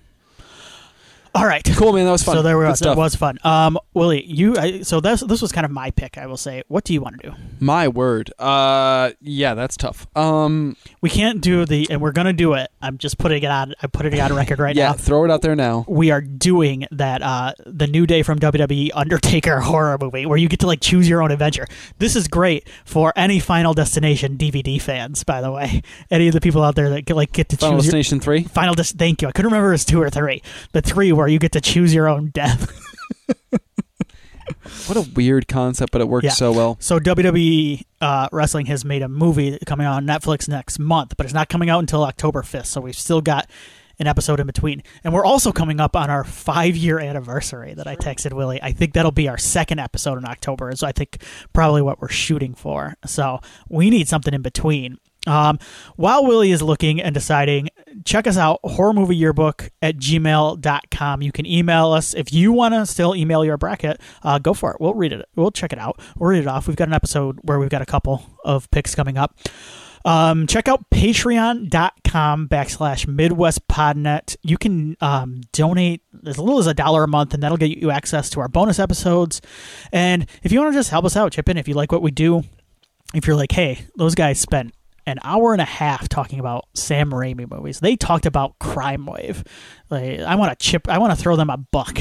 All 1.34 1.46
right. 1.46 1.64
cool, 1.76 1.92
man. 1.92 2.04
That 2.06 2.12
was 2.12 2.22
fun. 2.22 2.36
So 2.36 2.42
there 2.42 2.58
we 2.58 2.64
go. 2.64 2.72
That 2.74 2.96
was 2.96 3.14
fun. 3.14 3.38
Um, 3.44 3.78
Willie, 3.94 4.24
you. 4.24 4.56
I, 4.56 4.82
so 4.82 5.00
this 5.00 5.20
this 5.20 5.42
was 5.42 5.52
kind 5.52 5.64
of 5.64 5.70
my 5.70 5.90
pick. 5.90 6.18
I 6.18 6.26
will 6.26 6.36
say. 6.36 6.62
What 6.68 6.84
do 6.84 6.92
you 6.92 7.00
want 7.00 7.20
to 7.20 7.30
do? 7.30 7.36
My 7.60 7.88
word. 7.88 8.30
Uh, 8.38 9.12
yeah, 9.20 9.54
that's 9.54 9.76
tough. 9.76 10.06
Um, 10.16 10.76
We 11.00 11.10
can't 11.10 11.40
do 11.40 11.64
the, 11.64 11.86
and 11.90 12.00
we're 12.00 12.12
gonna 12.12 12.32
do 12.32 12.54
it. 12.54 12.70
I'm 12.82 12.98
just 12.98 13.18
putting 13.18 13.42
it 13.42 13.50
on. 13.50 13.74
I'm 13.82 13.90
putting 13.90 14.12
it 14.12 14.18
on 14.20 14.34
record 14.34 14.58
right 14.58 14.74
yeah, 14.76 14.86
now. 14.86 14.90
Yeah, 14.90 14.96
throw 14.96 15.24
it 15.24 15.30
out 15.30 15.42
there 15.42 15.56
now. 15.56 15.84
We 15.88 16.10
are 16.10 16.20
doing 16.20 16.86
that. 16.90 17.22
Uh, 17.22 17.52
the 17.66 17.86
New 17.86 18.06
Day 18.06 18.22
from 18.22 18.38
WWE 18.38 18.90
Undertaker 18.94 19.60
horror 19.60 19.98
movie, 20.00 20.26
where 20.26 20.38
you 20.38 20.48
get 20.48 20.60
to 20.60 20.66
like 20.66 20.80
choose 20.80 21.08
your 21.08 21.22
own 21.22 21.30
adventure. 21.30 21.66
This 21.98 22.16
is 22.16 22.28
great 22.28 22.68
for 22.84 23.12
any 23.16 23.38
Final 23.40 23.74
Destination 23.74 24.36
DVD 24.36 24.80
fans. 24.80 25.24
By 25.24 25.40
the 25.40 25.50
way, 25.52 25.82
any 26.10 26.28
of 26.28 26.34
the 26.34 26.40
people 26.40 26.62
out 26.62 26.74
there 26.74 26.90
that 26.90 27.02
get, 27.02 27.16
like 27.16 27.32
get 27.32 27.48
to 27.50 27.56
Final 27.56 27.78
choose 27.78 27.86
your, 27.86 27.90
Destination 27.92 28.20
three. 28.20 28.44
Final 28.44 28.74
Des- 28.74 28.84
Thank 28.84 29.22
you. 29.22 29.28
I 29.28 29.32
couldn't 29.32 29.50
remember 29.50 29.68
if 29.68 29.72
it 29.72 29.74
was 29.74 29.84
two 29.84 30.00
or 30.00 30.10
three. 30.10 30.42
The 30.72 30.80
three 30.82 31.12
where 31.18 31.28
you 31.28 31.38
get 31.38 31.52
to 31.52 31.60
choose 31.60 31.92
your 31.94 32.08
own 32.08 32.30
death. 32.30 32.72
What 34.86 34.96
a 34.96 35.10
weird 35.14 35.48
concept, 35.48 35.92
but 35.92 36.00
it 36.00 36.08
works 36.08 36.24
Yeah. 36.24 36.30
so 36.30 36.52
well. 36.52 36.76
So 36.80 36.98
WWE 36.98 37.82
uh, 38.00 38.28
Wrestling 38.32 38.66
has 38.66 38.84
made 38.84 39.02
a 39.02 39.08
movie 39.08 39.58
coming 39.66 39.86
out 39.86 39.94
on 39.96 40.06
Netflix 40.06 40.48
next 40.48 40.78
month, 40.78 41.14
but 41.16 41.24
it's 41.26 41.34
not 41.34 41.48
coming 41.50 41.68
out 41.68 41.80
until 41.80 42.04
October 42.04 42.42
5th. 42.42 42.66
So 42.66 42.80
we've 42.80 42.94
still 42.98 43.20
got 43.20 43.50
an 43.98 44.06
episode 44.06 44.40
in 44.40 44.46
between. 44.46 44.82
And 45.04 45.12
we're 45.12 45.24
also 45.24 45.52
coming 45.52 45.80
up 45.80 45.94
on 45.96 46.08
our 46.08 46.24
five 46.24 46.76
year 46.76 46.98
anniversary 46.98 47.74
that 47.74 47.86
I 47.86 47.96
texted 47.96 48.32
Willie. 48.32 48.62
I 48.62 48.72
think 48.72 48.94
that'll 48.94 49.10
be 49.10 49.28
our 49.28 49.38
second 49.38 49.80
episode 49.80 50.16
in 50.18 50.24
October. 50.24 50.70
So 50.76 50.86
I 50.86 50.92
think 50.92 51.22
probably 51.52 51.82
what 51.82 52.00
we're 52.00 52.08
shooting 52.08 52.54
for. 52.54 52.94
So 53.06 53.40
we 53.68 53.90
need 53.90 54.08
something 54.08 54.32
in 54.32 54.42
between. 54.42 54.98
Um, 55.26 55.58
while 55.96 56.24
Willie 56.24 56.52
is 56.52 56.62
looking 56.62 57.00
and 57.00 57.12
deciding, 57.12 57.68
check 58.04 58.26
us 58.26 58.36
out, 58.36 58.60
horror 58.64 58.92
movie 58.92 59.16
yearbook 59.16 59.70
at 59.82 59.96
gmail.com. 59.96 61.22
You 61.22 61.32
can 61.32 61.44
email 61.44 61.92
us. 61.92 62.14
If 62.14 62.32
you 62.32 62.52
want 62.52 62.74
to 62.74 62.86
still 62.86 63.14
email 63.14 63.44
your 63.44 63.56
bracket, 63.56 64.00
uh, 64.22 64.38
go 64.38 64.54
for 64.54 64.72
it. 64.72 64.80
We'll 64.80 64.94
read 64.94 65.12
it. 65.12 65.28
We'll 65.36 65.50
check 65.50 65.72
it 65.72 65.78
out. 65.78 66.00
We'll 66.16 66.30
read 66.30 66.42
it 66.42 66.46
off. 66.46 66.66
We've 66.66 66.76
got 66.76 66.88
an 66.88 66.94
episode 66.94 67.40
where 67.42 67.58
we've 67.58 67.68
got 67.68 67.82
a 67.82 67.86
couple 67.86 68.24
of 68.44 68.70
picks 68.70 68.94
coming 68.94 69.18
up. 69.18 69.38
Um, 70.04 70.46
check 70.46 70.68
out 70.68 70.88
patreon.com 70.90 72.48
backslash 72.48 73.06
midwestpodnet. 73.06 74.36
You 74.42 74.56
can 74.56 74.96
um, 75.00 75.42
donate 75.52 76.02
as 76.26 76.38
little 76.38 76.58
as 76.58 76.66
a 76.66 76.74
dollar 76.74 77.04
a 77.04 77.08
month, 77.08 77.34
and 77.34 77.42
that'll 77.42 77.58
get 77.58 77.76
you 77.76 77.90
access 77.90 78.30
to 78.30 78.40
our 78.40 78.48
bonus 78.48 78.78
episodes. 78.78 79.42
And 79.92 80.26
if 80.42 80.52
you 80.52 80.60
want 80.60 80.72
to 80.72 80.78
just 80.78 80.90
help 80.90 81.04
us 81.04 81.16
out, 81.16 81.32
chip 81.32 81.48
in 81.48 81.58
if 81.58 81.68
you 81.68 81.74
like 81.74 81.92
what 81.92 82.02
we 82.02 82.10
do. 82.10 82.44
If 83.14 83.26
you're 83.26 83.36
like, 83.36 83.52
hey, 83.52 83.86
those 83.96 84.14
guys 84.14 84.38
spent 84.38 84.72
an 85.08 85.18
hour 85.24 85.52
and 85.52 85.60
a 85.62 85.64
half 85.66 86.08
talking 86.08 86.38
about 86.40 86.66
Sam 86.74 87.10
Raimi 87.10 87.50
movies. 87.50 87.80
They 87.80 87.96
talked 87.96 88.26
about 88.26 88.58
Crime 88.58 89.06
Wave. 89.06 89.42
Like, 89.90 90.20
I 90.20 90.34
want 90.36 90.58
to 90.58 90.64
chip. 90.64 90.88
I 90.88 90.98
want 90.98 91.12
to 91.12 91.16
throw 91.20 91.36
them 91.36 91.50
a 91.50 91.56
buck. 91.56 91.98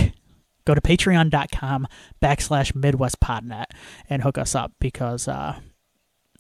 Go 0.66 0.76
to 0.76 0.82
patreon.com 0.82 1.88
backslash 2.22 2.74
midwestpodnet 2.74 3.66
and 4.10 4.22
hook 4.22 4.38
us 4.38 4.54
up 4.54 4.74
because 4.80 5.28
uh, 5.28 5.58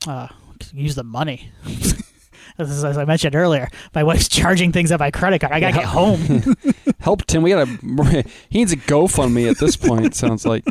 uh, 0.06 0.28
use 0.74 0.96
the 0.96 1.04
money. 1.04 1.50
As 2.60 2.84
as 2.84 2.98
I 2.98 3.06
mentioned 3.06 3.36
earlier, 3.36 3.68
my 3.94 4.04
wife's 4.04 4.28
charging 4.28 4.72
things 4.72 4.92
on 4.92 4.98
my 5.00 5.12
credit 5.12 5.40
card. 5.40 5.54
I 5.54 5.60
gotta 5.60 5.76
Yeah. 5.76 5.82
get 5.82 5.90
home. 5.90 6.56
Help 7.00 7.26
Tim. 7.28 7.44
We 7.44 7.52
gotta. 7.52 7.66
He 8.50 8.60
needs 8.60 8.72
a 8.72 8.78
GoFundMe 8.78 9.48
at 9.50 9.60
this 9.60 9.76
point. 9.76 10.16
Sounds 10.16 10.44
like. 10.46 10.66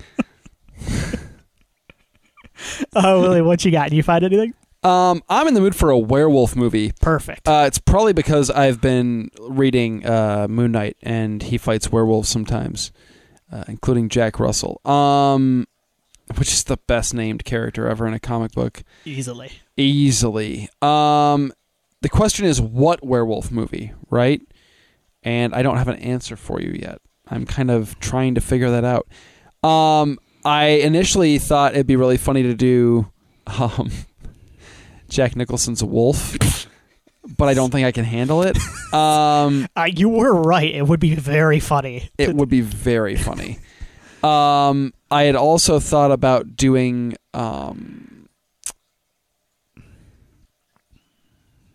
oh, 2.94 3.20
Willie, 3.20 3.42
what 3.42 3.64
you 3.64 3.70
got? 3.70 3.90
Do 3.90 3.96
you 3.96 4.02
find 4.02 4.24
anything? 4.24 4.54
Um, 4.86 5.22
I'm 5.28 5.48
in 5.48 5.54
the 5.54 5.60
mood 5.60 5.74
for 5.74 5.90
a 5.90 5.98
werewolf 5.98 6.54
movie. 6.54 6.92
Perfect. 7.00 7.48
Uh, 7.48 7.64
it's 7.66 7.78
probably 7.78 8.12
because 8.12 8.50
I've 8.50 8.80
been 8.80 9.30
reading 9.40 10.06
uh, 10.06 10.46
Moon 10.48 10.72
Knight, 10.72 10.96
and 11.02 11.42
he 11.42 11.58
fights 11.58 11.90
werewolves 11.90 12.28
sometimes, 12.28 12.92
uh, 13.50 13.64
including 13.68 14.08
Jack 14.08 14.38
Russell. 14.38 14.80
Um, 14.84 15.66
which 16.36 16.52
is 16.52 16.64
the 16.64 16.76
best 16.88 17.14
named 17.14 17.44
character 17.44 17.88
ever 17.88 18.06
in 18.06 18.12
a 18.14 18.18
comic 18.20 18.52
book, 18.52 18.82
Easily. 19.04 19.50
easily. 19.76 20.68
Um, 20.82 21.52
the 22.02 22.08
question 22.08 22.46
is, 22.46 22.60
what 22.60 23.04
werewolf 23.04 23.50
movie, 23.50 23.92
right? 24.10 24.40
And 25.22 25.54
I 25.54 25.62
don't 25.62 25.76
have 25.78 25.88
an 25.88 25.96
answer 25.96 26.36
for 26.36 26.60
you 26.60 26.70
yet. 26.70 27.00
I'm 27.28 27.46
kind 27.46 27.70
of 27.70 27.98
trying 28.00 28.34
to 28.36 28.40
figure 28.40 28.70
that 28.70 28.84
out. 28.84 29.08
Um, 29.68 30.18
I 30.44 30.66
initially 30.82 31.38
thought 31.38 31.74
it'd 31.74 31.86
be 31.86 31.96
really 31.96 32.16
funny 32.18 32.42
to 32.44 32.54
do 32.54 33.10
um, 33.46 33.90
Jack 35.08 35.36
Nicholson's 35.36 35.82
Wolf, 35.84 36.66
but 37.38 37.48
I 37.48 37.54
don't 37.54 37.70
think 37.70 37.86
I 37.86 37.92
can 37.92 38.04
handle 38.04 38.42
it. 38.42 38.56
Um, 38.92 39.66
Uh, 39.76 39.88
you 39.92 40.08
were 40.08 40.32
right. 40.32 40.72
It 40.72 40.86
would 40.86 41.00
be 41.00 41.16
very 41.16 41.58
funny. 41.60 42.08
it 42.16 42.34
would 42.34 42.48
be 42.48 42.60
very 42.60 43.16
funny. 43.16 43.58
Um, 44.22 44.94
I 45.10 45.24
had 45.24 45.34
also 45.34 45.80
thought 45.80 46.12
about 46.12 46.56
doing. 46.56 47.16
Um, 47.34 48.28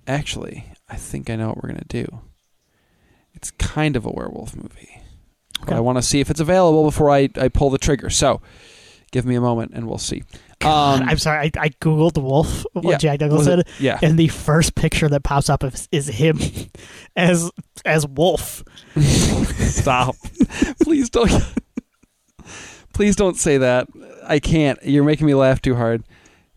actually, 0.07 0.65
I 0.89 0.95
think 0.95 1.29
I 1.29 1.35
know 1.35 1.49
what 1.49 1.61
we're 1.63 1.69
gonna 1.69 1.83
do. 1.87 2.21
It's 3.33 3.51
kind 3.51 3.95
of 3.95 4.05
a 4.05 4.09
werewolf 4.11 4.55
movie, 4.55 5.01
but 5.59 5.69
Okay. 5.69 5.75
I 5.75 5.79
want 5.79 5.97
to 5.97 6.01
see 6.01 6.19
if 6.19 6.29
it's 6.29 6.39
available 6.39 6.83
before 6.83 7.09
I, 7.09 7.29
I 7.35 7.47
pull 7.49 7.69
the 7.69 7.77
trigger. 7.77 8.09
So, 8.09 8.41
give 9.11 9.25
me 9.25 9.35
a 9.35 9.41
moment 9.41 9.71
and 9.73 9.87
we'll 9.87 9.97
see. 9.97 10.23
God, 10.61 11.01
Um, 11.01 11.09
I'm 11.09 11.17
sorry. 11.17 11.51
I, 11.57 11.63
I 11.65 11.69
googled 11.69 12.17
Wolf. 12.21 12.65
What 12.73 12.85
yeah, 12.85 12.97
Jack 12.97 13.19
Nicholson. 13.21 13.59
it- 13.61 13.67
yeah. 13.79 13.99
and 14.01 14.17
the 14.17 14.27
first 14.29 14.75
picture 14.75 15.09
that 15.09 15.23
pops 15.23 15.49
up 15.49 15.63
is, 15.63 15.88
is 15.91 16.07
him 16.07 16.39
as 17.15 17.51
as 17.85 18.07
Wolf. 18.07 18.63
Stop. 18.99 20.15
Please 20.83 21.09
don't. 21.09 21.31
Please 22.93 23.15
don't 23.15 23.38
say 23.38 23.57
that. 23.57 23.88
I 24.27 24.39
can't. 24.39 24.77
You're 24.83 25.03
making 25.03 25.27
me 25.27 25.33
laugh 25.33 25.61
too 25.61 25.75
hard. 25.75 26.03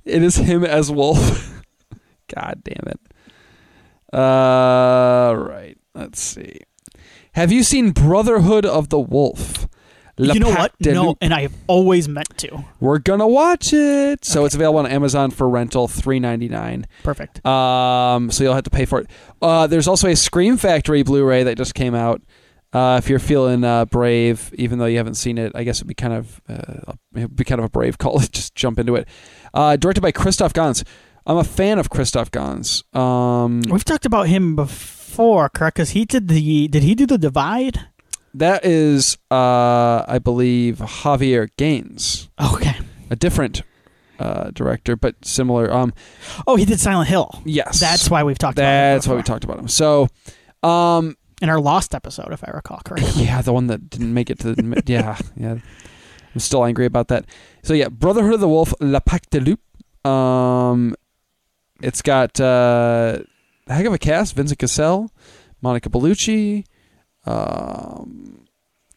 It 0.05 0.23
is 0.23 0.37
him 0.37 0.65
as 0.65 0.91
Wolf. 0.91 1.63
God 2.35 2.61
damn 2.65 2.89
it. 2.93 3.01
Uh, 4.13 5.35
right. 5.37 5.77
Let's 5.95 6.21
see. 6.21 6.61
Have 7.33 7.51
you 7.51 7.63
seen 7.63 7.91
Brotherhood 7.93 8.65
of 8.67 8.89
the 8.91 8.99
Wolf? 8.99 9.67
You 10.17 10.39
know 10.39 10.51
what? 10.51 10.73
No, 10.81 11.17
and 11.21 11.35
I 11.35 11.43
have 11.43 11.55
always 11.67 12.09
meant 12.09 12.37
to. 12.39 12.65
We're 12.81 12.99
gonna 12.99 13.27
watch 13.27 13.73
it. 13.73 14.25
So 14.25 14.45
it's 14.45 14.55
available 14.55 14.79
on 14.81 14.87
Amazon 14.87 15.31
for 15.31 15.49
rental, 15.49 15.89
three 15.89 16.21
ninety 16.21 16.49
nine. 16.49 16.87
Perfect. 17.03 17.45
Um, 17.45 18.31
so 18.31 18.45
you'll 18.45 18.55
have 18.55 18.65
to 18.65 18.71
pay 18.71 18.85
for 18.85 19.01
it. 19.01 19.11
Uh, 19.43 19.67
there's 19.67 19.89
also 19.89 20.09
a 20.09 20.15
Scream 20.17 20.57
Factory 20.57 21.03
Blu-ray 21.03 21.43
that 21.45 21.57
just 21.57 21.75
came 21.75 21.95
out. 21.95 22.23
Uh, 22.73 23.01
if 23.03 23.09
you're 23.09 23.21
feeling 23.21 23.63
uh, 23.63 23.85
brave, 23.85 24.53
even 24.55 24.79
though 24.81 24.87
you 24.87 24.97
haven't 24.97 25.15
seen 25.15 25.39
it, 25.39 25.53
I 25.55 25.63
guess 25.63 25.79
it'd 25.79 25.87
be 25.87 25.95
kind 25.95 26.13
of 26.13 26.41
uh, 26.49 26.93
it'd 27.15 27.37
be 27.37 27.45
kind 27.45 27.61
of 27.61 27.65
a 27.65 27.71
brave 27.71 27.99
call. 27.99 28.19
to 28.21 28.31
just 28.31 28.55
jump 28.55 28.79
into 28.79 28.95
it. 28.97 29.09
Uh, 29.53 29.77
directed 29.77 30.01
by 30.01 30.13
Christophe 30.13 30.53
Gans. 30.53 30.85
I'm 31.27 31.39
a 31.39 31.45
fan 31.45 31.79
of 31.79 31.89
Christophe 31.89 32.31
Gans. 32.31 32.85
Um, 32.93 33.63
We've 33.71 33.85
talked 33.85 34.05
about 34.05 34.29
him 34.29 34.57
before, 34.57 35.49
correct? 35.49 35.77
Because 35.77 35.91
he 35.91 36.05
did 36.05 36.29
the. 36.29 36.69
Did 36.69 36.83
he 36.83 36.95
do 36.95 37.07
the 37.07 37.17
Divide? 37.17 37.81
That 38.35 38.65
is, 38.65 39.17
uh, 39.31 40.05
I 40.09 40.19
believe, 40.23 40.83
Xavier 41.03 41.49
Gens, 41.57 42.29
Okay. 42.43 42.75
a 43.11 43.17
different 43.17 43.63
uh, 44.19 44.51
director, 44.51 44.97
but 44.97 45.25
similar. 45.25 45.73
Um, 45.73 45.93
Oh, 46.47 46.57
he 46.57 46.65
did 46.65 46.81
Silent 46.81 47.09
Hill. 47.09 47.43
yes, 47.45 47.79
That's 47.81 48.11
why 48.11 48.23
we've 48.25 48.39
talked. 48.39 48.57
that's 48.57 49.07
about 49.07 49.13
why 49.13 49.17
we 49.19 49.23
talked 49.23 49.45
about 49.45 49.59
him. 49.59 49.69
So, 49.69 50.09
um, 50.63 51.17
in 51.43 51.49
our 51.49 51.61
Lost 51.61 51.95
episode, 51.95 52.33
if 52.33 52.43
I 52.47 52.51
recall 52.53 52.81
correctly. 52.85 53.25
Yeah, 53.25 53.41
the 53.43 53.53
one 53.53 53.67
that 53.69 53.89
didn't 53.91 54.13
make 54.15 54.31
it 54.31 54.39
to 54.41 54.55
the 54.55 54.83
yeah, 54.87 55.19
yeah. 55.37 55.57
I'm 56.35 56.41
still 56.41 56.65
angry 56.65 56.87
about 56.87 57.09
that. 57.09 57.27
So 57.63 57.73
yeah, 57.75 57.89
Brotherhood 57.89 58.35
of 58.35 58.41
the 58.41 58.49
Wolf, 58.49 58.75
La 58.81 58.99
Pac 59.01 59.31
de 59.31 59.39
Loup. 59.41 59.61
Um, 60.09 60.97
it's 61.83 62.03
got 62.03 62.41
uh, 62.41 63.19
a 63.69 63.73
heck 63.73 63.87
of 63.87 63.93
a 63.93 63.99
cast: 63.99 64.35
Vincent 64.35 64.59
Cassel, 64.59 65.11
Monica 65.63 65.89
Bellucci, 65.91 66.65
um, 67.27 68.47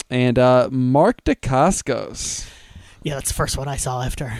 and 0.10 0.40
uh, 0.40 0.70
Mark 0.72 1.24
Dacascos. 1.24 2.50
Yeah, 3.04 3.16
that's 3.16 3.30
the 3.30 3.36
first 3.36 3.58
one 3.58 3.68
I 3.68 3.78
saw 3.78 4.02
after. 4.02 4.34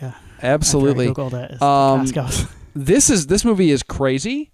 Yeah, 0.00 0.14
Absolutely. 0.42 1.08
After 1.08 1.22
I 1.22 1.24
Googled 1.24 1.52
it. 1.52 1.62
Um, 1.62 2.48
this 2.74 3.10
is 3.10 3.26
this 3.26 3.44
movie 3.44 3.70
is 3.70 3.82
crazy. 3.82 4.50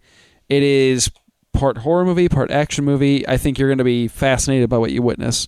It 0.48 0.62
is 0.62 1.10
part 1.52 1.78
horror 1.78 2.04
movie, 2.04 2.28
part 2.28 2.50
action 2.50 2.84
movie. 2.84 3.26
I 3.26 3.36
think 3.36 3.58
you're 3.58 3.68
going 3.68 3.78
to 3.78 3.84
be 3.84 4.08
fascinated 4.08 4.68
by 4.68 4.78
what 4.78 4.92
you 4.92 5.02
witness. 5.02 5.46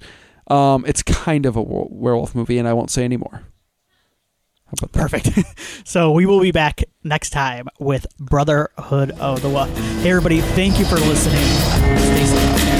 Um, 0.48 0.84
it's 0.86 1.02
kind 1.02 1.44
of 1.44 1.56
a 1.56 1.62
werewolf 1.62 2.34
movie, 2.34 2.58
and 2.58 2.68
I 2.68 2.72
won't 2.72 2.90
say 2.90 3.04
any 3.04 3.16
more. 3.16 3.42
How 4.66 4.72
about 4.78 4.92
that? 4.92 4.98
Perfect. 4.98 5.84
so 5.84 6.12
we 6.12 6.26
will 6.26 6.40
be 6.40 6.52
back 6.52 6.82
next 7.04 7.30
time 7.30 7.68
with 7.78 8.06
Brotherhood 8.18 9.12
of 9.12 9.42
the 9.42 9.48
Wolf. 9.48 9.76
Hey, 10.02 10.10
everybody, 10.10 10.40
thank 10.40 10.78
you 10.78 10.84
for 10.84 10.96
listening. 10.96 11.44
Stay 11.98 12.24
safe. 12.24 12.75